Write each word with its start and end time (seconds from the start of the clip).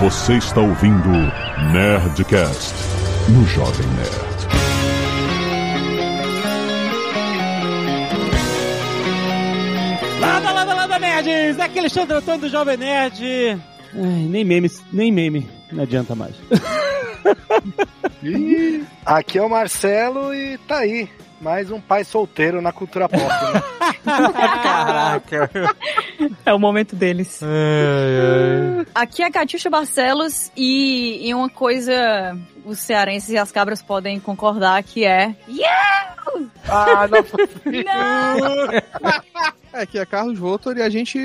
Você 0.00 0.38
está 0.38 0.62
ouvindo 0.62 1.10
Nerdcast 1.74 2.74
no 3.28 3.44
Jovem 3.44 3.86
Nerd. 3.88 4.48
Lada, 10.18 10.52
lada, 10.52 10.74
lada, 10.74 10.98
nerds! 10.98 11.60
Aqui 11.60 11.76
é 11.76 11.80
Alexandre 11.80 12.16
Antônio 12.16 12.40
do 12.40 12.48
Jovem 12.48 12.78
Nerd. 12.78 13.22
Ai, 13.94 14.26
nem 14.26 14.42
meme, 14.42 14.70
nem 14.90 15.12
meme, 15.12 15.46
não 15.70 15.82
adianta 15.82 16.14
mais. 16.14 16.34
Aqui 19.04 19.38
é 19.38 19.42
o 19.42 19.50
Marcelo 19.50 20.34
e 20.34 20.56
tá 20.66 20.78
aí. 20.78 21.10
Mais 21.40 21.70
um 21.70 21.80
pai 21.80 22.04
solteiro 22.04 22.60
na 22.60 22.72
cultura 22.72 23.08
pop. 23.08 23.22
Né? 23.22 23.62
Caraca! 24.62 25.50
É 26.44 26.52
o 26.52 26.58
momento 26.58 26.94
deles. 26.94 27.40
Aqui 28.94 29.22
é 29.22 29.26
a 29.26 29.30
Catiuxa 29.30 29.70
Barcelos 29.70 30.52
e, 30.56 31.28
e 31.28 31.34
uma 31.34 31.48
coisa 31.48 32.36
os 32.64 32.78
cearenses 32.78 33.30
e 33.30 33.38
as 33.38 33.50
cabras 33.50 33.82
podem 33.82 34.20
concordar 34.20 34.82
que 34.82 35.04
é 35.04 35.34
Yeah! 35.48 36.16
ah, 36.68 37.08
não. 37.08 37.24
Não! 37.84 39.80
Aqui 39.80 39.98
é 39.98 40.04
Carlos 40.04 40.38
Voltor 40.38 40.76
e 40.76 40.82
a 40.82 40.90
gente 40.90 41.18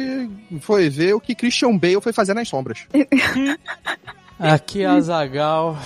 foi 0.62 0.90
ver 0.90 1.14
o 1.14 1.20
que 1.20 1.36
Christian 1.36 1.78
Bale 1.78 2.02
foi 2.02 2.14
fazer 2.14 2.34
nas 2.34 2.48
sombras. 2.48 2.88
Aqui 4.40 4.84
é 4.84 4.86
a 4.86 5.00
Zagal. 5.00 5.78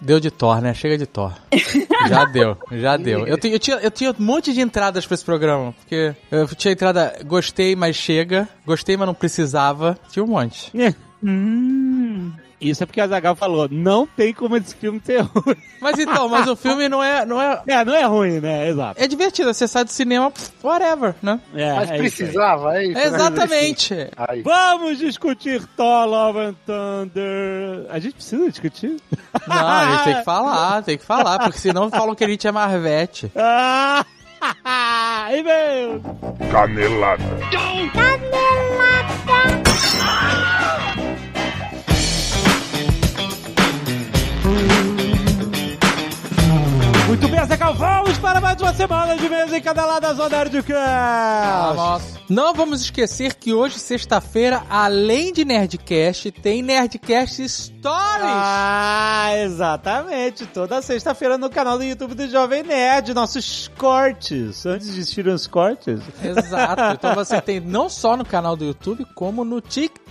Deu 0.00 0.20
de 0.20 0.30
Thor, 0.30 0.60
né? 0.60 0.72
Chega 0.74 0.96
de 0.98 1.06
Thor. 1.06 1.32
Já 2.08 2.24
deu, 2.30 2.56
já 2.72 2.96
deu. 2.96 3.26
Eu, 3.26 3.38
tinha- 3.38 3.52
eu 3.54 3.58
tinha, 3.58 3.76
eu 3.78 3.90
tinha 3.90 4.10
um 4.10 4.22
monte 4.24 4.52
de 4.52 4.60
entradas 4.60 5.06
pra 5.06 5.14
esse 5.14 5.24
programa. 5.24 5.72
Porque 5.72 6.14
eu 6.30 6.46
tinha 6.48 6.72
entrada 6.72 7.16
gostei, 7.24 7.74
mas 7.76 7.96
chega. 7.96 8.48
Gostei, 8.66 8.96
mas 8.96 9.06
não 9.06 9.14
precisava. 9.14 9.98
Tinha 10.10 10.24
um 10.24 10.28
monte. 10.28 10.70
Hum. 11.22 12.32
Isso 12.60 12.82
é 12.82 12.86
porque 12.86 13.00
a 13.00 13.06
Zagal 13.06 13.36
falou, 13.36 13.68
não 13.70 14.06
tem 14.06 14.32
como 14.32 14.56
esse 14.56 14.74
filme 14.74 15.00
ser 15.04 15.20
ruim. 15.20 15.56
Mas 15.80 15.98
então, 15.98 16.28
mas 16.28 16.48
o 16.48 16.56
filme 16.56 16.88
não 16.88 17.04
é. 17.04 17.24
Não 17.24 17.40
é, 17.40 17.62
É, 17.66 17.84
não 17.84 17.94
é 17.94 18.02
ruim, 18.04 18.40
né? 18.40 18.68
Exato. 18.68 19.00
é 19.00 19.06
divertido. 19.06 19.52
Você 19.54 19.68
sai 19.68 19.84
do 19.84 19.90
cinema, 19.90 20.32
whatever, 20.64 21.14
né? 21.22 21.38
É, 21.54 21.74
Mas 21.74 21.78
é 21.78 21.82
isso 21.84 21.92
aí. 21.92 21.98
precisava, 21.98 22.76
é 22.78 22.84
isso? 22.84 22.94
né? 22.94 23.04
Exatamente. 23.06 24.10
Aí. 24.16 24.42
Vamos 24.42 24.98
discutir 24.98 25.64
Thor 25.76 26.06
Love 26.06 26.38
and 26.40 26.54
Thunder. 26.66 27.86
A 27.90 27.98
gente 28.00 28.14
precisa 28.14 28.50
discutir? 28.50 28.96
Não, 29.46 29.56
a 29.68 29.90
gente 29.92 30.04
tem 30.04 30.14
que 30.16 30.24
falar, 30.24 30.82
tem 30.82 30.98
que 30.98 31.04
falar, 31.04 31.38
porque 31.40 31.58
senão 31.58 31.88
falam 31.90 32.14
que 32.14 32.24
a 32.24 32.28
gente 32.28 32.46
é 32.48 32.50
Marvete. 32.52 33.30
Ah! 33.36 34.04
E-mail! 35.32 36.02
Canelada. 36.50 37.22
Muito 47.06 47.28
bem, 47.28 47.46
Zagal, 47.46 47.74
vamos 47.74 48.18
para 48.18 48.40
mais 48.40 48.60
uma 48.60 48.74
semana 48.74 49.16
de 49.16 49.28
mesa 49.28 49.56
em 49.56 49.62
cada 49.62 49.86
lado 49.86 50.02
da 50.02 50.12
Zona 50.12 50.38
Nerdcast. 50.38 51.76
Nossa. 51.76 52.20
Não 52.28 52.52
vamos 52.52 52.82
esquecer 52.82 53.34
que 53.34 53.54
hoje, 53.54 53.78
sexta-feira, 53.78 54.64
além 54.68 55.32
de 55.32 55.44
Nerdcast, 55.44 56.32
tem 56.32 56.60
Nerdcast 56.60 57.48
Stories. 57.48 57.80
Ah, 57.88 59.30
exatamente. 59.38 60.44
Toda 60.46 60.82
sexta-feira 60.82 61.38
no 61.38 61.48
canal 61.48 61.78
do 61.78 61.84
YouTube 61.84 62.14
do 62.14 62.28
Jovem 62.28 62.64
Nerd, 62.64 63.14
nossos 63.14 63.70
cortes. 63.78 64.66
Antes 64.66 64.92
de 64.92 65.00
existirem 65.00 65.32
os 65.32 65.46
cortes. 65.46 66.00
Exato. 66.22 66.82
Então 66.94 67.14
você 67.14 67.40
tem 67.40 67.60
não 67.60 67.88
só 67.88 68.16
no 68.16 68.24
canal 68.24 68.56
do 68.56 68.64
YouTube, 68.64 69.06
como 69.14 69.44
no 69.44 69.60
TikTok, 69.60 70.05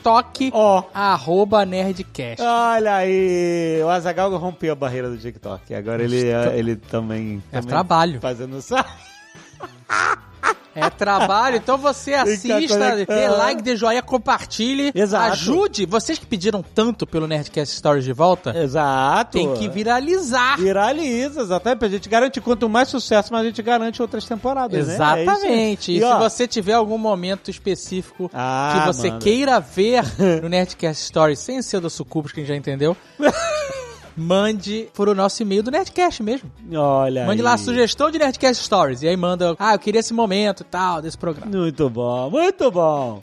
Ó. 0.53 0.83
arroba 0.93 1.65
Nerdcast. 1.65 2.41
Olha 2.41 2.95
aí, 2.95 3.81
o 3.83 3.89
Azagal 3.89 4.35
rompeu 4.37 4.73
a 4.73 4.75
barreira 4.75 5.09
do 5.09 5.17
TikTok. 5.17 5.73
Agora 5.73 6.03
ele, 6.03 6.27
ele 6.53 6.75
também. 6.75 7.41
É 7.51 7.59
também 7.59 7.67
trabalho. 7.67 8.19
Fazendo 8.21 8.57
isso. 8.57 8.75
É 10.75 10.89
trabalho, 10.89 11.55
então 11.57 11.77
você 11.77 12.13
assista, 12.13 13.05
dê 13.05 13.27
like, 13.29 13.61
dê 13.61 13.75
joinha, 13.75 14.01
compartilhe. 14.01 14.91
Exato. 14.93 15.31
Ajude. 15.31 15.85
Vocês 15.85 16.19
que 16.19 16.25
pediram 16.25 16.61
tanto 16.61 17.07
pelo 17.07 17.25
Nerdcast 17.27 17.75
Stories 17.75 18.03
de 18.03 18.11
volta, 18.13 18.55
Exato. 18.57 19.31
tem 19.37 19.53
que 19.55 19.69
viralizar. 19.69 20.57
Viraliza, 20.57 21.41
exatamente. 21.41 21.85
A 21.85 21.89
gente 21.89 22.09
garante, 22.09 22.41
quanto 22.41 22.67
mais 22.67 22.89
sucesso, 22.89 23.31
mais 23.31 23.45
a 23.45 23.47
gente 23.47 23.61
garante 23.61 24.01
outras 24.01 24.25
temporadas, 24.25 24.85
né? 24.87 24.93
É 24.93 24.95
Exatamente. 24.95 25.81
isso 25.81 25.91
aí. 25.91 25.97
e 25.97 25.99
se 25.99 26.03
ó, 26.03 26.19
você 26.19 26.47
tiver 26.47 26.73
algum 26.73 26.97
momento 26.97 27.49
específico 27.49 28.29
Ah, 28.33 28.79
que 28.81 28.87
você 28.93 29.09
manda. 29.09 29.23
queira 29.23 29.59
ver 29.59 30.03
no 30.41 30.49
Nerdcast 30.49 31.03
Stories 31.05 31.39
sem 31.39 31.61
ser 31.61 31.79
do 31.79 31.89
Sucubus, 31.89 32.31
quem 32.31 32.45
já 32.45 32.55
entendeu, 32.55 32.95
mande 34.15 34.87
por 34.93 35.09
o 35.09 35.15
nosso 35.15 35.41
e-mail 35.41 35.61
do 35.63 35.71
Nerdcast 35.71 36.23
mesmo. 36.23 36.51
Olha 36.73 37.25
Mande 37.25 37.41
aí. 37.41 37.45
lá 37.45 37.53
a 37.53 37.57
sugestão 37.57 38.09
de 38.09 38.17
Nerdcast 38.17 38.63
Stories. 38.63 39.01
E 39.01 39.07
aí 39.07 39.17
manda, 39.17 39.55
ah, 39.59 39.73
eu 39.73 39.79
queria 39.79 39.99
esse 39.99 40.13
momento 40.13 40.61
e 40.61 40.65
tal, 40.65 41.01
desse 41.01 41.17
programa. 41.17 41.51
Muito 41.51 41.89
bom, 41.89 42.29
muito 42.29 42.71
bom. 42.71 43.19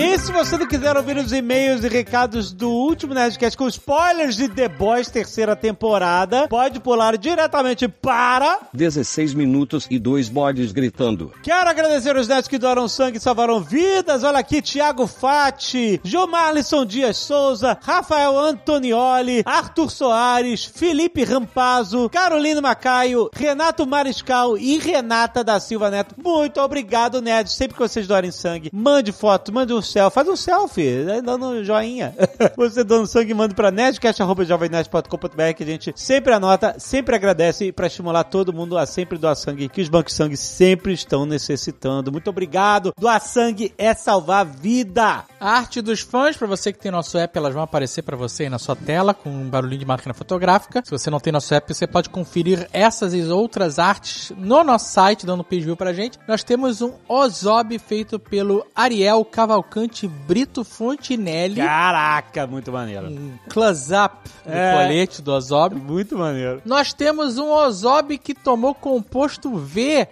E 0.00 0.16
se 0.16 0.30
você 0.30 0.56
não 0.56 0.68
quiser 0.68 0.96
ouvir 0.96 1.16
os 1.16 1.32
e-mails 1.32 1.82
e 1.82 1.88
recados 1.88 2.52
do 2.52 2.70
último 2.70 3.14
Nerdcast 3.14 3.58
com 3.58 3.66
spoilers 3.66 4.36
de 4.36 4.48
The 4.48 4.68
Boys 4.68 5.08
terceira 5.08 5.56
temporada, 5.56 6.46
pode 6.46 6.78
pular 6.78 7.18
diretamente 7.18 7.88
para... 7.88 8.60
16 8.72 9.34
minutos 9.34 9.88
e 9.90 9.98
dois 9.98 10.28
bodes 10.28 10.70
gritando. 10.70 11.32
Quero 11.42 11.68
agradecer 11.68 12.16
os 12.16 12.28
nerds 12.28 12.46
que 12.46 12.58
doaram 12.58 12.86
sangue 12.86 13.18
e 13.18 13.20
salvaram 13.20 13.60
vidas. 13.60 14.22
Olha 14.22 14.38
aqui, 14.38 14.62
Thiago 14.62 15.08
Fati, 15.08 16.00
Jomarlisson 16.04 16.86
Dias 16.86 17.16
Souza, 17.16 17.76
Rafael 17.82 18.38
Antonioli, 18.38 19.42
Arthur 19.44 19.90
Soares, 19.90 20.64
Felipe 20.64 21.24
Rampazzo, 21.24 22.08
Carolina 22.08 22.60
Macaio, 22.60 23.28
Renato 23.34 23.84
Mariscal 23.84 24.56
e 24.56 24.78
Renata 24.78 25.42
da 25.42 25.58
Silva 25.58 25.90
Neto. 25.90 26.14
Muito 26.22 26.60
obrigado, 26.60 27.20
nerds. 27.20 27.54
Sempre 27.54 27.74
que 27.76 27.82
vocês 27.82 28.06
doarem 28.06 28.30
sangue, 28.30 28.70
mande 28.72 29.10
foto, 29.10 29.52
mande 29.52 29.72
um 29.72 29.87
faz 30.10 30.28
um 30.28 30.36
selfie, 30.36 31.04
né, 31.04 31.20
dando 31.22 31.46
um 31.46 31.64
joinha. 31.64 32.14
Você 32.56 32.84
dando 32.84 33.06
sangue, 33.06 33.34
manda 33.34 33.54
pra 33.54 33.70
nerdcast.jovemnerd.com.br 33.70 35.54
que 35.56 35.62
a 35.62 35.66
gente 35.66 35.92
sempre 35.96 36.32
anota, 36.32 36.76
sempre 36.78 37.14
agradece 37.14 37.72
pra 37.72 37.86
estimular 37.86 38.24
todo 38.24 38.52
mundo 38.52 38.76
a 38.76 38.86
sempre 38.86 39.18
doar 39.18 39.36
sangue, 39.36 39.68
que 39.68 39.80
os 39.80 39.88
bancos 39.88 40.12
de 40.12 40.16
sangue 40.16 40.36
sempre 40.36 40.92
estão 40.92 41.24
necessitando. 41.24 42.12
Muito 42.12 42.28
obrigado. 42.28 42.92
Doar 42.98 43.20
sangue 43.20 43.72
é 43.78 43.94
salvar 43.94 44.44
vida. 44.44 45.24
A 45.40 45.50
arte 45.50 45.80
dos 45.80 46.00
fãs, 46.00 46.36
pra 46.36 46.46
você 46.46 46.72
que 46.72 46.78
tem 46.78 46.90
nosso 46.90 47.16
app, 47.16 47.36
elas 47.36 47.54
vão 47.54 47.62
aparecer 47.62 48.02
pra 48.02 48.16
você 48.16 48.44
aí 48.44 48.48
na 48.48 48.58
sua 48.58 48.74
tela 48.74 49.14
com 49.14 49.30
um 49.30 49.48
barulhinho 49.48 49.80
de 49.80 49.86
máquina 49.86 50.14
fotográfica. 50.14 50.82
Se 50.84 50.90
você 50.90 51.10
não 51.10 51.20
tem 51.20 51.32
nosso 51.32 51.54
app, 51.54 51.72
você 51.72 51.86
pode 51.86 52.10
conferir 52.10 52.68
essas 52.72 53.14
e 53.14 53.22
outras 53.22 53.78
artes 53.78 54.32
no 54.36 54.64
nosso 54.64 54.92
site, 54.92 55.26
dando 55.26 55.44
page 55.44 55.62
view 55.62 55.76
pra 55.76 55.92
gente. 55.92 56.18
Nós 56.26 56.42
temos 56.42 56.82
um 56.82 56.92
Ozob 57.08 57.78
feito 57.78 58.18
pelo 58.18 58.66
Ariel 58.74 59.24
Cavalcante 59.24 59.77
Brito 60.26 60.64
Fontinelli. 60.64 61.56
Caraca, 61.56 62.46
muito 62.46 62.72
maneiro. 62.72 63.06
Um 63.08 63.32
close-up 63.48 64.16
do 64.44 64.52
É. 64.52 64.72
colete 64.72 65.22
do 65.22 65.32
Ozob. 65.32 65.74
Muito 65.76 66.16
maneiro. 66.16 66.60
Nós 66.64 66.92
temos 66.92 67.38
um 67.38 67.50
Ozob 67.50 68.16
que 68.18 68.34
tomou 68.34 68.74
composto 68.74 69.56
V 69.56 70.08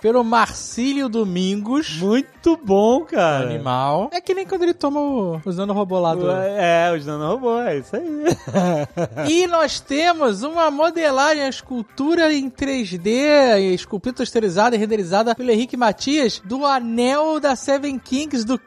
pelo 0.00 0.24
Marcílio 0.24 1.08
Domingos. 1.08 1.96
Muito 1.98 2.58
bom, 2.62 3.02
cara. 3.04 3.44
Animal. 3.46 4.10
É 4.12 4.20
que 4.20 4.34
nem 4.34 4.46
quando 4.46 4.62
ele 4.62 4.74
toma 4.74 5.00
o, 5.00 5.40
usando 5.44 5.70
o 5.70 5.74
robô 5.74 5.98
lá 5.98 6.14
do... 6.14 6.30
É, 6.30 6.92
os 6.96 7.04
nanorobô, 7.06 7.60
é 7.60 7.78
isso 7.78 7.94
aí. 7.96 8.04
E 9.28 9.46
nós 9.46 9.80
temos 9.80 10.42
uma 10.42 10.70
modelagem, 10.70 11.46
escultura 11.48 12.32
em 12.32 12.50
3D, 12.50 13.72
esculpida 13.74 14.16
texturizada 14.16 14.76
e 14.76 14.78
renderizada 14.78 15.34
pelo 15.34 15.50
Henrique 15.50 15.76
Matias, 15.76 16.40
do 16.44 16.64
anel 16.64 17.40
da 17.40 17.56
Seven 17.56 17.98
Kings, 17.98 18.44
do 18.44 18.58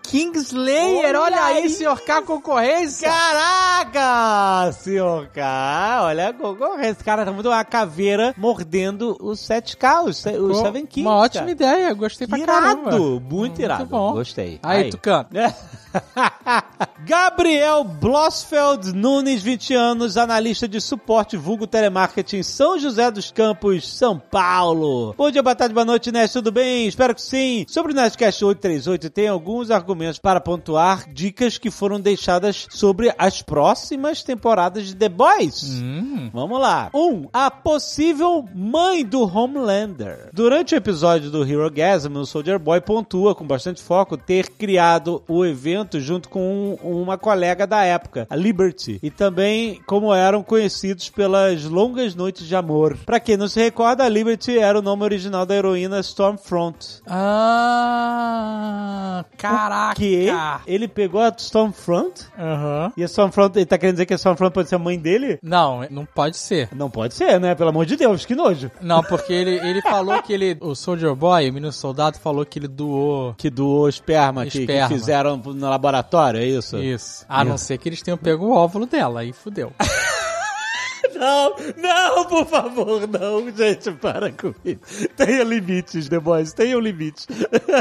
Kingslayer. 0.42 1.16
Olha 1.16 1.20
Olha, 1.22 1.44
aí, 1.44 1.58
aí. 1.64 1.70
senhor 1.70 2.00
K 2.02 2.22
concorrência. 2.22 3.10
Caraca, 3.10 4.72
senhor 4.74 5.28
K, 5.28 6.00
olha 6.04 6.30
a 6.30 6.34
concorrência. 6.34 6.92
Esse 6.92 7.04
cara 7.04 7.26
tá 7.26 7.32
muito 7.32 7.50
uma 7.50 7.64
caveira 7.64 8.34
mordendo 8.38 9.18
os 9.22 9.40
7K, 9.40 10.04
os, 10.06 10.18
se- 10.18 10.38
os 10.38 10.58
Pô, 10.58 10.64
Seven 10.64 10.86
Kings. 10.86 11.08
Uma 11.08 11.18
ótima 11.18 11.42
cara. 11.42 11.52
ideia, 11.52 11.94
gostei 11.94 12.28
pra 12.28 12.40
caramba. 12.40 12.90
Irado, 12.90 13.04
muito 13.22 13.34
Muito 13.34 13.62
irado. 13.62 13.86
bom. 13.86 14.14
Gostei. 14.14 14.60
Aí, 14.64 14.90
Tucano. 14.90 15.28
Gabriel 17.06 17.84
Blossfeld 17.84 18.94
Nunes, 18.94 19.42
20 19.42 19.74
anos, 19.74 20.18
analista 20.18 20.68
de 20.68 20.82
suporte 20.82 21.38
vulgo 21.38 21.68
telemarketing, 21.68 22.44
São 22.44 22.78
José 22.78 23.10
dos 23.12 23.32
Campos, 23.32 23.88
São 23.88 24.20
Paulo. 24.20 25.14
Bom 25.18 25.32
dia, 25.32 25.44
boa 25.44 25.56
tarde, 25.56 25.74
boa 25.74 25.86
noite, 25.86 26.12
Nest, 26.12 26.34
tudo 26.34 26.52
bem? 26.52 26.88
Espero 26.88 27.16
que 27.16 27.22
sim. 27.22 27.66
Sobre 27.70 27.94
o 27.94 27.96
Nestcast 27.96 28.44
838, 28.44 29.10
tem 29.10 29.28
alguns 29.28 29.72
argumentos 29.72 30.20
para 30.20 30.42
pontuar 30.42 31.06
dicas 31.12 31.58
que 31.58 31.72
foram 31.72 32.00
deixadas 32.00 32.68
sobre 32.70 33.14
as 33.18 33.42
próximas 33.42 34.24
temporadas 34.24 34.88
de 34.88 34.96
The 34.96 35.10
Boys. 35.10 35.64
Hum. 35.82 36.30
Vamos 36.34 36.60
lá. 36.60 36.90
1. 36.94 37.00
Um, 37.00 37.30
a 37.32 37.50
possível 37.50 38.46
mãe 38.54 39.06
do 39.06 39.22
Homelander. 39.24 40.30
Durante 40.34 40.76
o 40.76 40.78
episódio 40.78 41.32
do 41.32 41.46
Hero 41.46 41.72
Gasm, 41.72 42.18
o 42.18 42.26
Soldier 42.26 42.60
Boy 42.60 42.82
pontua 42.82 43.34
com 43.34 43.46
bastante 43.46 43.82
foco 43.82 44.18
ter 44.18 44.50
criado 44.50 45.24
o 45.28 45.46
evento 45.46 45.87
junto 45.96 46.30
com 46.30 46.78
um, 46.84 47.02
uma 47.02 47.18
colega 47.18 47.66
da 47.68 47.84
época, 47.84 48.28
a 48.30 48.36
Liberty, 48.36 49.00
e 49.02 49.10
também 49.10 49.82
como 49.86 50.14
eram 50.14 50.44
conhecidos 50.44 51.10
pelas 51.10 51.64
longas 51.64 52.14
noites 52.16 52.46
de 52.48 52.56
amor. 52.56 52.98
Pra 53.06 53.20
quem 53.20 53.38
não 53.38 53.48
se 53.48 53.60
recorda, 53.60 54.04
a 54.04 54.10
Liberty 54.10 54.58
era 54.58 54.78
o 54.80 54.82
nome 54.82 55.04
original 55.04 55.46
da 55.46 55.56
heroína 55.56 56.00
Stormfront. 56.00 57.02
Ah, 58.20 59.26
caraca. 59.38 59.96
Que 59.96 60.28
ele 60.66 60.88
pegou 60.88 61.22
a 61.22 61.34
Stormfront 61.38 62.26
Aham. 62.38 62.92
e 62.98 63.04
a 63.04 63.06
Stormfront, 63.06 63.56
ele 63.58 63.66
tá 63.66 63.78
querendo 63.78 63.96
dizer 63.96 64.06
que 64.06 64.14
a 64.14 64.18
Stormfront 64.18 64.54
pode 64.54 64.70
ser 64.70 64.76
a 64.76 64.80
mãe 64.80 64.98
dele? 65.00 65.40
Não, 65.42 65.86
não 65.90 66.06
pode 66.06 66.38
ser. 66.38 66.70
Não 66.74 66.90
pode 66.90 67.14
ser, 67.14 67.40
né? 67.40 67.56
Pelo 67.56 67.70
amor 67.70 67.86
de 67.86 67.96
Deus, 67.96 68.26
que 68.26 68.36
nojo. 68.36 68.70
Não, 68.82 69.02
porque 69.04 69.34
ele, 69.34 69.58
ele 69.68 69.82
falou 69.82 70.22
que 70.22 70.34
ele. 70.34 70.58
O 70.62 70.76
Soldier 70.76 71.16
Boy, 71.16 71.50
o 71.50 71.54
menino 71.54 71.72
soldado, 71.72 72.18
falou 72.20 72.46
que 72.46 72.60
ele 72.60 72.68
doou. 72.68 73.34
Que 73.38 73.50
doou 73.50 73.88
esperma, 73.88 74.44
que- 74.46 74.58
Que, 74.58 74.60
Esperma. 74.60 74.88
fizeram 74.90 75.38
no 75.38 75.68
laboratório, 75.78 76.40
é 76.40 76.46
isso? 76.46 76.78
Isso. 76.78 77.26
A 77.30 77.44
não 77.44 77.58
ser 77.58 77.78
que 77.78 77.88
eles 77.88 78.02
tenham 78.02 78.18
pego 78.18 78.48
o 78.48 78.52
óvulo 78.52 78.86
dela, 78.86 79.22
aí 79.22 79.32
fudeu. 79.32 79.72
Não, 81.16 81.56
não, 81.78 82.26
por 82.26 82.46
favor, 82.46 83.08
não, 83.08 83.50
gente, 83.56 83.92
para 83.92 84.32
com 84.32 84.54
isso. 84.66 85.08
Tenha 85.16 85.44
limites, 85.44 86.08
The 86.10 86.20
Boys, 86.20 86.54
tenham 86.54 86.80
limites. 86.80 87.28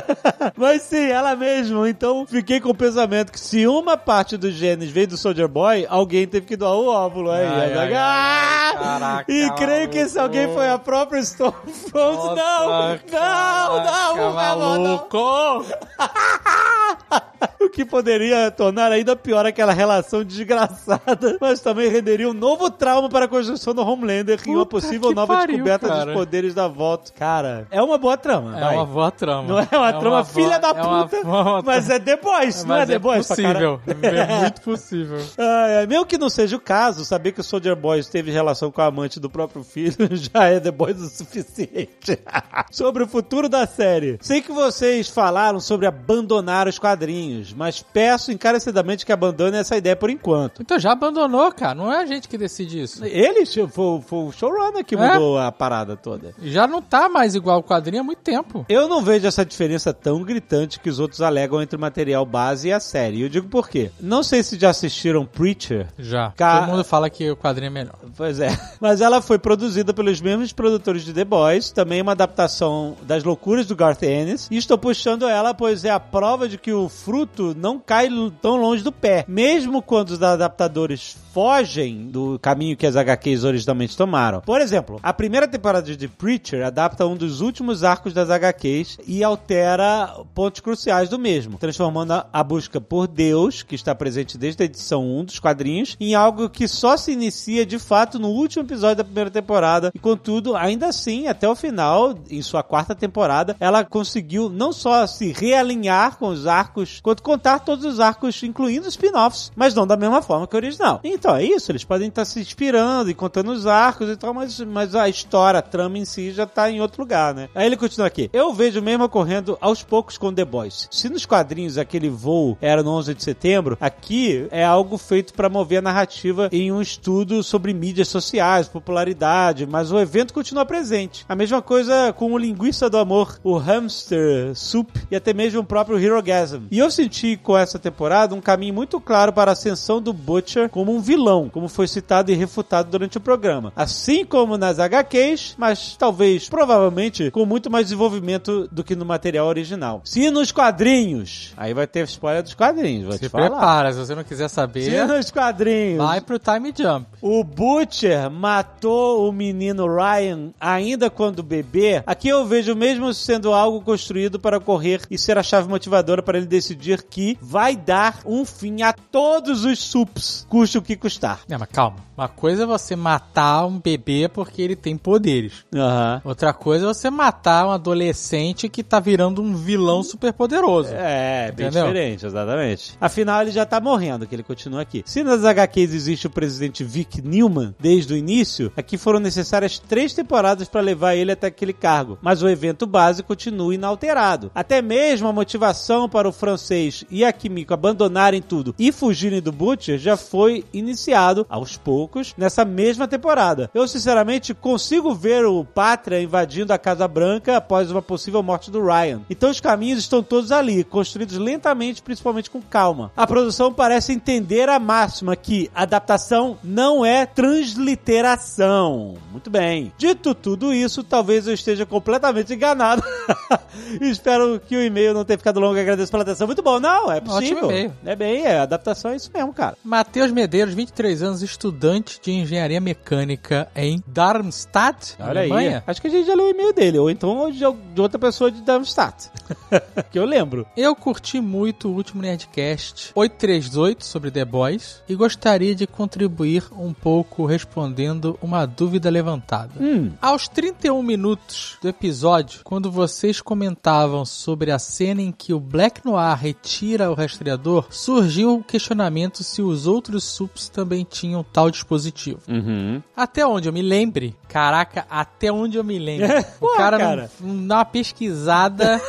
Mas 0.57 0.83
sim, 0.83 1.07
ela 1.09 1.35
mesma, 1.37 1.89
então 1.89 2.27
fiquei 2.27 2.61
com 2.61 2.71
o 2.71 2.75
pensamento 2.75 3.33
que 3.33 3.41
se 3.41 3.67
uma 3.67 3.97
parte 3.97 4.37
dos 4.37 4.53
genes 4.55 4.91
veio 4.91 5.09
do 5.09 5.17
Soldier 5.17 5.49
Boy, 5.49 5.87
alguém 5.89 6.27
teve 6.27 6.47
que 6.47 6.57
doar 6.57 6.73
o 6.75 6.89
óvulo 6.89 7.31
aí. 7.31 7.45
Ai, 7.47 7.73
ai, 7.75 7.95
Ah! 7.95 8.71
ai, 8.71 8.75
caraca, 8.77 9.33
e 9.33 9.51
creio 9.53 9.89
que 9.89 9.99
esse 9.99 10.19
alguém 10.19 10.53
foi 10.53 10.69
a 10.69 10.79
própria 10.79 11.19
Stormfront. 11.21 11.95
Não, 11.95 12.35
não, 12.37 12.89
não, 12.91 12.99
caraca, 13.11 14.15
por 14.15 14.35
favor, 14.35 14.79
não. 14.79 14.89
maluco. 14.89 15.67
O 17.61 17.69
que 17.69 17.85
poderia 17.85 18.51
tornar 18.51 18.91
ainda 18.93 19.15
pior 19.17 19.45
aquela 19.45 19.73
relação 19.73 20.25
desgraçada, 20.25 21.37
mas 21.41 21.61
também 21.61 21.89
renderia 21.89 22.29
um 22.29 22.33
novo 22.33 22.71
trauma 22.71 23.09
para 23.17 23.25
a 23.25 23.29
construção 23.29 23.73
do 23.73 23.81
Homelander 23.83 24.39
e 24.47 24.51
uma 24.51 24.67
Puta 24.67 24.71
possível 24.87 25.11
nova 25.15 25.33
pariu, 25.35 25.57
descoberta 25.57 25.89
cara. 25.89 26.05
dos 26.05 26.15
poderes 26.15 26.53
da 26.53 26.69
volta. 26.69 27.11
Cara, 27.19 27.67
é 27.71 27.83
uma 27.83 27.97
boa 27.97 28.15
trama. 28.19 28.55
É 28.59 28.61
vai. 28.61 28.75
uma 28.77 28.85
boa 28.85 29.11
trama. 29.11 29.43
Não 29.49 29.59
é 29.59 29.69
uma 29.73 29.93
trama 29.95 30.23
filha 30.25 30.59
da 30.59 30.69
é 30.69 30.73
uma- 30.73 31.07
puta, 31.09 31.27
uma- 31.27 31.63
mas 31.63 31.89
é 31.89 31.99
The 31.99 32.17
Boys, 32.19 32.63
não 32.65 32.77
é 32.77 32.83
é 32.83 32.99
Boys 32.99 33.27
pra 33.27 33.37
possível. 33.37 33.81
É 34.03 34.41
muito 34.41 34.61
possível. 34.61 35.19
Ai, 35.39 35.87
mesmo 35.87 36.05
que 36.05 36.19
não 36.19 36.29
seja 36.29 36.57
o 36.57 36.61
caso, 36.61 37.07
saber 37.07 37.33
que 37.33 37.41
o 37.41 37.45
Soldier 37.45 37.75
Boy 37.75 38.03
teve 38.05 38.31
relação 38.31 38.71
com 38.71 38.83
a 38.83 38.87
amante 38.87 39.19
do 39.19 39.31
próprio 39.31 39.65
filho 39.65 39.97
já 40.13 40.45
é 40.45 40.61
The 40.61 40.71
Boys 40.71 41.01
o 41.01 41.09
suficiente. 41.09 42.19
sobre 42.71 43.03
o 43.03 43.09
futuro 43.09 43.49
da 43.49 43.67
série. 43.67 44.19
Sei 44.21 44.43
que 44.43 44.53
vocês 44.53 45.09
falaram 45.09 45.59
sobre 45.59 45.87
abandonar 45.87 46.69
os 46.69 46.79
quadrinhos, 46.79 47.55
mas 47.55 47.81
peço 47.83 48.31
encarecidamente 48.31 49.07
que 49.07 49.13
abandone 49.13 49.57
essa 49.57 49.75
ideia 49.75 49.97
por 49.97 50.11
enquanto. 50.11 50.61
Então 50.61 50.79
já 50.79 50.93
abandonou, 50.93 51.51
cara. 51.53 51.75
Não 51.75 51.91
é 51.91 52.03
a 52.03 52.07
gente 52.07 52.29
que 52.29 52.37
decide 52.37 52.83
isso. 52.83 52.96
Ele 53.03 53.45
foi, 53.47 54.01
foi 54.01 54.19
o 54.19 54.33
showrunner 54.33 54.85
que 54.85 54.95
É? 54.95 55.13
mudou 55.15 55.39
a 55.39 55.51
parada 55.53 55.97
toda. 55.97 56.35
Já 56.43 56.67
não 56.67 56.81
tá 56.83 57.09
mais 57.09 57.35
igual 57.35 57.59
o 57.61 57.63
quadrinho 57.63 58.01
há 58.01 58.05
muito 58.05 58.21
tempo. 58.23 58.65
Eu 58.69 58.89
não 58.89 59.03
vejo 59.03 59.27
essa 59.27 59.45
diferença 59.45 59.93
tão 59.93 60.23
gritante 60.23 60.81
que 60.81 60.89
os 60.89 60.99
outros 60.99 61.21
alegam 61.21 61.61
entre 61.61 61.77
o 61.77 61.81
material 61.81 62.25
base 62.25 62.69
e 62.69 62.73
a 62.73 62.81
série. 62.81 63.19
E 63.19 63.23
eu 63.23 63.29
digo 63.29 63.49
por 63.49 63.69
quê. 63.69 63.91
Não 64.01 64.23
sei 64.23 64.43
se 64.43 64.59
já 64.59 64.71
assistiram 64.71 65.25
Preacher, 65.27 65.87
Já. 65.99 66.33
Ca- 66.37 66.61
Todo 66.61 66.71
mundo 66.71 66.85
fala 66.85 67.11
que 67.11 67.31
o 67.31 67.37
quadrinho 67.37 67.69
é 67.69 67.71
melhor. 67.71 67.97
Pois 68.17 68.41
é. 68.41 68.49
Mas 68.81 69.01
ela 69.01 69.21
foi 69.21 69.39
produzida 69.39 69.93
pelos 69.93 70.21
mesmos 70.21 70.53
produtores 70.53 71.05
de 71.05 71.13
The 71.13 71.25
Boys, 71.25 71.71
também 71.71 72.01
uma 72.03 72.13
adaptação 72.13 72.97
das 73.03 73.23
loucuras 73.25 73.67
do 73.67 73.77
Garth 73.77 74.03
Ennis. 74.03 74.49
E 74.51 74.57
estou 74.57 74.79
puxando 74.79 75.27
ela, 75.29 75.53
pois 75.55 75.85
é 75.85 75.91
a 75.91 76.01
prova 76.01 76.49
de 76.49 76.59
que 76.59 76.73
o 76.73 76.89
fruto 76.89 77.55
não 77.57 77.79
cai 77.79 78.09
tão 78.41 78.57
longe 78.57 78.83
do 78.83 78.93
pé. 78.93 79.25
Mesmo 79.29 79.83
quando 79.83 80.11
os 80.11 80.23
adaptadores 80.23 81.17
fogem 81.41 82.09
do 82.09 82.39
caminho 82.39 82.75
que 82.79 82.87
as 82.87 82.97
HQs 82.97 83.45
originalmente 83.45 83.95
tomaram. 83.95 84.41
Por 84.41 84.59
exemplo, 84.59 84.99
a 85.03 85.13
primeira 85.13 85.47
temporada 85.47 85.85
de 85.85 85.95
The 85.95 86.09
Preacher 86.17 86.65
adapta 86.65 87.07
um 87.07 87.15
dos 87.15 87.43
últimos 87.43 87.85
arcos 87.85 88.15
das 88.15 88.31
HQs 88.31 88.97
e 89.07 89.23
altera 89.23 90.15
pontos 90.35 90.63
cruciais 90.63 91.11
do 91.11 91.19
mesmo, 91.19 91.59
transformando 91.59 92.13
a- 92.33 92.43
busca 92.43 92.81
por 92.81 93.07
Deus, 93.07 93.63
que 93.63 93.75
está 93.75 93.95
presente 93.95 94.39
desde 94.39 94.63
a 94.63 94.65
edição 94.65 95.05
1 95.05 95.25
dos 95.27 95.39
quadrinhos, 95.39 95.95
em 96.01 96.15
algo 96.15 96.49
que 96.49 96.67
só 96.67 96.97
se 96.97 97.13
inicia 97.13 97.67
de 97.67 97.79
fato 97.79 98.19
no 98.19 98.29
último 98.29 98.65
episódio 98.65 98.97
da 98.97 99.05
primeira 99.05 99.31
temporada. 99.31 99.91
E 99.95 99.99
contudo, 99.99 100.57
ainda 100.57 100.87
assim, 100.87 101.27
até 101.27 101.47
o 101.47 101.55
final, 101.55 102.15
em 102.31 102.41
sua 102.41 102.63
quarta 102.63 102.95
temporada, 102.95 103.55
ela 103.61 103.85
conseguiu 103.85 104.49
não 104.49 104.73
só 104.73 105.07
se 105.07 105.33
realinhar 105.33 106.17
com 106.17 106.29
os 106.29 106.47
arcos, 106.47 106.99
quanto 107.03 107.23
contar 107.23 107.59
todos 107.59 107.85
os 107.85 108.01
arcos, 108.01 108.43
incluindo 108.43 108.89
spin-offs, 108.89 109.53
mas 109.55 109.75
não 109.75 109.87
da 109.87 109.99
mesma 109.99 110.23
forma 110.23 110.47
que 110.47 110.55
o 110.55 110.59
original. 110.59 111.01
Então 111.05 111.26
é 111.35 111.45
isso, 111.45 111.73
eles 111.73 111.85
podem 111.85 112.09
estar 112.09 112.25
se 112.25 112.41
inspirando 112.41 113.11
e 113.11 113.15
contando 113.15 113.51
os 113.51 113.67
arcos 113.67 114.09
e 114.09 114.17
tal, 114.17 114.35
mas, 114.35 114.61
mas 114.61 114.95
a 114.95 115.09
história, 115.09 115.59
a 115.59 115.63
trama 115.63 115.99
em 115.99 116.05
si 116.05 116.31
já 116.31 116.47
tá 116.47 116.71
em 116.71 116.81
outro 116.81 117.03
lugar, 117.03 117.35
né? 117.35 117.49
Aí 117.55 117.67
ele 117.67 117.77
continua 117.77 118.07
aqui. 118.07 118.29
Eu 118.33 118.53
vejo 118.53 118.83
mesmo 118.83 119.05
ocorrendo 119.05 119.57
aos 119.61 119.83
poucos 119.83 120.19
com 120.19 120.33
The 120.33 120.45
Boys. 120.45 120.89
Se 120.91 121.09
nos 121.09 121.25
quadrinhos 121.25 121.79
aquele 121.79 122.09
voo 122.09 122.57
era 122.61 122.83
no 122.83 122.91
11 122.91 123.15
de 123.15 123.25
setembro, 123.25 123.79
aqui 123.81 124.47
é 124.51 124.65
algo 124.65 124.99
feito 124.99 125.33
para 125.35 125.49
mover 125.49 125.79
a 125.79 125.83
narrativa 125.83 126.49
em 126.53 126.71
um 126.71 126.81
estudo 126.81 127.43
sobre 127.43 127.73
mídias 127.73 128.09
sociais, 128.09 128.69
popularidade, 128.69 129.67
mas 129.67 129.91
o 129.91 129.99
evento 129.99 130.35
continua 130.35 130.67
presente. 130.67 131.25
A 131.29 131.35
mesma 131.35 131.63
coisa 131.63 132.13
com 132.13 132.33
o 132.33 132.39
Linguiça 132.39 132.91
do 132.91 132.99
Amor, 132.99 133.39
o 133.43 133.57
Hamster 133.57 134.55
Soup 134.55 134.91
e 135.11 135.17
até 135.17 135.33
mesmo 135.33 135.61
o 135.61 135.65
próprio 135.65 135.99
Hero 135.99 136.23
Gasm. 136.23 136.67
E 136.71 136.79
eu 136.79 136.91
senti 136.91 137.37
com 137.37 137.57
essa 137.57 137.79
temporada 137.79 138.35
um 138.35 138.41
caminho 138.41 138.75
muito 138.75 139.01
claro 139.01 139.33
para 139.33 139.51
a 139.51 139.53
ascensão 139.53 140.01
do 140.01 140.13
Butcher 140.13 140.69
como 140.69 140.95
um 140.95 141.01
vilão, 141.01 141.16
como 141.53 141.69
foi 141.69 141.89
citado 141.89 142.31
e 142.31 142.35
refutado 142.35 142.91
durante 142.91 143.17
o 143.19 143.21
programa. 143.21 143.73
Assim 143.75 144.25
como 144.25 144.57
nas 144.59 144.79
HQs, 144.79 145.55
mas 145.59 145.97
talvez, 145.99 146.49
provavelmente, 146.49 147.31
com 147.31 147.47
muito 147.47 147.71
mais 147.71 147.87
desenvolvimento 147.87 148.69
do 148.71 148.85
que 148.85 148.95
no 148.95 149.05
material 149.05 149.47
original. 149.47 150.03
Se 150.05 150.31
nos 150.31 150.53
quadrinhos, 150.53 151.53
aí 151.57 151.73
vai 151.73 151.87
ter 151.87 152.05
spoiler 152.05 152.43
dos 152.43 152.55
quadrinhos, 152.55 153.05
vou 153.05 153.13
Se 153.15 153.21
te 153.21 153.29
falar. 153.29 153.51
prepara, 153.51 153.93
se 153.93 153.99
você 153.99 154.15
não 154.15 154.25
quiser 154.25 154.49
Se 154.49 154.55
saber, 154.55 155.07
nos 155.07 155.31
quadrinhos 155.31 155.99
vai 155.99 156.21
pro 156.21 156.39
Time 156.39 156.73
Jump. 156.77 157.07
o 157.21 157.43
Butcher 157.43 158.31
matou 158.31 159.29
o 159.29 159.33
menino 159.33 159.87
Ryan 159.87 160.51
ainda 160.61 161.09
quando 161.11 161.43
bebê. 161.43 162.03
Aqui 162.07 162.29
eu 162.29 162.45
vejo 162.47 162.75
mesmo 162.75 163.13
sendo 163.15 163.53
algo 163.53 163.81
construído 163.81 164.39
para 164.39 164.59
ocorrer 164.59 165.01
e 165.11 165.19
ser 165.19 165.39
a 165.39 165.43
chave 165.43 165.69
motivadora 165.69 166.23
para 166.23 166.39
ele 166.39 166.47
decidir 166.47 167.03
que 167.03 167.37
vai 167.41 167.77
dar 167.77 168.21
um 168.25 168.45
fim 168.45 168.83
a 168.83 168.93
todos 168.93 169.65
os 169.65 169.79
sups, 169.79 170.47
custe 170.49 170.79
o 170.79 170.83
que 170.83 170.97
custar. 171.07 171.41
Não, 171.49 171.59
mas 171.59 171.69
calma. 171.71 171.99
Uma 172.17 172.29
coisa 172.29 172.65
é 172.65 172.67
você 172.67 172.97
matar 172.97 173.65
um 173.67 173.79
bebê 173.79 174.29
porque 174.29 174.61
ele 174.61 174.75
tem 174.75 174.97
poderes. 174.97 175.65
Aham. 175.73 176.21
Outra 176.25 176.53
coisa 176.53 176.85
é 176.85 176.89
você 176.89 177.11
matar 177.11 177.67
um 177.67 177.71
adolescente 177.71 178.69
que 178.69 178.83
tá 178.83 178.99
virando 178.99 179.41
um 179.41 179.55
vilão 179.55 180.03
super 180.03 180.33
poderoso. 180.33 180.91
É, 180.93 181.53
bem 181.53 181.67
Entendeu? 181.67 181.87
diferente, 181.87 182.27
exatamente. 182.27 182.97
Afinal, 183.01 183.43
ele 183.43 183.53
já 183.53 183.65
tá 183.65 183.81
morrendo, 183.81 184.27
que 184.27 184.35
ele 184.35 184.43
continua 184.43 184.81
aqui. 184.81 185.03
Se 185.07 185.23
nas 185.23 185.45
HQs 185.45 185.95
existe 185.95 186.27
o 186.27 186.31
presidente 186.31 186.83
Vic 186.83 187.23
Newman 187.23 187.75
desde 187.79 188.15
o 188.15 188.17
início, 188.17 188.73
aqui 188.77 188.99
foram 188.99 189.21
necessárias 189.21 189.79
três 189.79 190.13
temporadas 190.13 190.69
para 190.69 190.81
levar 190.81 191.15
ele 191.15 191.33
até 191.33 191.47
aquele 191.47 191.73
cargo. 191.73 192.19
Mas 192.21 192.43
o 192.43 192.49
evento 192.49 192.87
base 192.87 193.23
continua 193.23 193.75
inalterado. 193.75 194.51
Até 194.55 194.83
mesmo 194.83 195.29
a 195.29 195.33
motivação 195.33 196.09
para 196.09 196.29
o 196.29 196.33
francês 196.33 197.05
e 197.11 197.25
a 197.25 197.33
Kimiko 197.33 197.75
abandonarem 197.75 198.43
tudo 198.43 198.75
e 198.79 198.91
fugirem 198.91 199.43
do 199.43 199.53
Butcher 199.53 199.99
já 199.99 200.17
foi 200.17 200.65
iniciado 200.87 201.47
aos 201.49 201.77
poucos 201.77 202.35
nessa 202.37 202.65
mesma 202.65 203.07
temporada. 203.09 203.71
Eu, 203.75 203.87
sinceramente, 203.87 204.55
consigo 204.55 205.15
ver 205.15 205.45
o 205.45 205.65
Pátria 205.65 206.21
invadindo 206.21 206.73
a 206.73 206.79
Casa 206.79 207.07
Branca 207.09 207.57
após 207.57 207.91
uma 207.91 208.03
possível 208.03 208.43
morte 208.43 208.71
do 208.71 208.85
Ryan. 208.85 209.23
Então 209.29 209.51
os 209.51 209.61
caminhos 209.61 209.99
estão 209.99 210.23
todos 210.23 210.53
ali, 210.53 210.85
construídos 210.85 211.37
lentamente, 211.37 212.03
principalmente 212.03 212.51
com 212.51 212.63
calma. 212.63 213.11
A 213.17 213.27
produção 213.27 213.73
parece 213.73 214.13
entender 214.13 214.69
a 214.69 214.79
máxima 214.79 215.37
que 215.37 215.71
adaptação 215.75 216.59
não 216.63 217.05
é 217.05 217.27
transliteração. 217.27 219.15
Muito 219.31 219.51
bem. 219.51 219.93
Dito 219.99 220.35
tudo 220.35 220.73
isso, 220.73 221.03
talvez 221.03 221.47
eu 221.47 221.55
esteja 221.55 221.85
completamente 221.85 222.55
enganado. 222.55 223.03
Espero 224.01 224.61
que 224.61 224.77
o 224.77 224.83
e-mail 224.83 225.15
não 225.15 225.25
tenha 225.25 225.39
ficado 225.39 225.61
longo. 225.61 225.79
Agradeço 225.79 226.11
pela 226.11 226.23
atenção. 226.23 226.47
Muito 226.47 226.63
bom. 226.63 226.79
Não, 226.81 227.11
é 227.11 227.17
Ótimo 227.17 227.33
possível. 227.33 227.71
e-mail. 227.71 227.93
É 228.05 228.17
bem, 228.17 228.45
é, 228.45 228.59
adaptação 228.61 229.11
é 229.11 229.17
isso 229.17 229.31
mesmo, 229.33 229.53
cara. 229.53 229.77
Matheus 229.85 230.31
Medeiros, 230.31 230.75
23 230.77 231.23
anos, 231.23 231.43
estudante 231.43 232.21
de 232.23 232.31
engenharia 232.31 232.81
mecânica 232.81 233.69
em 233.75 234.03
Darmstadt, 234.07 235.17
Olha 235.19 235.41
Alemanha. 235.41 235.79
aí. 235.79 235.83
Acho 235.87 236.01
que 236.01 236.07
a 236.07 236.11
gente 236.11 236.27
já 236.27 236.35
leu 236.35 236.47
o 236.47 236.51
e-mail 236.51 236.73
dele, 236.73 236.99
ou 236.99 237.11
então 237.11 237.51
de, 237.51 237.59
de 237.59 238.01
outra 238.01 238.19
pessoa 238.19 238.51
de 238.51 238.61
Darmstadt. 238.61 239.31
que 240.13 240.19
eu 240.19 240.25
lembro. 240.25 240.67
Eu 240.77 240.95
curti 240.95 241.41
muito 241.41 241.89
o 241.89 241.95
último 241.95 242.23
Nerdcast 242.23 243.13
838 243.15 244.05
sobre 244.05 244.31
The 244.31 244.45
Boys 244.45 245.03
e 245.09 245.15
gostaria 245.15 245.75
de 245.75 245.87
contribuir 245.87 246.65
um 246.73 246.93
pouco 246.93 247.47
respondendo 247.47 248.39
uma 248.43 248.67
dúvida 248.67 249.09
levantada. 249.09 249.73
Hum. 249.81 250.13
Aos 250.21 250.47
31 250.49 251.03
minutos 251.03 251.79
do 251.81 251.89
episódio, 251.89 252.61
quando 252.65 252.91
vocês 252.91 253.41
comentavam 253.41 254.25
sobre 254.25 254.71
a 254.71 254.79
cena 254.79 255.23
em 255.23 255.33
que 255.33 255.55
o 255.55 255.61
Black 255.61 256.05
Noir 256.05 256.37
retira 256.37 257.11
o 257.11 257.15
rastreador, 257.15 257.87
surgiu 257.91 258.57
o 258.57 258.65
questionamento 258.65 259.43
se 259.43 259.63
os 259.63 259.87
outros 259.87 260.25
sups 260.25 260.66
também 260.69 261.07
tinham 261.09 261.45
tal 261.45 261.71
dispositivo. 261.71 262.41
Uhum. 262.49 263.03
Até 263.17 263.47
onde 263.47 263.69
eu 263.69 263.73
me 263.73 263.83
lembre, 263.83 264.35
caraca, 264.49 265.07
até 265.09 265.51
onde 265.53 265.77
eu 265.77 265.85
me 265.85 265.99
lembre. 265.99 266.29
Pô, 266.59 266.67
o 266.75 266.77
cara, 266.77 266.99
cara. 266.99 267.31
Não, 267.41 267.55
não 267.55 267.67
dá 267.67 267.77
uma 267.77 267.85
pesquisada. 267.85 269.01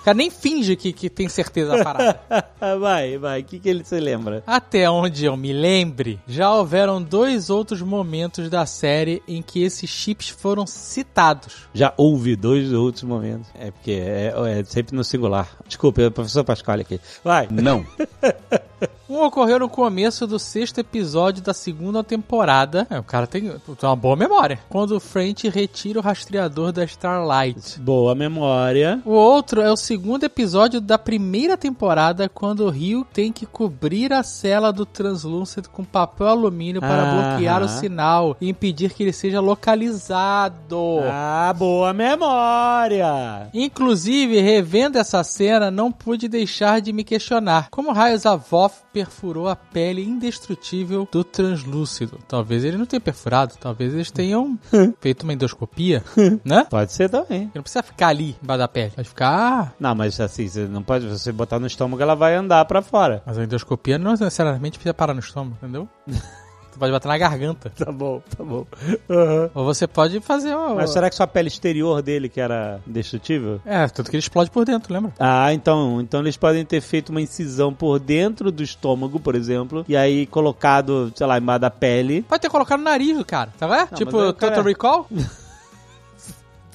o 0.00 0.04
cara 0.04 0.16
nem 0.16 0.30
finge 0.30 0.76
que, 0.76 0.92
que 0.92 1.10
tem 1.10 1.28
certeza 1.28 1.76
da 1.76 1.84
parada. 1.84 2.20
vai, 2.80 3.18
vai. 3.18 3.40
O 3.40 3.44
que, 3.44 3.58
que 3.58 3.68
ele 3.68 3.84
se 3.84 3.98
lembra? 3.98 4.42
Até 4.46 4.88
onde 4.90 5.24
eu 5.24 5.36
me 5.36 5.52
lembre, 5.52 6.20
já 6.26 6.52
houveram 6.52 7.02
dois 7.02 7.50
outros 7.50 7.82
momentos 7.82 8.48
da 8.48 8.66
série 8.66 9.22
em 9.26 9.42
que 9.42 9.62
esses 9.62 9.88
chips 9.88 10.28
foram 10.28 10.66
citados. 10.66 11.68
Já 11.74 11.92
houve 11.96 12.36
dois 12.36 12.72
outros 12.72 13.04
momentos. 13.04 13.48
É 13.54 13.70
porque 13.70 13.92
é, 13.92 14.32
é 14.58 14.64
sempre 14.64 14.96
no 14.96 15.04
singular. 15.04 15.48
Desculpa, 15.66 16.02
é 16.02 16.06
o 16.06 16.10
professor 16.10 16.44
Pasquale 16.44 16.82
aqui. 16.82 17.00
Vai. 17.22 17.48
Não. 17.50 17.84
Um 19.08 19.22
ocorreu 19.22 19.60
no 19.60 19.68
começo 19.68 20.26
do 20.26 20.36
sexto 20.36 20.78
episódio 20.78 21.40
da 21.40 21.54
segunda 21.54 22.02
temporada. 22.02 22.88
É, 22.90 22.98
o 22.98 23.04
cara 23.04 23.24
tem, 23.24 23.42
tem 23.42 23.88
uma 23.88 23.94
boa 23.94 24.16
memória. 24.16 24.58
Quando 24.68 24.96
o 24.96 25.00
French 25.00 25.48
retira 25.48 26.00
o 26.00 26.02
rastreador 26.02 26.72
da 26.72 26.82
Starlight. 26.84 27.78
Boa 27.78 28.16
memória. 28.16 29.00
O 29.04 29.12
outro 29.12 29.60
é 29.60 29.70
o 29.70 29.76
segundo 29.76 30.24
episódio 30.24 30.80
da 30.80 30.98
primeira 30.98 31.56
temporada, 31.56 32.28
quando 32.28 32.64
o 32.64 32.70
Rio 32.70 33.06
tem 33.12 33.30
que 33.30 33.46
cobrir 33.46 34.12
a 34.12 34.24
cela 34.24 34.72
do 34.72 34.84
Translucent 34.84 35.66
com 35.68 35.84
papel 35.84 36.26
alumínio 36.26 36.80
para 36.80 37.02
Aham. 37.02 37.30
bloquear 37.30 37.62
o 37.62 37.68
sinal 37.68 38.36
e 38.40 38.48
impedir 38.48 38.92
que 38.92 39.04
ele 39.04 39.12
seja 39.12 39.40
localizado. 39.40 40.98
Ah, 41.04 41.54
boa 41.56 41.92
memória. 41.92 43.48
Inclusive, 43.54 44.40
revendo 44.40 44.98
essa 44.98 45.22
cena, 45.22 45.70
não 45.70 45.92
pude 45.92 46.26
deixar 46.26 46.80
de 46.80 46.92
me 46.92 47.04
questionar 47.04 47.68
como 47.70 47.92
raios 47.92 48.26
a 48.26 48.34
Voth 48.34 48.84
perfurou 48.96 49.46
a 49.46 49.54
pele 49.54 50.02
indestrutível 50.02 51.06
do 51.12 51.22
translúcido. 51.22 52.18
Talvez 52.26 52.64
ele 52.64 52.78
não 52.78 52.86
tenha 52.86 52.98
perfurado, 52.98 53.52
talvez 53.60 53.92
eles 53.92 54.10
tenham 54.10 54.58
feito 55.00 55.24
uma 55.24 55.34
endoscopia, 55.34 56.02
né? 56.42 56.66
Pode 56.70 56.92
ser 56.92 57.10
também. 57.10 57.42
Ele 57.42 57.50
não 57.56 57.62
precisa 57.62 57.82
ficar 57.82 58.08
ali 58.08 58.34
embaixo 58.42 58.58
da 58.60 58.68
pele, 58.68 58.92
pode 58.96 59.08
ficar 59.10 59.74
Não, 59.78 59.94
mas 59.94 60.18
assim, 60.18 60.48
você 60.48 60.64
não 60.64 60.82
pode. 60.82 61.06
Você 61.08 61.30
botar 61.30 61.58
no 61.58 61.66
estômago, 61.66 62.02
ela 62.02 62.14
vai 62.14 62.36
andar 62.36 62.64
pra 62.64 62.80
fora. 62.80 63.22
Mas 63.26 63.36
a 63.36 63.44
endoscopia 63.44 63.98
não 63.98 64.12
necessariamente 64.12 64.78
precisa 64.78 64.94
parar 64.94 65.12
no 65.12 65.20
estômago, 65.20 65.58
entendeu? 65.60 65.86
você 66.76 66.78
pode 66.78 66.92
bater 66.92 67.08
na 67.08 67.18
garganta. 67.18 67.72
Tá 67.76 67.90
bom, 67.90 68.20
tá 68.36 68.44
bom. 68.44 68.66
Aham. 69.08 69.50
Ou 69.54 69.64
você 69.64 69.86
pode 69.86 70.20
fazer 70.20 70.54
uma... 70.54 70.74
Mas 70.74 70.90
será 70.90 71.08
que 71.08 71.16
só 71.16 71.22
a 71.22 71.26
pele 71.26 71.48
exterior 71.48 72.02
dele 72.02 72.28
que 72.28 72.40
era 72.40 72.80
indestrutível? 72.86 73.60
É, 73.64 73.86
tanto 73.88 74.10
que 74.10 74.16
ele 74.16 74.20
explode 74.22 74.50
por 74.50 74.64
dentro, 74.64 74.92
lembra? 74.92 75.12
Ah, 75.18 75.52
então, 75.52 76.00
então 76.00 76.20
eles 76.20 76.36
podem 76.36 76.64
ter 76.64 76.80
feito 76.80 77.08
uma 77.10 77.20
incisão 77.20 77.72
por 77.72 77.98
dentro 77.98 78.50
do 78.52 78.62
estômago, 78.62 79.18
por 79.18 79.34
exemplo, 79.34 79.84
e 79.88 79.96
aí 79.96 80.26
colocado, 80.26 81.12
sei 81.14 81.26
lá, 81.26 81.38
embaixo 81.38 81.60
da 81.60 81.70
pele. 81.70 82.22
Pode 82.22 82.42
ter 82.42 82.50
colocado 82.50 82.78
no 82.78 82.84
nariz 82.84 83.16
cara, 83.26 83.50
tá 83.58 83.66
vendo? 83.66 83.88
Não, 83.90 83.98
tipo, 83.98 84.10
cara- 84.12 84.32
Total 84.56 84.64
Recall? 84.64 85.06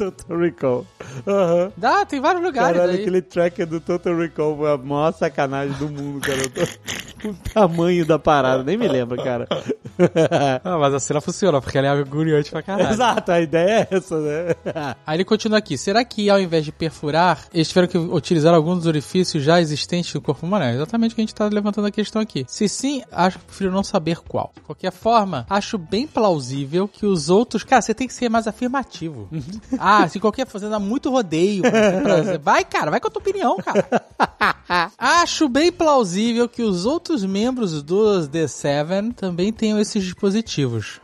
Total 0.02 0.38
Recall. 0.38 0.86
Aham. 1.28 1.72
Dá, 1.78 2.06
tem 2.06 2.20
vários 2.20 2.44
lugares 2.44 2.78
Caralho, 2.78 2.94
aí. 2.98 3.02
aquele 3.02 3.22
tracker 3.22 3.68
do 3.68 3.80
Total 3.80 4.18
Recall 4.18 4.58
foi 4.58 4.72
a 4.74 4.78
maior 4.78 5.12
sacanagem 5.14 5.76
do 5.78 5.88
mundo, 5.90 6.22
cara. 6.22 6.42
Tô- 6.50 7.30
O 7.30 7.34
tamanho 7.54 8.04
da 8.04 8.18
parada, 8.18 8.64
nem 8.64 8.76
me 8.78 8.88
lembro, 8.88 9.16
cara. 9.24 9.48
Ah, 10.64 10.78
mas 10.80 10.94
a 10.96 11.00
cena 11.00 11.22
funciona, 11.22 11.62
porque 11.62 11.78
ela 11.78 11.86
é 11.88 11.90
agoniante 11.92 12.50
pra 12.50 12.64
caralho. 12.64 12.90
Exato, 12.92 13.32
a 13.32 13.40
ideia 13.40 13.88
é 13.92 13.96
essa, 13.96 14.20
né? 14.20 14.56
Aí 15.06 15.18
ele 15.18 15.26
continua 15.26 15.60
aqui. 15.60 15.78
Será 15.78 16.04
que 16.04 16.28
ao 16.28 16.40
invés 16.40 16.66
de 16.66 16.72
perfurar, 16.72 17.46
eles 17.54 17.68
tiveram 17.68 17.88
que 17.88 17.98
utilizar 18.00 18.52
alguns 18.56 18.78
dos 18.80 18.88
orifícios 18.88 19.44
já 19.44 19.62
existentes 19.62 20.12
do 20.12 20.20
corpo 20.22 20.44
humano? 20.46 20.66
É 20.66 20.74
exatamente 20.74 21.12
o 21.12 21.16
que 21.16 21.22
a 21.22 21.24
gente 21.26 21.36
tá 21.36 21.46
levantando 21.48 21.86
a 21.88 21.92
questão 21.92 22.20
aqui. 22.20 22.46
Se 22.48 22.68
sim, 22.68 23.04
acho 23.12 23.38
que 23.38 23.46
prefiro 23.46 23.72
não 23.72 23.84
saber 23.84 24.18
qual. 24.28 24.52
De 24.56 24.62
qualquer 24.62 24.92
forma, 24.92 25.46
acho 25.48 25.78
bem 25.78 26.08
plausível 26.08 26.88
que 26.88 27.06
os 27.06 27.30
outros... 27.30 27.64
Cara, 27.64 27.82
você 27.84 27.94
tem 27.94 28.08
que 28.08 28.14
ser 28.16 28.28
mais 28.30 28.48
afirmativo. 28.48 29.30
Ah, 30.00 30.08
se 30.08 30.20
qualquer 30.20 30.46
fazendo 30.48 30.80
muito 30.80 31.10
rodeio. 31.10 31.62
pra- 31.64 32.38
Vai, 32.42 32.64
cara, 32.66 32.92
vai 32.92 33.00
com 33.00 33.08
a 33.08 33.12
tua 33.12 33.22
opinião, 33.22 33.58
cara. 33.58 33.88
Acho 34.98 35.50
bem 35.50 35.72
plausível 35.72 36.48
que 36.48 36.62
os 36.62 36.86
outros 36.86 37.24
membros 37.26 37.82
dos 37.84 38.28
The 38.28 38.48
Seven 38.48 39.12
também 39.12 39.52
tenham 39.52 39.80
esses 39.80 40.04
dispositivos. 40.04 41.00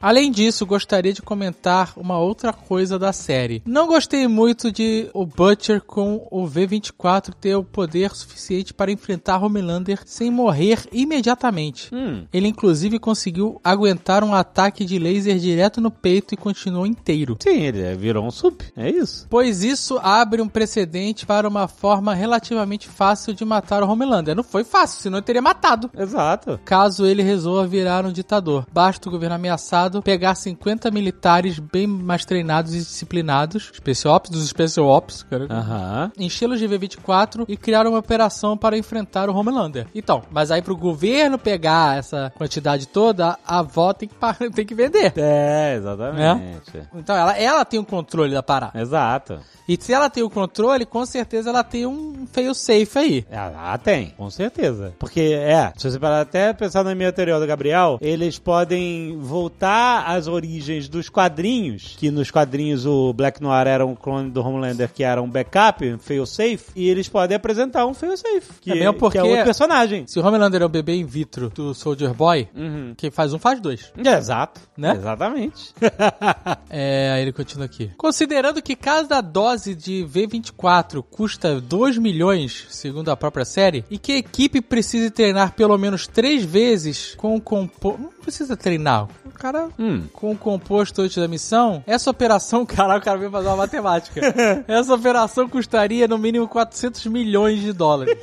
Além 0.00 0.30
disso, 0.30 0.64
gostaria 0.64 1.12
de 1.12 1.20
comentar 1.22 1.92
uma 1.96 2.18
outra 2.18 2.52
coisa 2.52 2.98
da 2.98 3.12
série. 3.12 3.62
Não 3.66 3.86
gostei 3.86 4.26
muito 4.26 4.72
de 4.72 5.08
o 5.12 5.26
Butcher 5.26 5.82
com 5.82 6.26
o 6.30 6.46
V24 6.48 7.34
ter 7.40 7.54
o 7.56 7.62
poder 7.64 8.10
suficiente 8.14 8.72
para 8.72 8.90
enfrentar 8.90 9.42
Homelander 9.42 10.00
sem 10.06 10.30
morrer 10.30 10.80
imediatamente. 10.92 11.94
Hum. 11.94 12.24
Ele 12.32 12.48
inclusive 12.48 12.98
conseguiu 12.98 13.60
aguentar 13.62 14.24
um 14.24 14.34
ataque 14.34 14.84
de 14.84 14.98
laser 14.98 15.38
direto 15.38 15.80
no 15.80 15.90
peito 15.90 16.34
e 16.34 16.36
continuou 16.36 16.86
inteiro. 16.86 17.36
Sim, 17.42 17.60
ele 17.62 17.82
virou 18.04 18.24
um 18.26 18.30
sup, 18.30 18.60
é 18.76 18.90
isso. 18.90 19.26
Pois 19.30 19.62
isso 19.62 19.98
abre 20.02 20.42
um 20.42 20.48
precedente 20.48 21.24
para 21.24 21.48
uma 21.48 21.66
forma 21.66 22.14
relativamente 22.14 22.86
fácil 22.86 23.32
de 23.32 23.44
matar 23.44 23.82
o 23.82 23.88
Homelander. 23.88 24.36
Não 24.36 24.42
foi 24.44 24.62
fácil, 24.62 25.00
senão 25.00 25.18
ele 25.18 25.24
teria 25.24 25.40
matado. 25.40 25.90
Exato. 25.96 26.60
Caso 26.64 27.06
ele 27.06 27.22
resolva 27.22 27.66
virar 27.66 28.04
um 28.04 28.12
ditador. 28.12 28.66
Basta 28.70 29.08
o 29.08 29.12
governo 29.12 29.36
ameaçado 29.36 30.02
pegar 30.02 30.34
50 30.34 30.90
militares 30.90 31.58
bem 31.58 31.86
mais 31.86 32.24
treinados 32.26 32.74
e 32.74 32.78
disciplinados, 32.78 33.70
Special 33.74 34.14
Ops 34.14 34.30
dos 34.30 34.46
Special 34.48 34.86
Ops, 34.86 35.22
cara, 35.22 35.46
Aham. 35.50 36.12
enchê-los 36.18 36.58
de 36.58 36.68
V24 36.68 37.46
e 37.48 37.56
criar 37.56 37.86
uma 37.86 37.98
operação 37.98 38.56
para 38.56 38.76
enfrentar 38.76 39.30
o 39.30 39.34
Homelander. 39.34 39.86
Então, 39.94 40.22
mas 40.30 40.50
aí 40.50 40.60
pro 40.60 40.76
governo 40.76 41.38
pegar 41.38 41.96
essa 41.96 42.30
quantidade 42.36 42.86
toda, 42.86 43.38
a 43.46 43.58
avó 43.60 43.94
tem 43.94 44.08
que, 44.08 44.14
tem 44.54 44.66
que 44.66 44.74
vender. 44.74 45.12
É, 45.16 45.76
exatamente. 45.76 46.82
Então 46.94 47.16
ela, 47.16 47.38
ela 47.38 47.64
tem 47.64 47.80
o 47.80 47.84
controle 47.96 48.32
da 48.34 48.42
parada. 48.42 48.80
Exato. 48.80 49.38
E 49.66 49.78
se 49.80 49.94
ela 49.94 50.10
tem 50.10 50.22
o 50.22 50.28
controle, 50.28 50.84
com 50.84 51.06
certeza 51.06 51.48
ela 51.48 51.64
tem 51.64 51.86
um 51.86 52.26
fail 52.30 52.54
safe 52.54 52.98
aí. 52.98 53.26
Ah, 53.32 53.78
tem, 53.82 54.10
com 54.16 54.28
certeza. 54.28 54.92
Porque, 54.98 55.20
é, 55.20 55.72
se 55.76 55.90
você 55.90 55.98
parar 55.98 56.20
até 56.20 56.52
pensar 56.52 56.84
na 56.84 56.94
minha 56.94 57.10
teoria 57.10 57.40
do 57.40 57.46
Gabriel, 57.46 57.96
eles 58.02 58.38
podem 58.38 59.16
voltar 59.18 60.04
às 60.06 60.26
origens 60.26 60.86
dos 60.86 61.08
quadrinhos, 61.08 61.96
que 61.98 62.10
nos 62.10 62.30
quadrinhos 62.30 62.84
o 62.84 63.12
Black 63.14 63.42
Noir 63.42 63.66
era 63.66 63.86
um 63.86 63.94
clone 63.94 64.30
do 64.30 64.42
Homelander 64.46 64.90
que 64.92 65.02
era 65.02 65.22
um 65.22 65.28
backup, 65.30 65.82
um 65.94 65.98
fail-safe, 65.98 66.66
e 66.76 66.86
eles 66.90 67.08
podem 67.08 67.34
apresentar 67.34 67.86
um 67.86 67.94
fail-safe, 67.94 68.52
que, 68.60 68.70
É 68.70 68.92
porque- 68.92 69.18
que 69.18 69.26
é 69.26 69.30
outro 69.30 69.44
personagem. 69.44 70.06
Se 70.06 70.20
o 70.20 70.26
Homelander 70.26 70.60
é 70.60 70.66
o 70.66 70.68
bebê 70.68 70.94
in 70.96 71.06
vitro 71.06 71.48
do 71.48 71.72
Soldier 71.72 72.12
Boy, 72.12 72.48
Uhum. 72.54 72.92
quem 72.98 73.10
faz 73.10 73.32
um 73.32 73.38
faz 73.38 73.60
dois. 73.60 73.90
É, 73.96 74.12
Exato. 74.18 74.60
Né? 74.76 74.92
Exatamente. 74.94 75.72
É, 76.68 77.12
aí 77.12 77.22
ele 77.22 77.32
continua 77.32 77.66
aqui. 77.66 77.83
Considerando 77.96 78.62
que 78.62 78.76
cada 78.76 79.20
dose 79.20 79.74
de 79.74 80.04
V24 80.04 81.02
custa 81.10 81.60
2 81.60 81.98
milhões, 81.98 82.66
segundo 82.70 83.10
a 83.10 83.16
própria 83.16 83.44
série, 83.44 83.84
e 83.90 83.98
que 83.98 84.12
a 84.12 84.18
equipe 84.18 84.60
precise 84.60 85.10
treinar 85.10 85.54
pelo 85.54 85.76
menos 85.76 86.06
três 86.06 86.44
vezes 86.44 87.14
com 87.16 87.36
o 87.36 87.40
composto. 87.40 88.13
Precisa 88.24 88.56
treinar. 88.56 89.06
O 89.24 89.30
cara. 89.30 89.68
Hum. 89.78 90.04
Com 90.12 90.32
o 90.32 90.36
composto 90.36 91.02
antes 91.02 91.16
da 91.18 91.28
missão, 91.28 91.84
essa 91.86 92.10
operação, 92.10 92.64
caralho, 92.66 93.00
o 93.00 93.04
cara 93.04 93.18
veio 93.18 93.30
fazer 93.30 93.48
uma 93.48 93.56
matemática. 93.56 94.20
essa 94.66 94.94
operação 94.94 95.46
custaria 95.46 96.08
no 96.08 96.16
mínimo 96.16 96.48
400 96.48 97.04
milhões 97.06 97.60
de 97.60 97.70
dólares. 97.72 98.16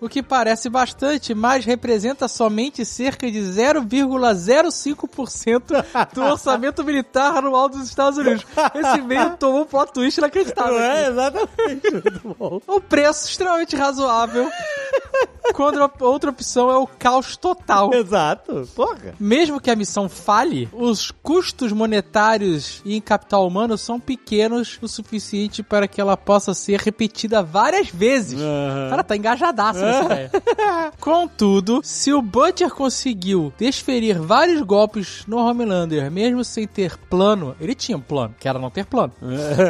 O 0.00 0.08
que 0.08 0.22
parece 0.22 0.68
bastante, 0.68 1.34
mas 1.34 1.64
representa 1.64 2.28
somente 2.28 2.84
cerca 2.84 3.28
de 3.30 3.40
0,05% 3.40 6.12
do 6.12 6.22
orçamento 6.22 6.84
militar 6.84 7.38
anual 7.38 7.70
dos 7.70 7.88
Estados 7.88 8.18
Unidos. 8.18 8.44
Esse 8.74 9.00
meio 9.00 9.34
tomou 9.38 9.62
um 9.62 9.66
plot 9.66 9.92
twist 9.92 10.18
inacreditável. 10.18 10.78
É? 10.78 11.08
Exatamente. 11.08 11.90
Muito 11.90 12.36
bom. 12.38 12.60
Um 12.68 12.80
preço 12.80 13.28
extremamente 13.28 13.74
razoável 13.74 14.50
Quando 15.54 15.82
a 15.82 15.90
outra 16.00 16.30
opção 16.30 16.70
é 16.70 16.76
o 16.76 16.86
caos 16.86 17.36
total. 17.36 17.92
Exato. 17.94 18.68
Porra. 18.74 19.14
Mesmo 19.18 19.37
que 19.60 19.70
a 19.70 19.76
missão 19.76 20.08
falhe, 20.08 20.68
os 20.72 21.10
custos 21.10 21.72
monetários 21.72 22.82
e 22.84 22.96
em 22.96 23.00
capital 23.00 23.46
humano 23.46 23.78
são 23.78 24.00
pequenos 24.00 24.78
o 24.82 24.88
suficiente 24.88 25.62
para 25.62 25.86
que 25.86 26.00
ela 26.00 26.16
possa 26.16 26.54
ser 26.54 26.80
repetida 26.80 27.42
várias 27.42 27.88
vezes. 27.88 28.40
Aham. 28.40 28.90
Cara, 28.90 29.04
tá 29.04 29.16
engajadaço 29.16 29.80
nessa 29.80 30.04
ideia. 30.04 30.30
Contudo, 31.00 31.80
se 31.84 32.12
o 32.12 32.20
Butcher 32.20 32.70
conseguiu 32.70 33.52
desferir 33.58 34.18
vários 34.18 34.60
golpes 34.62 35.24
no 35.26 35.36
Homelander, 35.36 36.10
mesmo 36.10 36.44
sem 36.44 36.66
ter 36.66 36.96
plano, 36.96 37.54
ele 37.60 37.74
tinha 37.74 37.96
um 37.96 38.00
plano, 38.00 38.34
que 38.38 38.48
era 38.48 38.58
não 38.58 38.70
ter 38.70 38.86
plano. 38.86 39.12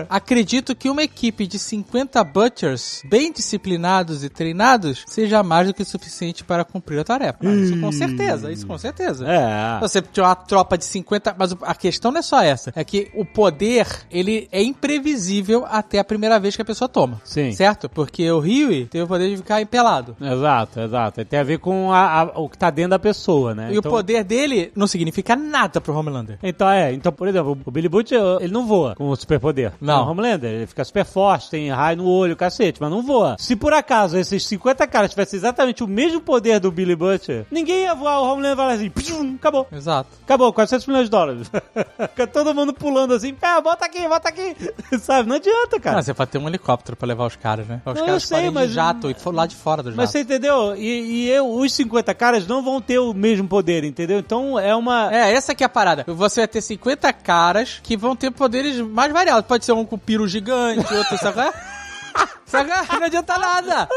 Acredito 0.08 0.74
que 0.74 0.88
uma 0.88 1.02
equipe 1.02 1.46
de 1.46 1.58
50 1.58 2.22
Butchers, 2.24 3.02
bem 3.04 3.32
disciplinados 3.32 4.24
e 4.24 4.28
treinados, 4.28 5.04
seja 5.06 5.42
mais 5.42 5.66
do 5.66 5.74
que 5.74 5.84
suficiente 5.84 6.42
para 6.42 6.64
cumprir 6.64 7.00
a 7.00 7.04
tarefa. 7.04 7.38
Isso 7.44 7.78
com 7.80 7.92
certeza, 7.92 8.52
isso 8.52 8.66
com 8.66 8.78
certeza. 8.78 9.26
É. 9.28 9.57
Você 9.80 10.00
tinha 10.02 10.24
uma 10.26 10.34
tropa 10.34 10.76
de 10.78 10.84
50, 10.84 11.34
mas 11.38 11.54
a 11.62 11.74
questão 11.74 12.10
não 12.10 12.18
é 12.18 12.22
só 12.22 12.42
essa, 12.42 12.72
é 12.74 12.84
que 12.84 13.10
o 13.14 13.24
poder, 13.24 13.86
ele 14.10 14.48
é 14.52 14.62
imprevisível 14.62 15.64
até 15.68 15.98
a 15.98 16.04
primeira 16.04 16.38
vez 16.40 16.56
que 16.56 16.62
a 16.62 16.64
pessoa 16.64 16.88
toma. 16.88 17.20
Sim. 17.24 17.52
Certo? 17.52 17.88
Porque 17.88 18.30
o 18.30 18.38
Huey 18.40 18.86
tem 18.86 19.02
o 19.02 19.06
poder 19.06 19.30
de 19.30 19.36
ficar 19.36 19.60
empelado. 19.60 20.16
Exato, 20.20 20.80
exato. 20.80 21.24
Tem 21.24 21.38
a 21.38 21.44
ver 21.44 21.58
com 21.58 21.92
a- 21.92 22.22
a- 22.22 22.32
o 22.40 22.48
que 22.48 22.58
tá 22.58 22.70
dentro 22.70 22.90
da 22.90 22.98
pessoa, 22.98 23.54
né? 23.54 23.68
E 23.72 23.78
o 23.78 23.82
poder 23.82 24.24
dele 24.24 24.72
não 24.74 24.86
significa 24.86 25.36
nada 25.36 25.80
pro 25.80 25.94
Homelander. 25.94 26.38
Então 26.42 26.68
é, 26.68 26.92
então, 26.92 27.12
por 27.12 27.28
exemplo, 27.28 27.58
o 27.64 27.70
Billy 27.70 27.88
Butcher, 27.88 28.20
ele 28.40 28.52
não 28.52 28.66
voa 28.66 28.94
com 28.94 29.08
o 29.08 29.16
superpoder. 29.16 29.72
Não. 29.80 30.06
O 30.06 30.10
Homelander, 30.10 30.50
ele 30.50 30.66
fica 30.66 30.84
super 30.84 31.04
forte, 31.04 31.50
tem 31.50 31.70
raio 31.70 31.98
no 31.98 32.06
olho, 32.08 32.36
cacete, 32.36 32.80
mas 32.80 32.90
não 32.90 33.02
voa. 33.02 33.36
Se 33.38 33.54
por 33.56 33.72
acaso 33.72 34.16
esses 34.18 34.46
50 34.46 34.86
caras 34.86 35.10
tivessem 35.10 35.36
exatamente 35.38 35.82
o 35.82 35.86
mesmo 35.88 36.20
poder 36.20 36.58
do 36.60 36.70
Billy 36.70 36.96
Butcher, 36.96 37.46
ninguém 37.50 37.82
ia 37.82 37.94
voar, 37.94 38.20
o 38.20 38.24
Homelander 38.32 38.56
vai 38.56 38.66
lá 38.68 38.72
assim, 38.74 38.90
pshum, 38.90 39.36
acabou. 39.48 39.66
Exato. 39.72 40.08
Acabou, 40.24 40.52
400 40.52 40.86
milhões 40.86 41.04
de 41.04 41.10
dólares. 41.10 41.50
Fica 42.10 42.26
todo 42.26 42.54
mundo 42.54 42.72
pulando 42.72 43.14
assim, 43.14 43.34
ah, 43.42 43.60
bota 43.60 43.84
aqui, 43.86 44.06
bota 44.08 44.28
aqui. 44.28 44.56
Sabe, 45.00 45.28
não 45.28 45.36
adianta, 45.36 45.80
cara. 45.80 45.98
Ah, 45.98 46.02
você 46.02 46.14
pode 46.14 46.30
ter 46.30 46.38
um 46.38 46.48
helicóptero 46.48 46.96
pra 46.96 47.06
levar 47.08 47.26
os 47.26 47.36
caras, 47.36 47.66
né? 47.66 47.80
Os 47.84 47.94
Não, 47.94 48.00
eu 48.02 48.06
caras 48.06 48.22
sei, 48.24 48.36
podem 48.38 48.50
mas- 48.52 48.68
de 48.68 48.74
jato 48.74 49.10
e 49.10 49.14
for 49.14 49.34
lá 49.34 49.46
de 49.46 49.56
fora 49.56 49.82
do 49.82 49.90
jato. 49.90 49.96
Mas 49.96 50.10
você 50.10 50.20
entendeu? 50.20 50.74
E, 50.76 51.24
e 51.26 51.30
eu, 51.30 51.48
os 51.50 51.72
50 51.72 52.14
caras 52.14 52.46
não 52.46 52.62
vão 52.62 52.80
ter 52.80 52.98
o 52.98 53.12
mesmo 53.12 53.48
poder, 53.48 53.84
entendeu? 53.84 54.18
Então 54.18 54.58
é 54.58 54.74
uma. 54.74 55.14
É, 55.14 55.32
essa 55.32 55.54
que 55.54 55.62
é 55.62 55.66
a 55.66 55.70
parada. 55.70 56.04
Você 56.06 56.40
vai 56.40 56.48
ter 56.48 56.60
50 56.60 57.12
caras 57.12 57.80
que 57.82 57.96
vão 57.96 58.14
ter 58.14 58.30
poderes 58.30 58.80
mais 58.80 59.12
variados. 59.12 59.46
Pode 59.46 59.64
ser 59.64 59.72
um 59.72 59.84
com 59.84 59.98
piro 59.98 60.26
gigante, 60.28 60.92
outro, 60.94 61.18
sabe? 61.18 61.38
é? 62.18 62.58
É? 62.60 62.98
Não 62.98 63.04
adianta 63.04 63.38
nada. 63.38 63.88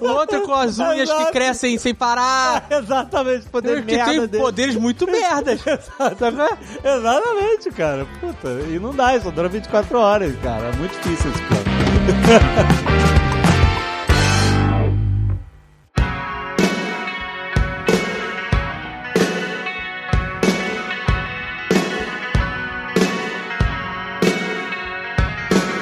O 0.00 0.06
outro 0.08 0.42
com 0.42 0.54
as 0.54 0.78
unhas 0.78 1.08
que 1.08 1.16
Exato. 1.16 1.32
crescem 1.32 1.78
sem 1.78 1.94
parar. 1.94 2.66
Exatamente, 2.70 3.48
poder 3.48 3.84
que 3.84 3.96
tem 3.96 4.26
dele. 4.26 4.42
poderes 4.42 4.76
muito 4.76 5.06
merdas. 5.10 5.60
Qual 5.62 6.08
é? 6.10 6.96
Exatamente, 6.96 7.70
cara. 7.70 8.06
Puta, 8.20 8.48
e 8.68 8.78
não 8.78 8.94
dá, 8.94 9.16
isso 9.16 9.30
dura 9.30 9.48
24 9.48 9.98
horas, 9.98 10.34
cara. 10.42 10.66
É 10.68 10.72
muito 10.72 10.92
difícil 11.00 11.30
esse 11.30 11.42
plano. 11.42 11.62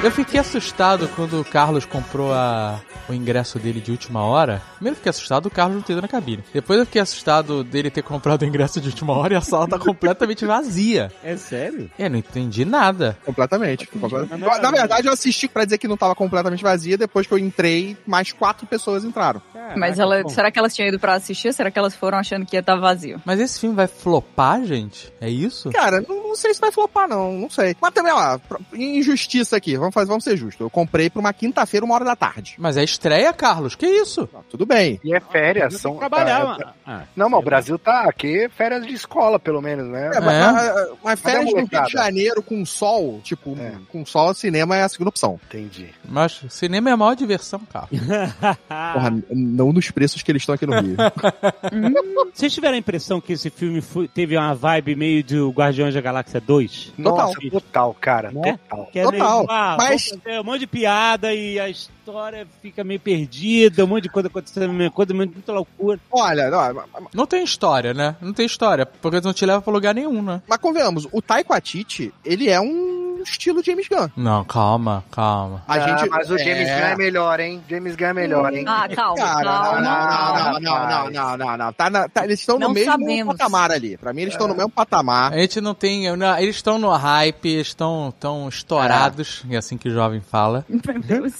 Eu 0.03 0.09
fiquei 0.09 0.39
assustado 0.39 1.07
quando 1.15 1.39
o 1.39 1.45
Carlos 1.45 1.85
comprou 1.85 2.33
a- 2.33 2.79
o 3.07 3.13
ingresso 3.13 3.59
dele 3.59 3.79
de 3.79 3.91
última 3.91 4.23
hora. 4.23 4.59
Primeiro 4.75 4.93
eu 4.93 4.97
fiquei 4.97 5.09
assustado 5.11 5.43
do 5.43 5.51
Carlos 5.51 5.75
não 5.75 5.83
ter 5.83 5.93
ido 5.93 6.01
na 6.01 6.07
cabine. 6.07 6.43
Depois 6.51 6.79
eu 6.79 6.85
fiquei 6.87 7.01
assustado 7.01 7.63
dele 7.63 7.91
ter 7.91 8.01
comprado 8.01 8.41
o 8.41 8.45
ingresso 8.45 8.81
de 8.81 8.87
última 8.87 9.13
hora 9.13 9.33
e 9.33 9.37
a 9.37 9.41
sala 9.41 9.67
tá 9.67 9.77
completamente 9.77 10.43
vazia. 10.43 11.11
É 11.23 11.35
sério? 11.37 11.91
É, 11.99 12.09
não 12.09 12.17
entendi 12.17 12.65
nada. 12.65 13.15
Completamente. 13.23 13.85
completamente. 13.85 14.39
Na 14.61 14.71
verdade, 14.71 15.07
eu 15.07 15.13
assisti 15.13 15.47
pra 15.47 15.65
dizer 15.65 15.77
que 15.77 15.87
não 15.87 15.97
tava 15.97 16.15
completamente 16.15 16.63
vazia. 16.63 16.97
Depois 16.97 17.27
que 17.27 17.33
eu 17.33 17.37
entrei, 17.37 17.95
mais 18.07 18.31
quatro 18.31 18.65
pessoas 18.65 19.03
entraram. 19.03 19.39
Mas 19.77 19.99
ela, 19.99 20.27
será 20.29 20.49
que 20.51 20.57
elas 20.57 20.73
tinham 20.73 20.87
ido 20.89 20.99
pra 20.99 21.13
assistir? 21.13 21.49
ou 21.49 21.53
Será 21.53 21.69
que 21.69 21.77
elas 21.77 21.95
foram 21.95 22.17
achando 22.17 22.45
que 22.45 22.55
ia 22.55 22.61
estar 22.61 22.75
vazio? 22.75 23.21
Mas 23.23 23.39
esse 23.39 23.59
filme 23.59 23.75
vai 23.75 23.87
flopar, 23.87 24.63
gente? 24.65 25.13
É 25.21 25.29
isso? 25.29 25.69
Cara, 25.69 26.01
não, 26.07 26.29
não 26.29 26.35
sei 26.35 26.53
se 26.53 26.59
vai 26.59 26.71
flopar, 26.71 27.07
não. 27.07 27.33
Não 27.33 27.49
sei. 27.49 27.75
Mas 27.79 27.93
também, 27.93 28.11
ó, 28.13 28.39
injustiça 28.73 29.55
aqui. 29.55 29.77
Vamos, 29.77 29.90
fazer, 29.93 30.07
vamos 30.07 30.23
ser 30.23 30.35
justos. 30.37 30.59
Eu 30.61 30.69
comprei 30.69 31.09
pra 31.09 31.19
uma 31.19 31.33
quinta-feira, 31.33 31.85
uma 31.85 31.95
hora 31.95 32.05
da 32.05 32.15
tarde. 32.15 32.55
Mas 32.57 32.77
é 32.77 32.83
estreia, 32.83 33.31
Carlos. 33.33 33.75
Que 33.75 33.85
isso? 33.87 34.27
Ah, 34.33 34.39
tudo 34.49 34.65
bem. 34.65 34.99
E 35.03 35.13
é 35.15 35.19
férias, 35.19 35.75
são. 35.77 35.95
Trabalhar, 35.97 36.39
tá- 36.41 36.47
mano. 36.47 36.65
Ah, 36.85 37.01
Não, 37.15 37.29
mas 37.29 37.39
o 37.39 37.43
Brasil 37.43 37.79
tá 37.79 38.03
aqui, 38.09 38.49
férias 38.49 38.85
de 38.85 38.93
escola, 38.93 39.39
pelo 39.39 39.61
menos, 39.61 39.87
né? 39.87 40.11
É, 40.13 40.19
mas, 40.19 40.35
É? 40.35 40.51
mas- 40.51 40.89
mas 41.03 41.19
férias 41.19 41.45
no 41.45 41.57
Rio 41.57 41.67
de 41.67 41.91
Janeiro 41.91 42.41
com 42.43 42.65
sol, 42.65 43.19
tipo, 43.23 43.57
É. 43.59 43.73
com 43.89 44.05
sol, 44.05 44.33
cinema 44.33 44.75
é 44.75 44.83
a 44.83 44.89
segunda 44.89 45.09
opção. 45.09 45.39
Entendi. 45.47 45.89
Mas 46.07 46.41
cinema 46.49 46.89
é 46.89 46.93
a 46.93 46.97
maior 46.97 47.15
diversão, 47.15 47.61
Carlos. 47.71 47.91
Porra, 48.93 49.23
não 49.29 49.71
nos 49.71 49.89
preços 49.91 50.21
que 50.21 50.31
eles 50.31 50.41
estão 50.41 50.55
aqui 50.55 50.65
no 50.65 50.73
Rio. 50.79 50.95
Vocês 52.33 52.53
tiveram 52.53 52.75
a 52.75 52.77
impressão 52.77 53.19
que 53.21 53.33
esse 53.33 53.49
filme 53.49 53.81
foi- 53.81 54.07
teve 54.07 54.37
uma 54.37 54.53
vibe 54.55 54.95
meio 54.95 55.23
de 55.23 55.39
Guardiões 55.49 55.93
da 55.93 56.01
Galáxia 56.01 56.39
2? 56.39 56.93
Nossa, 56.97 57.39
total, 57.49 57.95
cara. 57.99 58.31
Né? 58.31 58.57
Total. 58.69 58.85
Que 58.91 58.99
é 58.99 59.03
Total, 59.03 59.37
meio, 59.39 59.51
ah, 59.51 59.75
mas- 59.89 60.09
fazer 60.09 60.39
um 60.39 60.43
monte 60.43 60.59
de 60.61 60.67
piada 60.67 61.33
e 61.33 61.59
a 61.59 61.69
história 61.69 62.47
fica 62.61 62.83
meio 62.83 62.99
perdida, 62.99 63.83
um 63.83 63.87
monte 63.87 64.03
de 64.03 64.09
coisa 64.09 64.27
acontecendo, 64.27 64.69
a 64.69 64.73
mesma 64.73 64.91
coisa, 64.91 65.13
muita 65.13 65.51
loucura. 65.51 65.99
Olha, 66.11 66.49
não, 66.49 66.83
Não 67.13 67.25
tem 67.25 67.43
história, 67.43 67.93
né? 67.93 68.15
Não 68.21 68.33
tem 68.33 68.45
história, 68.45 68.85
porque 68.85 69.21
não 69.21 69.33
te 69.33 69.45
leva 69.45 69.61
pra 69.61 69.73
lugar 69.73 69.93
nenhum, 69.95 70.21
né? 70.21 70.41
mas 70.47 70.57
convenhamos, 70.59 71.07
o 71.11 71.21
Taiko 71.21 71.53
Atiti, 71.53 72.13
ele 72.23 72.49
é 72.49 72.59
um 72.59 73.00
estilo 73.23 73.63
James 73.63 73.87
Gunn. 73.87 74.09
Não, 74.15 74.43
calma, 74.43 75.03
calma. 75.11 75.63
A 75.67 75.73
Ah, 75.75 75.79
gente, 75.79 76.09
mas 76.09 76.29
o 76.29 76.37
James 76.37 76.67
é... 76.69 76.79
Gunn 76.79 76.87
é 76.87 76.95
melhor, 76.95 77.39
hein? 77.39 77.61
James 77.69 77.95
Gunn 77.95 78.05
é 78.07 78.13
melhor, 78.13 78.53
hein? 78.53 78.65
Ah, 78.67 78.87
calma, 78.93 79.15
Cara, 79.17 79.43
calma. 79.43 79.81
não, 79.81 79.81
não, 79.81 80.07
calma. 80.07 80.59
não, 80.59 80.59
não, 80.59 80.87
não, 80.87 81.09
não, 81.11 81.37
não, 81.37 81.57
não. 81.57 81.73
Tá 81.73 81.89
na- 81.89 82.09
tá- 82.09 82.23
eles 82.25 82.39
estão 82.39 82.57
no 82.59 82.69
mesmo 82.69 82.91
sabemos. 82.91 83.35
patamar 83.37 83.71
ali. 83.71 83.97
Pra 83.97 84.13
mim, 84.13 84.21
eles 84.23 84.33
estão 84.33 84.47
no 84.47 84.55
mesmo 84.55 84.69
patamar. 84.71 85.33
A 85.33 85.37
gente 85.37 85.59
não 85.61 85.73
tem. 85.73 86.15
não, 86.15 86.37
eles 86.37 86.55
estão 86.55 86.77
no 86.79 86.89
hype, 86.89 87.47
eles 87.49 87.67
estão 87.67 88.13
tão 88.19 88.47
estourados, 88.49 89.43
é 89.49 89.57
assim 89.57 89.77
que 89.77 89.87
o 89.89 89.91
jovem 89.93 90.21
fala. 90.21 90.65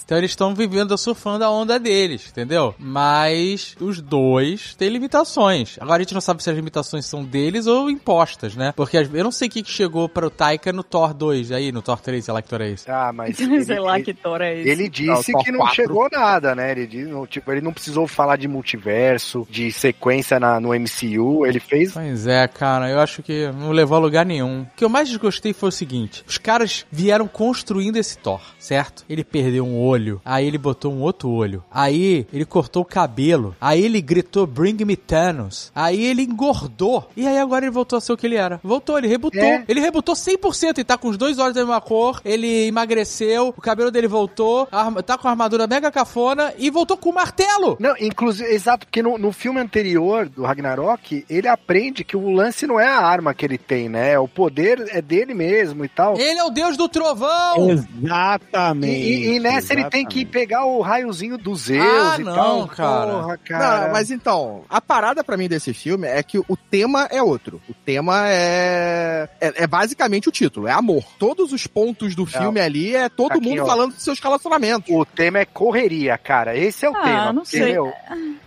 Então 0.05 0.17
eles 0.17 0.31
estão 0.31 0.53
vivendo, 0.53 0.97
surfando 0.97 1.43
a 1.43 1.49
onda 1.49 1.79
deles, 1.79 2.27
entendeu? 2.29 2.73
Mas 2.77 3.75
os 3.79 4.01
dois 4.01 4.75
têm 4.75 4.89
limitações. 4.89 5.77
Agora 5.79 5.97
a 5.97 6.03
gente 6.03 6.13
não 6.13 6.21
sabe 6.21 6.43
se 6.43 6.49
as 6.49 6.55
limitações 6.55 7.05
são 7.05 7.23
deles 7.23 7.67
ou 7.67 7.89
impostas, 7.89 8.55
né? 8.55 8.71
Porque 8.75 8.97
eu 8.97 9.23
não 9.23 9.31
sei 9.31 9.47
o 9.47 9.51
que 9.51 9.63
que 9.63 9.71
chegou 9.71 10.07
para 10.09 10.25
o 10.25 10.29
Taika 10.29 10.71
no 10.73 10.83
Thor 10.83 11.13
2, 11.13 11.51
aí, 11.51 11.70
no 11.71 11.81
Thor 11.81 11.99
3, 11.99 12.23
sei 12.23 12.33
lá 12.33 12.41
que 12.41 12.49
Thor 12.49 12.61
é 12.61 12.69
esse. 12.69 12.89
Ah, 12.89 13.11
mas. 13.13 13.37
Sei 13.65 13.79
lá 13.79 13.99
que 14.01 14.13
tora 14.13 14.47
é 14.47 14.59
esse. 14.59 14.69
Ele 14.69 14.89
disse 14.89 15.31
Não, 15.31 15.41
que 15.43 15.51
não 15.51 15.59
quatro. 15.59 15.75
chegou 15.75 16.07
nada, 16.11 16.55
né? 16.55 16.71
Ele 16.71 16.87
disse, 16.87 17.09
não, 17.09 17.25
tipo, 17.27 17.51
ele 17.51 17.61
não 17.61 17.71
precisou 17.73 18.07
falar 18.07 18.35
de 18.37 18.47
multiverso, 18.47 19.47
de 19.49 19.71
sequência 19.71 20.39
na, 20.39 20.59
no 20.59 20.69
MCU. 20.69 21.45
Ele 21.45 21.59
fez. 21.59 21.91
Pois 21.93 22.27
é, 22.27 22.47
cara, 22.47 22.89
eu 22.89 22.99
acho 22.99 23.21
que 23.21 23.47
não 23.51 23.71
levou 23.71 23.97
a 23.97 23.99
lugar 23.99 24.25
nenhum. 24.25 24.61
O 24.63 24.67
que 24.75 24.83
eu 24.83 24.89
mais 24.89 25.07
desgostei 25.09 25.53
foi 25.53 25.69
o 25.69 25.71
seguinte: 25.71 26.23
os 26.27 26.37
caras 26.37 26.85
vieram 26.91 27.27
construindo 27.27 27.97
esse 27.97 28.17
Thor, 28.17 28.41
certo? 28.59 29.03
Ele 29.09 29.23
perdeu 29.23 29.65
um 29.65 29.79
olho, 29.79 30.21
aí 30.25 30.45
ele 30.47 30.57
botou 30.57 30.91
um 30.91 31.01
outro 31.01 31.29
olho, 31.29 31.63
aí 31.71 32.25
ele 32.33 32.45
cortou 32.45 32.81
o 32.81 32.85
cabelo, 32.85 33.55
aí 33.61 33.83
ele 33.83 34.01
gritou 34.01 34.47
Bring 34.47 34.83
me 34.85 34.95
Thanos, 34.95 35.71
aí 35.75 36.03
ele 36.03 36.23
engordou, 36.23 37.09
e 37.15 37.27
aí 37.27 37.37
agora 37.37 37.65
ele 37.65 37.71
voltou 37.71 37.97
a 37.97 38.01
ser 38.01 38.13
o 38.13 38.17
que 38.17 38.25
ele 38.25 38.35
era. 38.35 38.59
Voltou, 38.63 38.97
ele 38.97 39.07
rebutou. 39.07 39.41
É. 39.41 39.63
Ele 39.67 39.79
rebutou 39.79 40.15
100% 40.15 40.79
e 40.79 40.83
tá 40.83 40.97
com 40.97 41.09
os 41.09 41.17
dois 41.17 41.37
olhos 41.37 41.57
da 41.61 41.65
mesma 41.67 41.81
cor, 41.81 42.21
ele 42.25 42.67
emagreceu, 42.67 43.49
o 43.55 43.61
cabelo 43.61 43.91
dele 43.91 44.07
voltou, 44.07 44.67
tá 45.05 45.17
com 45.17 45.27
a 45.27 45.31
armadura 45.31 45.67
mega 45.67 45.91
cafona 45.91 46.53
e 46.57 46.69
voltou 46.69 46.97
com 46.97 47.09
o 47.09 47.13
martelo. 47.13 47.77
Não, 47.79 47.95
inclusive, 47.99 48.49
exato, 48.49 48.85
porque 48.85 49.01
no, 49.01 49.17
no 49.17 49.31
filme 49.31 49.59
anterior 49.59 50.27
do 50.27 50.43
Ragnarok, 50.43 51.25
ele 51.29 51.47
aprende 51.47 52.03
que 52.03 52.17
o 52.17 52.29
lance 52.31 52.65
não 52.67 52.79
é 52.79 52.87
a 52.87 52.99
arma 52.99 53.33
que 53.33 53.45
ele 53.45 53.57
tem, 53.57 53.87
né? 53.89 54.17
O 54.19 54.27
poder 54.27 54.85
é 54.89 55.01
dele 55.01 55.33
mesmo 55.33 55.85
e 55.85 55.89
tal. 55.89 56.17
Ele 56.17 56.39
é 56.39 56.43
o 56.43 56.49
deus 56.49 56.75
do 56.77 56.87
trovão! 56.89 57.69
E, 57.69 57.71
Exatamente. 57.71 58.91
e- 58.93 59.35
e 59.35 59.39
nessa 59.39 59.73
ele 59.73 59.83
tem 59.89 60.05
que 60.05 60.19
exatamente. 60.19 60.25
pegar 60.31 60.65
o 60.65 60.81
raiozinho 60.81 61.37
do 61.37 61.55
Zeus 61.55 61.83
Ah, 61.85 62.17
e 62.19 62.23
não, 62.23 62.35
tal. 62.35 62.67
cara. 62.67 63.11
Porra, 63.11 63.37
cara. 63.37 63.85
Não, 63.87 63.93
mas 63.93 64.11
então, 64.11 64.63
a 64.69 64.81
parada 64.81 65.23
pra 65.23 65.37
mim 65.37 65.47
desse 65.47 65.73
filme 65.73 66.07
é 66.07 66.21
que 66.23 66.37
o 66.39 66.57
tema 66.69 67.07
é 67.11 67.21
outro. 67.21 67.61
O 67.69 67.73
tema 67.73 68.23
é, 68.27 69.29
é, 69.39 69.63
é 69.63 69.67
basicamente 69.67 70.29
o 70.29 70.31
título, 70.31 70.67
é 70.67 70.71
amor. 70.71 71.03
Todos 71.19 71.50
os 71.51 71.67
pontos 71.67 72.15
do 72.15 72.25
filme 72.25 72.59
ali 72.59 72.95
é 72.95 73.09
todo 73.09 73.33
Aqui, 73.33 73.41
mundo 73.49 73.63
ó. 73.63 73.65
falando 73.65 73.93
dos 73.93 74.03
seus 74.03 74.19
relacionamentos. 74.19 74.89
O 74.93 75.05
tema 75.05 75.39
é 75.39 75.45
correria, 75.45 76.17
cara. 76.17 76.55
Esse 76.57 76.85
é 76.85 76.89
o 76.89 76.95
Ah, 76.95 77.01
tema. 77.03 77.33
não 77.33 77.45
sei. 77.45 77.73
meu, 77.73 77.91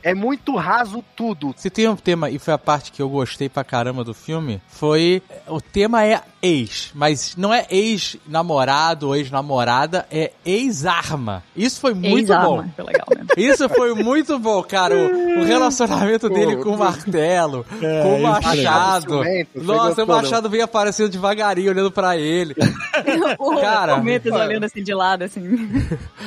é 0.03 0.15
muito 0.15 0.55
raso 0.57 1.05
tudo. 1.17 1.55
Se 1.57 1.71
tem 1.71 1.89
um 1.89 1.97
tema, 1.97 2.31
e 2.31 2.39
foi 2.39 2.55
a 2.55 2.59
parte 2.59 2.93
que 2.93 3.01
eu 3.03 3.09
gostei 3.09 3.49
pra 3.49 3.65
caramba 3.65 4.03
do 4.05 4.15
filme, 4.15 4.61
foi. 4.69 5.23
O 5.47 5.61
tema 5.61 6.05
é 6.05 6.21
ex, 6.45 6.91
mas 6.95 7.35
não 7.37 7.53
é 7.53 7.67
ex-namorado 7.71 9.09
ou 9.09 9.17
ex-namorada, 9.17 10.07
é 10.11 10.33
ex-arma. 10.45 11.43
Isso 11.57 11.81
foi 11.81 11.95
muito 11.95 12.33
bom. 12.35 12.65
Foi 12.77 12.85
legal 12.85 13.07
mesmo. 13.11 13.25
Isso 13.37 13.69
foi 13.69 13.95
muito 13.95 14.39
bom, 14.39 14.63
cara. 14.63 14.95
O, 14.95 15.41
o 15.41 15.45
relacionamento 15.45 16.29
dele 16.29 16.57
com 16.57 16.71
o 16.71 16.79
martelo, 16.79 17.65
É, 17.83 18.03
com 18.03 18.17
o 18.17 18.23
machado. 18.23 19.23
Nossa, 19.55 20.05
o 20.05 20.07
machado 20.07 20.49
vinha 20.49 20.65
aparecendo 20.65 21.09
devagarinho, 21.11 21.71
olhando 21.71 21.91
pra 21.91 22.17
ele. 22.17 22.55
o 23.39 23.61
Cara. 23.61 23.95
Prometheus 23.95 24.37
olhando 24.37 24.65
assim 24.65 24.83
de 24.83 24.95
lado, 24.95 25.25
assim. 25.25 25.43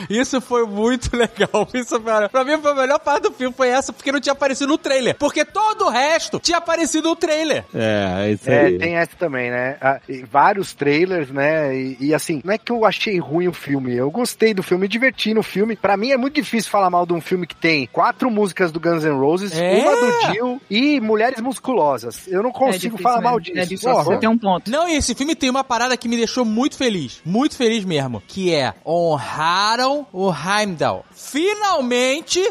Isso 0.09 0.41
foi 0.41 0.65
muito 0.65 1.15
legal. 1.15 1.67
Isso, 1.73 1.99
cara, 2.01 2.27
pra 2.29 2.43
mim, 2.43 2.57
foi 2.61 2.71
a 2.71 2.75
melhor 2.75 2.99
parte 2.99 3.23
do 3.23 3.31
filme 3.31 3.53
foi 3.55 3.69
essa, 3.69 3.93
porque 3.93 4.11
não 4.11 4.19
tinha 4.19 4.33
aparecido 4.33 4.67
no 4.71 4.77
trailer. 4.77 5.15
Porque 5.17 5.45
todo 5.45 5.85
o 5.85 5.89
resto 5.89 6.39
tinha 6.39 6.57
aparecido 6.57 7.09
no 7.09 7.15
trailer. 7.15 7.63
É, 7.73 8.25
é 8.27 8.31
isso 8.31 8.49
É, 8.49 8.65
aí. 8.65 8.77
tem 8.77 8.95
essa 8.95 9.15
também, 9.17 9.49
né? 9.49 9.77
Ah, 9.81 9.99
vários 10.29 10.73
trailers, 10.73 11.29
né? 11.29 11.75
E, 11.77 11.97
e, 11.99 12.13
assim, 12.13 12.41
não 12.43 12.53
é 12.53 12.57
que 12.57 12.71
eu 12.71 12.85
achei 12.85 13.17
ruim 13.19 13.47
o 13.47 13.53
filme. 13.53 13.95
Eu 13.95 14.09
gostei 14.09 14.53
do 14.53 14.63
filme, 14.63 14.83
me 14.83 14.87
diverti 14.87 15.33
no 15.33 15.43
filme. 15.43 15.75
Pra 15.75 15.97
mim 15.97 16.11
é 16.11 16.17
muito 16.17 16.35
difícil 16.35 16.69
falar 16.71 16.89
mal 16.89 17.05
de 17.05 17.13
um 17.13 17.21
filme 17.21 17.45
que 17.47 17.55
tem 17.55 17.87
quatro 17.91 18.29
músicas 18.31 18.71
do 18.71 18.79
Guns 18.79 19.03
N' 19.03 19.17
Roses, 19.19 19.51
É. 19.57 19.81
uma 19.81 19.95
do 19.95 20.31
Dio 20.31 20.61
e 20.69 20.99
mulheres 20.99 21.39
musculosas. 21.41 22.27
Eu 22.27 22.41
não 22.43 22.49
É 22.49 22.53
consigo 22.53 22.95
difícil 22.95 23.03
falar 23.03 23.21
mal 23.21 23.33
mesmo, 23.35 23.41
disso. 23.45 23.57
É 23.59 23.63
difícil, 23.63 23.91
Porra. 23.91 24.03
você 24.03 24.17
tem 24.17 24.29
um 24.29 24.37
ponto. 24.37 24.69
Não, 24.71 24.87
e 24.87 24.95
esse 24.95 25.13
filme 25.15 25.35
tem 25.35 25.49
uma 25.49 25.63
parada 25.63 25.97
que 25.97 26.07
me 26.07 26.15
deixou 26.17 26.45
muito 26.45 26.75
feliz. 26.77 27.21
Muito 27.25 27.55
feliz 27.55 27.83
mesmo. 27.83 28.21
Que 28.27 28.53
é 28.53 28.73
honraram 28.85 30.05
o 30.13 30.31
Heimdall. 30.31 31.05
Finalmente 31.11 32.41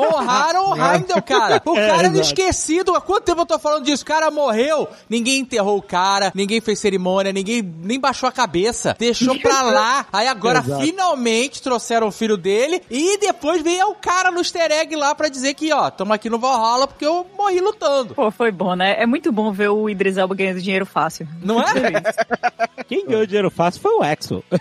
honraram 0.00 0.70
o 0.70 0.74
Heimdall, 0.76 1.22
cara. 1.22 1.62
O 1.64 1.76
É, 1.82 1.86
cara 1.88 1.98
era 2.00 2.08
exato. 2.08 2.20
esquecido. 2.20 2.94
Há 2.94 3.00
quanto 3.00 3.24
tempo 3.24 3.40
eu 3.42 3.46
tô 3.46 3.58
falando 3.58 3.84
disso? 3.84 4.02
O 4.02 4.06
cara 4.06 4.30
morreu. 4.30 4.86
Ninguém 5.08 5.40
enterrou 5.40 5.78
o 5.78 5.82
cara, 5.82 6.30
ninguém 6.34 6.60
fez 6.60 6.78
cerimônia, 6.78 6.91
ninguém 6.98 7.62
nem 7.62 7.98
baixou 8.00 8.28
a 8.28 8.32
cabeça. 8.32 8.96
Deixou 8.98 9.38
pra 9.38 9.62
lá. 9.62 10.06
Aí 10.12 10.26
agora 10.26 10.60
Exato. 10.60 10.82
finalmente 10.84 11.62
trouxeram 11.62 12.08
o 12.08 12.12
filho 12.12 12.36
dele. 12.36 12.82
E 12.90 13.18
depois 13.18 13.62
veio 13.62 13.90
o 13.90 13.94
cara 13.94 14.30
no 14.30 14.38
easter 14.38 14.70
egg 14.70 14.94
lá 14.96 15.14
pra 15.14 15.28
dizer 15.28 15.54
que, 15.54 15.72
ó, 15.72 15.90
tamo 15.90 16.12
aqui 16.12 16.28
no 16.30 16.38
Valhalla 16.38 16.86
porque 16.86 17.06
eu 17.06 17.26
morri 17.36 17.60
lutando. 17.60 18.14
Pô, 18.14 18.30
foi 18.30 18.50
bom, 18.50 18.74
né? 18.74 18.96
É 19.00 19.06
muito 19.06 19.30
bom 19.32 19.52
ver 19.52 19.68
o 19.68 19.88
Idris 19.88 20.16
Elba 20.16 20.34
ganhando 20.34 20.60
dinheiro 20.60 20.86
fácil. 20.86 21.26
Não 21.42 21.60
é? 21.60 21.64
Quem 22.88 23.06
ganhou 23.06 23.26
dinheiro 23.26 23.50
fácil 23.50 23.80
foi 23.80 23.92
o 23.92 24.04
Exo. 24.04 24.42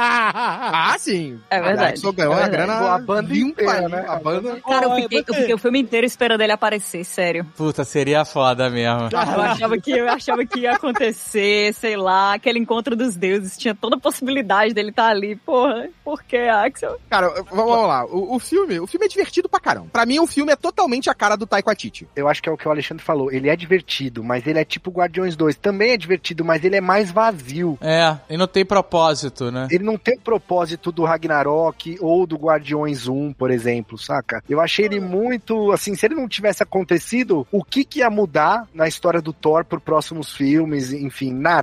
Ah, 0.00 0.96
sim. 0.98 1.38
É 1.50 1.60
verdade. 1.60 1.84
A 1.84 1.88
Axel 1.94 2.12
ganhou 2.12 2.32
É 2.32 2.36
uma 2.36 2.48
verdade. 2.48 2.66
grana 2.68 2.94
A 2.94 2.98
banda 2.98 3.36
inteira, 3.36 3.88
né? 3.88 4.02
né? 4.02 4.04
A 4.08 4.16
banda... 4.16 4.60
Cara, 4.66 4.86
eu 4.86 4.94
fiquei, 5.02 5.24
eu 5.26 5.34
fiquei 5.34 5.54
o 5.54 5.58
filme 5.58 5.80
inteiro 5.80 6.06
esperando 6.06 6.40
ele 6.40 6.52
aparecer, 6.52 7.04
sério. 7.04 7.46
Puta, 7.56 7.84
seria 7.84 8.24
foda 8.24 8.68
mesmo. 8.70 9.08
Eu 9.12 9.18
achava, 9.18 9.78
que, 9.78 9.90
eu 9.92 10.08
achava 10.08 10.44
que 10.44 10.60
ia 10.60 10.72
acontecer, 10.72 11.72
sei 11.78 11.96
lá, 11.96 12.34
aquele 12.34 12.58
encontro 12.58 12.94
dos 12.94 13.16
deuses. 13.16 13.56
Tinha 13.56 13.74
toda 13.74 13.96
a 13.96 14.00
possibilidade 14.00 14.74
dele 14.74 14.90
estar 14.90 15.08
ali. 15.08 15.36
Porra, 15.36 15.88
por 16.04 16.22
que, 16.22 16.36
Axel? 16.36 16.98
Cara, 17.08 17.42
vamos 17.50 17.88
lá. 17.88 18.04
O, 18.04 18.36
o 18.36 18.38
filme, 18.38 18.80
o 18.80 18.86
filme 18.86 19.06
é 19.06 19.08
divertido 19.08 19.48
pra 19.48 19.60
caramba. 19.60 19.88
Pra 19.92 20.06
mim, 20.06 20.18
o 20.18 20.26
filme 20.26 20.52
é 20.52 20.56
totalmente 20.56 21.08
a 21.08 21.14
cara 21.14 21.36
do 21.36 21.46
Taika 21.46 21.68
Waititi. 21.68 22.08
Eu 22.14 22.28
acho 22.28 22.42
que 22.42 22.48
é 22.48 22.52
o 22.52 22.56
que 22.56 22.66
o 22.66 22.70
Alexandre 22.70 23.04
falou. 23.04 23.30
Ele 23.32 23.48
é 23.48 23.56
divertido, 23.56 24.22
mas 24.22 24.46
ele 24.46 24.58
é 24.58 24.64
tipo 24.64 24.90
Guardiões 24.90 25.36
2. 25.36 25.56
Também 25.56 25.92
é 25.92 25.96
divertido, 25.96 26.44
mas 26.44 26.64
ele 26.64 26.76
é 26.76 26.80
mais 26.80 27.10
vazio. 27.10 27.78
É, 27.80 28.16
e 28.28 28.36
não 28.36 28.46
tem 28.46 28.64
propósito, 28.64 29.50
né? 29.50 29.68
Ele 29.70 29.84
não 29.84 29.96
tem 29.96 30.16
o 30.16 30.20
propósito 30.20 30.90
do 30.90 31.04
Ragnarok 31.04 31.96
ou 32.00 32.26
do 32.26 32.36
Guardiões 32.36 33.06
1, 33.06 33.32
por 33.32 33.50
exemplo, 33.50 33.98
saca? 33.98 34.42
Eu 34.48 34.60
achei 34.60 34.84
ele 34.84 35.00
muito, 35.00 35.72
assim, 35.72 35.94
se 35.94 36.06
ele 36.06 36.14
não 36.14 36.28
tivesse 36.28 36.62
acontecido, 36.62 37.46
o 37.52 37.62
que 37.62 37.84
que 37.84 38.00
ia 38.00 38.10
mudar 38.10 38.66
na 38.74 38.88
história 38.88 39.20
do 39.20 39.32
Thor 39.32 39.64
por 39.64 39.80
próximos 39.80 40.34
filmes, 40.34 40.92
enfim, 40.92 41.32
nada, 41.32 41.57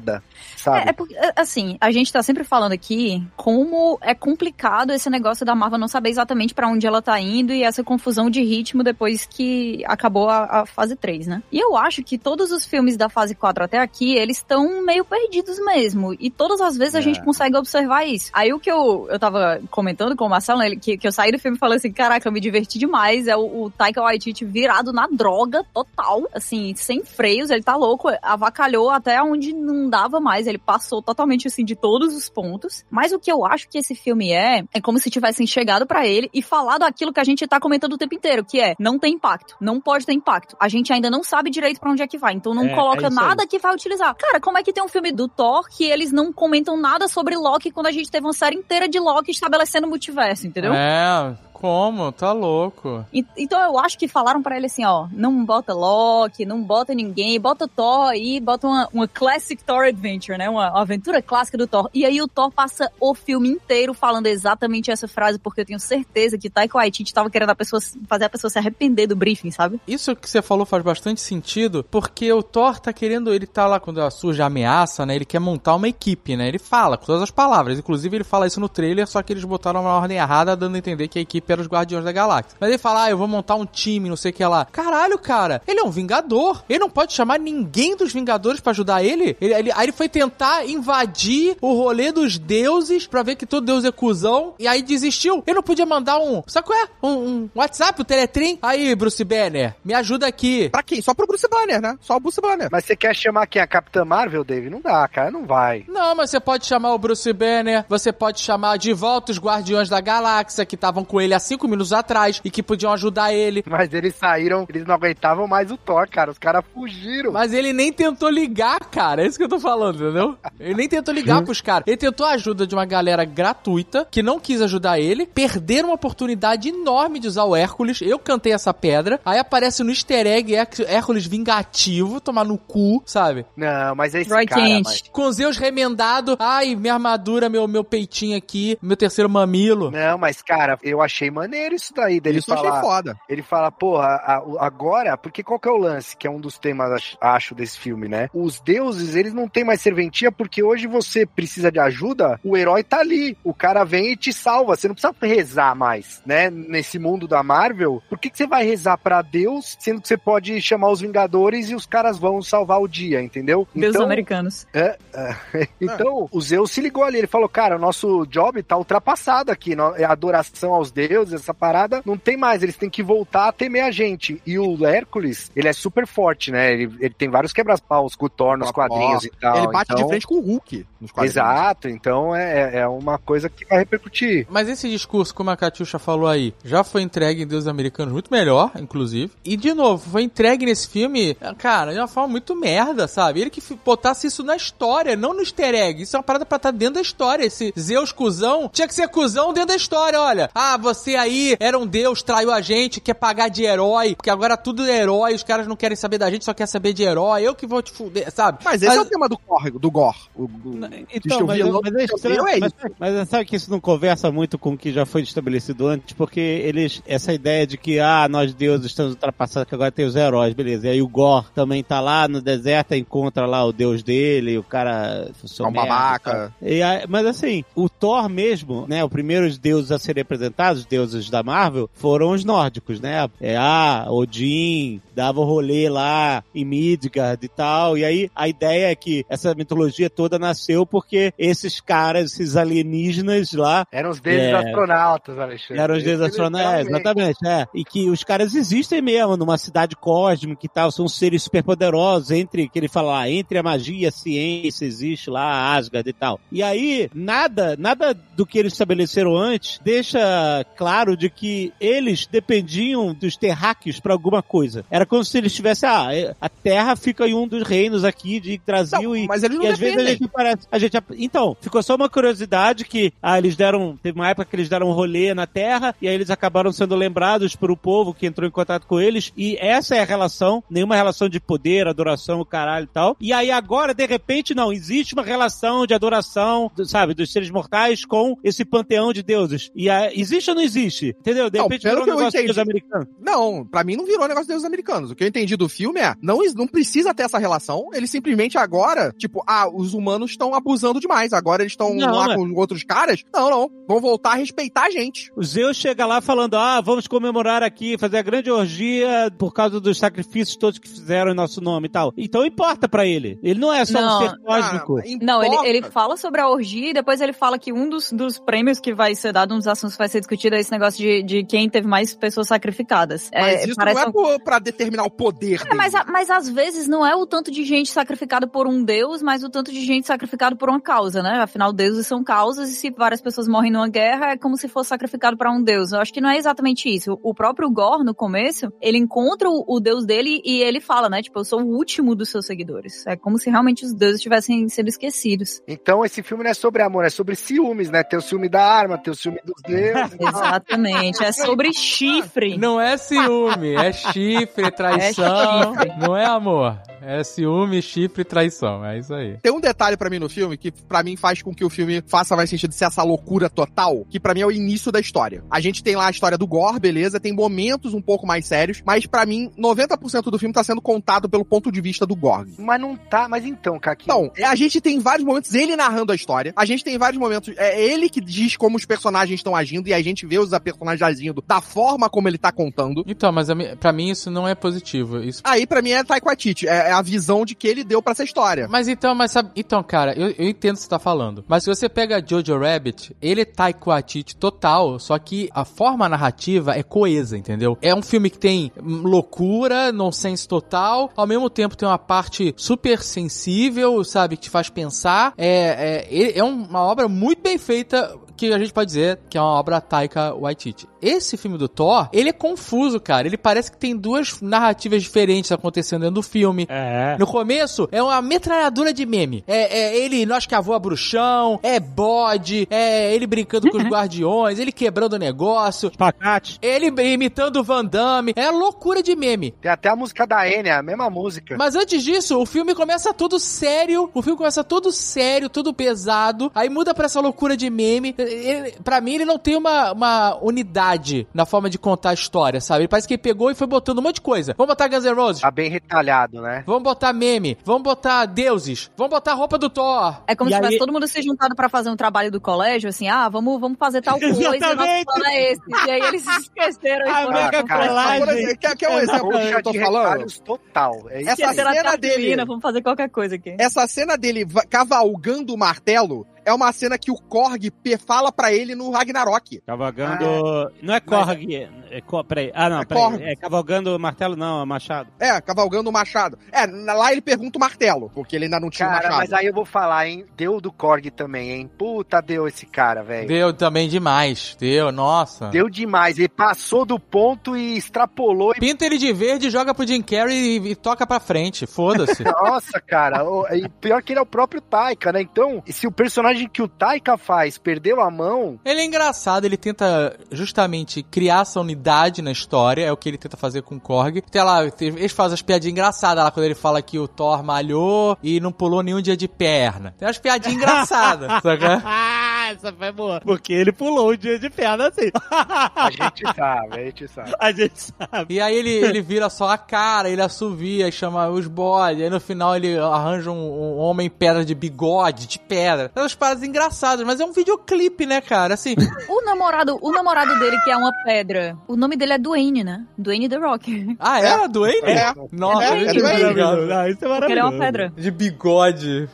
sabe? 0.57 0.79
É, 0.79 0.89
é 0.89 0.93
porque, 0.93 1.15
é, 1.15 1.33
assim, 1.35 1.77
a 1.79 1.91
gente 1.91 2.11
tá 2.11 2.21
sempre 2.23 2.43
falando 2.43 2.71
aqui 2.71 3.25
como 3.35 3.97
é 4.01 4.13
complicado 4.13 4.91
esse 4.91 5.09
negócio 5.09 5.45
da 5.45 5.55
Marvel 5.55 5.79
não 5.79 5.87
saber 5.87 6.09
exatamente 6.09 6.53
pra 6.53 6.67
onde 6.67 6.87
ela 6.87 7.01
tá 7.01 7.19
indo 7.19 7.53
e 7.53 7.63
essa 7.63 7.83
confusão 7.83 8.29
de 8.29 8.41
ritmo 8.41 8.83
depois 8.83 9.25
que 9.25 9.83
acabou 9.85 10.29
a, 10.29 10.61
a 10.61 10.65
fase 10.65 10.95
3, 10.95 11.27
né? 11.27 11.43
E 11.51 11.59
eu 11.59 11.77
acho 11.77 12.03
que 12.03 12.17
todos 12.17 12.51
os 12.51 12.65
filmes 12.65 12.97
da 12.97 13.09
fase 13.09 13.35
4 13.35 13.63
até 13.63 13.79
aqui, 13.79 14.15
eles 14.15 14.37
estão 14.37 14.83
meio 14.83 15.05
perdidos 15.05 15.59
mesmo. 15.59 16.15
E 16.19 16.29
todas 16.29 16.61
as 16.61 16.77
vezes 16.77 16.95
a 16.95 17.01
gente 17.01 17.23
consegue 17.23 17.55
observar 17.57 18.05
isso. 18.05 18.29
Aí 18.33 18.53
o 18.53 18.59
que 18.59 18.71
eu, 18.71 19.07
eu 19.09 19.19
tava 19.19 19.61
comentando 19.69 20.15
com 20.15 20.25
o 20.25 20.29
Marcelo, 20.29 20.61
ele, 20.61 20.77
que, 20.77 20.97
que 20.97 21.07
eu 21.07 21.11
saí 21.11 21.31
do 21.31 21.39
filme 21.39 21.57
e 21.57 21.59
falei 21.59 21.77
assim, 21.77 21.91
caraca, 21.91 22.27
eu 22.27 22.31
me 22.31 22.39
diverti 22.39 22.79
demais. 22.79 23.27
É 23.27 23.35
o, 23.35 23.63
o 23.63 23.69
Taika 23.69 24.01
Waititi 24.01 24.45
virado 24.45 24.91
na 24.91 25.07
droga 25.07 25.63
total, 25.73 26.23
assim, 26.33 26.73
sem 26.75 27.03
freios, 27.03 27.49
ele 27.49 27.63
tá 27.63 27.75
louco, 27.75 28.09
avacalhou 28.21 28.89
até 28.89 29.21
onde 29.21 29.53
não 29.53 29.84
dava 29.89 30.19
mais, 30.19 30.47
ele 30.47 30.57
passou 30.57 31.01
totalmente, 31.01 31.47
assim, 31.47 31.63
de 31.63 31.75
todos 31.75 32.15
os 32.15 32.29
pontos. 32.29 32.83
Mas 32.89 33.11
o 33.11 33.19
que 33.19 33.31
eu 33.31 33.45
acho 33.45 33.67
que 33.69 33.77
esse 33.77 33.95
filme 33.95 34.31
é, 34.31 34.63
é 34.73 34.81
como 34.81 34.99
se 34.99 35.09
tivessem 35.09 35.45
chegado 35.47 35.85
pra 35.85 36.05
ele 36.07 36.29
e 36.33 36.41
falado 36.41 36.83
aquilo 36.83 37.13
que 37.13 37.19
a 37.19 37.23
gente 37.23 37.45
tá 37.47 37.59
comentando 37.59 37.93
o 37.93 37.97
tempo 37.97 38.15
inteiro, 38.15 38.43
que 38.45 38.59
é, 38.59 38.75
não 38.79 38.97
tem 38.99 39.13
impacto, 39.13 39.55
não 39.59 39.79
pode 39.79 40.05
ter 40.05 40.13
impacto. 40.13 40.55
A 40.59 40.67
gente 40.67 40.91
ainda 40.93 41.09
não 41.09 41.23
sabe 41.23 41.49
direito 41.49 41.79
pra 41.79 41.91
onde 41.91 42.01
é 42.01 42.07
que 42.07 42.17
vai, 42.17 42.33
então 42.33 42.53
não 42.53 42.65
É, 42.65 42.75
coloca 42.75 43.05
é 43.05 43.09
isso 43.09 43.19
aí. 43.19 43.25
nada 43.27 43.47
que 43.47 43.59
vai 43.59 43.73
utilizar. 43.73 44.15
Cara, 44.15 44.39
como 44.39 44.57
é 44.57 44.63
que 44.63 44.73
tem 44.73 44.83
um 44.83 44.87
filme 44.87 45.11
do 45.11 45.27
Thor 45.27 45.67
que 45.69 45.85
eles 45.85 46.11
não 46.11 46.31
comentam 46.33 46.77
nada 46.77 47.07
sobre 47.07 47.35
Loki 47.35 47.71
quando 47.71 47.87
a 47.87 47.91
gente 47.91 48.09
teve 48.11 48.25
uma 48.25 48.33
série 48.33 48.55
inteira 48.55 48.87
de 48.87 48.99
Loki 48.99 49.31
estabelecendo 49.31 49.87
o 49.87 49.89
multiverso, 49.89 50.47
entendeu? 50.47 50.73
É, 50.73 51.35
como? 51.59 52.11
Tá 52.11 52.31
louco. 52.33 53.05
E- 53.13 53.25
Então 53.37 53.61
eu 53.61 53.79
acho 53.79 53.97
que 53.97 54.07
falaram 54.07 54.41
pra 54.43 54.57
ele 54.57 54.65
assim, 54.65 54.83
ó, 54.85 55.07
não 55.11 55.45
bota 55.45 55.73
Loki, 55.73 56.45
não 56.45 56.61
bota 56.61 56.93
ninguém, 56.93 57.39
bota 57.39 57.67
Thor 57.67 58.09
aí, 58.09 58.39
bota 58.39 58.67
uma, 58.67 58.89
uma 58.93 59.07
Classic 59.07 59.63
Thor 59.63 59.85
Adventure, 59.85 60.37
né? 60.37 60.49
Uma, 60.49 60.69
uma 60.71 60.81
aventura 60.81 61.21
clássica 61.21 61.57
do 61.57 61.65
Thor. 61.65 61.89
E 61.93 62.05
aí 62.05 62.21
o 62.21 62.27
Thor 62.27 62.51
passa 62.51 62.91
o 62.99 63.13
filme 63.15 63.49
inteiro 63.49 63.93
falando 63.93 64.27
exatamente 64.27 64.91
essa 64.91 65.07
frase, 65.07 65.39
porque 65.39 65.61
eu 65.61 65.65
tenho 65.65 65.79
certeza 65.79 66.37
que 66.37 66.49
Taika 66.49 66.77
Waititi 66.77 67.13
tava 67.13 67.29
querendo 67.29 67.49
a 67.51 67.55
pessoa, 67.55 67.81
fazer 68.07 68.25
a 68.25 68.29
pessoa 68.29 68.49
se 68.51 68.59
arrepender 68.59 69.07
do 69.07 69.15
briefing, 69.15 69.51
sabe? 69.51 69.79
Isso 69.87 70.15
que 70.15 70.29
você 70.29 70.41
falou 70.41 70.65
faz 70.65 70.83
bastante 70.83 71.21
sentido, 71.21 71.83
porque 71.89 72.31
o 72.33 72.43
Thor 72.43 72.79
tá 72.79 72.91
querendo, 72.91 73.33
ele 73.33 73.47
tá 73.47 73.65
lá 73.65 73.79
quando 73.79 74.05
surge 74.11 74.41
a 74.41 74.45
ameaça, 74.47 75.05
né? 75.05 75.15
Ele 75.15 75.25
quer 75.25 75.39
montar 75.39 75.75
uma 75.75 75.87
equipe, 75.87 76.35
né? 76.35 76.47
Ele 76.47 76.59
fala 76.59 76.97
com 76.97 77.05
todas 77.05 77.21
as 77.21 77.31
palavras. 77.31 77.79
Inclusive, 77.79 78.17
ele 78.17 78.23
fala 78.23 78.45
isso 78.47 78.59
no 78.59 78.67
trailer, 78.69 79.07
só 79.07 79.21
que 79.23 79.31
eles 79.33 79.43
botaram 79.43 79.81
na 79.83 79.95
ordem 79.95 80.17
errada, 80.17 80.55
dando 80.55 80.75
a 80.75 80.77
entender 80.77 81.07
que 81.07 81.17
a 81.19 81.21
equipe 81.21 81.44
era 81.51 81.61
os 81.61 81.67
Guardiões 81.67 82.03
da 82.05 82.11
Galáxia. 82.11 82.55
Mas 82.59 82.69
ele 82.69 82.77
fala, 82.77 83.03
ah, 83.05 83.09
eu 83.09 83.17
vou 83.17 83.27
montar 83.27 83.55
um 83.55 83.65
time, 83.65 84.09
não 84.09 84.15
sei 84.17 84.31
o 84.31 84.33
que 84.33 84.45
lá. 84.45 84.65
Caralho, 84.71 85.17
cara, 85.17 85.61
ele 85.67 85.79
é 85.79 85.83
um 85.83 85.89
Vingador. 85.91 86.63
Ele 86.69 86.79
não 86.79 86.89
pode 86.89 87.13
chamar 87.13 87.39
ninguém 87.39 87.95
dos 87.95 88.11
Vingadores 88.13 88.59
pra 88.59 88.71
ajudar 88.71 89.03
ele. 89.03 89.35
ele, 89.41 89.53
ele- 89.53 89.71
aí 89.71 89.85
ele 89.85 89.91
foi 89.91 90.07
tentar 90.09 90.65
invadir 90.67 91.57
o 91.61 91.73
rolê 91.73 92.11
dos 92.11 92.37
deuses 92.37 93.05
pra 93.07 93.23
ver 93.23 93.35
que 93.35 93.45
todo 93.45 93.65
deus 93.65 93.83
é 93.85 93.91
cuzão. 93.91 94.53
E 94.59 94.67
aí 94.67 94.81
desistiu. 94.81 95.43
Ele 95.45 95.55
não 95.55 95.63
podia 95.63 95.85
mandar 95.85 96.17
um. 96.19 96.43
Sabe 96.47 96.67
qual 96.67 96.79
é? 96.79 96.87
Um, 97.03 97.09
um 97.09 97.49
WhatsApp, 97.55 98.01
o 98.01 98.05
Teletrim. 98.05 98.57
Aí, 98.61 98.95
Bruce 98.95 99.23
Banner, 99.23 99.75
me 99.83 99.93
ajuda 99.93 100.27
aqui. 100.27 100.69
Pra 100.69 100.83
quem? 100.83 101.01
Só 101.01 101.13
pro 101.13 101.27
Bruce 101.27 101.47
Banner, 101.47 101.81
né? 101.81 101.97
Só 102.01 102.15
o 102.15 102.19
Bruce 102.19 102.39
Banner. 102.41 102.69
Mas 102.71 102.85
você 102.85 102.95
quer 102.95 103.15
chamar 103.15 103.47
quem? 103.47 103.61
A 103.61 103.67
Capitã 103.67 104.03
Marvel, 104.05 104.43
Dave? 104.43 104.69
Não 104.69 104.81
dá, 104.81 105.07
cara, 105.07 105.31
não 105.31 105.45
vai. 105.45 105.85
Não, 105.87 106.15
mas 106.15 106.29
você 106.29 106.39
pode 106.39 106.65
chamar 106.65 106.93
o 106.93 106.97
Bruce 106.97 107.31
Banner, 107.33 107.85
você 107.89 108.11
pode 108.11 108.39
chamar 108.41 108.77
de 108.77 108.93
volta 108.93 109.31
os 109.31 109.39
Guardiões 109.39 109.89
da 109.89 109.99
Galáxia, 110.01 110.65
que 110.65 110.75
estavam 110.75 111.03
com 111.05 111.19
ele 111.21 111.33
há 111.35 111.39
cinco 111.39 111.67
minutos 111.67 111.93
atrás 111.93 112.41
e 112.43 112.49
que 112.49 112.63
podiam 112.63 112.91
ajudar 112.93 113.33
ele. 113.33 113.63
Mas 113.67 113.93
eles 113.93 114.15
saíram, 114.15 114.65
eles 114.69 114.85
não 114.85 114.95
aguentavam 114.95 115.47
mais 115.47 115.71
o 115.71 115.77
Thor, 115.77 116.07
cara. 116.09 116.31
Os 116.31 116.37
caras 116.37 116.63
fugiram. 116.73 117.31
Mas 117.31 117.53
ele 117.53 117.73
nem 117.73 117.91
tentou 117.91 118.29
ligar, 118.29 118.79
cara. 118.91 119.23
É 119.23 119.27
isso 119.27 119.37
que 119.37 119.43
eu 119.43 119.49
tô 119.49 119.59
falando, 119.59 119.95
entendeu? 120.03 120.35
Ele 120.59 120.73
nem 120.75 120.87
tentou 120.89 121.13
ligar 121.13 121.43
pros 121.43 121.61
caras. 121.61 121.83
Ele 121.87 121.97
tentou 121.97 122.25
a 122.25 122.31
ajuda 122.31 122.65
de 122.65 122.73
uma 122.75 122.85
galera 122.85 123.23
gratuita 123.25 124.07
que 124.09 124.23
não 124.23 124.39
quis 124.39 124.61
ajudar 124.61 124.99
ele. 124.99 125.25
Perderam 125.25 125.89
uma 125.89 125.95
oportunidade 125.95 126.69
enorme 126.69 127.19
de 127.19 127.27
usar 127.27 127.43
o 127.43 127.55
Hércules. 127.55 128.01
Eu 128.01 128.17
cantei 128.19 128.53
essa 128.53 128.73
pedra. 128.73 129.19
Aí 129.25 129.37
aparece 129.37 129.83
no 129.83 129.89
easter 129.91 130.25
egg 130.27 130.53
Hé- 130.55 130.67
Hércules 130.87 131.25
vingativo, 131.25 132.19
tomar 132.21 132.43
no 132.45 132.57
cu, 132.57 133.01
sabe? 133.05 133.45
Não, 133.55 133.95
mas 133.95 134.13
é 134.15 134.21
esse 134.21 134.29
Roy 134.29 134.45
cara, 134.45 134.61
mas... 134.83 135.03
Com 135.11 135.31
Zeus 135.31 135.57
remendado. 135.57 136.35
Ai, 136.39 136.75
minha 136.75 136.93
armadura, 136.93 137.49
meu, 137.49 137.67
meu 137.67 137.83
peitinho 137.83 138.37
aqui, 138.37 138.77
meu 138.81 138.95
terceiro 138.97 139.29
mamilo. 139.29 139.91
Não, 139.91 140.17
mas, 140.17 140.41
cara, 140.41 140.77
eu 140.83 141.01
achei 141.01 141.24
maneiro 141.31 141.75
isso 141.75 141.93
daí, 141.93 142.19
dele 142.19 142.39
Isso 142.39 142.51
eu 142.51 142.57
falar... 142.57 142.69
achei 142.69 142.81
foda. 142.81 143.19
Ele 143.29 143.41
fala, 143.41 143.71
porra, 143.71 144.21
agora, 144.59 145.17
porque 145.17 145.43
qual 145.43 145.59
que 145.59 145.67
é 145.67 145.71
o 145.71 145.77
lance, 145.77 146.15
que 146.15 146.27
é 146.27 146.29
um 146.29 146.39
dos 146.39 146.57
temas, 146.57 146.91
ach- 146.91 147.17
acho, 147.19 147.55
desse 147.55 147.79
filme, 147.79 148.07
né? 148.07 148.29
Os 148.33 148.59
deuses, 148.59 149.15
eles 149.15 149.33
não 149.33 149.47
têm 149.47 149.63
mais 149.63 149.81
serventia 149.81 150.31
porque 150.31 150.63
hoje 150.63 150.87
você 150.87 151.25
precisa 151.25 151.71
de 151.71 151.79
ajuda, 151.79 152.39
o 152.43 152.57
herói 152.57 152.83
tá 152.83 152.99
ali. 152.99 153.37
O 153.43 153.53
cara 153.53 153.83
vem 153.83 154.11
e 154.11 154.17
te 154.17 154.31
salva. 154.31 154.75
Você 154.75 154.87
não 154.87 154.95
precisa 154.95 155.13
rezar 155.21 155.75
mais, 155.75 156.21
né? 156.25 156.49
Nesse 156.49 156.99
mundo 156.99 157.27
da 157.27 157.43
Marvel. 157.43 158.01
Por 158.09 158.19
que, 158.19 158.29
que 158.29 158.37
você 158.37 158.47
vai 158.47 158.65
rezar 158.65 158.97
pra 158.97 159.21
Deus, 159.21 159.75
sendo 159.79 160.01
que 160.01 160.07
você 160.07 160.17
pode 160.17 160.61
chamar 160.61 160.89
os 160.89 161.01
Vingadores 161.01 161.69
e 161.69 161.75
os 161.75 161.85
caras 161.85 162.17
vão 162.17 162.41
salvar 162.41 162.81
o 162.81 162.87
dia, 162.87 163.21
entendeu? 163.21 163.67
Deus 163.75 163.95
então, 163.95 164.05
americanos. 164.05 164.67
então, 165.79 166.27
o 166.31 166.41
Zeus 166.41 166.71
se 166.71 166.81
ligou 166.81 167.03
ali, 167.03 167.19
ele 167.19 167.27
falou, 167.27 167.47
cara, 167.47 167.75
o 167.75 167.79
nosso 167.79 168.25
job 168.27 168.61
tá 168.63 168.77
ultrapassado 168.77 169.51
aqui, 169.51 169.75
é 169.97 170.03
adoração 170.03 170.73
aos 170.73 170.91
deuses 170.91 171.14
deuses, 171.15 171.41
essa 171.41 171.53
parada, 171.53 172.01
não 172.05 172.17
tem 172.17 172.35
mais. 172.35 172.61
Eles 172.61 172.75
têm 172.75 172.89
que 172.89 173.01
voltar 173.01 173.47
a 173.47 173.51
temer 173.51 173.83
a 173.83 173.91
gente. 173.91 174.41
E 174.45 174.59
o 174.59 174.85
Hércules, 174.85 175.49
ele 175.55 175.67
é 175.67 175.73
super 175.73 176.05
forte, 176.05 176.51
né? 176.51 176.73
Ele, 176.73 176.93
ele 176.99 177.13
tem 177.13 177.29
vários 177.29 177.53
quebra-paus 177.53 178.15
com 178.15 178.25
o 178.25 178.29
Thor 178.29 178.57
nos 178.57 178.71
quadrinhos 178.71 179.23
e 179.23 179.29
tal. 179.29 179.57
Ele 179.57 179.67
bate 179.67 179.93
então... 179.93 180.03
de 180.03 180.09
frente 180.09 180.27
com 180.27 180.35
o 180.35 180.41
Hulk 180.41 180.85
nos 181.05 181.11
quadrinhos. 181.11 181.35
Exato, 181.35 181.87
então 181.87 182.35
é, 182.35 182.79
é 182.79 182.87
uma 182.87 183.17
coisa 183.17 183.49
que 183.49 183.65
vai 183.65 183.79
repercutir. 183.79 184.45
Mas 184.49 184.67
esse 184.67 184.89
discurso, 184.89 185.33
como 185.33 185.49
a 185.49 185.57
Catiuxa 185.57 185.99
falou 185.99 186.27
aí, 186.27 186.53
já 186.63 186.83
foi 186.83 187.01
entregue 187.01 187.43
em 187.43 187.47
Deus 187.47 187.67
Americanos 187.67 188.13
muito 188.13 188.31
melhor, 188.31 188.71
inclusive. 188.79 189.31
E, 189.43 189.55
de 189.55 189.73
novo, 189.73 190.09
foi 190.09 190.23
entregue 190.23 190.65
nesse 190.65 190.87
filme, 190.87 191.35
cara, 191.57 191.93
de 191.93 191.99
uma 191.99 192.07
forma 192.07 192.29
muito 192.29 192.55
merda, 192.55 193.07
sabe? 193.07 193.41
Ele 193.41 193.49
que 193.49 193.61
botasse 193.83 194.27
isso 194.27 194.43
na 194.43 194.55
história, 194.55 195.15
não 195.15 195.33
no 195.33 195.41
easter 195.41 195.73
egg. 195.73 196.01
Isso 196.01 196.15
é 196.15 196.19
uma 196.19 196.23
parada 196.23 196.45
pra 196.45 196.57
estar 196.57 196.71
dentro 196.71 196.95
da 196.95 197.01
história. 197.01 197.45
Esse 197.45 197.73
Zeus 197.77 198.11
cuzão 198.11 198.69
tinha 198.71 198.87
que 198.87 198.93
ser 198.93 199.07
cuzão 199.07 199.53
dentro 199.53 199.69
da 199.69 199.75
história, 199.75 200.19
olha. 200.19 200.49
Ah, 200.53 200.77
você 200.77 201.15
aí 201.15 201.55
era 201.59 201.77
um 201.77 201.85
deus, 201.85 202.23
traiu 202.23 202.51
a 202.51 202.61
gente, 202.61 202.99
quer 202.99 203.13
pagar 203.13 203.49
de 203.49 203.63
herói, 203.63 204.15
porque 204.15 204.29
agora 204.29 204.57
tudo 204.57 204.85
é 204.85 204.97
herói, 204.97 205.33
os 205.33 205.43
caras 205.43 205.67
não 205.67 205.75
querem 205.75 205.95
saber 205.95 206.17
da 206.17 206.29
gente, 206.29 206.45
só 206.45 206.53
quer 206.53 206.67
saber 206.67 206.93
de 206.93 207.03
herói, 207.03 207.43
eu 207.43 207.55
que 207.55 207.67
vou 207.67 207.81
te 207.81 207.91
fuder, 207.91 208.31
sabe? 208.31 208.59
Mas 208.63 208.81
esse 208.81 208.95
é 208.95 209.01
o 209.01 209.05
tema 209.05 209.29
do 209.29 209.37
Gore. 209.37 209.71
Do 209.71 209.91
Gore. 209.91 210.17
O, 210.35 210.43
o, 210.43 210.79
Então, 211.13 211.45
mas, 211.45 211.59
mas 211.59 211.85
é 211.85 212.07
do 212.07 212.15
estranho, 212.15 212.47
é 212.47 212.59
mas, 212.59 212.73
mas 212.99 213.29
sabe 213.29 213.45
que 213.45 213.55
isso 213.55 213.71
não 213.71 213.79
conversa 213.79 214.31
muito 214.31 214.57
com 214.57 214.73
o 214.73 214.77
que 214.77 214.91
já 214.91 215.05
foi 215.05 215.21
estabelecido 215.21 215.87
antes, 215.87 216.13
porque 216.13 216.39
eles, 216.39 217.01
essa 217.05 217.33
ideia 217.33 217.65
de 217.65 217.77
que, 217.77 217.99
ah, 217.99 218.27
nós 218.29 218.53
deuses 218.53 218.87
estamos 218.87 219.13
ultrapassados, 219.13 219.67
que 219.67 219.75
agora 219.75 219.91
tem 219.91 220.05
os 220.05 220.15
heróis, 220.15 220.53
beleza. 220.53 220.87
E 220.87 220.91
aí 220.91 221.01
o 221.01 221.07
Gore 221.07 221.47
também 221.53 221.83
tá 221.83 221.99
lá 221.99 222.27
no 222.27 222.41
deserto, 222.41 222.93
encontra 222.93 223.45
lá 223.45 223.63
o 223.63 223.71
deus 223.71 224.03
dele, 224.03 224.57
o 224.57 224.63
cara... 224.63 225.31
É 225.59 225.63
um 225.63 225.71
babaca. 225.71 226.53
E 226.61 226.81
mas 227.07 227.25
assim, 227.25 227.63
o 227.75 227.89
Thor 227.89 228.29
mesmo, 228.29 228.85
né, 228.87 229.03
os 229.03 229.09
primeiros 229.09 229.57
deuses 229.57 229.91
a 229.91 229.99
serem 229.99 230.21
representados, 230.21 230.81
os 230.81 230.85
deuses 230.85 231.29
da 231.29 231.43
Marvel, 231.43 231.89
foram 231.93 232.31
os 232.31 232.43
nórdicos, 232.43 232.99
né? 232.99 233.29
É, 233.39 233.55
ah, 233.55 234.05
Odin, 234.09 235.01
dava 235.13 235.39
o 235.39 235.43
rolê 235.43 235.89
lá 235.89 236.43
em 236.53 236.65
Midgard 236.65 237.43
e 237.43 237.49
tal. 237.49 237.97
E 237.97 238.03
aí 238.03 238.29
a 238.35 238.47
ideia 238.47 238.91
é 238.91 238.95
que 238.95 239.25
essa 239.29 239.53
mitologia 239.53 240.09
toda 240.09 240.37
nasceu 240.37 240.74
porque 240.83 241.31
esses 241.37 241.79
caras, 241.79 242.33
esses 242.33 242.55
alienígenas 242.55 243.53
lá, 243.53 243.85
Eram 243.91 244.09
os 244.09 244.19
deuses 244.19 244.47
É. 244.47 244.53
astronautas, 244.55 245.37
Alexandre. 245.37 245.79
eram 245.83 245.95
os 245.95 246.03
deuses 246.03 246.21
astronautas, 246.25 246.73
é, 246.87 246.89
exatamente, 246.89 247.37
é. 247.47 247.67
E 247.75 247.83
que 247.83 248.09
os 248.09 248.23
caras 248.23 248.55
existem 248.55 248.99
mesmo 248.99 249.37
numa 249.37 249.59
cidade 249.59 249.95
cósmica 249.95 250.65
e 250.65 250.69
tal, 250.69 250.91
são 250.91 251.07
seres 251.07 251.43
superpoderosos, 251.43 252.31
entre, 252.31 252.67
que 252.67 252.79
ele 252.79 252.87
fala 252.87 253.11
lá, 253.11 253.29
entre 253.29 253.59
a 253.59 253.63
magia 253.63 253.99
e 253.99 254.05
a 254.07 254.11
ciência, 254.11 254.85
existe 254.85 255.29
lá 255.29 255.75
Asgard 255.75 256.09
e 256.09 256.13
tal. 256.13 256.39
E 256.51 256.63
aí, 256.63 257.09
nada, 257.13 257.75
nada 257.77 258.13
do 258.35 258.45
que 258.45 258.57
eles 258.57 258.73
estabeleceram 258.73 259.35
antes 259.37 259.79
deixa 259.83 260.65
claro 260.75 261.15
de 261.17 261.29
que 261.29 261.73
eles 261.79 262.25
dependiam 262.25 263.13
dos 263.13 263.35
terráqueos 263.35 263.99
pra 263.99 264.13
alguma 264.13 264.41
coisa. 264.41 264.85
Era 264.89 265.05
como 265.05 265.23
se 265.23 265.37
eles 265.37 265.53
tivessem, 265.53 265.89
ah, 265.89 266.35
a 266.39 266.49
Terra 266.49 266.95
fica 266.95 267.27
em 267.27 267.33
um 267.33 267.47
dos 267.47 267.63
reinos 267.63 268.03
aqui 268.03 268.39
de 268.39 268.59
Brasil 268.65 269.01
Não, 269.09 269.15
e 269.15 269.27
mas 269.27 269.43
eles 269.43 269.57
não 269.57 269.65
e 269.65 269.67
às 269.67 269.77
vezes 269.79 269.97
a 269.97 270.05
gente 270.05 270.27
parece. 270.27 270.64
A 270.71 270.79
gente, 270.79 270.97
então, 271.17 271.55
ficou 271.61 271.81
só 271.83 271.95
uma 271.95 272.09
curiosidade 272.09 272.85
que 272.85 273.13
ah, 273.21 273.37
eles 273.37 273.55
deram. 273.55 273.97
Teve 274.01 274.17
uma 274.19 274.29
época 274.29 274.45
que 274.45 274.55
eles 274.55 274.69
deram 274.69 274.89
um 274.89 274.93
rolê 274.93 275.33
na 275.33 275.45
Terra 275.47 275.95
e 276.01 276.07
aí 276.07 276.13
eles 276.15 276.29
acabaram 276.29 276.71
sendo 276.71 276.95
lembrados 276.95 277.55
por 277.55 277.71
o 277.71 277.77
povo 277.77 278.13
que 278.13 278.25
entrou 278.25 278.47
em 278.47 278.51
contato 278.51 278.87
com 278.87 278.99
eles. 278.99 279.31
E 279.37 279.57
essa 279.59 279.95
é 279.95 279.99
a 280.01 280.05
relação, 280.05 280.63
nenhuma 280.69 280.95
relação 280.95 281.29
de 281.29 281.39
poder, 281.39 281.87
adoração, 281.87 282.39
o 282.39 282.45
caralho 282.45 282.85
e 282.85 282.87
tal. 282.93 283.15
E 283.19 283.31
aí 283.33 283.51
agora, 283.51 283.93
de 283.93 284.05
repente, 284.05 284.53
não, 284.55 284.71
existe 284.73 285.13
uma 285.13 285.23
relação 285.23 285.85
de 285.85 285.93
adoração, 285.93 286.71
do- 286.75 286.85
sabe, 286.85 287.13
dos 287.13 287.31
seres 287.31 287.49
mortais 287.49 288.05
com 288.05 288.37
esse 288.43 288.65
panteão 288.65 289.13
de 289.13 289.21
deuses. 289.23 289.71
E 289.75 289.89
ah, 289.89 290.09
existe 290.13 290.49
ou 290.49 290.55
não 290.55 290.63
existe? 290.63 291.15
Entendeu? 291.19 291.49
De 291.49 291.57
Não, 291.57 291.65
repente 291.65 291.83
virou 291.83 292.03
um 292.03 292.05
negócio 292.07 292.27
entendi. 292.29 292.47
dos 292.47 292.57
americanos. 292.57 293.07
Não, 293.19 293.65
pra 293.65 293.83
mim 293.83 293.95
não 293.95 294.05
virou 294.05 294.27
negócio 294.27 294.45
de 294.45 294.49
deuses 294.49 294.65
americanos. 294.65 295.11
O 295.11 295.15
que 295.15 295.23
eu 295.23 295.27
entendi 295.27 295.55
do 295.55 295.69
filme 295.69 295.99
é, 295.99 296.13
não, 296.21 296.39
não 296.55 296.67
precisa 296.67 297.13
ter 297.13 297.23
essa 297.23 297.37
relação, 297.37 297.89
eles 297.93 298.09
simplesmente 298.09 298.57
agora, 298.57 299.13
tipo, 299.17 299.43
ah, 299.47 299.67
os 299.71 299.93
humanos 299.93 300.31
estão 300.31 300.54
abusando 300.55 300.99
demais, 300.99 301.33
agora 301.33 301.61
eles 301.63 301.73
estão 301.73 301.95
lá 301.97 302.27
mas- 302.27 302.35
com 302.35 302.53
outros 302.53 302.83
caras. 302.83 303.23
Não, 303.33 303.49
não, 303.49 303.69
vão 303.87 303.99
voltar 303.99 304.31
a 304.31 304.35
respeitar 304.35 304.85
a 304.85 304.89
gente. 304.89 305.31
O 305.35 305.43
Zeus 305.43 305.77
chega 305.77 306.05
lá 306.05 306.21
falando, 306.21 306.55
ah, 306.55 306.81
vamos 306.81 307.07
comemorar 307.07 307.63
aqui, 307.63 307.97
fazer 307.97 308.17
a 308.17 308.21
grande 308.21 308.49
orgia 308.51 309.31
por 309.37 309.53
causa 309.53 309.79
dos 309.79 309.97
sacrifícios 309.97 310.57
todos 310.57 310.79
que 310.79 310.87
fizeram 310.87 311.31
em 311.31 311.35
nosso 311.35 311.61
nome 311.61 311.87
e 311.87 311.89
tal. 311.91 312.13
Então 312.17 312.45
importa 312.45 312.87
pra 312.87 313.05
ele. 313.05 313.39
Ele 313.43 313.59
não 313.59 313.73
é 313.73 313.85
só 313.85 313.99
Não. 314.01 314.17
um 314.17 314.21
ser 314.29 314.37
cósmico. 314.39 314.99
Ah, 314.99 315.03
Não, 315.21 315.43
ele, 315.43 315.55
ele 315.67 315.81
fala 315.83 316.17
sobre 316.17 316.41
a 316.41 316.47
orgia 316.49 316.89
e 316.89 316.93
depois 316.93 317.21
ele 317.21 317.33
fala 317.33 317.57
que 317.57 317.71
um 317.73 317.89
dos, 317.89 318.11
dos 318.11 318.39
prêmios 318.39 318.79
que 318.79 318.93
vai 318.93 319.15
ser 319.15 319.31
dado, 319.31 319.53
um 319.53 319.57
dos 319.57 319.67
assuntos 319.67 319.95
que 319.95 319.99
vai 319.99 320.09
ser 320.09 320.19
discutido 320.19 320.55
é 320.55 320.59
esse 320.59 320.71
negócio 320.71 320.99
de, 320.99 321.23
de 321.23 321.43
quem 321.45 321.69
teve 321.69 321.87
mais 321.87 322.13
pessoas 322.15 322.47
sacrificadas. 322.47 323.29
Mas 323.33 323.61
É, 323.61 323.65
isso 323.65 323.75
parece 323.75 324.05
não 324.05 324.29
é 324.31 324.35
um- 324.35 324.39
pra 324.39 324.59
determinar 324.59 325.03
o 325.05 325.09
poder 325.09 325.61
É, 325.61 325.63
dele. 325.63 325.75
mas, 325.75 325.93
mas 326.11 326.29
às 326.29 326.49
vezes 326.49 326.87
não 326.87 327.05
é 327.05 327.15
o 327.15 327.25
tanto 327.25 327.49
de 327.51 327.63
gente 327.63 327.89
sacrificada 327.89 328.47
por 328.47 328.67
um 328.67 328.83
deus, 328.83 329.21
mas 329.21 329.43
o 329.43 329.49
tanto 329.49 329.71
de 329.71 329.83
gente 329.85 330.05
sacrificada 330.07 330.44
por 330.53 330.69
uma 330.69 330.81
causa, 330.81 331.23
né? 331.23 331.39
Afinal, 331.41 331.73
deuses 331.73 332.05
são 332.05 332.23
causas 332.23 332.69
e 332.69 332.73
se 332.73 332.91
várias 332.91 333.21
pessoas 333.21 333.47
morrem 333.47 333.71
numa 333.71 333.87
guerra, 333.87 334.31
é 334.31 334.37
como 334.37 334.57
se 334.57 334.67
fosse 334.67 334.89
sacrificado 334.89 335.37
para 335.37 335.51
um 335.51 335.63
deus. 335.63 335.91
Eu 335.91 335.99
acho 335.99 336.13
que 336.13 336.21
não 336.21 336.29
é 336.29 336.37
exatamente 336.37 336.89
isso. 336.89 337.17
O 337.23 337.33
próprio 337.33 337.69
Gor, 337.69 338.03
no 338.03 338.13
começo, 338.13 338.71
ele 338.81 338.97
encontra 338.97 339.49
o, 339.49 339.63
o 339.67 339.79
deus 339.79 340.05
dele 340.05 340.41
e 340.43 340.61
ele 340.61 340.79
fala, 340.79 341.09
né? 341.09 341.21
Tipo, 341.21 341.39
eu 341.39 341.45
sou 341.45 341.61
o 341.61 341.75
último 341.75 342.15
dos 342.15 342.29
seus 342.29 342.45
seguidores. 342.45 343.05
É 343.07 343.15
como 343.15 343.39
se 343.39 343.49
realmente 343.49 343.85
os 343.85 343.93
deuses 343.93 344.21
tivessem 344.21 344.67
sido 344.69 344.87
esquecidos. 344.87 345.61
Então 345.67 346.03
esse 346.03 346.21
filme 346.21 346.43
não 346.43 346.51
é 346.51 346.53
sobre 346.53 346.83
amor, 346.83 347.05
é 347.05 347.09
sobre 347.09 347.35
ciúmes, 347.35 347.89
né? 347.89 348.03
Tem 348.03 348.19
o 348.19 348.21
ciúme 348.21 348.49
da 348.49 348.63
arma, 348.63 348.97
tem 348.97 349.11
o 349.11 349.15
ciúme 349.15 349.39
dos 349.45 349.61
deuses. 349.61 350.15
Exatamente. 350.19 351.23
É 351.23 351.31
sobre 351.31 351.71
chifre. 351.73 352.57
Não 352.57 352.79
é 352.79 352.97
ciúme, 352.97 353.75
é 353.75 353.93
chifre, 353.93 354.71
traição. 354.71 355.73
chifre. 355.73 355.93
Não 355.97 356.15
é 356.15 356.25
amor. 356.25 356.77
É 357.05 357.23
ciúme, 357.23 357.81
chifre 357.81 358.21
e 358.21 358.25
traição. 358.25 358.83
É 358.85 358.97
isso 358.97 359.13
aí. 359.13 359.37
Tem 359.41 359.51
um 359.51 359.59
detalhe 359.59 359.95
pra 359.97 360.09
mim 360.09 360.19
no 360.19 360.29
filme 360.29 360.57
que 360.57 360.71
pra 360.71 361.03
mim 361.03 361.15
faz 361.15 361.41
com 361.41 361.53
que 361.53 361.63
o 361.63 361.69
filme 361.69 362.03
faça 362.07 362.35
mais 362.35 362.49
sentido 362.49 362.73
ser 362.73 362.85
essa 362.85 363.03
loucura 363.03 363.49
total, 363.49 364.05
que 364.09 364.19
pra 364.19 364.33
mim 364.33 364.41
é 364.41 364.45
o 364.45 364.51
início 364.51 364.91
da 364.91 364.99
história. 364.99 365.43
A 365.49 365.59
gente 365.59 365.83
tem 365.83 365.95
lá 365.95 366.07
a 366.07 366.11
história 366.11 366.37
do 366.37 366.47
Gore, 366.47 366.79
beleza, 366.79 367.19
tem 367.19 367.33
momentos 367.33 367.93
um 367.93 368.01
pouco 368.01 368.25
mais 368.25 368.45
sérios, 368.45 368.81
mas 368.85 369.05
pra 369.05 369.25
mim 369.25 369.51
90% 369.57 370.23
do 370.31 370.39
filme 370.39 370.53
tá 370.53 370.63
sendo 370.63 370.81
contado 370.81 371.29
pelo 371.29 371.45
ponto 371.45 371.71
de 371.71 371.81
vista 371.81 372.05
do 372.05 372.15
Gorg. 372.15 372.49
Mas 372.57 372.79
não 372.81 372.95
tá, 372.95 373.27
mas 373.29 373.45
então, 373.45 373.79
Kaki. 373.79 374.03
Então, 374.05 374.31
a 374.43 374.55
gente 374.55 374.81
tem 374.81 374.99
vários 374.99 375.25
momentos 375.25 375.53
ele 375.53 375.75
narrando 375.75 376.11
a 376.11 376.15
história. 376.15 376.53
A 376.55 376.65
gente 376.65 376.83
tem 376.83 376.97
vários 376.97 377.19
momentos. 377.19 377.53
É 377.57 377.81
ele 377.81 378.09
que 378.09 378.21
diz 378.21 378.55
como 378.57 378.77
os 378.77 378.85
personagens 378.85 379.39
estão 379.39 379.55
agindo 379.55 379.87
e 379.87 379.93
a 379.93 380.01
gente 380.01 380.25
vê 380.25 380.39
os 380.39 380.49
personagens 380.59 381.01
agindo 381.01 381.43
da 381.47 381.61
forma 381.61 382.09
como 382.09 382.27
ele 382.27 382.37
tá 382.37 382.51
contando. 382.51 383.03
Então, 383.07 383.31
mas 383.31 383.49
a 383.49 383.55
mi- 383.55 383.75
pra 383.75 383.91
mim 383.91 384.09
isso 384.09 384.31
não 384.31 384.47
é 384.47 384.55
positivo. 384.55 385.19
Isso 385.19 385.41
Aí, 385.43 385.65
pra 385.67 385.81
mim, 385.81 385.91
é 385.91 386.03
Taika 386.03 386.25
Waititi. 386.25 386.67
É, 386.67 386.89
é 386.89 386.91
a 386.97 387.01
visão 387.01 387.45
de 387.45 387.55
que 387.55 387.67
ele 387.67 387.83
deu 387.83 388.01
pra 388.01 388.11
essa 388.11 388.23
história. 388.23 388.67
Mas 388.69 388.87
então, 388.87 389.13
mas 389.15 389.31
sabe, 389.31 389.51
então, 389.55 389.83
cara, 389.83 390.13
eu, 390.17 390.29
eu 390.37 390.49
entendo 390.49 390.75
o 390.75 390.77
que 390.77 390.83
você 390.83 390.89
tá 390.89 390.99
falando. 390.99 391.43
Mas 391.47 391.63
se 391.63 391.69
você 391.69 391.87
pega 391.87 392.23
Jojo 392.25 392.57
Rabbit, 392.57 393.15
ele 393.21 393.41
é 393.41 393.45
Taika 393.45 393.89
Waititi 393.89 394.35
total, 394.35 394.99
só 394.99 395.17
que 395.19 395.49
a 395.53 395.65
forma 395.65 396.07
narrativa 396.09 396.75
é 396.75 396.83
coesa, 396.83 397.37
entendeu? 397.37 397.77
É 397.81 397.93
um 397.93 398.01
filme 398.01 398.29
que 398.29 398.39
tem 398.39 398.71
loucura, 398.81 399.91
nonsense 399.91 400.47
total, 400.47 401.11
ao 401.15 401.27
mesmo 401.27 401.49
tempo 401.49 401.75
tem 401.75 401.87
uma 401.87 401.99
parte 401.99 402.53
super 402.57 403.01
sensível, 403.01 404.03
sabe, 404.03 404.35
que 404.37 404.43
te 404.43 404.49
faz 404.49 404.69
pensar. 404.69 405.33
É, 405.37 406.07
é, 406.09 406.37
é 406.37 406.43
uma 406.43 406.81
obra 406.81 407.07
muito 407.07 407.41
bem 407.41 407.57
feita 407.57 408.17
que 408.35 408.51
a 408.53 408.59
gente 408.59 408.73
pode 408.73 408.87
dizer 408.87 409.19
que 409.29 409.37
é 409.37 409.41
uma 409.41 409.51
obra 409.51 409.81
Taika 409.81 410.33
Waititi. 410.33 410.87
Esse 411.01 411.37
filme 411.37 411.57
do 411.57 411.67
Thor, 411.67 412.09
ele 412.11 412.29
é 412.29 412.33
confuso, 412.33 412.99
cara. 412.99 413.27
Ele 413.27 413.37
parece 413.37 413.71
que 413.71 413.77
tem 413.77 413.95
duas 413.95 414.41
narrativas 414.41 415.03
diferentes 415.03 415.51
acontecendo 415.51 416.01
dentro 416.01 416.15
do 416.15 416.23
filme. 416.23 416.67
É. 416.75 417.17
No 417.17 417.25
começo, 417.25 417.87
é 417.91 418.01
uma 418.01 418.21
metralhadora 418.21 418.93
de 418.93 419.05
meme. 419.05 419.43
É, 419.47 419.77
é 419.77 419.97
ele, 419.97 420.25
nós 420.25 420.45
que 420.45 420.53
avô 420.53 420.77
bruxão, 420.79 421.59
é 421.63 421.79
bode, 421.79 422.67
é 422.69 423.13
ele 423.13 423.25
brincando 423.25 423.69
com 423.71 423.77
os 423.77 423.83
guardiões, 423.83 424.59
ele 424.59 424.71
quebrando 424.71 425.13
o 425.13 425.19
negócio, 425.19 425.89
Espacate. 425.89 426.59
ele 426.61 426.87
imitando 427.13 427.57
o 427.57 427.63
Van 427.63 427.85
Damme. 427.85 428.33
É 428.35 428.49
loucura 428.51 429.01
de 429.01 429.15
meme. 429.15 429.51
Tem 429.61 429.71
até 429.71 429.89
a 429.89 429.95
música 429.95 430.27
da 430.27 430.47
Enya, 430.49 430.79
a 430.79 430.83
mesma 430.83 431.09
música. 431.09 431.55
Mas 431.57 431.75
antes 431.75 432.03
disso, 432.03 432.39
o 432.39 432.45
filme 432.45 432.75
começa 432.75 433.13
todo 433.13 433.39
sério. 433.39 434.09
O 434.13 434.21
filme 434.21 434.37
começa 434.37 434.63
todo 434.63 434.91
sério, 434.91 435.49
todo 435.49 435.73
pesado. 435.73 436.51
Aí 436.53 436.69
muda 436.69 436.93
pra 436.93 437.05
essa 437.05 437.21
loucura 437.21 437.55
de 437.55 437.69
meme. 437.69 438.13
Ele, 438.17 438.73
pra 438.83 438.99
mim, 438.99 439.15
ele 439.15 439.25
não 439.25 439.37
tem 439.37 439.55
uma, 439.55 439.91
uma 439.93 440.37
unidade 440.41 441.27
na 441.33 441.45
forma 441.45 441.69
de 441.69 441.77
contar 441.77 442.09
a 442.09 442.13
história, 442.13 442.59
sabe? 442.59 442.81
Ele 442.81 442.87
parece 442.87 443.07
que 443.07 443.13
ele 443.13 443.21
pegou 443.21 443.49
e 443.49 443.55
foi 443.55 443.67
botando 443.67 443.99
um 443.99 444.01
monte 444.01 444.15
de 444.15 444.21
coisa. 444.21 444.53
Vamos 444.57 444.71
botar 444.71 444.87
Guns 444.87 445.05
N' 445.05 445.13
Roses? 445.13 445.41
Tá 445.41 445.51
bem 445.51 445.69
retalhado, 445.69 446.41
né? 446.41 446.63
Vamos 446.65 446.83
botar 446.83 447.13
meme, 447.13 447.57
vamos 447.63 447.83
botar 447.83 448.25
deuses, 448.25 448.89
vamos 448.97 449.11
botar 449.11 449.31
a 449.31 449.35
roupa 449.35 449.57
do 449.57 449.69
Thor. 449.69 450.21
É 450.27 450.35
como 450.35 450.49
E 450.49 450.51
se 450.51 450.55
aí- 450.55 450.61
tivesse 450.61 450.79
todo 450.79 450.91
mundo 450.91 451.07
se 451.07 451.21
juntado 451.21 451.55
pra 451.55 451.69
fazer 451.69 451.89
um 451.89 451.95
trabalho 451.95 452.31
do 452.31 452.41
colégio, 452.41 452.89
assim, 452.89 453.07
ah, 453.07 453.29
vamos, 453.29 453.59
vamos 453.59 453.77
fazer 453.77 454.01
tal 454.01 454.19
coisa, 454.19 454.39
e 454.39 454.43
nosso 454.43 454.55
Exatamente. 454.55 455.05
plano 455.05 455.25
é 455.25 455.51
esse. 455.51 455.61
E 455.87 455.91
aí 455.91 456.01
eles 456.01 456.21
se 456.23 456.29
esqueceram 456.41 457.05
e 457.05 457.09
A 457.09 457.23
foram 457.23 457.31
mega 457.33 457.63
colagem. 457.67 458.55
Quer, 458.57 458.75
quer 458.75 458.89
um 458.89 458.97
exemplo 458.99 459.31
do 459.31 459.37
que 459.39 459.53
eu 459.53 459.63
tô 459.63 459.73
falando? 459.73 460.25
total. 460.43 461.01
É 461.09 461.21
isso. 461.21 461.29
Essa 461.31 461.53
cena 461.53 461.97
dele- 461.97 462.45
vamos 462.45 462.61
fazer 462.61 462.81
qualquer 462.81 463.09
coisa 463.09 463.35
aqui. 463.35 463.55
Essa 463.59 463.87
cena 463.87 464.17
dele 464.17 464.45
va- 464.45 464.63
cavalgando 464.67 465.53
o 465.53 465.57
martelo 465.57 466.25
é 466.45 466.53
uma 466.53 466.71
cena 466.71 466.97
que 466.97 467.11
o 467.11 467.15
Korg 467.15 467.69
P 467.71 467.97
fala 467.97 468.31
pra 468.31 468.53
ele 468.53 468.75
no 468.75 468.91
Ragnarok. 468.91 469.61
Cavalgando. 469.65 470.71
Não 470.81 470.93
é 470.93 470.99
Korg. 470.99 471.69
É, 471.91 472.01
co... 472.01 472.23
Peraí. 472.23 472.51
Ah, 472.53 472.69
não, 472.69 472.81
É 472.81 472.85
peraí. 472.85 473.03
Korg. 473.03 473.23
É 473.23 473.35
cavalgando 473.35 473.99
martelo, 473.99 474.35
não, 474.35 474.61
é 474.61 474.65
machado. 474.65 475.09
É, 475.19 475.39
cavalgando 475.41 475.89
o 475.89 475.93
machado. 475.93 476.37
É, 476.51 476.65
lá 476.93 477.11
ele 477.11 477.21
pergunta 477.21 477.57
o 477.57 477.61
martelo, 477.61 478.09
porque 478.13 478.35
ele 478.35 478.45
ainda 478.45 478.59
não 478.59 478.69
tinha 478.69 478.87
o 478.87 478.91
Cara, 478.91 479.03
machado. 479.03 479.17
mas 479.21 479.33
aí 479.33 479.45
eu 479.47 479.53
vou 479.53 479.65
falar, 479.65 480.07
hein? 480.07 480.25
Deu 480.35 480.59
do 480.61 480.71
Korg 480.71 481.09
também, 481.11 481.51
hein? 481.51 481.69
Puta, 481.77 482.21
deu 482.21 482.47
esse 482.47 482.65
cara, 482.65 483.03
velho. 483.03 483.27
Deu 483.27 483.53
também 483.53 483.87
demais. 483.89 484.55
Deu, 484.59 484.91
nossa. 484.91 485.47
Deu 485.49 485.69
demais. 485.69 486.17
Ele 486.17 486.29
passou 486.29 486.85
do 486.85 486.99
ponto 486.99 487.55
e 487.57 487.77
extrapolou. 487.77 488.53
E... 488.55 488.59
Pinta 488.59 488.85
ele 488.85 488.97
de 488.97 489.11
verde, 489.13 489.49
joga 489.49 489.73
pro 489.73 489.85
Jim 489.87 490.01
Carrey 490.01 490.57
e, 490.57 490.71
e 490.71 490.75
toca 490.75 491.05
pra 491.07 491.19
frente. 491.19 491.65
Foda-se. 491.65 492.23
Nossa, 492.25 492.79
cara. 492.81 493.23
o- 493.23 493.45
e 493.53 493.67
pior 493.69 494.01
que 494.03 494.13
ele 494.13 494.19
é 494.19 494.21
o 494.21 494.25
próprio 494.25 494.61
Taika, 494.61 495.11
né? 495.11 495.21
Então, 495.21 495.63
se 495.67 495.87
o 495.87 495.91
personagem 495.91 496.34
que 496.49 496.61
o 496.61 496.67
Taika 496.67 497.17
faz 497.17 497.57
perdeu 497.57 498.01
a 498.01 498.11
mão, 498.11 498.59
Ele 498.65 498.81
é 498.81 498.85
engraçado, 498.85 499.45
ele 499.45 499.57
tenta 499.57 500.17
justamente 500.31 501.01
criar 501.03 501.41
essa 501.41 501.59
unidade 501.59 502.21
na 502.21 502.31
história, 502.31 502.85
é 502.85 502.91
o 502.91 502.97
que 502.97 503.09
ele 503.09 503.17
tenta 503.17 503.37
fazer 503.37 503.61
com 503.61 503.75
o 503.75 503.79
Korg. 503.79 504.21
Tem 504.21 504.43
lá, 504.43 504.63
eles 504.79 505.11
fazem 505.11 505.33
as 505.33 505.41
piadinhas 505.41 505.71
engraçadas 505.71 506.23
lá 506.23 506.31
quando 506.31 506.45
ele 506.45 506.55
fala 506.55 506.81
que 506.81 506.99
o 506.99 507.07
Thor 507.07 507.43
malhou 507.43 508.17
e 508.21 508.39
não 508.39 508.51
pulou 508.51 508.83
nenhum 508.83 509.01
dia 509.01 509.15
de 509.15 509.27
perna. 509.27 509.93
Tem 509.97 510.07
umas 510.07 510.19
piadinhas 510.19 510.55
engraçadas, 510.55 511.29
saca? 511.41 511.83
Ah, 512.45 512.51
essa 512.51 512.71
foi 512.73 512.91
boa. 512.91 513.21
Porque 513.21 513.53
ele 513.53 513.71
pulou 513.71 514.11
um 514.11 514.15
dia 514.17 514.37
de 514.37 514.49
perna 514.49 514.87
assim. 514.89 515.09
a 515.31 515.89
gente 515.91 516.23
sabe, 516.35 516.75
a 516.79 516.83
gente 516.85 517.07
sabe. 517.07 517.31
A 517.39 517.51
gente 517.51 517.79
sabe. 517.79 518.35
E 518.35 518.41
aí 518.41 518.55
ele, 518.55 518.69
ele 518.69 519.01
vira 519.01 519.29
só 519.29 519.49
a 519.49 519.57
cara, 519.57 520.09
ele 520.09 520.21
assovia, 520.21 520.91
chama 520.91 521.27
os 521.29 521.47
bodes, 521.47 522.01
aí 522.03 522.09
no 522.09 522.19
final 522.19 522.55
ele 522.55 522.77
arranja 522.77 523.31
um, 523.31 523.35
um 523.35 523.77
homem 523.77 524.09
pedra 524.09 524.45
de 524.45 524.53
bigode, 524.53 525.27
de 525.27 525.39
pedra. 525.39 525.89
São 525.93 526.03
umas 526.03 526.13
paradas 526.15 526.43
engraçadas, 526.43 527.05
mas 527.05 527.19
é 527.19 527.25
um 527.25 527.31
videoclipe, 527.31 528.05
né, 528.05 528.21
cara? 528.21 528.53
Assim, 528.53 528.75
O 529.09 529.21
namorado, 529.25 529.77
o 529.81 529.91
namorado 529.91 530.37
dele, 530.39 530.57
que 530.63 530.69
é 530.71 530.77
uma 530.77 530.91
pedra, 531.03 531.57
o 531.67 531.75
nome 531.75 531.95
dele 531.95 532.13
é 532.13 532.17
Dwayne, 532.17 532.63
né? 532.63 532.85
Dwayne 532.97 533.27
The 533.29 533.37
Rock. 533.37 533.95
ah, 533.99 534.19
era 534.19 534.47
Dwayne? 534.47 534.81
É. 534.91 535.13
Nossa, 535.31 535.63
É, 535.63 535.69
eu 535.69 535.73
é 535.73 535.85
não 535.85 535.93
Dwayne. 535.93 536.17
tinha 536.19 536.27
ligado. 536.29 536.65
Não, 536.67 536.87
isso 536.87 537.05
é 537.05 537.07
Porque 537.07 537.31
ele 537.31 537.39
é 537.39 537.43
maravilhoso. 537.43 537.55
uma 537.55 537.59
pedra. 537.65 537.93
De 537.95 538.11
bigode. 538.11 539.09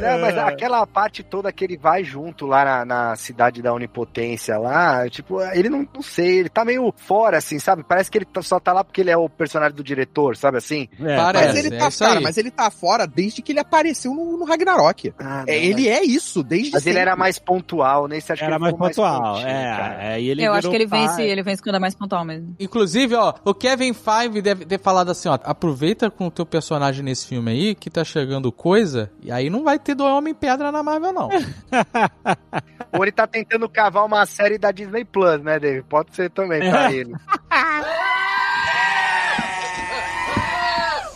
É, 0.00 0.16
mas 0.18 0.38
aquela 0.38 0.86
parte 0.86 1.22
toda 1.22 1.52
que 1.52 1.64
ele 1.64 1.76
vai 1.76 2.02
junto 2.04 2.46
lá 2.46 2.64
na, 2.64 2.69
na 2.86 3.16
cidade 3.16 3.60
da 3.62 3.72
Onipotência 3.72 4.56
lá, 4.58 5.08
tipo, 5.08 5.40
ele 5.52 5.68
não, 5.68 5.86
não 5.94 6.02
sei, 6.02 6.38
ele 6.40 6.48
tá 6.48 6.64
meio 6.64 6.92
fora, 6.96 7.38
assim, 7.38 7.58
sabe? 7.58 7.82
Parece 7.82 8.10
que 8.10 8.18
ele 8.18 8.24
tá- 8.24 8.42
só 8.42 8.58
tá 8.60 8.72
lá 8.72 8.82
porque 8.84 9.00
ele 9.00 9.10
é 9.10 9.16
o 9.16 9.28
personagem 9.28 9.74
do 9.76 9.82
diretor, 9.84 10.36
sabe 10.36 10.58
assim? 10.58 10.88
É, 11.00 11.16
Parece. 11.16 11.46
Mas 11.46 11.56
ele 11.64 11.74
é 11.74 11.78
tá, 11.78 11.90
cara, 11.98 12.18
aí. 12.18 12.22
mas 12.24 12.36
ele 12.38 12.50
tá 12.50 12.70
fora 12.70 13.06
desde 13.06 13.42
que 13.42 13.52
ele 13.52 13.60
apareceu 13.60 14.12
no, 14.14 14.36
no 14.38 14.44
Ragnarok. 14.44 15.12
Ah, 15.18 15.44
É, 15.46 15.52
não, 15.56 15.64
ele 15.64 15.88
é 15.88 16.02
isso, 16.04 16.42
desde 16.42 16.72
Mas 16.72 16.86
ele 16.86 16.94
sempre. 16.94 17.00
era 17.08 17.16
mais 17.16 17.38
pontual, 17.38 18.06
nesse 18.08 18.32
acho 18.32 18.44
Era 18.44 18.54
que 18.54 18.60
mais 18.60 18.72
ele 18.74 18.76
ficou 18.76 18.88
pontual. 18.88 19.32
pontinho, 19.34 19.46
cara. 19.46 19.96
é, 20.02 20.12
é, 20.16 20.20
e 20.20 20.28
ele 20.30 20.42
Eu 20.44 20.52
acho 20.52 20.68
que 20.70 20.76
ele 20.76 20.88
pai. 20.88 21.06
vence, 21.06 21.22
ele 21.22 21.42
vence 21.42 21.62
quando 21.62 21.76
é 21.76 21.78
mais 21.78 21.94
pontual 21.94 22.24
mesmo. 22.24 22.54
Inclusive, 22.58 23.14
ó, 23.14 23.34
o 23.44 23.54
Kevin 23.54 23.92
Feige 23.92 24.40
deve 24.42 24.64
ter 24.64 24.78
falado 24.80 25.10
assim, 25.10 25.28
ó, 25.28 25.38
aproveita 25.42 26.10
com 26.10 26.26
o 26.26 26.30
teu 26.30 26.46
personagem 26.46 27.04
nesse 27.04 27.26
filme 27.26 27.50
aí, 27.50 27.74
que 27.74 27.90
tá 27.90 28.04
chegando 28.04 28.50
coisa, 28.52 29.10
e 29.22 29.30
aí 29.32 29.48
não 29.50 29.62
vai 29.64 29.78
ter 29.78 29.94
do 29.94 30.04
Homem-Pedra 30.04 30.70
na 30.72 30.82
Marvel, 30.82 31.12
não. 31.12 31.28
Ou 32.92 33.04
ele 33.04 33.12
tá 33.12 33.26
tentando 33.26 33.68
cavar 33.68 34.04
uma 34.04 34.24
série 34.26 34.58
da 34.58 34.70
Disney 34.70 35.04
Plus, 35.04 35.40
né, 35.42 35.58
Dave? 35.58 35.82
Pode 35.82 36.14
ser 36.14 36.30
também 36.30 36.60
pra 36.60 36.92
ele. 36.92 37.14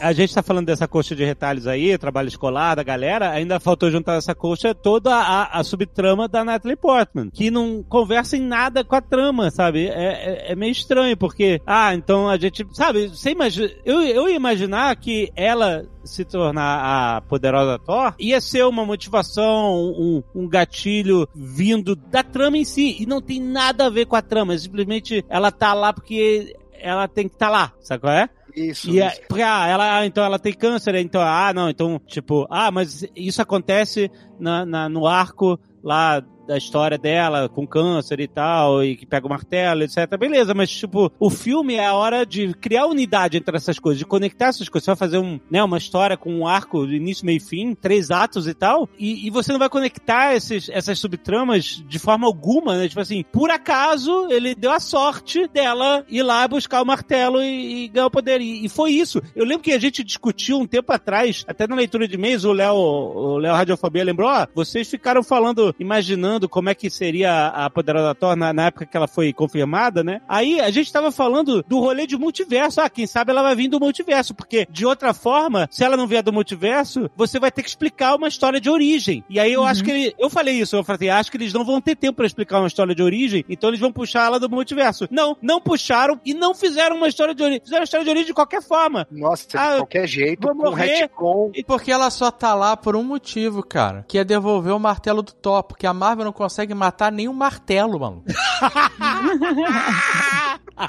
A 0.05 0.13
gente 0.13 0.35
tá 0.35 0.43
falando 0.43 0.67
dessa 0.67 0.87
coxa 0.87 1.17
de 1.17 1.25
retalhos 1.25 1.67
aí, 1.67 1.97
trabalho 1.97 2.29
escolar 2.29 2.75
da 2.75 2.83
galera, 2.83 3.31
ainda 3.31 3.59
faltou 3.59 3.91
juntar 3.91 4.17
essa 4.17 4.35
coxa 4.35 4.75
toda 4.75 5.15
a, 5.15 5.59
a 5.59 5.65
subtrama 5.65 6.29
da 6.29 6.45
Natalie 6.45 6.77
Portman, 6.77 7.31
que 7.31 7.51
não 7.51 7.83
conversa 7.83 8.37
em 8.37 8.43
nada 8.43 8.85
com 8.85 8.95
a 8.95 9.01
trama, 9.01 9.51
sabe? 9.51 9.87
É, 9.87 10.51
é, 10.51 10.53
é 10.53 10.55
meio 10.55 10.73
estranho, 10.73 11.17
porque, 11.17 11.59
ah, 11.65 11.95
então 11.95 12.29
a 12.29 12.37
gente, 12.37 12.67
sabe, 12.75 13.09
você 13.09 13.31
imagina, 13.31 13.71
eu, 13.83 14.03
eu 14.03 14.29
ia 14.29 14.37
imaginar 14.37 14.95
que 14.97 15.33
ela 15.35 15.87
se 16.05 16.23
tornar 16.23 17.17
a 17.17 17.21
poderosa 17.23 17.79
Thor 17.79 18.15
ia 18.19 18.43
ser 18.43 18.67
uma 18.67 18.85
motivação, 18.85 19.75
um, 19.75 20.23
um 20.35 20.47
gatilho 20.47 21.27
vindo 21.35 21.97
da 21.97 22.23
trama 22.23 22.59
em 22.59 22.65
si, 22.67 22.95
e 23.01 23.07
não 23.07 23.23
tem 23.23 23.41
nada 23.41 23.87
a 23.87 23.91
ver 23.91 24.05
com 24.05 24.17
a 24.17 24.21
trama, 24.21 24.59
simplesmente 24.59 25.25
ela 25.31 25.51
tá 25.51 25.73
lá 25.73 25.95
porque 25.95 26.55
ela 26.79 27.09
tem 27.09 27.27
que 27.27 27.37
estar 27.37 27.47
tá 27.47 27.53
lá, 27.53 27.73
sabe 27.81 28.03
qual 28.03 28.13
é? 28.13 28.29
Isso. 28.55 28.91
E 28.91 29.01
é, 29.01 29.09
isso. 29.09 29.21
porque, 29.29 29.43
ah, 29.43 29.67
ela, 29.67 29.99
ah, 29.99 30.07
então 30.07 30.25
ela 30.25 30.39
tem 30.39 30.53
câncer, 30.53 30.95
então, 30.97 31.21
ah, 31.21 31.53
não, 31.53 31.69
então, 31.69 32.01
tipo, 32.07 32.47
ah, 32.51 32.71
mas 32.71 33.05
isso 33.17 33.43
acontece 33.43 34.11
na, 34.39 34.65
na- 34.65 34.89
no 34.89 35.07
arco 35.07 35.59
lá 35.83 36.23
da 36.47 36.57
história 36.57 36.99
dela, 36.99 37.49
com 37.49 37.67
câncer 37.67 38.21
e 38.21 38.29
tal, 38.29 38.85
e 38.85 38.97
que 38.97 39.07
pega 39.07 39.27
o 39.27 39.31
martelo, 39.31 39.83
etc. 39.83 40.17
Beleza, 40.19 40.55
mas, 40.55 40.71
tipo, 40.71 41.11
o 41.19 41.31
filme 41.31 41.75
é 41.75 41.87
a 41.87 41.95
hora 41.95 42.25
de 42.25 42.53
criar 42.55 42.87
unidade 42.87 43.37
entre 43.37 43.57
essas 43.57 43.79
coisas, 43.79 43.99
de 43.99 44.05
conectar 44.05 44.47
essas 44.47 44.69
coisas. 44.69 44.85
Você 44.85 44.91
vai 44.91 44.97
fazer 44.97 45.19
um, 45.19 45.41
né, 45.51 45.63
uma 45.63 45.79
história 45.79 46.17
com 46.17 46.33
um 46.33 46.47
arco 46.47 46.85
início, 46.85 47.27
meio 47.27 47.39
e 47.39 47.41
fim, 47.41 47.75
três 47.75 48.11
atos 48.11 48.47
e 48.47 48.55
tal, 48.55 48.89
e, 48.99 49.27
e 49.27 49.31
você 49.31 49.53
não 49.53 49.59
vai 49.59 49.69
conectar 49.69 50.35
esses, 50.35 50.69
essas 50.69 50.99
subtramas 50.99 51.83
de 51.87 51.99
forma 51.99 52.27
alguma, 52.27 52.77
né? 52.77 52.89
Tipo 52.89 53.01
assim, 53.01 53.25
por 53.33 53.51
acaso 53.51 54.29
ele 54.31 54.55
deu 54.55 54.71
a 54.71 54.81
sorte 54.81 55.49
dela 55.49 56.05
ir 56.09 56.23
lá 56.23 56.47
buscar 56.47 56.83
o 56.83 56.87
martelo 56.87 57.43
e, 57.43 57.85
e 57.85 57.89
ganhar 57.89 58.07
o 58.07 58.11
poder. 58.11 58.41
E, 58.41 58.65
e 58.65 58.69
foi 58.69 58.93
isso. 58.93 59.23
Eu 59.35 59.45
lembro 59.45 59.63
que 59.63 59.73
a 59.73 59.79
gente 59.79 60.05
discutiu 60.05 60.59
um 60.59 60.67
tempo 60.67 60.93
atrás, 60.93 61.45
até 61.47 61.67
na 61.67 61.77
leitura 61.77 62.07
de 62.07 62.15
e-mails, 62.15 62.45
o 62.45 62.53
Léo, 62.53 62.75
o 62.75 63.39
Léo 63.39 63.55
Radiofobia 63.55 64.05
lembrou, 64.05 64.29
ó, 64.29 64.47
vocês 64.55 64.89
ficaram 64.89 65.23
falando, 65.23 65.75
imaginando 65.79 66.34
como 66.49 66.69
é 66.69 66.75
que 66.75 66.89
seria 66.91 67.49
a 67.49 67.69
Poderosa 67.71 68.15
Thor 68.15 68.37
na, 68.37 68.53
na 68.53 68.67
época 68.67 68.87
que 68.87 68.97
ela 68.97 69.07
foi 69.09 69.33
confirmada, 69.33 70.03
né? 70.03 70.21
Aí 70.29 70.61
a 70.61 70.71
gente 70.71 70.93
tava 70.93 71.11
falando 71.13 71.63
do 71.67 71.81
rolê 71.81 72.07
de 72.07 72.17
multiverso. 72.17 72.81
Ah, 72.81 72.89
quem 72.91 73.07
sabe 73.07 73.31
ela 73.31 73.43
vai 73.43 73.55
vir 73.55 73.69
do 73.69 73.81
multiverso, 73.81 74.35
porque 74.35 74.67
de 74.71 74.85
outra 74.87 75.13
forma, 75.15 75.69
se 75.71 75.85
ela 75.85 75.97
não 75.97 76.07
vier 76.07 76.23
do 76.23 76.33
multiverso, 76.33 77.11
você 77.17 77.39
vai 77.39 77.51
ter 77.51 77.63
que 77.63 77.69
explicar 77.69 78.15
uma 78.17 78.29
história 78.29 78.61
de 78.61 78.71
origem. 78.71 79.25
E 79.29 79.39
aí 79.41 79.53
eu 79.53 79.65
acho 79.65 79.83
que 79.85 79.91
ele, 79.91 80.15
eu 80.19 80.29
falei 80.31 80.55
isso, 80.61 80.77
eu 80.77 80.85
falei, 80.85 81.09
acho 81.11 81.31
que 81.31 81.37
eles 81.37 81.53
não 81.53 81.65
vão 81.65 81.81
ter 81.81 81.97
tempo 81.97 82.17
pra 82.17 82.27
explicar 82.27 82.59
uma 82.59 82.67
história 82.69 82.95
de 82.95 83.03
origem, 83.03 83.45
então 83.49 83.71
eles 83.71 83.81
vão 83.81 83.93
puxar 83.93 84.27
ela 84.27 84.39
do 84.41 84.49
multiverso. 84.49 85.07
Não, 85.11 85.37
não 85.43 85.61
puxaram 85.61 86.21
e 86.25 86.35
não 86.35 86.55
fizeram 86.55 86.97
uma 86.97 87.09
história 87.09 87.35
de 87.35 87.43
origem. 87.43 87.61
Fizeram 87.63 87.81
uma 87.81 87.85
história 87.85 88.05
de 88.05 88.11
origem 88.11 88.27
de 88.27 88.35
qualquer 88.35 88.63
forma. 88.63 89.07
Nossa, 89.11 89.47
Ah, 89.55 89.71
de 89.73 89.77
qualquer 89.79 90.07
jeito, 90.07 90.47
com 90.49 90.55
morrer. 90.55 90.87
retcon. 90.87 91.51
E 91.55 91.63
porque 91.65 91.91
ela 91.93 92.11
só 92.11 92.31
tá 92.31 92.55
lá 92.55 92.77
por 92.77 92.97
um 92.97 93.03
motivo, 93.05 93.63
cara. 93.63 94.05
Que 94.09 94.19
é 94.19 94.25
devolver 94.25 94.75
o 94.75 94.79
martelo 94.79 95.23
do 95.23 95.33
Thor. 95.33 95.63
Porque 95.63 95.87
a 95.87 95.95
Marvel 95.95 96.24
não 96.25 96.33
consegue 96.33 96.75
matar 96.75 97.13
nenhum 97.13 97.33
martelo, 97.33 98.01
mano. 98.01 98.25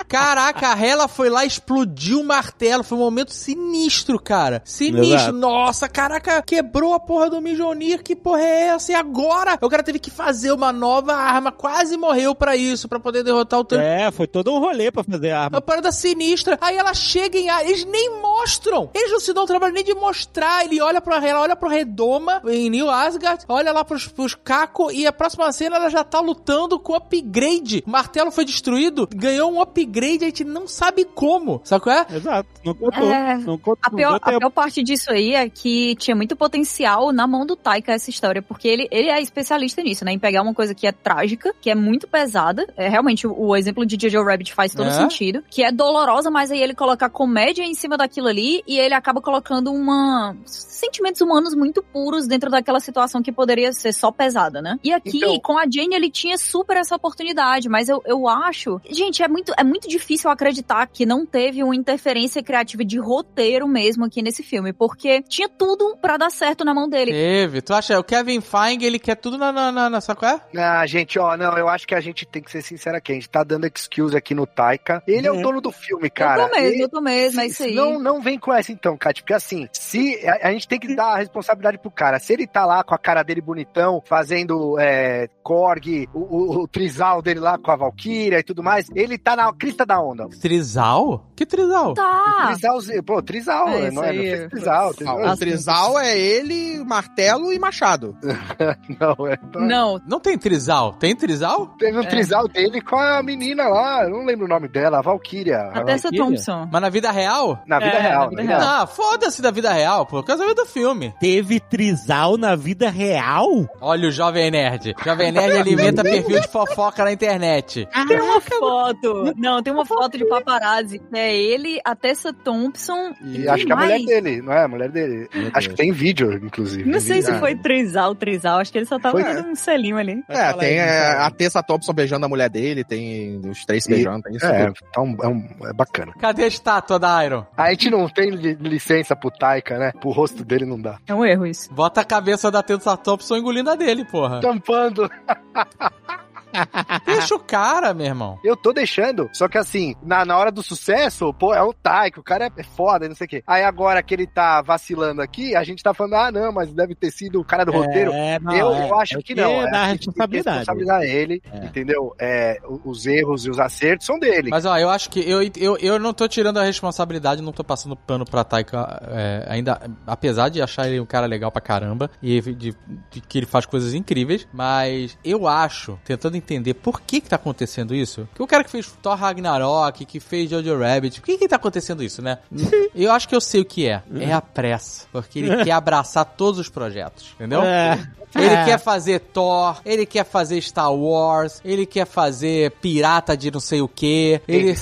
Caraca, 0.08 0.69
a 0.74 0.80
Hela 0.80 1.08
foi 1.08 1.30
lá 1.30 1.45
explodiu 1.45 2.21
o 2.21 2.24
martelo. 2.26 2.84
Foi 2.84 2.98
um 2.98 3.02
momento 3.02 3.32
sinistro, 3.34 4.19
cara. 4.19 4.62
Sinistro. 4.65 5.13
Exato. 5.15 5.34
Nossa, 5.34 5.88
caraca, 5.89 6.41
quebrou 6.41 6.93
a 6.93 7.00
porra 7.00 7.30
do 7.30 7.41
Mijonir. 7.41 8.02
Que 8.04 8.15
porra 8.15 8.41
é 8.41 8.62
essa? 8.67 8.91
E 8.91 8.95
agora? 8.95 9.58
O 9.62 9.69
cara 9.69 9.84
teve 9.84 10.00
que 10.00 10.10
fazer 10.12 10.52
uma 10.52 10.71
nova 10.71 11.13
arma. 11.13 11.52
Quase 11.52 11.98
morreu 11.98 12.34
pra 12.36 12.56
isso, 12.56 12.88
pra 12.88 13.00
poder 13.00 13.24
derrotar 13.24 13.60
o 13.60 13.63
Thanos. 13.63 13.86
É, 13.86 14.12
foi 14.12 14.28
todo 14.28 14.52
um 14.54 14.60
rolê 14.60 14.91
pra 14.91 15.04
fazer 15.04 15.32
a 15.32 15.36
Uma 15.38 15.43
arma. 15.45 15.62
parada 15.62 15.91
sinistra. 15.91 16.58
Aí 16.62 16.76
ela 16.78 16.93
chega 16.93 17.38
em. 17.38 17.48
Eles 17.65 17.86
nem 17.86 18.21
mostram. 18.21 18.89
Eles 18.93 19.12
não 19.12 19.19
se 19.19 19.34
dão 19.34 19.43
o 19.43 19.48
trabalho 19.48 19.74
nem 19.74 19.84
de 19.84 19.93
mostrar. 19.93 20.65
Ele 20.65 20.82
olha 20.82 21.00
pra 21.02 21.26
ela, 21.26 21.41
olha 21.41 21.56
pro 21.56 21.69
Redoma 21.69 22.41
em 22.48 22.69
New 22.69 22.89
Asgard, 22.89 23.43
olha 23.48 23.71
lá 23.71 23.84
pros, 23.84 24.08
pros 24.08 24.36
Kako 24.36 24.91
e 24.91 25.06
a 25.08 25.13
próxima 25.13 25.52
cena 25.52 25.76
ela 25.78 25.89
já 25.89 26.04
tá 26.04 26.19
lutando 26.19 26.80
com 26.80 26.95
upgrade. 26.95 27.84
O 27.86 27.89
martelo 27.89 28.32
foi 28.32 28.45
destruído, 28.45 29.08
ganhou 29.13 29.52
um 29.52 29.62
upgrade, 29.62 29.74
a 29.81 30.25
gente 30.25 30.43
não 30.43 30.67
sabe 30.67 31.05
como. 31.05 31.61
Sabe 31.63 31.83
qual 31.83 31.95
é? 31.97 32.05
Exato, 32.15 32.49
não 32.63 32.73
contou. 32.73 33.11
É, 33.11 33.38
não 33.38 33.57
contou. 33.57 33.77
A 33.81 33.89
pior, 33.89 34.19
a 34.21 34.39
pior 34.39 34.49
parte 34.51 34.81
disso 34.83 35.11
aí 35.11 35.33
é 35.33 35.49
que 35.49 35.95
tinha 35.95 36.15
muito 36.15 36.35
potencial 36.35 37.11
na 37.11 37.27
mão 37.27 37.45
do 37.45 37.55
Taika 37.55 37.91
essa 37.93 38.09
história, 38.09 38.41
porque 38.41 38.67
ele, 38.67 38.88
ele 38.91 39.09
é 39.09 39.21
especialista 39.21 39.81
nisso, 39.81 40.05
né? 40.05 40.11
Em 40.11 40.19
pegar 40.19 40.41
uma 40.41 40.53
coisa 40.53 40.73
que 40.73 40.88
é 40.88 40.91
trágica, 40.91 41.53
que 41.61 41.69
é 41.69 41.75
muito 41.75 42.07
pesada. 42.07 42.65
É 42.77 42.88
realmente 42.88 43.27
o, 43.27 43.33
o 43.38 43.55
exemplo 43.55 43.85
de 43.85 43.97
Jojo 44.09 44.23
Rabbit 44.23 44.53
faz 44.53 44.73
todo 44.73 44.88
É. 44.88 44.91
sentido, 44.91 45.43
que 45.49 45.63
é 45.63 45.71
dolorosa, 45.71 46.29
mas 46.31 46.51
aí 46.51 46.61
ele 46.61 46.73
coloca 46.73 47.09
comédia 47.09 47.63
em 47.63 47.73
cima 47.73 47.97
daquilo 47.97 48.27
ali 48.27 48.63
e 48.67 48.77
ele 48.79 48.93
acaba 48.93 49.21
colocando 49.21 49.71
uma 49.71 50.35
sentimentos 50.45 51.21
humanos 51.21 51.55
muito 51.55 51.81
puros 51.81 52.27
dentro 52.27 52.49
daquela 52.49 52.79
situação 52.79 53.21
que 53.21 53.31
poderia 53.31 53.71
ser 53.73 53.93
só 53.93 54.11
pesada, 54.11 54.61
né? 54.61 54.77
E 54.83 54.93
aqui 54.93 55.17
Então- 55.17 55.39
com 55.39 55.57
a 55.57 55.63
Jane 55.63 55.95
ele 55.95 56.09
tinha 56.09 56.38
super 56.38 56.77
essa 56.77 56.95
oportunidade, 56.95 57.67
mas 57.69 57.89
eu, 57.89 58.01
eu 58.05 58.27
acho, 58.27 58.79
gente, 58.89 59.23
é 59.23 59.27
muito 59.27 59.53
é 59.57 59.63
muito 59.65 59.88
difícil 59.88 60.30
acreditar 60.30 60.86
que 60.88 61.06
não 61.06 61.25
teve 61.25 61.63
uma 61.63 61.75
interferência 61.75 62.41
criativa 62.43 62.84
de 62.86 62.97
roteiro 62.99 63.67
mesmo 63.67 64.06
aqui 64.06 64.21
nesse 64.21 64.43
filme, 64.43 64.71
porque 64.73 65.21
tinha 65.23 65.49
tudo 65.49 65.97
pra 66.01 66.17
dar 66.17 66.30
certo 66.30 66.63
na 66.63 66.73
mão 66.73 66.88
dele. 66.88 67.12
Teve. 67.12 67.62
Tu 67.62 67.73
acha? 67.73 67.99
O 67.99 68.04
Kevin 68.04 68.41
Feige, 68.41 68.86
ele 68.86 68.99
quer 68.99 69.15
tudo 69.15 69.38
na, 69.38 69.51
na, 69.51 69.71
na, 69.71 69.89
na 69.89 69.99
qual 70.15 70.32
é? 70.54 70.60
Ah, 70.60 70.86
gente, 70.86 71.17
ó, 71.19 71.36
não, 71.36 71.58
eu 71.58 71.67
acho 71.67 71.88
que 71.88 71.95
a 71.95 71.99
gente 72.01 72.25
tem 72.25 72.41
que 72.41 72.51
ser 72.51 72.62
sincero 72.62 72.97
aqui. 72.97 73.12
A 73.12 73.15
gente 73.15 73.30
tá 73.30 73.43
dando 73.43 73.65
excuse 73.65 74.15
aqui 74.15 74.34
no 74.36 74.45
Taika. 74.45 75.01
Ele 75.08 75.28
é 75.28 75.32
o 75.32 75.36
Uhum. 75.36 75.41
dono 75.41 75.62
do 75.62 75.71
filme, 75.71 76.10
cara. 76.10 76.43
eu 76.43 76.49
tô 76.49 76.56
mesmo, 76.56 76.67
Ele- 76.73 76.84
eu 76.84 76.89
tô 76.89 77.01
mesmo, 77.01 77.41
é 77.41 77.47
isso 77.47 77.63
aí. 77.63 77.73
Não, 77.75 77.99
não 77.99 78.21
vem 78.21 78.38
com 78.39 78.54
essa 78.54 78.71
então, 78.71 78.95
Kátia, 78.97 79.21
porque 79.23 79.34
assim, 79.34 79.67
se 79.73 80.19
a, 80.28 80.47
a 80.49 80.51
gente 80.51 80.67
tem 80.67 80.80
que 80.80 80.95
dar 80.95 81.13
a 81.13 81.17
responsabilidade 81.17 81.78
pro 81.78 81.91
cara. 81.91 82.19
Se 82.19 82.34
ele 82.34 82.45
tá 82.47 82.65
lá 82.65 82.84
com 82.84 82.93
a 82.93 82.97
cara 82.97 83.23
dele 83.23 83.41
bonitão, 83.41 84.01
fazendo 84.06 84.80
é, 84.80 85.28
Korg, 85.43 86.08
o, 86.13 86.19
o, 86.19 86.63
o 86.63 86.67
trisal 86.67 87.21
dele 87.21 87.39
lá 87.39 87.58
com 87.58 87.71
a 87.71 87.75
Valkyria 87.75 88.39
e 88.39 88.43
tudo 88.43 88.63
mais, 88.63 88.88
ele 88.95 89.17
tá 89.17 89.36
na 89.36 89.45
crista 89.58 89.86
da 89.86 90.00
onda. 90.02 90.28
Trisal? 90.41 91.26
Que 91.36 91.46
trisal? 91.46 91.94
Tá. 91.94 92.48
Trisal, 92.54 92.80
pô, 93.06 93.22
trisal, 93.22 93.68
É, 93.70 93.91
não 93.91 94.04
isso 94.04 94.04
é? 94.04 94.13
Não 94.13 94.22
fez 94.22 94.50
trisal, 94.50 94.89
Ah, 94.89 94.94
trisal. 94.94 95.20
o 95.34 95.38
Trizal 95.38 96.00
é 96.00 96.18
ele, 96.18 96.84
martelo 96.86 97.54
e 97.54 97.60
machado. 97.60 98.16
Não, 98.99 99.28
é. 99.28 99.38
Não, 99.53 100.01
Não 100.08 100.20
tem 100.20 100.38
trisal? 100.38 100.93
Tem 100.93 101.16
trisal? 101.16 101.68
Teve 101.78 101.97
um 101.97 102.01
É. 102.03 102.08
trisal 102.08 102.47
dele 102.47 102.82
com 102.82 102.95
a 102.97 103.22
menina 103.24 103.68
lá, 103.68 104.03
eu 104.03 104.10
não 104.12 104.26
lembro 104.26 104.45
o 104.45 104.47
nome 104.49 104.68
dela, 104.68 104.99
a 104.99 105.01
Valkyria. 105.01 105.58
a 105.74 105.84
Tessa 105.84 106.10
Valkyria? 106.10 106.24
Thompson. 106.26 106.70
Mas 106.72 106.82
na 106.82 106.89
vida 106.89 107.12
real? 107.12 107.60
Na 107.66 107.80
vida 107.80 107.91
É, 107.95 108.01
real. 108.01 108.22
na 108.24 108.30
vida 108.30 108.41
real. 108.43 108.62
Ah, 108.62 108.88
foda-se 108.88 109.41
da 109.41 109.51
vida 109.51 109.72
real, 109.72 110.06
pô. 110.06 110.24
Casamento 110.24 110.58
do 110.64 110.66
filme. 110.66 111.14
Teve 111.20 111.60
trisal 111.60 112.38
na 112.38 112.56
vida 112.56 112.89
real? 112.89 113.49
Olha 113.82 114.08
o 114.08 114.12
Jovem 114.12 114.49
Nerd. 114.51 114.95
Jovem 115.03 115.32
Nerd 115.32 115.58
alimenta 115.58 116.01
perfil 116.03 116.39
de 116.39 116.47
fofoca 116.47 117.03
na 117.03 117.12
internet. 117.12 117.88
Tem 118.08 118.22
uma 118.22 118.39
foto. 118.41 119.34
Não, 119.46 119.62
tem 119.64 119.72
uma 119.74 119.86
foto 119.86 120.18
de 120.18 120.26
paparazzi. 120.26 121.02
É 121.14 121.36
ele, 121.36 121.80
a 121.86 121.96
Tessa 121.96 122.34
Thompson. 122.34 123.14
E 123.24 123.48
acho 123.48 123.66
que 123.66 123.72
é 123.72 123.76
a 123.76 123.78
mulher 123.78 124.00
dele, 124.04 124.41
não 124.41 124.52
é? 124.54 124.64
A 124.64 124.68
mulher 124.68 124.89
dele. 124.89 125.30
Acho 125.54 125.70
que 125.70 125.76
tem 125.76 125.91
vídeo, 125.91 126.34
inclusive. 126.34 126.89
Não 126.89 127.00
sei 127.00 127.22
se 127.22 127.34
foi 127.39 127.56
trisal, 127.56 128.16
trisal. 128.16 128.60
Acho 128.60 128.72
que 128.72 128.78
ele 128.78 128.86
só 128.86 128.98
tava 129.00 129.20
Foi. 129.20 129.34
dando 129.34 129.50
um 129.50 129.56
selinho 129.56 129.98
ali. 129.98 130.24
É, 130.28 130.54
tem 130.54 130.80
é, 130.80 131.12
a 131.12 131.30
Tessa 131.32 131.62
Thompson 131.64 131.93
beijando 131.93 132.26
a 132.26 132.30
mulher 132.30 132.50
dele, 132.50 132.84
tem 132.84 133.39
os 133.48 133.64
três 133.66 133.86
E- 133.86 133.89
beijando, 133.89 134.24
tem 134.24 134.36
isso 134.36 134.46
É, 134.46 134.72
então 134.89 135.16
é, 135.24 135.28
um- 135.28 135.48
é 135.68 135.74
bacana. 135.74 136.14
Cadê 136.20 136.43
a 136.43 136.48
estátua 136.48 136.98
da 137.00 137.24
Iron? 137.26 137.46
A 137.56 137.70
gente 137.72 137.89
não 137.89 138.10
tem 138.10 138.30
li- 138.32 138.58
licença 138.60 139.16
pro 139.16 139.30
Taika, 139.32 139.78
né? 139.78 139.91
Pro 140.00 140.10
rosto 140.10 140.43
dele 140.43 140.66
não 140.66 140.80
dá. 140.80 140.98
É 141.08 141.14
um 141.14 141.24
erro 141.24 141.46
isso. 141.46 141.72
Bota 141.74 142.02
a 142.02 142.06
cabeça 142.06 142.50
da 142.50 142.64
Tessa 142.64 142.96
Thompson 142.98 143.38
engolindo 143.38 143.70
a 143.70 143.76
dele, 143.76 144.04
porra. 144.06 144.39
Tampando. 144.41 145.10
Deixa 147.06 147.36
o 147.36 147.39
cara, 147.39 147.93
meu 147.93 148.06
irmão. 148.06 148.39
Eu 148.43 148.56
tô 148.56 148.72
deixando. 148.74 149.30
Só 149.34 149.47
que 149.47 149.58
assim, 149.58 149.95
na, 150.03 150.26
na 150.26 150.38
hora 150.38 150.51
do 150.51 150.62
sucesso, 150.64 151.34
pô, 151.34 151.53
é 151.53 151.62
o 151.62 151.74
Taika, 151.74 152.20
o 152.20 152.24
cara 152.24 152.45
é, 152.47 152.51
é 152.58 152.64
foda, 152.64 153.08
não 153.08 153.16
sei 153.16 153.26
o 153.26 153.30
quê. 153.30 153.43
Aí 153.47 153.64
agora 153.64 154.01
que 154.03 154.14
ele 154.14 154.28
tá 154.28 154.62
vacilando 154.62 155.22
aqui, 155.22 155.56
a 155.56 155.64
gente 155.64 155.84
tá 155.84 155.93
falando, 155.93 156.16
ah, 156.16 156.32
não, 156.32 156.51
mas 156.51 156.72
deve 156.72 156.95
ter 156.95 157.12
sido 157.12 157.39
o 157.39 157.45
cara 157.45 157.66
do 157.66 157.72
roteiro. 157.72 158.12
É, 158.14 158.39
não, 158.39 158.56
eu, 158.56 158.72
é. 158.74 158.89
eu 158.89 158.99
acho 158.99 159.14
É 159.16 159.18
que 159.18 159.34
que 159.34 159.36
não. 159.36 159.49
É, 159.51 159.72
dá 159.72 159.84
a 159.84 159.89
gente 159.89 160.06
tem 160.06 160.14
que 160.14 160.20
responsabilidade. 160.20 160.58
responsabilizar 160.60 161.03
ele, 161.03 161.41
É. 161.51 161.66
entendeu? 161.66 162.16
É, 162.20 162.60
os 162.84 163.06
erros 163.06 163.45
e 163.45 163.49
os 163.49 163.60
acertos 163.60 164.06
são 164.08 164.20
dele. 164.20 164.49
Mas 164.49 164.66
ó, 164.66 164.78
eu 164.78 164.89
acho 164.89 165.10
que 165.10 165.20
eu, 165.20 165.41
eu, 165.58 165.78
eu 165.78 165.99
não 165.99 166.14
tô 166.14 166.28
tirando 166.28 166.58
a 166.58 166.64
responsabilidade, 166.64 167.41
não 167.41 167.51
tô 167.51 167.64
passando 167.64 167.95
pano 167.95 168.26
pra 168.26 168.43
Taika 168.43 169.01
é, 169.10 169.45
ainda, 169.49 169.80
apesar 170.06 170.49
de 170.49 170.62
achar 170.62 170.88
ele 170.88 170.99
um 170.99 171.06
cara 171.06 171.26
legal 171.28 171.51
pra 171.51 171.62
caramba 171.62 172.10
e 172.22 172.39
de, 172.41 172.76
de 173.12 173.22
que 173.22 173.39
ele 173.39 173.45
faz 173.45 173.66
coisas 173.66 173.93
incríveis, 173.93 174.47
mas 174.53 175.18
eu 175.24 175.47
acho, 175.47 175.97
tentando 176.06 176.38
entender 176.46 176.74
por 176.76 177.02
que 177.02 177.20
que 177.22 177.30
tá 177.30 177.36
acontecendo 177.36 177.93
isso, 177.96 178.28
que 178.36 178.41
o 178.43 178.48
cara 178.48 178.64
que 178.64 178.70
fez 178.72 178.91
Thor 179.02 179.16
Ragnarok, 179.16 180.06
que 180.06 180.20
fez 180.20 180.50
Jojo 180.50 180.78
Rabbit, 180.80 181.20
por 181.20 181.26
que 181.26 181.38
que 181.38 181.48
tá 181.48 181.56
acontecendo 181.56 182.04
isso, 182.04 182.22
né? 182.22 182.38
eu 182.96 183.12
acho 183.12 183.28
que 183.28 183.36
eu 183.36 183.41
sei 183.41 183.62
o 183.62 183.66
que 183.66 183.88
é, 183.88 184.02
é 184.20 184.32
a 184.34 184.41
pressa, 184.41 185.06
porque 185.12 185.39
ele 185.39 185.56
quer 185.66 185.72
abraçar 185.72 186.24
todos 186.26 186.60
os 186.60 186.70
projetos, 186.70 187.32
entendeu? 187.36 187.62
É. 187.64 188.00
Ele 188.36 188.48
É. 188.54 188.66
quer 188.66 188.78
fazer 188.80 189.20
Thor, 189.22 189.80
ele 189.86 190.06
quer 190.06 190.26
fazer 190.26 190.62
Star 190.62 190.93
Wars, 190.93 191.62
ele 191.64 191.86
quer 191.86 192.06
fazer 192.06 192.70
pirata 192.82 193.36
de 193.38 193.50
não 193.50 193.62
sei 193.62 193.80
o 193.82 193.88
que. 193.88 194.41
Ele 194.46 194.76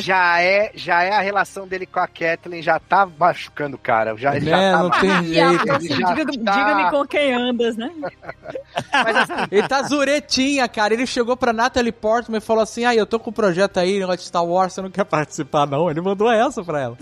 já 0.00 0.42
é, 0.42 0.72
já 0.74 1.02
é 1.04 1.12
a 1.12 1.20
relação 1.20 1.68
dele 1.68 1.86
com 1.86 2.00
a 2.00 2.08
Kathleen, 2.08 2.62
já 2.62 2.80
tá 2.80 3.06
machucando 3.16 3.76
o 3.76 3.78
cara. 3.78 4.16
Já, 4.16 4.34
ele 4.34 4.46
já 4.46 4.56
né, 4.56 4.72
tá 4.72 4.82
não 4.82 4.90
tem 4.90 5.24
jeito. 5.32 5.72
assim, 5.72 5.88
Já 5.88 6.14
diga- 6.14 6.44
tá- 6.44 6.52
Diga-me 6.52 6.90
com 6.90 7.06
quem 7.06 7.32
andas, 7.32 7.76
né? 7.76 7.90
Mas 8.92 9.16
assim, 9.16 9.32
Ele 9.52 9.68
tá 9.68 9.82
zuretinha, 10.10 10.68
cara. 10.68 10.94
Ele 10.94 11.06
chegou 11.06 11.36
pra 11.36 11.52
Natalie 11.52 11.92
Portman 11.92 12.38
e 12.38 12.40
falou 12.40 12.62
assim: 12.62 12.84
Ah, 12.84 12.94
eu 12.94 13.06
tô 13.06 13.18
com 13.18 13.30
um 13.30 13.32
projeto 13.32 13.78
aí, 13.78 13.98
negócio 13.98 14.18
de 14.20 14.24
Star 14.26 14.44
Wars, 14.44 14.72
você 14.72 14.82
não 14.82 14.90
quer 14.90 15.04
participar, 15.04 15.66
não? 15.66 15.90
Ele 15.90 16.00
mandou 16.00 16.30
essa 16.30 16.62
pra 16.64 16.80
ela. 16.80 16.96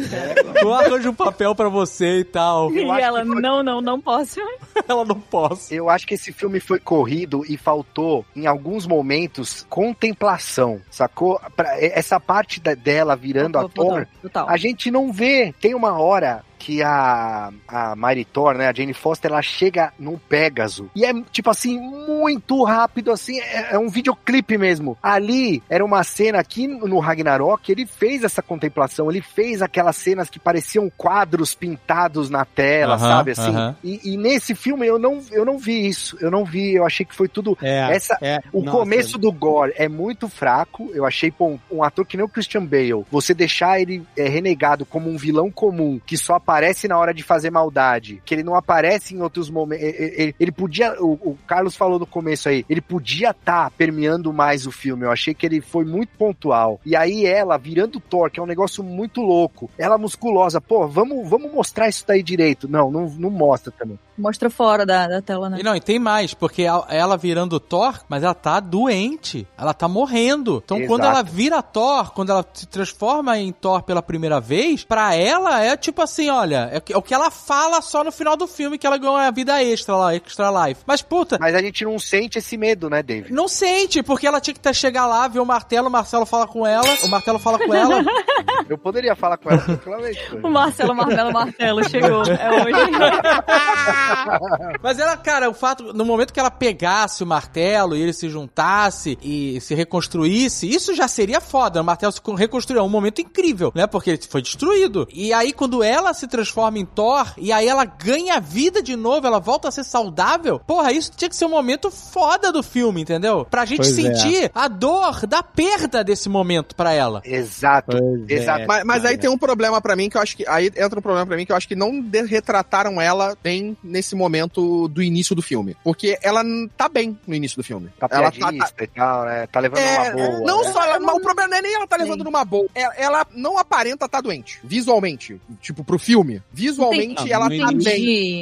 Eu 0.61 0.73
arranjo 0.75 1.11
um 1.11 1.15
papel 1.15 1.55
pra 1.55 1.69
você 1.69 2.21
e 2.21 2.25
tal. 2.25 2.73
E 2.73 2.83
ela, 2.83 3.25
foi- 3.25 3.41
não, 3.41 3.63
não, 3.63 3.81
não 3.81 4.01
posso. 4.01 4.41
Ela 4.89 5.05
não 5.05 5.21
posso. 5.21 5.75
eu 5.75 5.91
acho 5.91 6.07
que 6.07 6.15
esse 6.15 6.33
filme 6.33 6.61
foi 6.61 6.79
corrido 6.79 7.45
e 7.47 7.57
faltou, 7.59 8.25
em 8.35 8.47
alguns 8.47 8.87
momentos, 8.87 9.67
contemplação, 9.69 10.81
sacou? 10.91 11.41
Pra, 11.55 11.79
essa 11.81 12.19
parte 12.19 12.61
da- 12.61 12.75
dela 12.75 13.15
virando 13.17 13.59
a 13.59 13.69
Thor, 13.69 14.07
Total. 14.23 14.49
a 14.49 14.57
gente 14.57 14.91
não 14.91 15.13
vê. 15.13 15.53
Tem 15.61 15.75
uma 15.75 15.99
hora 16.01 16.43
que 16.59 16.83
a, 16.83 17.51
a 17.67 17.95
Mary 17.97 18.25
Thor, 18.25 18.55
né, 18.55 18.69
a 18.69 18.73
Jane 18.73 18.93
Foster, 18.95 19.31
ela 19.31 19.43
chega 19.43 19.93
num 19.99 20.19
Pégaso. 20.19 20.91
E 20.95 21.05
é, 21.05 21.13
tipo 21.31 21.49
assim, 21.51 21.79
muito 21.79 22.63
rápido, 22.65 23.11
assim, 23.13 23.39
é, 23.41 23.75
é 23.75 23.79
um 23.79 23.89
videoclipe 23.89 24.59
mesmo. 24.59 24.97
Ali, 25.03 25.63
era 25.69 25.85
uma 25.85 26.03
cena 26.05 26.39
aqui 26.39 26.67
no 26.67 26.99
Ragnarok, 26.99 27.71
ele 27.71 27.87
fez 27.87 28.25
essa 28.25 28.43
contemplação, 28.43 29.11
ele 29.11 29.21
fez 29.23 29.63
aquelas 29.63 29.97
cenas 29.97 30.29
que 30.29 30.39
pareciam 30.39 30.91
quadros 30.97 31.55
pintados 31.55 32.29
na 32.31 32.45
tela, 32.45 32.95
sabe, 32.99 33.31
assim. 33.33 33.53
E, 33.85 34.13
e 34.13 34.17
nesse 34.17 34.55
filme 34.55 34.87
eu 34.87 34.99
não, 34.99 35.21
eu 35.31 35.45
não 35.45 35.59
vi 35.59 35.87
isso, 35.87 36.17
eu 36.21 36.31
não 36.31 36.45
vi, 36.45 36.75
eu 36.75 36.85
achei 36.85 37.07
que 37.07 37.15
foi 37.15 37.29
tudo... 37.29 37.57
É, 37.63 37.95
Essa- 37.95 38.19
é, 38.21 38.39
O 38.53 38.63
nossa, 38.63 38.79
começo 38.79 39.19
do 39.19 39.31
Gore 39.33 39.73
é 39.77 39.89
muito 39.89 40.29
fraco. 40.29 40.91
Eu 40.95 41.05
achei, 41.07 41.31
pô, 41.31 41.49
um, 41.49 41.59
um 41.71 41.83
ator 41.83 42.05
que 42.07 42.17
nem 42.17 42.25
o 42.25 42.29
Christian 42.29 42.65
Bale, 42.65 43.05
você 43.11 43.33
deixar 43.35 43.81
ele 43.81 44.03
é, 44.17 44.29
renegado 44.29 44.85
como 44.85 45.09
um 45.11 45.17
vilão 45.17 45.51
comum, 45.51 46.01
que 46.05 46.17
só 46.17 46.39
aparece 46.49 46.89
na 46.89 46.99
hora 46.99 47.13
de 47.13 47.23
fazer 47.23 47.51
maldade, 47.51 48.23
que 48.25 48.35
ele 48.35 48.43
não 48.43 48.55
aparece 48.55 49.15
em 49.15 49.21
outros 49.21 49.51
momentos. 49.51 49.85
Ele, 49.85 50.35
ele 50.41 50.51
podia. 50.51 50.95
O, 50.99 51.13
o 51.13 51.39
Carlos 51.47 51.77
falou 51.77 51.99
no 51.99 52.07
começo 52.07 52.49
aí, 52.49 52.65
ele 52.71 52.81
podia 52.81 53.31
estar 53.31 53.71
permeando 53.73 54.33
mais 54.33 54.67
o 54.67 54.73
filme. 54.73 55.05
Eu 55.05 55.13
achei 55.13 55.35
que 55.35 55.45
ele 55.45 55.61
foi 55.61 55.85
muito 55.85 56.09
pontual. 56.17 56.81
E 56.87 56.97
aí 56.97 57.27
ela, 57.27 57.59
virando 57.59 58.01
Thor, 58.01 58.31
que 58.31 58.41
é 58.41 58.43
um 58.43 58.47
negócio 58.47 58.83
muito 58.83 59.21
louco, 59.21 59.71
ela 59.77 59.99
musculosa, 59.99 60.59
pô, 60.59 60.89
vamos, 60.89 61.29
vamos 61.29 61.53
mostrar 61.53 61.89
isso 61.89 62.05
daí 62.07 62.23
direito. 62.23 62.67
Não, 62.67 62.91
não, 62.91 63.11
não 63.11 63.31
mostra 63.31 63.71
também. 63.71 63.99
Mostra 64.17 64.51
fora 64.51 64.85
da, 64.85 65.07
da 65.07 65.23
tela, 65.23 65.49
né? 65.49 65.59
E 65.61 65.63
não, 65.63 65.77
e 65.77 65.81
tem 65.81 65.99
mais, 65.99 66.35
porque 66.35 66.63
ela 66.63 67.17
virando 67.17 67.61
Thor, 67.61 68.01
mas 68.09 68.25
ela 68.25 68.35
tá 68.35 68.59
doente. 68.59 69.47
Ela 69.57 69.73
tá 69.73 69.87
morrendo. 69.87 70.61
Então, 70.65 70.79
Exato. 70.79 70.93
quando 70.93 71.05
ela 71.05 71.23
vira 71.23 71.63
Thor, 71.63 72.13
quando 72.13 72.31
ela 72.31 72.45
se 72.53 72.67
transforma 72.67 73.39
em 73.39 73.53
Thor 73.53 73.83
pela 73.83 74.03
primeira 74.03 74.41
vez, 74.41 74.83
pra 74.83 75.15
ela 75.15 75.63
é 75.63 75.77
tipo 75.77 76.03
assim: 76.03 76.29
olha, 76.39 76.69
é, 76.73 76.79
o 76.79 76.81
que- 76.81 76.93
é 76.93 76.97
o 76.97 77.03
que 77.03 77.15
ela 77.15 77.31
fala 77.31 77.81
só 77.83 78.03
no 78.05 78.13
final 78.13 78.37
do 78.37 78.47
filme 78.47 78.79
que 78.79 78.87
ela 78.87 78.97
ganhou 78.97 79.17
a 79.17 79.31
vida 79.31 79.63
extra 79.63 79.97
lá, 79.97 80.15
extra 80.15 80.51
life. 80.67 80.83
Mas, 80.87 81.03
puta, 81.03 81.37
Mas 81.41 81.55
a 81.55 81.61
gente 81.63 81.85
não 81.85 81.99
sente 81.99 82.39
esse 82.39 82.57
medo, 82.57 82.89
né, 82.91 83.03
David? 83.03 83.33
não 83.33 83.49
sente, 83.49 84.03
porque 84.03 84.27
ela 84.27 84.41
tinha 84.41 84.55
que 84.55 84.61
ter, 84.61 84.75
chegar 84.75 85.07
lá, 85.07 85.27
ver 85.29 85.41
o 85.41 85.47
martelo, 85.47 85.89
o 85.89 85.91
Marcelo 85.91 86.27
fala 86.27 86.47
com 86.47 86.67
ela, 86.67 86.87
o 87.03 87.09
martelo 87.09 87.39
fala 87.39 87.59
com 87.59 87.75
ela. 87.75 88.05
Eu 88.69 88.77
poderia 88.77 89.17
falar 89.17 89.39
com 89.39 89.49
ela 89.51 89.63
tranquilamente. 89.63 90.21
O 90.43 90.51
Marcelo 90.51 90.95
Marmelo 90.95 91.33
Martelo 91.33 91.89
chegou. 91.89 92.23
É 92.25 92.51
hoje. 92.51 92.79
Mas 94.83 94.99
ela, 94.99 95.17
cara, 95.17 95.49
o 95.49 95.55
fato, 95.55 95.93
no 95.95 96.05
momento 96.05 96.33
que 96.33 96.41
ela 96.41 96.51
pegasse 96.51 97.23
o 97.23 97.27
martelo 97.27 97.97
e 97.97 98.03
ele 98.03 98.13
se 98.13 98.29
juntasse 98.29 99.19
e 99.23 99.61
se 99.61 99.75
reconstruísse, 99.75 100.69
isso 100.69 100.95
já 100.95 101.09
seria 101.09 101.41
foda. 101.41 101.81
O 101.81 101.85
martelo 101.85 102.13
se 102.13 102.21
reconstruiu. 102.37 102.81
É 102.81 102.85
um 102.85 102.89
momento 102.89 103.21
incrível, 103.21 103.73
né? 103.75 103.87
Porque 103.87 104.11
ele 104.11 104.21
foi 104.29 104.43
destruído. 104.43 105.07
E 105.13 105.33
aí, 105.33 105.53
quando 105.53 105.83
ela 105.83 106.13
se 106.13 106.27
transforma 106.29 106.79
em 106.79 106.85
Thor 106.85 107.33
e 107.37 107.51
aí 107.53 107.67
ela 107.67 107.85
ganha 107.85 108.39
vida 108.41 108.83
de 108.83 108.95
novo, 108.97 109.27
ela 109.27 109.39
volta 109.41 109.69
a 109.69 109.71
ser 109.71 109.85
saudável, 109.85 110.59
porra, 110.61 110.93
isso 110.93 111.11
tinha 111.17 111.29
que 111.29 111.37
ser 111.37 111.45
um 111.47 111.51
momento 111.51 111.91
foda 111.91 112.53
do 112.53 112.63
filme, 112.63 113.01
entendeu? 113.03 113.47
Pra 113.51 113.65
gente 113.65 113.79
Pois 113.79 113.99
é. 113.99 114.03
sentir 114.15 114.51
a 114.55 114.69
dor 114.69 115.27
da 115.27 115.43
perda 115.43 116.05
desse 116.05 116.29
momento 116.29 116.75
pra 116.77 116.93
ela. 116.93 117.21
Exato. 117.25 117.97
Pois 117.99 118.29
é, 118.31 118.33
Exato. 118.35 118.65
Mas, 118.67 118.85
mas 118.85 119.05
aí 119.05 119.17
tem 119.19 119.31
um 119.31 119.39
problema 119.39 119.81
pra 119.81 119.97
mim 119.97 120.09
que 120.09 120.17
eu 120.17 120.21
acho 120.21 120.37
que. 120.37 120.47
Aí 120.49 120.67
entra 120.67 120.99
um 120.99 121.03
problema 121.03 121.27
pra 121.27 121.37
mim 121.37 121.45
que 121.47 121.53
eu 121.53 121.57
acho 121.57 121.67
que 121.69 121.75
não 121.77 122.01
de- 122.01 122.23
retrataram 122.23 123.01
ela 123.01 123.37
bem 123.43 123.77
nesse 123.83 124.15
momento 124.15 124.89
do 124.89 125.03
início 125.03 125.35
do 125.35 125.43
filme. 125.43 125.77
Porque 125.83 126.19
ela 126.23 126.43
tá 126.77 126.89
bem 126.89 127.19
no 127.27 127.35
início 127.35 127.57
do 127.57 127.65
filme. 127.65 127.89
Tá 127.99 128.09
ela 128.11 128.25
tá, 128.31 128.33
piadista 128.33 128.85
e 128.85 128.87
tal, 128.89 129.25
né? 129.25 129.47
Tá 129.47 129.61
levando 129.61 129.79
É, 129.79 129.99
uma 129.99 130.11
boa. 130.13 130.41
não 130.41 130.63
né? 130.65 130.73
só 130.73 130.85
ela, 130.85 131.01
mas 131.01 131.17
o 131.17 131.21
problema 131.21 131.49
não 131.51 131.57
é 131.59 131.63
nem 131.63 131.75
ela 131.75 131.87
tá 131.87 131.97
levando 131.97 132.19
Sim. 132.19 132.25
numa 132.25 132.45
boa. 132.45 132.67
Ela, 132.75 132.95
ela 132.97 133.27
não 133.35 133.59
aparenta 133.59 134.07
estar 134.07 134.21
doente, 134.21 134.61
visualmente. 134.65 135.41
Tipo, 135.61 135.83
pro 135.85 135.99
filme. 135.99 136.18
Filme. 136.23 136.43
Visualmente, 136.53 137.13
Entendi. 137.13 137.33
ela 137.33 137.49
Não 137.49 137.59
tá 137.59 137.73
bem. 137.73 137.79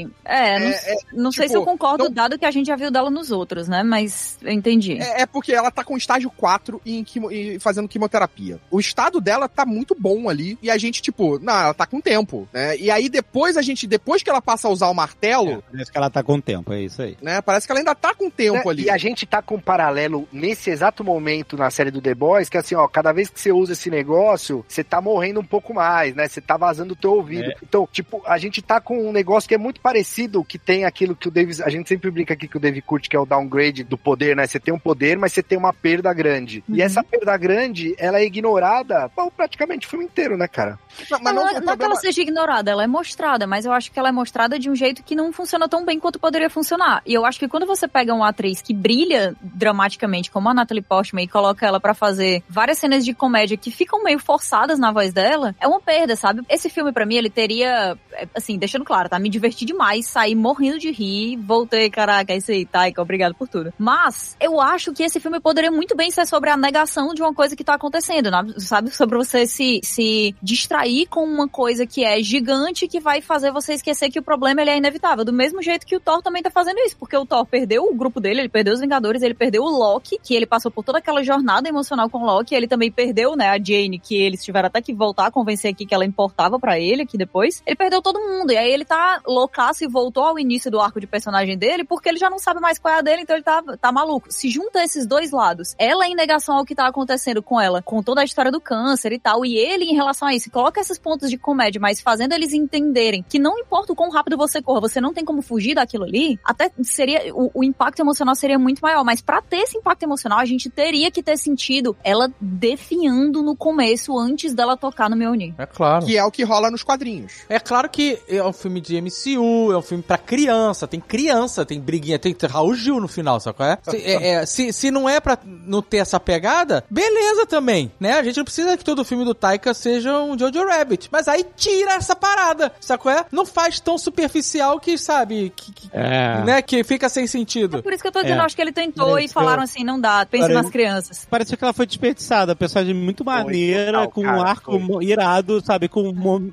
Entendi. 0.03 0.09
É, 0.25 0.59
não, 0.59 0.67
É, 0.67 0.71
é, 0.71 0.97
não 1.13 1.33
sei 1.33 1.47
tipo, 1.47 1.51
se 1.53 1.57
eu 1.57 1.65
concordo, 1.65 2.05
não- 2.05 2.11
dado 2.13 2.39
que 2.39 2.45
a 2.45 2.51
gente 2.51 2.67
já 2.67 2.77
viu 2.77 2.91
dela 2.91 3.11
nos 3.11 3.31
outros, 3.31 3.69
né? 3.69 3.83
Mas 3.83 4.39
eu 4.43 4.51
entendi. 4.53 4.99
É, 5.01 5.23
é 5.23 5.27
porque 5.27 5.53
ela 5.53 5.71
tá 5.71 5.85
com 5.85 5.97
estágio 5.97 6.31
4 6.31 6.81
e, 6.85 6.99
em 6.99 7.05
quimo- 7.05 7.31
e 7.31 7.59
fazendo 7.61 7.89
quimioterapia. 7.89 8.59
O 8.71 8.81
estado 8.81 9.21
dela 9.21 9.49
tá 9.49 9.65
muito 9.67 9.95
bom 9.99 10.29
ali. 10.29 10.59
E 10.63 10.71
a 10.71 10.77
gente, 10.79 11.01
tipo, 11.03 11.39
não, 11.39 11.53
ela 11.55 11.75
tá 11.75 11.87
com 11.87 12.01
tempo, 12.01 12.49
né? 12.53 12.77
E 12.77 12.91
aí 12.91 13.09
depois 13.09 13.57
a 13.57 13.63
gente, 13.63 13.87
depois 13.87 14.23
que 14.23 14.31
ela 14.31 14.41
passa 14.43 14.69
a 14.69 14.71
usar 14.71 14.89
o 14.89 14.95
martelo, 14.95 15.63
Parece 15.71 15.91
que 15.93 15.99
ela 15.99 16.11
tá 16.11 16.23
com 16.23 16.41
tempo, 16.41 16.73
é 16.73 16.83
isso 16.83 17.03
aí. 17.03 17.17
né? 17.23 17.41
Parece 17.41 17.67
que 17.67 17.73
ela 17.73 17.81
ainda 17.81 17.95
tá 17.95 18.15
com 18.15 18.31
tempo 18.31 18.55
Né? 18.57 18.71
ali. 18.71 18.83
E 18.85 18.91
a 18.91 18.97
gente 18.99 19.27
tá 19.27 19.43
com 19.43 19.57
um 19.57 19.61
paralelo 19.61 20.29
nesse 20.33 20.71
exato 20.71 21.05
momento 21.05 21.57
na 21.57 21.71
série 21.71 21.91
do 21.91 22.01
The 22.01 22.15
Boys, 22.15 22.49
que 22.49 22.57
assim, 22.57 22.75
ó, 22.75 22.87
cada 22.89 23.13
vez 23.13 23.29
que 23.29 23.41
você 23.41 23.53
usa 23.53 23.73
esse 23.73 23.91
negócio, 23.91 24.65
você 24.69 24.83
tá 24.85 25.01
morrendo 25.01 25.41
um 25.41 25.45
pouco 25.45 25.75
mais, 25.75 26.15
né? 26.15 26.29
Você 26.29 26.41
tá 26.41 26.57
vazando 26.57 26.93
o 26.95 26.97
teu 26.97 27.13
ouvido. 27.13 27.53
Então, 27.69 27.89
tipo, 27.91 28.23
a 28.25 28.39
gente 28.39 28.63
tá 28.63 28.81
com 28.81 29.09
um 29.09 29.13
negócio 29.13 29.49
que 29.49 29.55
é 29.55 29.59
muito 29.59 29.81
parecido, 29.81 30.45
que 30.45 30.59
tem 30.59 30.85
aquilo 30.85 31.17
que 31.17 31.27
o 31.27 31.31
Davis, 31.31 31.61
a 31.61 31.69
gente 31.69 31.89
sempre 31.89 32.11
brinca 32.11 32.35
aqui 32.35 32.47
que 32.47 32.57
o 32.57 32.61
David 32.61 32.83
curte, 32.83 33.09
que 33.09 33.17
é 33.17 33.21
o 33.21 33.27
downgrade 33.27 33.83
do 33.83 33.99
poder, 33.99 34.37
né? 34.37 34.47
Você 34.47 34.61
tem 34.61 34.73
um 34.73 34.79
poder, 34.79 35.19
mas 35.19 35.33
você 35.33 35.43
tem 35.43 35.59
uma 35.59 35.73
perda 35.73 36.13
grande. 36.15 36.63
E 36.69 36.73
Uhum. 36.79 36.81
essa 36.81 37.03
perda 37.03 37.37
grande, 37.37 37.95
ela 37.99 38.19
é 38.21 38.25
ignorada, 38.25 39.11
bom, 39.17 39.29
praticamente 39.37 39.87
o 39.87 39.91
filme 39.91 40.05
inteiro, 40.05 40.37
né, 40.37 40.47
cara? 40.47 40.79
Mas 41.11 41.21
não, 41.23 41.33
não, 41.35 41.35
não, 41.35 41.49
é- 41.49 41.61
não 41.61 41.73
é 41.73 41.77
que 41.77 41.85
ela 41.85 41.97
seja 41.97 42.23
ignorada, 42.23 42.71
ela 42.71 42.85
é 42.85 42.87
mostrada, 42.87 43.47
mas 43.47 43.65
eu 43.67 43.73
acho 43.73 43.91
que 43.91 43.99
ela 43.99 44.09
é 44.09 44.13
mostrada 44.13 44.59
de 44.59 44.71
um 44.71 44.75
jeito 44.75 45.03
que 45.03 45.15
não 45.17 45.33
funciona 45.33 45.69
tão 45.69 45.85
bem 45.85 45.99
quanto 45.99 46.19
poderia 46.19 46.49
funcionar. 46.49 47.03
E 47.05 47.13
eu 47.13 47.27
acho 47.27 47.39
que 47.39 47.49
quando 47.49 47.67
você 47.67 47.89
pega 47.89 48.15
uma 48.15 48.29
atriz 48.29 48.63
que 48.63 48.73
brilha 48.73 49.35
dramaticamente, 49.43 50.31
como 50.31 50.49
a 50.49 50.55
Natalie 50.55 50.83
Portman, 50.83 51.25
e 51.25 51.29
coloca 51.29 51.67
ela 51.67 51.81
pra 51.81 51.93
fazer 51.95 52.43
várias 52.49 52.79
cenas 52.79 53.05
de 53.05 53.13
comédia 53.13 53.57
que 53.57 53.71
ficam 53.71 54.03
meio 54.03 54.19
forçadas 54.19 54.79
na 54.79 54.93
voz 54.93 55.13
dela, 55.13 55.55
é 55.61 55.67
uma 55.67 55.81
perda, 55.81 56.15
sabe? 56.17 56.43
Esse 56.49 56.69
filme, 56.71 56.93
pra 56.93 57.05
mim, 57.07 57.17
ele 57.17 57.31
teria, 57.31 57.56
é, 57.63 57.97
assim, 58.35 58.59
deixando 58.59 58.85
claro, 58.85 59.09
tá? 59.09 59.19
Me 59.19 59.29
diverti 59.29 59.65
demais, 59.65 60.07
saí 60.07 60.35
morrendo 60.35 60.79
de 60.79 60.91
rir, 60.91 61.37
voltei, 61.37 61.91
caraca, 61.91 62.33
é 62.33 62.37
isso 62.37 62.51
aí, 62.51 62.65
Taika, 62.65 63.03
obrigado 63.03 63.35
por 63.35 63.49
tudo. 63.49 63.73
Mas, 63.79 64.37
eu 64.41 64.61
acho 64.61 64.93
que 64.93 65.03
esse 65.03 65.21
filme 65.21 65.41
poderia 65.41 65.71
muito 65.71 65.97
bem 65.97 66.11
ser 66.11 66.27
sobre 66.27 66.51
a 66.51 66.57
negação 66.57 67.15
de 67.15 67.23
uma 67.23 67.35
coisa 67.35 67.57
que 67.57 67.65
tá 67.65 67.75
acontecendo, 67.75 68.31
sabe? 68.59 68.91
Sobre 68.91 69.17
você 69.17 69.47
se, 69.47 69.81
se 69.83 70.35
distrair 70.43 71.07
com 71.07 71.25
uma 71.25 71.49
coisa 71.49 71.87
que 71.87 72.05
é 72.05 72.23
gigante 72.23 72.89
que 72.89 73.01
vai 73.01 73.21
fazer 73.21 73.53
você 73.53 73.75
esquecer 73.75 74.11
que 74.11 74.19
o 74.19 74.23
problema 74.23 74.61
ele 74.63 74.71
é 74.71 74.77
inevitável. 74.77 75.25
Do 75.25 75.33
mesmo 75.33 75.63
jeito 75.63 75.87
que 75.87 75.97
o 75.97 76.01
Thor 76.01 76.23
também 76.23 76.43
tá 76.43 76.51
fazendo 76.51 76.79
isso, 76.81 76.97
porque 76.97 77.17
o 77.17 77.27
Thor 77.27 77.47
perdeu 77.47 77.85
o 77.85 77.95
grupo 77.95 78.21
dele, 78.21 78.41
ele 78.41 78.49
perdeu 78.49 78.75
os 78.75 78.81
Vingadores, 78.81 79.23
ele 79.23 79.35
perdeu 79.35 79.63
o 79.63 79.71
Loki, 79.71 80.19
que 80.23 80.35
ele 80.35 80.47
passou 80.47 80.71
por 80.71 80.85
toda 80.85 80.99
aquela 80.99 81.23
jornada 81.23 81.69
emocional 81.69 82.09
com 82.09 82.19
o 82.19 82.25
Loki, 82.25 82.55
ele 82.55 82.67
também 82.67 82.91
perdeu, 82.91 83.37
né, 83.37 83.49
a 83.49 83.59
Jane, 83.59 83.99
que 83.99 84.15
eles 84.17 84.45
tiveram 84.45 84.69
até 84.69 84.81
que 84.81 84.95
voltar 84.95 85.27
a 85.27 85.31
convencer 85.31 85.71
aqui 85.71 85.85
que 85.85 85.95
ela 85.95 86.05
importava 86.05 86.59
pra 86.59 86.79
ele 86.79 87.03
aqui 87.03 87.19
depois. 87.19 87.36
Ele 87.45 87.77
perdeu 87.77 88.03
todo 88.03 88.21
mundo, 88.21 88.53
e 88.53 88.57
aí 88.57 88.71
ele 88.71 88.85
tá 88.85 89.21
loucaço 89.27 89.85
e 89.85 89.89
voltou 89.89 90.25
ao 90.25 90.39
início 90.39 90.71
do 90.71 90.81
arco 90.81 91.01
de 91.01 91.07
personagem 91.07 91.57
dele, 91.57 91.85
porque 91.85 92.09
ele 92.09 92.19
já 92.19 92.31
não 92.31 92.39
sabe 92.39 92.61
mais 92.61 92.79
qual 92.79 92.95
é 92.95 92.99
a 92.99 93.03
dele, 93.03 93.23
então 93.23 93.37
ele 93.37 93.45
tá, 93.45 93.63
tá 93.81 93.93
maluco. 93.93 94.27
Se 94.31 94.49
junta 94.49 94.83
esses 94.83 95.07
dois 95.07 95.31
lados, 95.31 95.75
ela 95.79 96.07
em 96.07 96.15
negação 96.15 96.57
ao 96.57 96.65
que 96.65 96.75
tá 96.75 96.87
acontecendo 96.87 97.43
com 97.43 97.61
ela, 97.61 97.83
com 97.83 98.03
toda 98.03 98.21
a 98.21 98.25
história 98.25 98.51
do 98.51 98.61
câncer 98.61 99.13
e 99.13 99.19
tal, 99.19 99.45
e 99.45 99.57
ele 99.57 99.85
em 99.85 99.95
relação 99.95 100.29
a 100.29 100.35
isso, 100.35 100.51
coloca 100.51 100.81
esses 100.81 100.99
pontos 100.99 101.31
de 101.31 101.39
comédia, 101.39 101.81
mas 101.81 102.01
fazendo 102.01 102.33
eles 102.33 102.53
entenderem 102.53 103.25
que 103.29 103.39
não 103.39 103.59
importa 103.59 103.93
o 103.93 103.97
quão 103.97 104.11
rápido 104.11 104.37
você 104.37 104.63
corra, 104.63 104.81
você 104.81 105.01
não 105.01 105.13
tem 105.13 105.25
como 105.25 105.43
fugir 105.43 105.75
daquilo 105.75 106.05
ali, 106.05 106.39
até 106.45 106.71
seria, 106.83 107.35
o, 107.35 107.51
o 107.55 107.65
impacto 107.65 108.01
emocional 108.01 108.35
seria 108.35 108.59
muito 108.59 108.81
maior, 108.81 109.05
mas 109.05 109.21
pra 109.21 109.43
ter 109.43 109.59
esse 109.59 109.79
impacto 109.79 110.03
emocional, 110.03 110.39
a 110.39 110.45
gente 110.45 110.71
teria 110.71 111.11
que 111.11 111.23
ter 111.23 111.37
sentido 111.37 111.97
ela 112.03 112.31
definhando 112.41 113.43
no 113.43 113.57
começo, 113.57 114.19
antes 114.19 114.55
dela 114.55 114.77
tocar 114.77 115.11
no 115.11 115.17
Mjolnir. 115.17 115.55
É 115.59 115.67
claro. 115.67 116.07
Que 116.07 116.17
é 116.17 116.25
o 116.25 116.31
que 116.31 116.45
rola 116.45 116.71
nos 116.71 116.83
quadrinhos. 116.83 117.26
É 117.49 117.59
claro 117.59 117.89
que 117.89 118.19
é 118.29 118.43
um 118.43 118.53
filme 118.53 118.81
de 118.81 119.01
MCU, 119.01 119.73
é 119.73 119.77
um 119.79 119.83
filme 119.83 120.03
pra 120.03 120.19
criança, 120.19 120.87
tem 120.87 121.01
criança, 121.01 121.65
tem 121.65 121.81
briguinha, 121.81 122.19
tem 122.19 122.35
Raul 122.49 122.75
Gil 122.75 123.01
no 123.01 123.09
final, 123.09 123.39
sabe 123.41 123.57
qual 123.57 123.69
é? 123.69 123.79
Se, 123.83 123.97
é, 123.97 124.29
é, 124.29 124.47
se, 124.47 124.73
se 124.73 124.91
não 124.91 125.09
é 125.09 125.21
pra 125.21 125.39
não 125.45 125.83
ter 125.83 125.99
essa 125.99 126.19
pegada, 126.21 126.85
beleza 126.91 127.47
também, 127.47 127.91
né? 127.99 128.13
A 128.19 128.23
gente 128.23 128.37
não 128.37 128.45
precisa 128.45 128.77
que 128.77 128.85
todo 128.85 129.05
filme 129.05 129.25
do 129.25 129.35
Taika 129.35 129.73
seja 129.75 130.19
um 130.21 130.39
Jojo 130.39 130.65
Rabbit, 130.67 131.09
mas 131.11 131.29
aí 131.29 131.45
tira 131.57 131.95
essa 131.95 132.15
parada, 132.17 132.73
sabe 132.81 133.03
qual 133.03 133.15
é? 133.17 133.25
Não 133.33 133.45
faz 133.47 133.81
tão 133.81 133.99
superficial 133.99 134.79
que, 134.81 134.97
sabe, 134.99 135.53
que, 135.55 135.73
que- 135.73 135.91
É. 135.93 136.43
né, 136.45 136.63
que 136.63 136.83
fica 136.85 137.09
sem 137.09 137.27
sentido. 137.27 137.83
Por 137.83 137.93
isso 137.93 138.03
que 138.03 138.09
eu 138.09 138.13
tô 138.13 138.23
dizendo, 138.23 138.43
É. 138.43 138.45
acho 138.45 138.55
que 138.57 138.63
ele 138.63 138.73
tentou 138.73 139.11
Parece 139.13 139.27
e 139.27 139.33
falaram 139.33 139.63
assim, 139.63 139.85
não 139.85 140.01
dá, 140.01 140.27
pense 140.27 140.43
Parece- 140.43 140.63
nas 140.63 140.71
crianças. 140.71 141.27
Pareceu 141.29 141.57
que 141.57 141.65
ela 141.65 141.73
foi 141.73 141.87
desperdiçada. 141.87 142.55
Personagem 142.57 142.95
muito 142.95 143.25
maneira, 143.25 143.99
total, 143.99 144.11
com 144.11 144.23
um 144.23 144.43
arco 144.43 145.03
irado, 145.03 145.61
sabe? 145.65 145.89
Com 145.89 146.07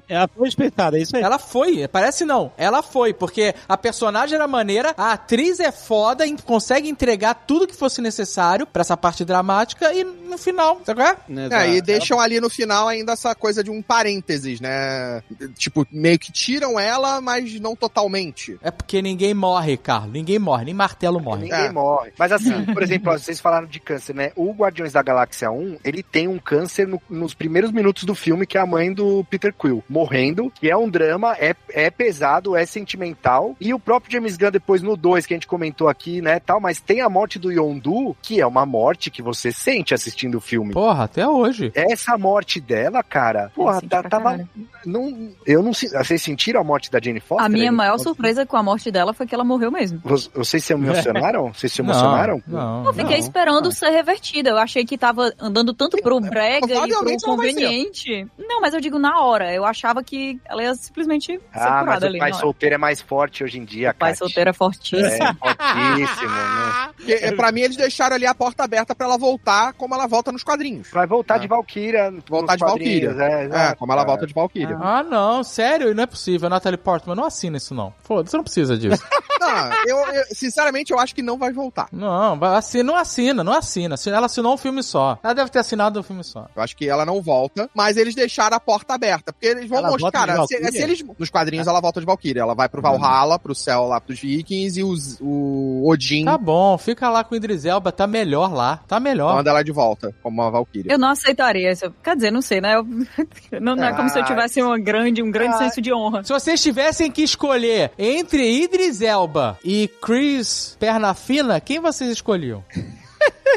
Ela 0.08 0.28
foi 0.28 0.46
desperdiçada, 0.46 0.63
é 0.68 1.00
isso 1.02 1.16
aí. 1.16 1.24
Ela 1.24 1.40
foi, 1.40 1.88
parece 1.88 2.26
não. 2.26 2.52
Ela 2.58 2.82
foi, 2.82 3.14
porque 3.14 3.54
a 3.68 3.78
personagem 3.78 4.36
era 4.36 4.48
maneira, 4.48 4.94
a 4.98 5.14
atriz 5.14 5.60
é 5.60 5.72
foda, 5.72 6.26
e 6.26 6.36
consegue 6.42 6.90
entregar 6.90 7.34
tudo 7.48 7.68
que 7.68 7.76
fosse 7.76 8.02
necessário 8.02 8.66
pra 8.68 8.82
essa 8.82 8.96
parte 8.98 9.24
dramática 9.26 9.94
e 9.94 10.04
no 10.04 10.38
final, 10.38 10.82
sabe 10.86 11.02
qual 11.02 11.10
é? 11.12 11.64
É, 11.64 11.70
e 11.76 11.82
deixam 11.82 12.20
ali 12.20 12.40
no 12.40 12.50
final 12.50 12.88
ainda 12.88 13.14
essa 13.14 13.34
coisa 13.36 13.64
de 13.64 13.70
um 13.72 13.82
parênteses, 13.82 14.60
né? 14.60 15.22
Tipo, 15.56 15.86
meio 15.92 16.18
que 16.20 16.32
tiram 16.32 16.80
ela, 16.80 17.22
mas 17.22 17.60
não 17.60 17.76
totalmente. 17.76 18.58
É 18.62 18.72
porque 18.72 19.02
ninguém 19.02 19.34
morre, 19.34 19.78
Carlos. 19.78 20.12
Ninguém 20.14 20.40
morre, 20.40 20.66
nem 20.66 20.74
martelo 20.74 21.20
morre. 21.20 21.44
Ninguém 21.44 21.66
É. 21.66 21.72
morre. 21.72 22.12
Mas 22.18 22.32
assim, 22.32 22.66
por 22.66 22.82
exemplo, 22.84 23.12
ó, 23.12 23.18
vocês 23.18 23.40
falaram 23.40 23.68
de 23.68 23.80
câncer, 23.80 24.14
né? 24.16 24.32
O 24.36 24.52
Guardiões 24.54 24.94
da 24.94 25.02
Galáxia 25.02 25.52
1, 25.52 25.78
ele 25.84 26.04
tem 26.04 26.28
um 26.28 26.38
câncer 26.40 26.88
no- 26.88 27.02
nos 27.10 27.34
primeiros 27.34 27.72
minutos 27.72 28.04
do 28.04 28.16
filme, 28.16 28.46
que 28.46 28.58
é 28.58 28.62
a 28.62 28.66
mãe 28.66 28.94
do 28.94 29.24
Peter 29.30 29.54
Quill, 29.54 29.84
morrendo, 29.90 30.52
que 30.60 30.70
é 30.70 30.78
um 30.78 30.90
drama, 30.90 31.36
é, 31.40 31.56
é 31.70 31.90
pesado, 31.90 32.56
é 32.56 32.66
sentimental. 32.66 33.56
E 33.60 33.74
o 33.74 33.80
próprio 33.80 34.12
James 34.12 34.38
Gunn, 34.38 34.52
depois 34.52 34.82
no 34.82 34.96
2, 34.96 35.26
que 35.26 35.34
a 35.34 35.38
gente 35.38 35.48
comentou 35.48 35.88
aqui, 35.90 36.22
né, 36.22 36.40
tal, 36.40 36.60
mas 36.60 36.80
tem 36.80 37.02
a 37.02 37.10
morte 37.10 37.38
do 37.40 37.52
Yondu, 37.52 38.16
que 38.22 38.40
é 38.40 38.46
uma 38.48 38.66
morte 38.66 39.10
que 39.12 39.22
você 39.22 39.52
sente 39.52 39.94
assistindo 39.94 40.36
o 40.36 40.42
filme. 40.42 40.74
Porra, 40.74 41.04
até 41.06 41.28
hoje. 41.28 41.72
Essa 41.76 42.18
morte 42.18 42.60
dela, 42.60 43.04
cara, 43.04 43.52
porra, 43.56 43.82
tá- 43.82 44.04
tava. 44.04 44.48
Não, 44.86 45.32
eu 45.46 45.62
não 45.64 45.74
sei. 45.74 45.90
Vocês 45.90 46.22
sentiram 46.22 46.62
a 46.62 46.64
morte 46.64 46.92
da 46.92 47.00
Jane 47.02 47.20
Foster? 47.20 47.46
A 47.46 47.50
minha 47.50 47.70
aí? 47.70 47.76
maior 47.76 47.98
surpresa 47.98 48.46
com 48.46 48.58
a 48.58 48.64
morte 48.64 48.92
dela 48.92 49.14
foi 49.14 49.26
que 49.26 49.34
ela 49.36 49.44
morreu 49.44 49.72
mesmo. 49.72 50.02
Vocês 50.34 50.64
se 50.64 50.74
emocionaram? 50.74 51.54
Vocês 51.54 51.72
se 51.72 51.82
emocionaram? 51.82 52.42
Não, 52.48 52.86
Eu 52.86 52.94
fiquei 52.94 53.18
não. 53.18 53.26
esperando 53.26 53.72
ser 53.72 53.90
revertida. 53.90 54.50
Eu 54.52 54.58
achei 54.58 54.86
que 54.86 54.98
tava 54.98 55.34
andando 55.40 55.74
tanto 55.74 55.98
pro 56.02 56.20
brega 56.20 56.66
e 56.86 56.90
pro 56.90 57.04
não 57.06 57.18
conveniente. 57.18 58.28
Não, 58.38 58.62
mas 58.62 58.74
eu 58.74 58.82
digo 58.82 59.00
na 59.00 59.22
hora. 59.22 59.54
Eu 59.54 59.66
achava 59.66 60.04
que 60.04 60.40
ela 60.46 60.64
ia 60.64 60.76
simplesmente 60.76 61.26
ser 61.28 61.42
Ah, 61.54 61.60
mas 61.70 61.80
curada 61.84 62.06
o 62.06 62.10
ali. 62.10 62.20
pai 62.20 62.30
na 62.32 62.36
hora. 62.36 62.42
solteiro 62.46 62.76
é 62.76 62.78
mais 62.78 63.02
forte 63.02 63.44
hoje 63.44 63.58
em 63.60 63.66
dia, 63.66 63.92
O 63.92 63.96
pai 63.96 64.16
solteiro 64.16 64.50
é 64.50 64.54
fortíssimo. 64.54 65.06
É, 65.06 65.34
fortíssimo, 65.34 66.30
né? 66.32 66.94
É, 67.08 67.32
pra 67.36 67.52
mim, 67.52 67.62
eles 67.62 67.78
deixaram 67.78 68.16
ali 68.16 68.26
a 68.26 68.36
porta 68.36 68.64
aberta 68.64 68.94
pra 68.96 69.08
ela 69.08 69.18
voltar 69.18 69.74
como 69.74 69.94
ela 69.96 70.08
volta 70.08 70.32
nos 70.32 70.44
quadrinhos. 70.44 70.90
Vai 70.92 71.08
voltar 71.08 71.36
Ah. 71.36 71.38
de 71.38 71.48
Valkyria. 71.48 72.14
Voltar 72.30 72.56
de 72.56 72.64
Valkyria. 72.66 73.12
É, 73.20 73.70
É, 73.72 73.76
como 73.76 73.92
ela 73.92 74.02
cara. 74.02 74.08
volta 74.14 74.28
de 74.28 74.34
Valkyria. 74.34 74.78
Ah, 74.82 75.04
não, 75.04 75.44
sério, 75.44 75.94
não 75.96 76.04
é 76.04 76.08
possível. 76.08 76.50
Natalie 76.50 76.78
Portman, 76.78 77.16
não 77.16 77.26
assina 77.26 77.58
isso 77.58 77.74
não. 77.74 77.94
Foda-se, 78.04 78.32
você 78.32 78.38
não 78.38 78.44
precisa 78.44 78.78
disso. 78.78 79.04
Não, 79.44 79.70
eu, 79.86 79.98
eu- 80.14 80.24
sinceramente, 80.32 80.94
eu 80.94 81.00
acho 81.00 81.14
que 81.14 81.22
não 81.22 81.38
vai 81.38 81.52
voltar. 81.52 81.90
não, 81.92 82.40
vai- 82.40 82.56
assina, 82.56 82.84
não 82.84 82.96
assina, 82.96 83.44
não 83.44 83.52
assina. 83.52 83.96
Ela 84.08 84.28
assinou 84.28 84.54
um 84.54 84.58
filme 84.58 84.82
só. 84.82 85.20
Ela 85.22 85.34
deve 85.34 85.50
ter 85.52 85.60
assinado 85.60 86.00
um 86.00 86.04
filme 86.04 86.24
só. 86.24 86.48
Eu 86.56 86.62
acho 86.64 86.78
que 86.78 86.88
ela 86.88 87.06
não 87.06 87.22
volta, 87.22 87.70
mas 87.76 87.98
eles 87.98 88.16
deixaram 88.16 88.56
a 88.56 88.60
porta 88.60 88.94
aberta. 88.94 89.34
Porque 89.34 89.46
eles 89.48 89.68
vão 89.68 89.80
Ela 89.80 89.90
mostrar, 89.90 90.10
se, 90.34 90.38
Valkyria? 90.40 90.72
se 90.72 90.82
eles. 90.82 91.04
Nos 91.18 91.30
quadrinhos 91.30 91.68
ela 91.68 91.80
volta 91.82 92.00
de 92.00 92.06
Valkyria. 92.06 92.42
Ela 92.42 92.54
vai 92.56 92.68
pro 92.70 92.82
Valhalla, 92.82 93.38
pro 93.40 93.54
céu 93.56 93.86
lá 93.86 94.00
pros 94.02 94.20
Vikings 94.20 94.80
e 94.80 94.84
os, 94.84 95.18
o 95.22 95.88
Odin 95.88 96.26
Tá 96.26 96.38
bom, 96.38 96.78
fica 96.78 97.10
lá 97.10 97.24
com 97.24 97.34
o 97.34 97.38
Idris 97.38 97.66
Elba, 97.66 97.92
tá 97.92 98.06
melhor 98.08 98.54
lá. 98.54 98.78
Tá 98.88 99.00
melhor. 99.00 99.36
manda 99.36 99.50
ela 99.50 99.64
de 99.64 99.72
volta, 99.72 100.14
como 100.22 100.42
uma 100.42 100.52
Valkyria. 100.52 100.92
Eu 100.92 100.98
não 101.00 101.10
aceitaria 101.10 101.72
isso. 101.72 101.94
Quer 102.04 102.16
dizer, 102.16 102.32
não 102.32 102.42
sei, 102.42 102.60
né? 102.62 102.76
Eu- 102.76 102.86
não, 103.62 103.76
não 103.76 103.84
é 103.86 103.94
como 103.94 104.10
se 104.10 104.18
eu 104.18 104.24
Ah, 104.24 104.26
tivesse 104.26 104.62
uma 104.62 104.78
grande, 104.80 105.22
um 105.22 105.32
grande 105.32 105.56
ah. 105.56 105.58
senso 105.60 105.82
de 105.82 105.94
honra. 105.94 106.24
Se 106.24 106.32
vocês 106.34 106.62
tivessem 106.62 107.12
que 107.12 107.22
escolher 107.24 107.92
entre 107.98 108.64
Idris 108.64 109.02
Elba 109.02 109.58
e 109.64 109.88
Chris 110.02 110.76
Perna 110.80 111.14
Fina, 111.14 111.60
quem 111.60 111.80
vocês 111.80 112.10
escolhiam? 112.12 112.64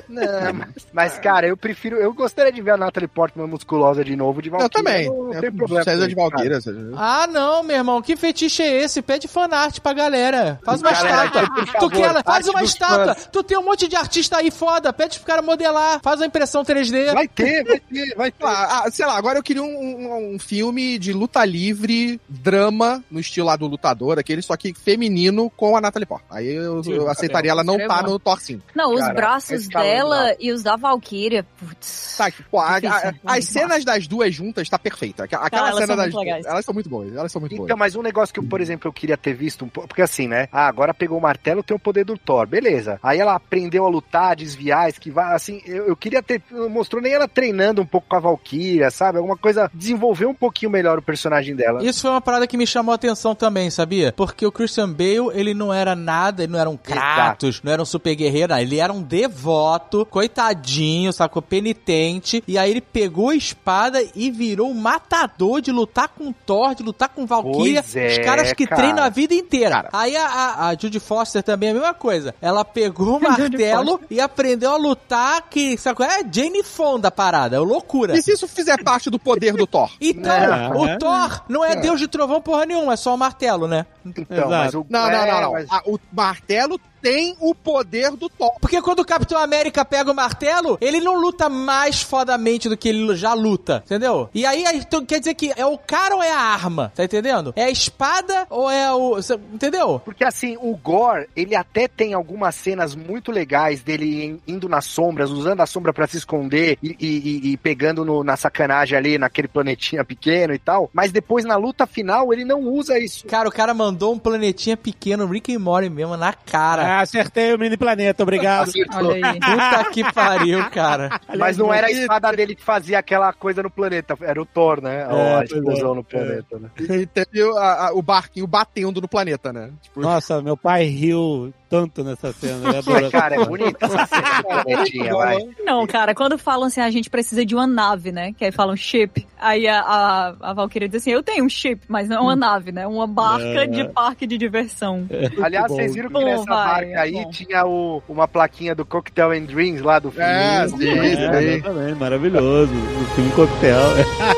Não, 0.08 0.52
mas, 0.54 0.68
mas, 0.92 1.18
cara, 1.18 1.46
eu 1.46 1.56
prefiro. 1.56 1.96
Eu 1.96 2.12
gostaria 2.12 2.52
de 2.52 2.60
ver 2.62 2.72
a 2.72 2.76
Natalie 2.76 3.08
Portman 3.08 3.46
musculosa 3.46 4.04
de 4.04 4.14
novo 4.16 4.40
de 4.42 4.48
Eu 4.48 4.58
Valkyria. 4.58 4.70
também. 4.84 5.08
Não, 5.08 5.32
Eu- 5.34 5.40
tem 5.40 5.52
problema. 5.52 5.84
César 5.84 6.08
de. 6.08 6.14
Valkyria. 6.14 6.58
Ah, 6.96 7.26
não, 7.26 7.62
meu 7.62 7.76
irmão, 7.76 8.00
que 8.02 8.16
fetiche 8.16 8.62
é 8.62 8.82
esse? 8.82 9.02
Pede 9.02 9.28
fanart 9.28 9.80
pra 9.80 9.92
galera. 9.92 10.58
Faz 10.64 10.80
uma 10.80 10.92
Galera, 10.92 11.24
estátua. 11.26 11.54
por 11.54 11.64
tu 11.66 11.72
favor, 11.72 11.90
quer, 12.14 12.24
faz 12.24 12.48
uma 12.48 12.62
estátua. 12.62 13.14
fãs. 13.14 13.28
Tu 13.32 13.42
tem 13.42 13.58
um 13.58 13.62
monte 13.64 13.88
de 13.88 13.96
artista 13.96 14.38
aí 14.38 14.50
foda. 14.50 14.92
Pede 14.92 15.18
pro 15.18 15.26
cara 15.26 15.42
modelar. 15.42 16.00
Faz 16.02 16.20
uma 16.20 16.26
impressão 16.26 16.64
3D. 16.64 17.12
Vai 17.12 17.28
ter, 17.28 17.64
vai 17.64 17.80
ter, 17.80 18.14
vai 18.16 18.30
ter. 18.32 18.44
Ah, 18.44 18.82
ah, 18.86 18.90
sei 18.90 19.06
lá, 19.06 19.16
agora 19.16 19.38
eu 19.38 19.42
queria 19.42 19.62
um, 19.62 19.66
um- 19.66 20.34
um 20.34 20.38
filme 20.38 20.98
de 20.98 21.12
luta 21.12 21.44
livre, 21.44 22.20
drama, 22.28 23.02
no 23.10 23.20
estilo 23.20 23.46
lá 23.46 23.56
do 23.56 23.66
lutador, 23.66 24.18
aquele 24.18 24.42
só 24.42 24.56
que 24.56 24.72
feminino 24.74 25.50
com 25.50 25.76
a 25.76 25.80
Natalie 25.80 26.06
Portman. 26.06 26.36
Aí 26.38 26.48
eu, 26.48 26.82
eu 26.86 27.08
aceitaria 27.08 27.50
ela 27.50 27.64
não 27.64 27.78
tá 27.86 28.02
bom. 28.02 28.10
no 28.12 28.18
Thor 28.18 28.40
5. 28.40 28.62
Não, 28.74 28.92
os 28.94 29.00
Cara, 29.00 29.14
braços 29.14 29.60
escalada 29.62 29.85
dela 29.86 30.36
e 30.40 30.52
os 30.52 30.62
da 30.62 30.76
Valkyria, 30.76 31.44
putz. 31.58 32.14
Tá, 32.16 32.30
pô, 32.50 32.58
a- 32.60 32.76
a- 32.78 33.12
as 33.26 33.44
cenas 33.44 33.84
das 33.84 34.06
duas 34.06 34.34
juntas 34.34 34.68
tá 34.68 34.78
perfeita. 34.78 35.24
Aquela 35.24 35.46
aquela 35.46 35.68
elas 35.68 35.80
cena 35.80 35.96
das 35.96 36.12
muito 36.12 36.24
duas, 36.24 36.46
elas 36.46 36.64
são 36.64 36.74
muito 36.74 36.88
boas, 36.90 37.14
elas 37.14 37.32
são 37.32 37.40
muito 37.40 37.52
Então, 37.54 37.66
boas. 37.66 37.78
mas 37.78 37.96
um 37.96 38.02
negócio 38.02 38.32
que, 38.32 38.40
eu, 38.40 38.44
por 38.44 38.60
exemplo, 38.60 38.88
eu 38.88 38.92
queria 38.92 39.16
ter 39.16 39.34
visto 39.34 39.64
um 39.64 39.68
pouco. 39.68 39.88
Porque 39.88 40.02
assim, 40.02 40.26
né? 40.26 40.48
Ah, 40.50 40.66
agora 40.66 40.94
pegou 40.94 41.18
o 41.18 41.20
martelo, 41.20 41.62
tem 41.62 41.76
o 41.76 41.80
poder 41.80 42.04
do 42.04 42.16
Thor. 42.16 42.46
Beleza. 42.46 42.98
Aí 43.02 43.18
ela 43.18 43.34
aprendeu 43.34 43.84
a 43.84 43.88
lutar, 43.88 44.34
desviar, 44.36 44.88
esquivar. 44.88 45.32
Assim, 45.34 45.60
eu, 45.66 45.88
eu 45.88 45.96
queria 45.96 46.22
ter. 46.22 46.42
Não 46.50 46.68
mostrou 46.68 47.02
nem 47.02 47.12
ela 47.12 47.28
treinando 47.28 47.82
um 47.82 47.86
pouco 47.86 48.06
com 48.08 48.16
a 48.16 48.20
Valkyria, 48.20 48.90
sabe? 48.90 49.18
Alguma 49.18 49.36
coisa. 49.36 49.70
Desenvolver 49.74 50.26
um 50.26 50.34
pouquinho 50.34 50.70
melhor 50.70 50.98
o 50.98 51.02
personagem 51.02 51.54
dela. 51.54 51.84
Isso 51.84 52.00
foi 52.02 52.10
uma 52.10 52.20
parada 52.20 52.46
que 52.46 52.56
me 52.56 52.66
chamou 52.66 52.92
a 52.92 52.94
atenção 52.96 53.34
também, 53.34 53.70
sabia? 53.70 54.12
Porque 54.16 54.46
o 54.46 54.52
Christian 54.52 54.90
Bale, 54.90 55.30
ele 55.34 55.52
não 55.54 55.72
era 55.72 55.94
nada, 55.94 56.42
ele 56.42 56.52
não 56.52 56.58
era 56.58 56.70
um 56.70 56.76
Kratos, 56.76 57.60
não 57.62 57.72
era 57.72 57.82
um 57.82 57.84
super 57.84 58.14
guerreiro, 58.14 58.52
não. 58.54 58.58
ele 58.60 58.78
era 58.80 58.92
um 58.92 59.02
devoto, 59.02 59.75
coitadinho, 59.80 61.12
sacou? 61.12 61.42
Penitente. 61.42 62.42
E 62.46 62.58
aí 62.58 62.70
ele 62.70 62.80
pegou 62.80 63.30
a 63.30 63.34
espada 63.34 64.02
e 64.14 64.30
virou 64.30 64.70
um 64.70 64.74
matador 64.74 65.60
de 65.60 65.70
lutar 65.72 66.08
com 66.08 66.32
Thor, 66.32 66.74
de 66.74 66.82
lutar 66.82 67.08
com 67.08 67.26
Valkyria. 67.26 67.84
É, 67.94 68.06
os 68.06 68.18
caras 68.18 68.52
que 68.52 68.66
cara. 68.66 68.82
treinam 68.82 69.04
a 69.04 69.08
vida 69.08 69.34
inteira. 69.34 69.70
Cara. 69.76 69.88
Aí 69.92 70.16
a, 70.16 70.26
a, 70.26 70.68
a 70.68 70.74
Judy 70.76 71.00
Foster 71.00 71.42
também 71.42 71.68
é 71.68 71.72
a 71.72 71.74
mesma 71.74 71.94
coisa. 71.94 72.34
Ela 72.40 72.64
pegou 72.64 73.16
o 73.18 73.20
martelo 73.22 74.00
e 74.10 74.20
aprendeu 74.20 74.72
a 74.72 74.76
lutar 74.76 75.42
que, 75.48 75.76
qual 75.94 76.08
é? 76.08 76.20
Jane 76.30 76.62
Fonda 76.62 77.08
a 77.08 77.10
parada, 77.10 77.56
é 77.56 77.58
loucura. 77.58 78.16
E 78.16 78.22
se 78.22 78.32
isso 78.32 78.46
fizer 78.48 78.82
parte 78.82 79.10
do 79.10 79.18
poder 79.18 79.54
do 79.54 79.66
Thor? 79.66 79.90
Então, 80.00 80.32
É. 80.32 80.68
o 80.70 80.98
Thor 80.98 81.42
não 81.48 81.64
é, 81.64 81.76
deus 81.76 81.98
de 82.00 82.06
trovão 82.08 82.40
porra 82.40 82.64
nenhuma, 82.66 82.92
é 82.94 82.96
só 82.96 83.14
o 83.14 83.18
martelo, 83.18 83.66
né? 83.66 83.86
Então, 84.04 84.48
mas 84.48 84.74
o. 84.74 84.86
Não, 84.88 85.00
não, 85.00 85.08
é, 85.10 85.32
não, 85.32 85.40
não. 85.42 85.52
mas- 85.52 85.66
Ah, 85.70 85.82
o 85.86 85.98
martelo 86.12 86.80
tem 87.00 87.36
o 87.40 87.54
poder 87.54 88.10
do 88.12 88.28
Thor. 88.28 88.52
Porque 88.60 88.80
quando 88.82 89.00
o 89.00 89.04
Capitão 89.04 89.38
América 89.38 89.84
pega 89.84 90.10
o 90.10 90.14
martelo, 90.14 90.76
ele 90.80 91.00
não 91.00 91.14
luta 91.20 91.48
mais 91.48 92.02
fodamente 92.02 92.68
do 92.68 92.76
que 92.76 92.88
ele 92.88 93.14
já 93.16 93.34
luta, 93.34 93.82
entendeu? 93.84 94.28
E 94.34 94.44
aí, 94.44 94.64
então, 94.74 95.04
quer 95.04 95.18
dizer 95.18 95.34
que 95.34 95.52
é 95.56 95.64
o 95.66 95.78
cara 95.78 96.16
ou 96.16 96.22
é 96.22 96.30
a 96.32 96.38
arma, 96.40 96.92
tá 96.94 97.04
entendendo? 97.04 97.52
É 97.56 97.64
a 97.64 97.70
espada 97.70 98.46
ou 98.50 98.70
é 98.70 98.92
o... 98.92 99.18
Entendeu? 99.52 100.00
Porque 100.04 100.24
assim, 100.24 100.56
o 100.60 100.76
Gore, 100.76 101.28
ele 101.36 101.54
até 101.54 101.88
tem 101.88 102.14
algumas 102.14 102.54
cenas 102.54 102.94
muito 102.94 103.30
legais 103.32 103.82
dele 103.82 104.24
in- 104.24 104.40
indo 104.46 104.68
nas 104.68 104.84
sombras, 104.86 105.30
usando 105.30 105.60
a 105.60 105.66
sombra 105.66 105.92
pra 105.92 106.06
se 106.06 106.16
esconder 106.16 106.78
e, 106.82 106.96
e- 107.00 107.06
e- 107.48 107.52
e 107.52 107.56
pegando 107.56 108.04
no- 108.04 108.24
na 108.24 108.36
sacanagem 108.36 108.96
ali, 108.96 109.18
naquele 109.18 109.48
planetinha 109.48 110.04
pequeno 110.04 110.54
e 110.54 110.58
tal. 110.58 110.90
Mas 110.92 111.12
depois 111.12 111.44
na 111.44 111.56
luta 111.56 111.86
final 111.86 112.32
ele 112.32 112.44
não 112.44 112.60
usa 112.62 112.98
isso. 112.98 113.26
Cara, 113.26 113.48
o 113.48 113.52
cara 113.52 113.72
mandou 113.74 114.12
um 114.14 114.18
planetinha 114.18 114.76
pequeno, 114.76 115.26
Rick 115.26 115.54
and 115.54 115.58
Morty 115.60 115.88
mesmo, 115.90 116.16
na 116.16 116.32
cara. 116.32 116.85
Ah, 116.86 117.00
acertei 117.00 117.52
o 117.54 117.58
mini 117.58 117.76
planeta, 117.76 118.22
obrigado. 118.22 118.68
Acertou. 118.68 119.10
Olha 119.12 119.26
aí. 119.30 119.40
Puta 119.40 119.90
que 119.92 120.12
pariu, 120.12 120.70
cara. 120.70 121.20
Mas 121.38 121.56
não 121.56 121.72
era 121.72 121.86
a 121.88 121.90
espada 121.90 122.32
dele 122.32 122.54
que 122.54 122.62
fazia 122.62 122.98
aquela 122.98 123.32
coisa 123.32 123.62
no 123.62 123.70
planeta, 123.70 124.16
era 124.20 124.40
o 124.40 124.46
Thor, 124.46 124.80
né? 124.82 125.04
a 125.04 125.08
pois 125.38 125.50
explosão 125.52 125.92
é. 125.92 125.94
no 125.96 126.04
planeta, 126.04 126.58
né? 126.58 126.70
E 126.78 127.06
teve 127.06 127.42
o, 127.42 127.56
a- 127.56 127.88
a- 127.88 127.92
o 127.94 128.02
barquinho 128.02 128.46
batendo 128.46 129.00
no 129.00 129.08
planeta, 129.08 129.52
né? 129.52 129.70
Tipo, 129.82 130.00
Nossa, 130.00 130.40
meu 130.42 130.56
pai 130.56 130.84
riu 130.84 131.52
tanto 131.68 132.02
nessa 132.04 132.32
cena. 132.32 132.68
Ele 132.68 132.76
adorou. 132.78 133.10
Cara, 133.10 133.34
é 133.36 133.44
bonita 133.44 133.86
essa 133.86 134.06
cena 134.06 135.12
vai. 135.16 135.38
Não, 135.64 135.86
cara, 135.86 136.14
quando 136.14 136.38
falam 136.38 136.66
assim, 136.68 136.80
a 136.80 136.90
gente 136.90 137.10
precisa 137.10 137.44
de 137.44 137.54
uma 137.54 137.66
nave, 137.66 138.12
né? 138.12 138.32
Que 138.32 138.44
aí 138.44 138.52
falam 138.52 138.76
ship. 138.76 139.26
Aí 139.38 139.66
a, 139.68 139.80
a, 139.80 140.34
a 140.40 140.52
Valkyria 140.54 140.88
diz 140.88 141.02
assim, 141.02 141.10
eu 141.10 141.22
tenho 141.22 141.44
um 141.44 141.48
ship, 141.48 141.80
mas 141.88 142.08
não 142.08 142.16
é 142.16 142.20
uma 142.20 142.36
nave, 142.36 142.72
né? 142.72 142.86
Uma 142.86 143.06
barca 143.06 143.64
É. 143.64 143.66
de 143.66 143.88
parque 143.88 144.26
de 144.26 144.38
diversão. 144.38 145.06
Aliás, 145.42 145.66
bom. 145.68 145.76
vocês 145.76 145.94
viram 145.94 146.08
que 146.08 146.14
Bom, 146.14 146.24
nessa 146.24 146.44
vai, 146.44 146.66
marca 146.66 146.86
é 146.86 146.96
aí 146.98 147.12
bom. 147.12 147.30
tinha 147.30 147.66
o, 147.66 148.02
uma 148.08 148.26
plaquinha 148.28 148.74
do 148.74 148.84
Cocktail 148.84 149.32
and 149.32 149.44
Dreams 149.44 149.82
lá 149.82 149.98
do 149.98 150.10
filme. 150.10 150.26
É, 150.26 150.68
sim, 150.68 150.88
É, 150.88 151.02
sim. 151.02 151.46
exatamente, 151.46 151.98
maravilhoso. 151.98 152.72
O 152.72 153.04
filme 153.14 153.30
coquetel. 153.32 153.76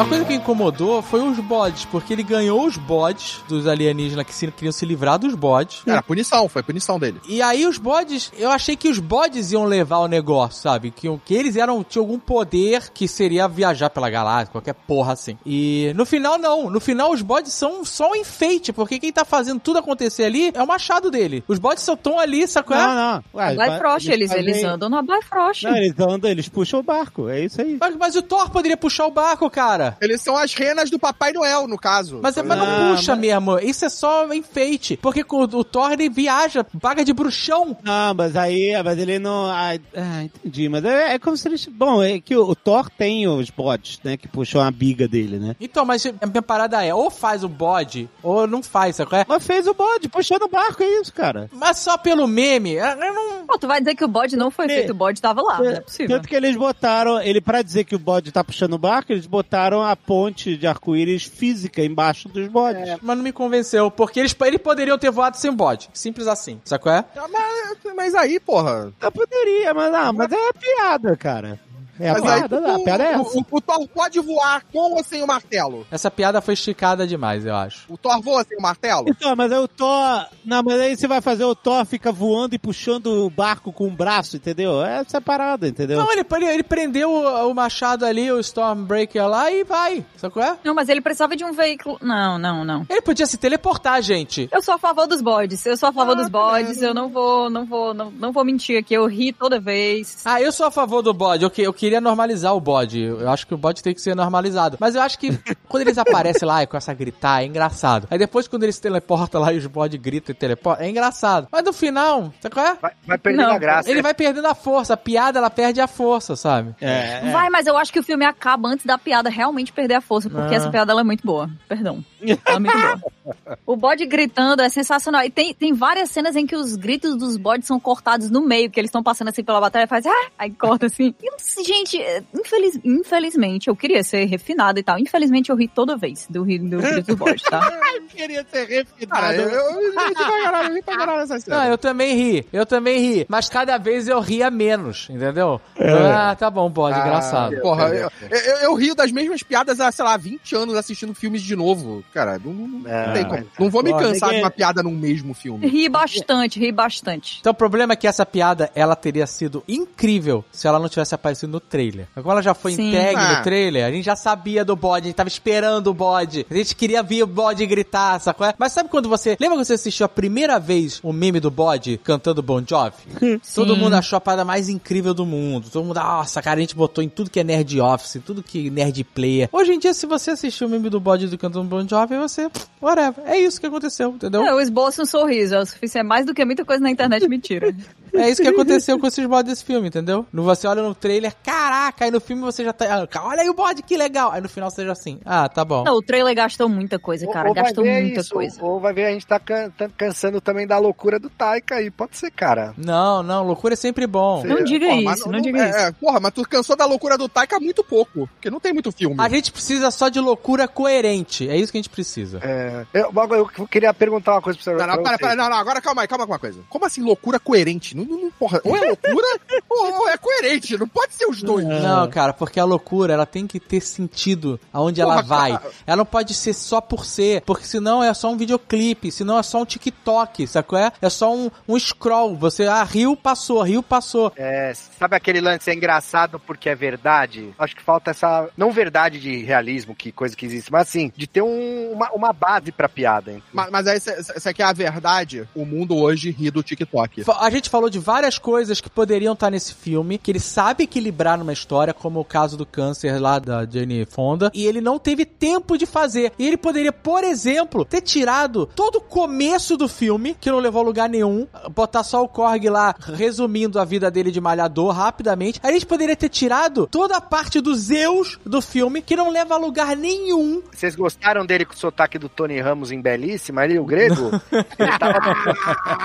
Uma 0.00 0.08
coisa 0.08 0.24
que 0.24 0.32
incomodou 0.32 1.02
foi 1.02 1.20
os 1.20 1.38
bodes, 1.40 1.84
porque 1.84 2.14
ele 2.14 2.22
ganhou 2.22 2.64
os 2.66 2.78
bodes 2.78 3.40
dos 3.46 3.66
alienígenas 3.66 4.24
que 4.24 4.32
se- 4.34 4.50
queriam 4.50 4.72
se 4.72 4.86
livrar 4.86 5.18
dos 5.18 5.34
bodes. 5.34 5.82
Era 5.86 6.02
punição, 6.02 6.48
foi 6.48 6.62
punição 6.62 6.98
dele. 6.98 7.20
E 7.28 7.42
aí 7.42 7.66
os 7.66 7.76
bodes, 7.76 8.32
eu 8.38 8.50
achei 8.50 8.76
que 8.76 8.88
os 8.88 8.98
bodes 8.98 9.52
iam 9.52 9.64
levar 9.64 9.98
o 9.98 10.08
negócio, 10.08 10.62
sabe? 10.62 10.90
Que, 10.90 11.06
que 11.22 11.34
eles 11.34 11.54
eram, 11.54 11.84
tinham 11.84 12.02
algum 12.02 12.18
poder 12.18 12.90
que 12.94 13.06
seria 13.06 13.46
viajar 13.46 13.90
pela 13.90 14.08
galáxia, 14.08 14.50
qualquer 14.50 14.72
porra 14.72 15.12
assim. 15.12 15.36
E 15.44 15.92
no 15.94 16.06
final 16.06 16.38
não, 16.38 16.70
no 16.70 16.80
final 16.80 17.12
os 17.12 17.20
bodes 17.20 17.52
são 17.52 17.84
só 17.84 18.12
um 18.12 18.16
enfeite, 18.16 18.72
porque 18.72 18.98
quem 18.98 19.12
tá 19.12 19.22
fazendo 19.26 19.60
tudo 19.60 19.80
acontecer 19.80 20.24
ali 20.24 20.50
é 20.54 20.62
o 20.62 20.66
machado 20.66 21.10
dele. 21.10 21.44
Os 21.46 21.58
bodes 21.58 21.84
só 21.84 21.92
estão 21.92 22.18
ali, 22.18 22.48
sacou? 22.48 22.74
Não, 22.74 22.94
não. 22.94 23.24
Ué, 23.34 23.54
Bifrost, 23.54 24.08
eles, 24.08 24.30
fazem- 24.30 24.44
eles 24.48 24.64
andam 24.64 24.88
na 24.88 25.02
Bifrost. 25.02 25.64
Não, 25.64 25.76
eles 25.76 26.00
andam, 26.00 26.30
eles 26.30 26.48
puxam 26.48 26.80
o 26.80 26.82
barco. 26.82 27.28
É 27.28 27.44
isso 27.44 27.60
aí. 27.60 27.76
Mas, 27.78 27.94
mas 27.96 28.16
o 28.16 28.22
Thor 28.22 28.48
poderia 28.48 28.78
puxar 28.78 29.04
o 29.06 29.10
barco, 29.10 29.50
cara. 29.50 29.89
Eles 30.00 30.20
são 30.20 30.36
as 30.36 30.54
renas 30.54 30.90
do 30.90 30.98
Papai 30.98 31.32
Noel, 31.32 31.66
no 31.66 31.78
caso. 31.78 32.20
Mas, 32.22 32.36
mas 32.36 32.46
não 32.58 32.64
Ah, 32.66 32.94
puxa 32.96 33.12
mas- 33.12 33.20
mesmo, 33.20 33.58
isso 33.58 33.84
é 33.84 33.88
só 33.88 34.32
enfeite. 34.32 34.96
Porque 34.96 35.22
o, 35.28 35.42
o 35.42 35.64
Thor 35.64 35.92
ele 35.92 36.08
viaja, 36.08 36.64
paga 36.80 37.04
de 37.04 37.12
bruxão. 37.12 37.76
Não, 37.82 38.14
mas 38.14 38.36
aí, 38.36 38.72
mas 38.84 38.98
ele 38.98 39.18
não. 39.18 39.46
Ah, 39.46 39.74
entendi. 40.22 40.68
Mas 40.68 40.84
é, 40.84 41.14
é 41.14 41.18
como 41.18 41.36
se 41.36 41.48
eles. 41.48 41.66
Bom, 41.66 42.02
é 42.02 42.20
que 42.20 42.36
o, 42.36 42.50
o 42.50 42.54
Thor 42.54 42.90
tem 42.90 43.26
os 43.28 43.50
bodes, 43.50 43.98
né? 44.04 44.16
Que 44.16 44.28
puxam 44.28 44.60
a 44.60 44.70
biga 44.70 45.06
dele, 45.08 45.38
né? 45.38 45.56
Então, 45.60 45.84
mas 45.84 46.04
a 46.06 46.26
minha 46.26 46.42
parada 46.42 46.84
é, 46.84 46.94
ou 46.94 47.10
faz 47.10 47.44
o 47.44 47.48
bode, 47.48 48.08
ou 48.22 48.46
não 48.46 48.62
faz, 48.62 48.96
sacou? 48.96 49.18
É? 49.18 49.24
Mas 49.28 49.44
fez 49.46 49.66
o 49.66 49.74
bode, 49.74 50.08
puxando 50.08 50.42
o 50.42 50.48
barco, 50.48 50.82
é 50.82 51.00
isso, 51.00 51.12
cara. 51.12 51.48
Mas 51.52 51.78
só 51.78 51.96
pelo 51.98 52.26
meme, 52.26 52.72
eu 52.74 52.96
não... 52.96 53.46
Pô, 53.46 53.58
tu 53.58 53.66
vai 53.66 53.80
dizer 53.80 53.94
que 53.94 54.04
o 54.04 54.08
bode 54.08 54.36
não 54.36 54.50
foi 54.50 54.66
É. 54.66 54.68
feito, 54.68 54.90
o 54.90 54.94
bode 54.94 55.20
tava 55.20 55.42
lá, 55.42 55.58
não 55.58 55.66
é 55.70 55.80
possível. 55.80 56.16
Tanto 56.16 56.28
que 56.28 56.34
eles 56.34 56.56
botaram, 56.56 57.20
ele 57.20 57.40
pra 57.40 57.62
dizer 57.62 57.84
que 57.84 57.94
o 57.94 57.98
bode 57.98 58.30
tá 58.32 58.42
puxando 58.44 58.74
o 58.74 58.78
barco, 58.78 59.12
eles 59.12 59.26
botaram 59.26 59.79
a 59.82 59.94
ponte 59.96 60.56
de 60.56 60.66
arco-íris 60.66 61.24
física 61.24 61.82
embaixo 61.84 62.28
dos 62.28 62.48
bodes. 62.48 62.96
Mas 63.02 63.16
não 63.16 63.24
me 63.24 63.32
convenceu, 63.32 63.90
porque 63.90 64.20
eles, 64.20 64.34
eles 64.44 64.60
poderiam 64.60 64.98
ter 64.98 65.10
voado 65.10 65.36
sem 65.36 65.52
bode. 65.52 65.88
Simples 65.92 66.26
assim, 66.26 66.60
sacou? 66.64 66.92
É? 66.92 67.04
Ah, 67.16 67.28
Mas, 67.28 67.94
mas 67.96 68.14
aí, 68.14 68.38
porra. 68.40 68.92
Eu 69.00 69.12
poderia, 69.12 69.72
mas 69.74 69.92
não, 69.92 70.12
mas 70.12 70.30
é 70.32 70.52
piada, 70.52 71.16
cara. 71.16 71.58
É 72.00 72.08
a 72.08 72.12
Mas 72.14 72.22
aí, 72.24 72.38
piada, 72.40 72.60
não, 72.60 72.74
a 72.80 72.84
piada 72.84 73.04
é 73.04 73.18
o, 73.18 73.20
essa. 73.22 73.38
o, 73.38 73.44
o 73.50 73.60
Thor 73.60 73.88
pode 73.88 74.20
voar 74.20 74.62
com 74.72 74.92
ou 74.94 75.04
sem 75.04 75.22
o 75.22 75.26
martelo? 75.26 75.86
Essa 75.90 76.10
piada 76.10 76.40
foi 76.40 76.54
esticada 76.54 77.06
demais, 77.06 77.44
eu 77.44 77.54
acho. 77.54 77.84
O 77.92 77.96
Thor 77.98 78.20
voa 78.22 78.44
sem 78.44 78.56
o 78.58 78.62
martelo? 78.62 79.04
Então, 79.08 79.34
mas 79.36 79.52
aí 79.52 79.58
o 79.58 79.68
Thor. 79.68 80.26
Não, 80.44 80.62
mas 80.62 80.80
aí 80.80 80.96
você 80.96 81.06
vai 81.06 81.20
fazer 81.20 81.44
o 81.44 81.54
Thor 81.54 81.84
fica 81.84 82.10
voando 82.10 82.54
e 82.54 82.58
puxando 82.58 83.26
o 83.26 83.30
barco 83.30 83.72
com 83.72 83.86
o 83.86 83.90
braço, 83.90 84.36
entendeu? 84.36 84.82
É 84.84 85.04
separado, 85.04 85.66
entendeu? 85.66 85.98
Não, 85.98 86.10
ele, 86.12 86.24
ele, 86.30 86.44
ele 86.46 86.62
prendeu 86.62 87.10
o, 87.10 87.50
o 87.50 87.54
machado 87.54 88.04
ali, 88.06 88.30
o 88.32 88.38
Stormbreaker 88.40 89.26
lá 89.26 89.50
e 89.50 89.64
vai, 89.64 90.04
sacou? 90.16 90.42
É? 90.42 90.56
Não, 90.64 90.74
mas 90.74 90.88
ele 90.88 91.00
precisava 91.00 91.36
de 91.36 91.44
um 91.44 91.52
veículo. 91.52 91.98
Não, 92.00 92.38
não, 92.38 92.64
não. 92.64 92.86
Ele 92.88 93.02
podia 93.02 93.26
se 93.26 93.36
teleportar, 93.36 94.00
gente. 94.02 94.48
Eu 94.52 94.62
sou 94.62 94.74
a 94.74 94.78
favor 94.78 95.06
dos 95.06 95.20
bodes. 95.20 95.64
Eu 95.66 95.76
sou 95.76 95.88
a 95.88 95.92
favor 95.92 96.14
dos 96.14 96.28
bodes. 96.28 96.80
Eu 96.80 96.94
não 96.94 97.08
vou, 97.08 97.50
não 97.50 97.64
vou, 97.66 97.92
não, 97.92 98.10
não 98.10 98.32
vou 98.32 98.44
mentir 98.44 98.78
aqui. 98.78 98.94
Eu 98.94 99.06
ri 99.06 99.32
toda 99.32 99.60
vez. 99.60 100.22
Ah, 100.24 100.40
eu 100.40 100.52
sou 100.52 100.66
a 100.66 100.70
favor 100.70 101.02
do 101.02 101.12
bode. 101.12 101.42
Eu, 101.44 101.50
que- 101.50 101.62
eu 101.62 101.72
queria 101.72 101.89
normalizar 101.98 102.54
o 102.54 102.60
bode. 102.60 103.00
Eu 103.00 103.30
acho 103.30 103.46
que 103.46 103.54
o 103.54 103.56
bode 103.56 103.82
tem 103.82 103.94
que 103.94 104.02
ser 104.02 104.14
normalizado. 104.14 104.76
Mas 104.78 104.94
eu 104.94 105.00
acho 105.00 105.18
que 105.18 105.30
quando 105.66 105.80
eles 105.82 105.96
aparecem 105.96 106.46
lá 106.46 106.62
e 106.62 106.66
com 106.66 106.76
essa 106.76 106.92
gritar, 106.92 107.42
é 107.42 107.46
engraçado. 107.46 108.06
Aí 108.10 108.18
depois 108.18 108.46
quando 108.46 108.64
eles 108.64 108.74
se 108.74 108.82
teleportam 108.82 109.40
lá 109.40 109.50
e 109.52 109.56
os 109.56 109.66
bodes 109.66 109.98
gritam 109.98 110.32
e 110.32 110.36
teleportam, 110.36 110.84
é 110.84 110.90
engraçado. 110.90 111.48
Mas 111.50 111.64
no 111.64 111.72
final, 111.72 112.30
sabe 112.40 112.54
qual 112.54 112.66
é? 112.66 112.74
Vai, 112.80 112.92
vai 113.06 113.16
perdendo 113.18 113.46
Não, 113.46 113.54
a 113.54 113.58
graça. 113.58 113.90
Ele 113.90 114.02
vai 114.02 114.12
perdendo 114.12 114.46
a 114.46 114.54
força. 114.54 114.92
A 114.92 114.96
piada, 114.98 115.38
ela 115.38 115.48
perde 115.48 115.80
a 115.80 115.86
força, 115.86 116.36
sabe? 116.36 116.74
É, 116.80 117.20
é. 117.26 117.30
Vai, 117.32 117.48
mas 117.48 117.66
eu 117.66 117.76
acho 117.78 117.90
que 117.92 117.98
o 117.98 118.02
filme 118.02 118.24
acaba 118.26 118.68
antes 118.68 118.84
da 118.84 118.98
piada 118.98 119.30
realmente 119.30 119.72
perder 119.72 119.94
a 119.94 120.00
força, 120.02 120.28
porque 120.28 120.52
Ah. 120.54 120.56
essa 120.58 120.70
piada 120.70 120.92
ela 120.92 121.00
é 121.00 121.04
muito 121.04 121.26
boa. 121.26 121.48
Perdão. 121.66 122.04
Ela 122.22 122.38
é 122.46 122.58
muito 122.58 122.98
boa. 123.24 123.58
O 123.64 123.76
bode 123.76 124.04
gritando 124.04 124.60
é 124.60 124.68
sensacional. 124.68 125.22
E 125.24 125.30
tem, 125.30 125.54
tem 125.54 125.72
várias 125.72 126.10
cenas 126.10 126.36
em 126.36 126.46
que 126.46 126.54
os 126.56 126.76
gritos 126.76 127.16
dos 127.16 127.36
bodes 127.36 127.66
são 127.66 127.78
cortados 127.80 128.30
no 128.30 128.40
meio, 128.42 128.70
que 128.70 128.78
eles 128.78 128.88
estão 128.88 129.02
passando 129.02 129.28
assim 129.28 129.42
pela 129.42 129.60
batalha 129.60 129.84
e 129.84 129.86
faz 129.86 130.04
ah! 130.04 130.26
aí 130.38 130.50
corta 130.50 130.86
assim. 130.86 131.14
E, 131.22 131.26
eu- 131.26 131.32
gente, 131.80 132.00
é, 132.00 132.22
infeliz, 132.34 132.78
infelizmente, 132.84 133.68
eu 133.68 133.76
queria 133.76 134.02
ser 134.02 134.24
refinado 134.26 134.78
e 134.78 134.82
tal. 134.82 134.98
Infelizmente 134.98 135.50
eu 135.50 135.56
ri 135.56 135.68
toda 135.68 135.96
vez 135.96 136.26
do, 136.30 136.42
ri- 136.42 136.58
do 136.58 136.80
do 137.02 137.16
bode, 137.16 137.42
tá? 137.42 137.60
queria 138.08 138.44
ser 138.50 138.66
Cara, 139.08 139.28
refinado. 139.32 139.42
eu, 139.42 139.48
eu, 139.48 139.80
eu 139.82 139.90
ri 140.08 140.14
pra 140.14 140.42
caralho, 140.42 140.68
eu 140.70 140.74
ri 140.74 140.82
pra 140.82 140.96
caralho 140.96 141.18
nessa 141.20 141.40
cena. 141.40 141.56
Não, 141.58 141.64
eu 141.66 141.78
também 141.78 142.14
ri, 142.14 142.46
eu 142.52 142.66
também 142.66 142.98
ri. 143.00 143.26
Mas 143.28 143.48
cada 143.48 143.78
vez 143.78 144.08
eu 144.08 144.20
ria 144.20 144.50
menos, 144.50 145.08
entendeu? 145.10 145.60
Ah, 145.78 146.34
tá 146.38 146.50
bom, 146.50 146.68
bode, 146.70 146.98
Ah, 146.98 147.02
engraçado. 147.02 147.56
Porra, 147.60 147.88
eu, 147.88 148.10
eu, 148.30 148.56
eu 148.62 148.74
rio 148.74 148.94
das 148.94 149.10
mesmas 149.10 149.42
piadas 149.42 149.80
há, 149.80 149.90
sei 149.92 150.04
lá, 150.04 150.16
20 150.16 150.54
anos 150.56 150.76
assistindo 150.76 151.14
filmes 151.14 151.42
de 151.42 151.56
novo. 151.56 152.04
Cara, 152.12 152.38
não, 152.42 152.52
não, 152.52 152.68
não 152.68 152.90
Ah, 152.90 153.12
tem 153.12 153.24
como. 153.24 153.46
Não 153.58 153.70
vou 153.70 153.82
me 153.82 153.90
cansar 153.92 154.28
ninguém- 154.30 154.30
de 154.40 154.44
uma 154.44 154.50
piada 154.50 154.82
num 154.82 154.90
mesmo 154.90 155.34
filme. 155.34 155.66
Ri 155.66 155.88
bastante, 155.88 156.58
ri 156.58 156.72
bastante. 156.72 157.38
Então 157.40 157.52
o 157.52 157.54
problema 157.54 157.92
é 157.92 157.96
que 157.96 158.06
essa 158.06 158.24
piada, 158.26 158.70
ela 158.74 158.94
teria 158.96 159.26
sido 159.26 159.62
incrível 159.68 160.44
se 160.50 160.66
ela 160.66 160.78
não 160.78 160.88
tivesse 160.88 161.14
aparecido 161.14 161.52
no 161.52 161.59
no 161.60 161.68
trailer. 161.68 162.06
Como 162.14 162.30
ela 162.30 162.42
já 162.42 162.54
foi 162.54 162.72
Sim. 162.72 162.88
entregue 162.88 163.16
Ah. 163.20 163.36
no 163.38 163.42
trailer, 163.44 163.84
a 163.86 163.90
gente 163.90 164.04
já 164.04 164.16
sabia 164.16 164.64
do 164.64 164.74
bode, 164.74 165.04
a 165.04 165.08
gente 165.08 165.16
tava 165.16 165.28
esperando 165.28 165.88
o 165.88 165.94
bode. 165.94 166.46
A 166.50 166.54
gente 166.54 166.74
queria 166.74 167.02
ver 167.02 167.22
o 167.22 167.26
bode 167.26 167.64
gritar, 167.66 168.18
sacou? 168.20 168.46
Mas 168.58 168.72
sabe 168.72 168.88
quando 168.88 169.08
você. 169.08 169.36
Lembra 169.40 169.56
quando 169.58 169.66
você 169.66 169.74
assistiu 169.74 170.06
a 170.06 170.08
primeira 170.08 170.58
vez 170.58 171.00
o 171.02 171.12
meme 171.12 171.40
do 171.40 171.50
bode 171.50 171.98
cantando 172.02 172.42
Bon 172.42 172.62
Jovi? 172.66 172.92
Todo 173.54 173.76
mundo 173.76 173.94
achou 173.94 174.16
a 174.16 174.20
parada 174.20 174.44
mais 174.44 174.68
incrível 174.68 175.12
do 175.14 175.24
mundo. 175.26 175.68
Todo 175.70 175.84
mundo, 175.84 175.96
nossa, 175.96 176.40
cara, 176.42 176.58
a 176.58 176.60
gente 176.60 176.74
botou 176.74 177.02
em 177.04 177.08
tudo 177.08 177.30
que 177.30 177.40
é 177.40 177.44
nerd 177.44 177.80
office, 177.80 178.16
em 178.16 178.20
tudo 178.20 178.42
que 178.42 178.68
é 178.68 178.70
nerd 178.70 179.04
player. 179.04 179.48
Hoje 179.52 179.72
em 179.72 179.78
dia, 179.78 179.92
se 179.94 180.06
você 180.06 180.30
assistir 180.32 180.64
o 180.64 180.68
meme 180.68 180.88
do 180.88 180.98
bode 181.00 181.26
do 181.28 181.36
cantando 181.38 181.64
Bon 181.66 181.86
Jovi, 181.86 182.16
você. 182.16 182.48
Whatever. 182.80 183.24
É 183.26 183.38
isso 183.38 183.60
que 183.60 183.66
aconteceu, 183.66 184.10
entendeu? 184.10 184.42
Eu 184.44 184.60
esboço 184.60 185.02
um 185.02 185.06
sorriso, 185.06 185.54
é 185.54 185.60
o 185.60 185.66
suficiente. 185.66 186.06
Mais 186.06 186.24
do 186.24 186.32
que 186.34 186.44
muita 186.44 186.64
coisa 186.64 186.82
na 186.82 186.90
internet 186.90 187.28
me 187.28 187.38
tira. 187.38 187.74
É 188.14 188.28
isso 188.30 188.42
que 188.42 188.48
aconteceu 188.48 188.98
com 188.98 189.06
esses 189.06 189.24
bodes 189.26 189.50
desse 189.52 189.64
filme, 189.64 189.88
entendeu? 189.88 190.26
No- 190.32 190.42
Você 190.44 190.66
olha 190.66 190.82
no 190.82 190.94
trailer, 190.94 191.32
caraca, 191.50 192.04
aí 192.04 192.10
no 192.10 192.20
filme 192.20 192.42
você 192.42 192.64
já 192.64 192.72
tá. 192.72 192.86
ah, 193.12 193.22
Olha 193.24 193.42
aí 193.42 193.48
o 193.48 193.54
bode, 193.54 193.82
que 193.82 193.96
legal. 193.96 194.30
Aí 194.30 194.40
no 194.40 194.48
final 194.48 194.70
já 194.70 194.92
assim, 194.92 195.18
ah, 195.24 195.48
tá 195.48 195.64
bom. 195.64 195.82
Não, 195.84 195.96
o 195.96 196.02
trailer 196.02 196.34
gastou 196.34 196.68
muita 196.68 196.98
coisa, 196.98 197.26
cara. 197.26 197.48
Ou 197.48 197.54
vai 197.54 197.64
gastou 197.64 197.84
muita 197.84 198.20
isso, 198.20 198.32
coisa. 198.32 198.62
Ou 198.64 198.78
vai 198.78 198.92
ver, 198.92 199.06
a 199.06 199.10
gente 199.10 199.26
tá, 199.26 199.38
can- 199.40 199.70
tá 199.70 199.88
cansando 199.96 200.40
também 200.40 200.66
da 200.66 200.78
loucura 200.78 201.18
do 201.18 201.28
Taika 201.28 201.74
aí. 201.76 201.90
Pode 201.90 202.16
ser, 202.16 202.30
cara. 202.30 202.72
Não, 202.76 203.22
não, 203.22 203.44
loucura 203.44 203.74
é 203.74 203.76
sempre 203.76 204.06
bom. 204.06 204.44
Não 204.44 204.62
diga 204.62 204.86
Porra, 204.86 205.02
mas 205.02 205.18
isso, 205.18 205.28
não, 205.28 205.40
diga 205.40 205.58
é, 205.58 205.68
isso. 205.70 205.78
é, 205.78 205.92
porra, 205.92 206.20
mas 206.20 206.32
tu 206.32 206.42
cansou 206.48 206.76
da 206.76 206.86
loucura 206.86 207.18
do 207.18 207.28
Taika 207.28 207.56
há 207.56 207.60
muito 207.60 207.82
pouco. 207.82 208.28
Porque 208.34 208.48
não 208.50 208.60
tem 208.60 208.72
muito 208.72 208.92
filme. 208.92 209.16
A 209.18 209.28
gente 209.28 209.50
precisa 209.50 209.90
só 209.90 210.08
de 210.08 210.20
loucura 210.20 210.68
coerente. 210.68 211.48
É 211.48 211.56
isso 211.56 211.72
que 211.72 211.78
a 211.78 211.82
gente 211.82 211.90
precisa. 211.90 212.38
É, 212.42 212.86
eu, 212.94 213.12
eu 213.58 213.66
queria 213.66 213.92
perguntar 213.92 214.32
uma 214.34 214.42
coisa 214.42 214.58
pra 214.58 214.72
você. 214.72 214.78
Não, 214.78 214.86
não, 214.96 215.02
vocês. 215.02 215.16
pera, 215.18 215.34
não, 215.36 215.50
não, 215.50 215.56
agora 215.56 215.80
calma 215.80 216.02
aí, 216.02 216.08
calma 216.08 216.26
com 216.26 216.32
uma 216.32 216.38
coisa. 216.38 216.60
Como 216.68 216.86
assim 216.86 217.02
loucura 217.02 217.38
coerente? 217.40 217.96
Não, 217.96 218.04
não, 218.04 218.18
não, 218.18 218.30
porra, 218.30 218.60
ou 218.64 218.76
é 218.76 218.80
loucura 218.80 219.26
ou, 219.68 219.92
ou 220.00 220.08
é 220.08 220.16
coerente, 220.16 220.78
não 220.78 220.88
pode 220.88 221.14
ser 221.14 221.26
os 221.42 221.46
dois. 221.46 221.66
Não, 221.66 222.08
cara, 222.08 222.32
porque 222.32 222.58
a 222.60 222.64
loucura, 222.64 223.12
ela 223.14 223.26
tem 223.26 223.46
que 223.46 223.58
ter 223.60 223.80
sentido 223.80 224.58
aonde 224.72 225.00
ela 225.00 225.14
Porra, 225.16 225.26
vai. 225.26 225.52
cara. 225.52 225.70
Ela 225.86 225.96
não 225.98 226.06
pode 226.06 226.34
ser 226.34 226.52
só 226.52 226.80
por 226.80 227.04
ser, 227.04 227.42
porque 227.42 227.64
senão 227.66 228.02
é 228.02 228.12
só 228.14 228.30
um 228.30 228.36
videoclipe, 228.36 229.10
senão 229.10 229.38
é 229.38 229.42
só 229.42 229.60
um 229.60 229.64
TikTok, 229.64 230.46
sacou? 230.46 230.78
É, 230.78 230.92
é 231.00 231.08
só 231.10 231.34
um, 231.34 231.50
um 231.68 231.78
scroll. 231.78 232.36
Você, 232.36 232.66
ah, 232.66 232.82
Rio 232.84 233.16
passou, 233.16 233.62
Rio 233.62 233.82
passou. 233.82 234.32
É, 234.36 234.72
sabe 234.74 235.16
aquele 235.16 235.40
lance 235.40 235.70
é 235.70 235.74
engraçado 235.74 236.38
porque 236.40 236.68
é 236.68 236.74
verdade? 236.74 237.50
Acho 237.58 237.74
que 237.76 237.82
falta 237.82 238.10
essa. 238.10 238.48
Não 238.56 238.72
verdade 238.72 239.20
de 239.20 239.42
realismo, 239.42 239.94
que 239.94 240.12
coisa 240.12 240.36
que 240.36 240.46
existe, 240.46 240.70
mas 240.70 240.82
assim, 240.88 241.12
de 241.16 241.26
ter 241.26 241.42
um- 241.42 241.92
uma, 241.92 242.10
uma 242.12 242.32
base 242.32 242.72
pra 242.72 242.88
piada. 242.88 243.32
hein? 243.32 243.42
Mas, 243.52 243.70
mas 243.70 243.86
aí, 243.86 244.00
se 244.00 244.48
aqui 244.48 244.62
é 244.62 244.64
a 244.66 244.72
verdade, 244.72 245.48
o 245.54 245.64
mundo 245.64 245.96
hoje 245.96 246.30
ri 246.30 246.50
do 246.50 246.62
TikTok. 246.62 247.24
A 247.38 247.50
gente 247.50 247.68
falou 247.70 247.88
de 247.90 247.98
várias 247.98 248.38
coisas 248.38 248.80
que 248.80 248.88
poderiam 248.90 249.34
estar 249.34 249.50
nesse 249.50 249.74
filme, 249.74 250.18
que 250.18 250.30
ele 250.30 250.40
sabe 250.40 250.84
equilibrar 250.84 251.29
numa 251.36 251.52
história, 251.52 251.94
como 251.94 252.20
o 252.20 252.24
caso 252.24 252.56
do 252.56 252.66
câncer 252.66 253.20
lá 253.20 253.38
da 253.38 253.66
Jane 253.66 254.04
Fonda, 254.04 254.50
e 254.54 254.66
ele 254.66 254.80
não 254.80 254.98
teve 254.98 255.24
tempo 255.24 255.76
de 255.76 255.86
fazer. 255.86 256.32
E 256.38 256.46
ele 256.46 256.56
poderia, 256.56 256.92
por 256.92 257.24
exemplo, 257.24 257.84
ter 257.84 258.00
tirado 258.00 258.66
todo 258.66 258.96
o 258.96 259.00
começo 259.00 259.76
do 259.76 259.88
filme, 259.88 260.36
que 260.40 260.50
não 260.50 260.58
levou 260.58 260.82
a 260.82 260.84
lugar 260.84 261.08
nenhum, 261.08 261.46
botar 261.74 262.02
só 262.04 262.22
o 262.22 262.28
Korg 262.28 262.68
lá 262.68 262.94
resumindo 263.14 263.78
a 263.78 263.84
vida 263.84 264.10
dele 264.10 264.30
de 264.30 264.40
malhador 264.40 264.92
rapidamente. 264.92 265.60
Aí 265.62 265.70
a 265.70 265.72
gente 265.74 265.86
poderia 265.86 266.16
ter 266.16 266.28
tirado 266.28 266.86
toda 266.86 267.16
a 267.16 267.20
parte 267.20 267.60
dos 267.60 267.78
Zeus 267.80 268.38
do 268.44 268.60
filme, 268.60 269.02
que 269.02 269.16
não 269.16 269.30
leva 269.30 269.54
a 269.54 269.58
lugar 269.58 269.96
nenhum. 269.96 270.62
Vocês 270.72 270.94
gostaram 270.94 271.44
dele 271.44 271.64
com 271.64 271.74
o 271.74 271.76
sotaque 271.76 272.18
do 272.18 272.28
Tony 272.28 272.60
Ramos 272.60 272.92
em 272.92 273.00
Belíssima? 273.00 273.64
Ele, 273.64 273.78
o 273.78 273.84
grego? 273.84 274.30
ele 274.78 274.98
tava. 274.98 275.20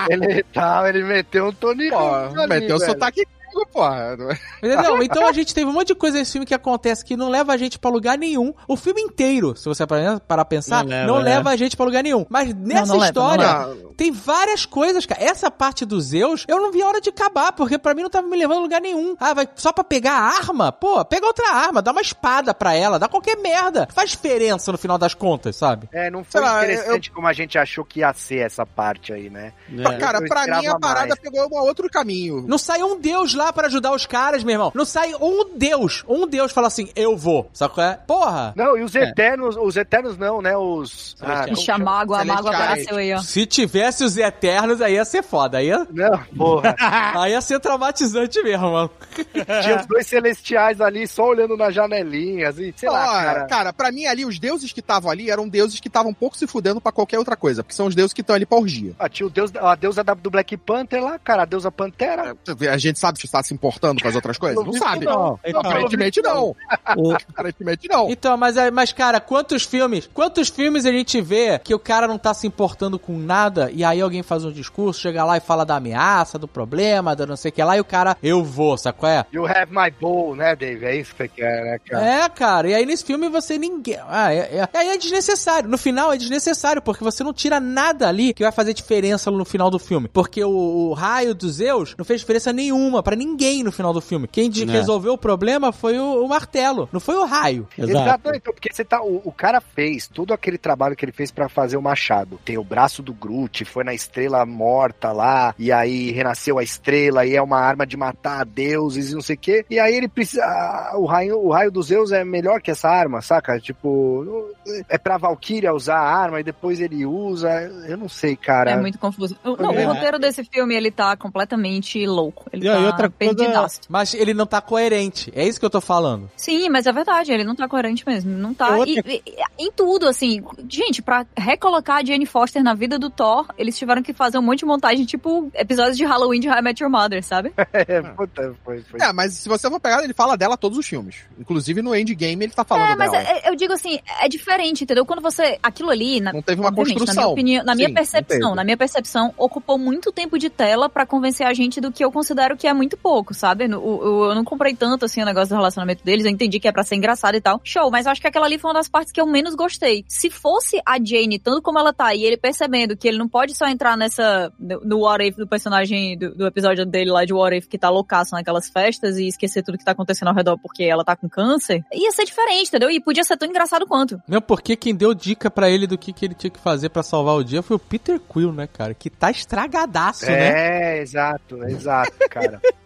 ele, 0.08 0.42
tava, 0.44 0.88
ele 0.88 1.04
meteu 1.04 1.46
um 1.46 1.52
Tony 1.52 1.90
Pô, 1.90 1.98
Ramos. 1.98 2.38
ali, 2.38 2.48
meteu 2.48 2.76
o 2.76 2.80
sotaque 2.80 3.26
porra. 3.64 4.16
Entendeu? 4.62 5.02
Então 5.02 5.26
a 5.26 5.32
gente 5.32 5.54
teve 5.54 5.66
um 5.70 5.72
monte 5.72 5.88
de 5.88 5.94
coisa 5.94 6.18
nesse 6.18 6.32
filme 6.32 6.44
que 6.46 6.54
acontece 6.54 7.04
que 7.04 7.16
não 7.16 7.28
leva 7.28 7.52
a 7.52 7.56
gente 7.56 7.78
pra 7.78 7.90
lugar 7.90 8.18
nenhum. 8.18 8.52
O 8.68 8.76
filme 8.76 9.00
inteiro, 9.00 9.56
se 9.56 9.64
você 9.66 9.86
parar 9.86 10.20
pra 10.20 10.44
pensar, 10.44 10.84
Não 10.84 11.06
não 11.06 11.14
leva, 11.18 11.24
leva, 11.24 11.50
né? 11.50 11.54
a 11.54 11.56
gente 11.56 11.76
pra 11.76 11.86
lugar 11.86 12.02
nenhum. 12.02 12.26
Mas 12.28 12.52
nessa 12.54 12.86
não 12.86 12.96
leva, 12.96 13.06
história, 13.06 13.66
não 13.82 13.94
tem 13.94 14.10
várias 14.12 14.66
coisas, 14.66 15.06
cara. 15.06 15.22
Essa 15.22 15.50
parte 15.50 15.84
dos 15.86 16.06
Zeus, 16.06 16.44
eu 16.48 16.60
não 16.60 16.70
vi 16.72 16.82
a 16.82 16.86
hora 16.88 17.00
de 17.00 17.08
acabar, 17.10 17.52
porque 17.52 17.78
pra 17.78 17.94
mim 17.94 18.02
não 18.02 18.10
tava 18.10 18.26
me 18.26 18.36
levando 18.36 18.58
a 18.58 18.62
lugar 18.62 18.80
nenhum. 18.80 19.16
Ah, 19.18 19.32
vai 19.32 19.48
só 19.54 19.72
pra 19.72 19.84
pegar 19.84 20.12
a 20.14 20.22
arma? 20.36 20.72
Pô, 20.72 21.04
pega 21.04 21.26
outra 21.26 21.50
arma, 21.52 21.80
dá 21.80 21.92
uma 21.92 22.00
espada 22.02 22.52
pra 22.52 22.74
ela, 22.74 22.98
dá 22.98 23.08
qualquer 23.08 23.36
merda. 23.36 23.88
Faz 23.94 24.10
diferença 24.10 24.72
no 24.72 24.78
final 24.78 24.98
das 24.98 25.14
contas, 25.14 25.56
sabe? 25.56 25.88
É, 25.92 26.10
não 26.10 26.24
foi 26.24 26.40
lá, 26.40 26.64
interessante 26.64 27.10
como 27.10 27.26
a 27.26 27.32
gente 27.32 27.56
achou 27.58 27.84
que 27.84 28.00
ia 28.00 28.12
ser 28.12 28.38
essa 28.38 28.66
parte 28.66 29.12
aí, 29.12 29.30
né? 29.30 29.52
É. 29.78 29.96
Cara, 29.98 30.18
Eu 30.18 30.28
pra 30.28 30.46
mim 30.60 30.66
a 30.66 30.78
parada 30.78 31.08
mais. 31.08 31.20
pegou 31.20 31.46
um 31.50 31.62
outro 31.62 31.88
caminho. 31.88 32.44
Não 32.46 32.58
sai 32.58 32.82
um 32.82 32.98
deus 32.98 33.34
lá 33.34 33.45
pra 33.52 33.66
ajudar 33.66 33.92
os 33.92 34.06
caras, 34.06 34.42
meu 34.44 34.52
irmão. 34.54 34.72
Não 34.74 34.84
sai 34.84 35.12
um 35.20 35.56
deus. 35.56 36.04
Um 36.08 36.26
deus 36.26 36.52
fala 36.52 36.66
assim, 36.66 36.88
eu 36.96 37.16
vou. 37.16 37.48
Sabe 37.52 37.74
qual 37.74 37.86
é? 37.86 37.94
Porra! 38.06 38.52
Não, 38.56 38.76
e 38.76 38.82
os 38.82 38.94
Eternos, 38.94 39.56
os 39.56 39.76
Eternos 39.76 40.16
não, 40.18 40.40
né? 40.42 40.56
Os. 40.56 41.16
Ah, 41.20 41.46
Ixi, 41.48 41.70
a 41.70 41.78
mágoa, 41.78 42.20
a 42.20 42.24
mágoa 42.24 42.50
apareceu 42.54 42.96
aí, 42.96 43.12
ó. 43.14 43.18
Se 43.18 43.46
tivesse 43.46 44.04
os 44.04 44.16
Eternos, 44.16 44.80
aí 44.80 44.94
ia 44.94 45.04
ser 45.04 45.22
foda. 45.22 45.58
Aí 45.58 45.66
ia, 45.68 45.86
Não, 45.90 46.18
porra. 46.36 46.74
aí 47.20 47.32
ia 47.32 47.40
ser 47.40 47.60
traumatizante 47.60 48.42
mesmo, 48.42 48.72
mano. 48.72 48.90
Tinha 49.62 49.80
os 49.80 49.86
dois 49.86 50.06
celestiais 50.06 50.80
ali 50.80 51.06
só 51.06 51.24
olhando 51.28 51.56
nas 51.56 51.74
janelinhas 51.74 52.58
e 52.58 52.72
sei 52.76 52.88
lá, 52.90 53.04
Ó, 53.08 53.12
cara. 53.24 53.46
cara, 53.46 53.72
pra 53.72 53.90
mim 53.92 54.06
ali, 54.06 54.24
os 54.24 54.38
deuses 54.38 54.72
que 54.72 54.80
estavam 54.80 55.10
ali 55.10 55.30
eram 55.30 55.48
deuses 55.48 55.80
que 55.80 55.88
estavam 55.88 56.10
um 56.10 56.14
pouco 56.14 56.36
se 56.36 56.46
fudendo 56.46 56.80
pra 56.80 56.92
qualquer 56.92 57.18
outra 57.18 57.36
coisa, 57.36 57.62
porque 57.62 57.74
são 57.74 57.86
os 57.86 57.94
deuses 57.94 58.12
que 58.12 58.20
estão 58.20 58.36
ali 58.36 58.46
pra 58.46 58.58
orgia. 58.58 58.92
Ah, 58.98 59.08
tinha 59.08 59.26
o 59.26 59.30
deus, 59.30 59.50
a 59.54 59.74
deusa 59.74 60.02
da- 60.04 60.14
do 60.14 60.30
Black 60.30 60.56
Panther 60.56 61.02
lá, 61.02 61.18
cara, 61.18 61.42
a 61.42 61.46
deusa 61.46 61.70
Pantera. 61.70 62.36
A 62.70 62.76
gente 62.78 62.98
sabe 62.98 63.18
se 63.36 63.38
está 63.38 63.42
se 63.42 63.54
importando 63.54 64.02
com 64.02 64.08
as 64.08 64.14
outras 64.14 64.38
coisas? 64.38 64.64
Não 64.64 64.72
sabe. 64.72 65.04
Não, 65.04 65.38
então, 65.44 65.60
Aparentemente 65.60 66.20
não. 66.22 66.54
o- 66.96 67.12
Aparentemente 67.28 67.88
não. 67.88 68.08
Então, 68.10 68.36
mas, 68.36 68.56
é- 68.56 68.70
mas, 68.70 68.92
cara, 68.92 69.20
quantos 69.20 69.64
filmes, 69.64 70.08
quantos 70.12 70.48
filmes 70.48 70.84
a 70.86 70.92
gente 70.92 71.20
vê 71.20 71.58
que 71.58 71.74
o 71.74 71.78
cara 71.78 72.06
não 72.06 72.18
tá 72.18 72.32
se 72.34 72.46
importando 72.46 72.98
com 72.98 73.16
nada 73.18 73.70
e 73.72 73.84
aí 73.84 74.00
alguém 74.00 74.22
faz 74.22 74.44
um 74.44 74.52
discurso, 74.52 75.00
chega 75.00 75.24
lá 75.24 75.36
e 75.36 75.40
fala 75.40 75.64
da 75.64 75.76
ameaça, 75.76 76.38
do 76.38 76.48
problema, 76.48 77.14
da 77.14 77.26
não 77.26 77.36
sei 77.36 77.50
o 77.50 77.52
que 77.52 77.62
lá, 77.62 77.76
e 77.76 77.80
o 77.80 77.84
cara, 77.84 78.16
eu 78.22 78.42
vou, 78.44 78.76
sabe 78.78 78.98
qual 78.98 79.12
é? 79.12 79.24
You 79.32 79.46
have 79.46 79.70
my 79.70 79.90
bow, 80.00 80.34
né, 80.34 80.54
Dave? 80.56 80.84
É 80.84 80.96
isso 80.96 81.12
que 81.14 81.18
você 81.24 81.28
quer, 81.28 81.64
né, 81.64 81.78
cara? 81.88 82.06
É, 82.06 82.28
cara, 82.28 82.68
e 82.70 82.74
aí 82.74 82.86
nesse 82.86 83.04
filme 83.04 83.28
você 83.28 83.58
ninguém. 83.58 83.98
Ah, 84.08 84.32
é, 84.32 84.38
é, 84.58 84.68
aí 84.74 84.88
é 84.88 84.96
desnecessário. 84.96 85.68
No 85.68 85.78
final 85.78 86.12
é 86.12 86.16
desnecessário, 86.16 86.80
porque 86.82 87.02
você 87.04 87.22
não 87.22 87.32
tira 87.32 87.60
nada 87.60 88.08
ali 88.08 88.32
que 88.32 88.42
vai 88.42 88.52
fazer 88.52 88.72
diferença 88.74 89.30
no 89.30 89.44
final 89.44 89.70
do 89.70 89.78
filme. 89.78 90.08
Porque 90.08 90.42
o, 90.44 90.50
o 90.50 90.92
raio 90.92 91.34
dos 91.34 91.54
Zeus 91.56 91.94
não 91.98 92.04
fez 92.04 92.20
diferença 92.20 92.52
nenhuma 92.52 93.02
pra 93.02 93.16
ninguém 93.16 93.25
no 93.64 93.72
final 93.72 93.92
do 93.92 94.00
filme. 94.00 94.28
Quem 94.28 94.48
de- 94.50 94.62
É. 94.64 94.66
resolveu 94.72 95.14
o 95.14 95.18
problema 95.18 95.72
foi 95.72 95.98
o, 95.98 96.24
o 96.24 96.28
martelo, 96.28 96.88
não 96.92 97.00
foi 97.00 97.14
o 97.16 97.24
raio. 97.24 97.66
Exato. 97.76 98.28
então, 98.34 98.52
porque 98.52 98.72
você 98.72 98.84
tá. 98.84 99.02
O, 99.02 99.22
o 99.24 99.32
cara 99.32 99.60
fez 99.60 100.06
todo 100.08 100.32
aquele 100.34 100.58
trabalho 100.58 100.94
que 100.94 101.04
ele 101.04 101.12
fez 101.12 101.30
pra 101.30 101.48
fazer 101.48 101.76
o 101.76 101.82
machado. 101.82 102.38
Tem 102.44 102.58
o 102.58 102.64
braço 102.64 103.02
do 103.02 103.12
Groot, 103.14 103.64
foi 103.64 103.84
na 103.84 103.94
estrela 103.94 104.44
morta 104.44 105.12
lá, 105.12 105.54
e 105.58 105.72
aí 105.72 106.10
renasceu 106.12 106.58
a 106.58 106.62
estrela, 106.62 107.24
e 107.26 107.34
é 107.34 107.42
uma 107.42 107.58
arma 107.58 107.86
de 107.86 107.96
matar 107.96 108.44
deuses 108.44 109.10
e 109.10 109.14
não 109.14 109.22
sei 109.22 109.36
o 109.36 109.38
quê. 109.38 109.64
E 109.70 109.78
aí 109.78 109.94
ele 109.94 110.08
precisa. 110.08 110.44
ah, 110.44 110.92
O 110.96 111.06
raio, 111.06 111.38
o 111.38 111.50
raio 111.50 111.70
dos 111.70 111.86
Zeus 111.86 112.12
é 112.12 112.24
melhor 112.24 112.60
que 112.60 112.70
essa 112.70 112.88
arma, 112.88 113.20
saca? 113.22 113.58
Tipo, 113.60 114.50
é 114.88 114.98
pra 114.98 115.16
Valkyria 115.18 115.72
usar 115.72 115.98
a 115.98 116.08
arma 116.16 116.40
e 116.40 116.44
depois 116.44 116.80
ele 116.80 117.04
usa. 117.06 117.50
Eu 117.88 117.96
não 117.96 118.08
sei, 118.08 118.36
cara. 118.36 118.70
É 118.72 118.76
muito 118.76 118.98
confuso. 118.98 119.36
O- 119.44 119.56
Não, 119.56 119.72
É. 119.72 119.86
o 119.86 119.92
roteiro 119.92 120.18
desse 120.18 120.44
filme, 120.44 120.74
ele 120.74 120.90
tá 120.90 121.16
completamente 121.16 122.04
louco. 122.06 122.46
Ele 122.52 122.66
E 122.66 122.70
tá 122.70 122.78
outra 122.78 123.05
coisa- 123.10 123.34
perdidaço. 123.34 123.80
Mas 123.88 124.14
ele 124.14 124.34
não 124.34 124.46
tá 124.46 124.60
coerente. 124.60 125.32
É 125.34 125.46
isso 125.46 125.58
que 125.60 125.66
eu 125.66 125.70
tô 125.70 125.80
falando. 125.80 126.30
Sim, 126.36 126.68
mas 126.68 126.86
é 126.86 126.92
verdade, 126.92 127.32
ele 127.32 127.44
não 127.44 127.54
tá 127.54 127.68
coerente 127.68 128.04
mesmo. 128.06 128.30
Não 128.30 128.52
tá. 128.54 128.76
Outra- 128.76 128.92
E, 129.06 129.22
e- 129.26 129.34
em 129.58 129.70
tudo, 129.72 130.06
assim. 130.08 130.42
Gente, 130.68 131.02
pra 131.02 131.26
recolocar 131.36 131.98
a 131.98 132.04
Jane 132.04 132.26
Foster 132.26 132.62
na 132.62 132.74
vida 132.74 132.98
do 132.98 133.08
Thor, 133.10 133.46
eles 133.58 133.76
tiveram 133.78 134.02
que 134.02 134.12
fazer 134.12 134.38
um 134.38 134.42
monte 134.42 134.60
de 134.60 134.66
montagem, 134.66 135.04
tipo 135.04 135.50
episódios 135.54 135.96
de 135.96 136.04
Halloween 136.04 136.40
de 136.40 136.48
How 136.48 136.58
I 136.58 136.62
Met 136.62 136.82
Your 136.82 136.90
Mother, 136.90 137.22
sabe? 137.22 137.52
É, 137.72 138.02
puta, 138.02 138.54
foi, 138.64 138.80
foi. 138.82 139.00
É, 139.00 139.12
mas 139.12 139.34
se 139.34 139.48
você 139.48 139.68
for 139.70 139.78
pegar, 139.78 140.02
ele 140.02 140.14
fala 140.14 140.36
dela 140.36 140.56
todos 140.56 140.78
os 140.78 140.86
filmes. 140.86 141.16
Inclusive 141.38 141.82
no 141.82 141.94
Endgame 141.94 142.44
ele 142.44 142.52
tá 142.52 142.64
falando 142.64 142.90
É, 142.92 142.96
mas 142.96 143.10
dela. 143.12 143.22
é- 143.28 143.48
eu 143.50 143.54
digo 143.54 143.72
assim, 143.72 143.98
é 144.20 144.28
diferente, 144.28 144.84
entendeu? 144.84 145.04
Quando 145.06 145.20
você. 145.22 145.58
Aquilo 145.62 145.90
ali, 145.90 146.20
na, 146.20 146.32
Não 146.32 146.42
teve 146.42 146.60
uma 146.60 146.72
construção. 146.72 147.14
Na 147.14 147.20
minha, 147.22 147.32
opinião, 147.32 147.64
na 147.64 147.74
minha 147.74 147.88
Sim, 147.88 147.92
não 147.94 147.96
percepção, 148.02 148.54
na 148.54 148.64
minha 148.64 148.76
percepção, 148.76 149.34
ocupou 149.36 149.78
muito 149.78 150.10
tempo 150.10 150.38
de 150.38 150.48
tela 150.50 150.88
pra 150.88 151.04
convencer 151.06 151.46
a 151.46 151.52
gente 151.54 151.80
do 151.80 151.92
que 151.92 152.04
eu 152.04 152.10
considero 152.10 152.56
que 152.56 152.66
é 152.66 152.72
muito 152.72 152.95
pouco, 152.96 153.32
sabe? 153.34 153.66
O- 153.74 153.78
o- 153.78 154.24
Eu, 154.26 154.34
não 154.34 154.44
comprei 154.44 154.74
tanto 154.74 155.04
assim 155.04 155.22
o 155.22 155.24
negócio 155.24 155.48
do 155.50 155.54
relacionamento 155.56 156.04
deles, 156.04 156.24
eu 156.24 156.30
entendi 156.30 156.58
que 156.58 156.66
é 156.68 156.72
pra 156.72 156.82
ser 156.82 156.96
engraçado 156.96 157.34
e 157.36 157.40
tal. 157.40 157.60
Show, 157.62 157.90
mas 157.90 158.06
eu 158.06 158.12
acho 158.12 158.20
que 158.20 158.26
aquela 158.26 158.46
ali 158.46 158.58
foi 158.58 158.68
uma 158.70 158.74
das 158.74 158.88
partes 158.88 159.12
que 159.12 159.20
eu 159.20 159.26
menos 159.26 159.54
gostei. 159.54 160.04
Se 160.08 160.30
fosse 160.30 160.80
a 160.84 160.96
Jane, 161.02 161.38
tanto 161.38 161.62
como 161.62 161.78
ela 161.78 161.92
tá, 161.92 162.14
e 162.14 162.24
ele 162.24 162.36
percebendo 162.36 162.96
que 162.96 163.06
ele 163.06 163.18
não 163.18 163.28
pode 163.28 163.54
só 163.54 163.66
entrar 163.68 163.96
nessa. 163.96 164.52
no, 164.58 164.80
no 164.80 164.98
What 165.00 165.24
If 165.28 165.36
do 165.36 165.46
personagem 165.46 166.16
do, 166.18 166.34
do 166.34 166.46
episódio 166.46 166.84
dele 166.86 167.10
lá 167.10 167.24
de 167.24 167.32
What 167.32 167.56
If 167.56 167.66
que 167.68 167.78
tá 167.78 167.88
loucaço 167.90 168.34
naquelas 168.34 168.68
festas 168.68 169.16
e 169.18 169.26
esquecer 169.28 169.62
tudo 169.62 169.78
que 169.78 169.84
tá 169.84 169.92
acontecendo 169.92 170.28
ao 170.28 170.34
redor 170.34 170.58
porque 170.58 170.84
ela 170.84 171.04
tá 171.04 171.14
com 171.16 171.28
câncer, 171.28 171.84
ia 171.92 172.10
ser 172.12 172.24
diferente, 172.24 172.68
entendeu? 172.68 172.90
E 172.90 173.00
podia 173.00 173.24
ser 173.24 173.36
tão 173.36 173.48
engraçado 173.48 173.86
quanto. 173.86 174.20
Meu, 174.28 174.40
porque 174.40 174.76
quem 174.76 174.94
deu 174.94 175.14
dica 175.14 175.50
pra 175.50 175.68
ele 175.70 175.86
do 175.86 175.98
que, 175.98 176.12
que 176.12 176.24
ele 176.24 176.34
tinha 176.34 176.50
que 176.50 176.58
fazer 176.60 176.88
pra 176.88 177.02
salvar 177.02 177.34
o 177.36 177.44
dia 177.44 177.62
foi 177.62 177.76
o 177.76 177.80
Peter 177.80 178.18
Quill, 178.20 178.52
né, 178.52 178.66
cara? 178.66 178.94
Que 178.94 179.10
tá 179.10 179.30
estragadaço, 179.30 180.26
né? 180.26 180.96
É, 180.96 181.02
exato, 181.02 181.62
exato, 181.64 182.12
cara. 182.30 182.60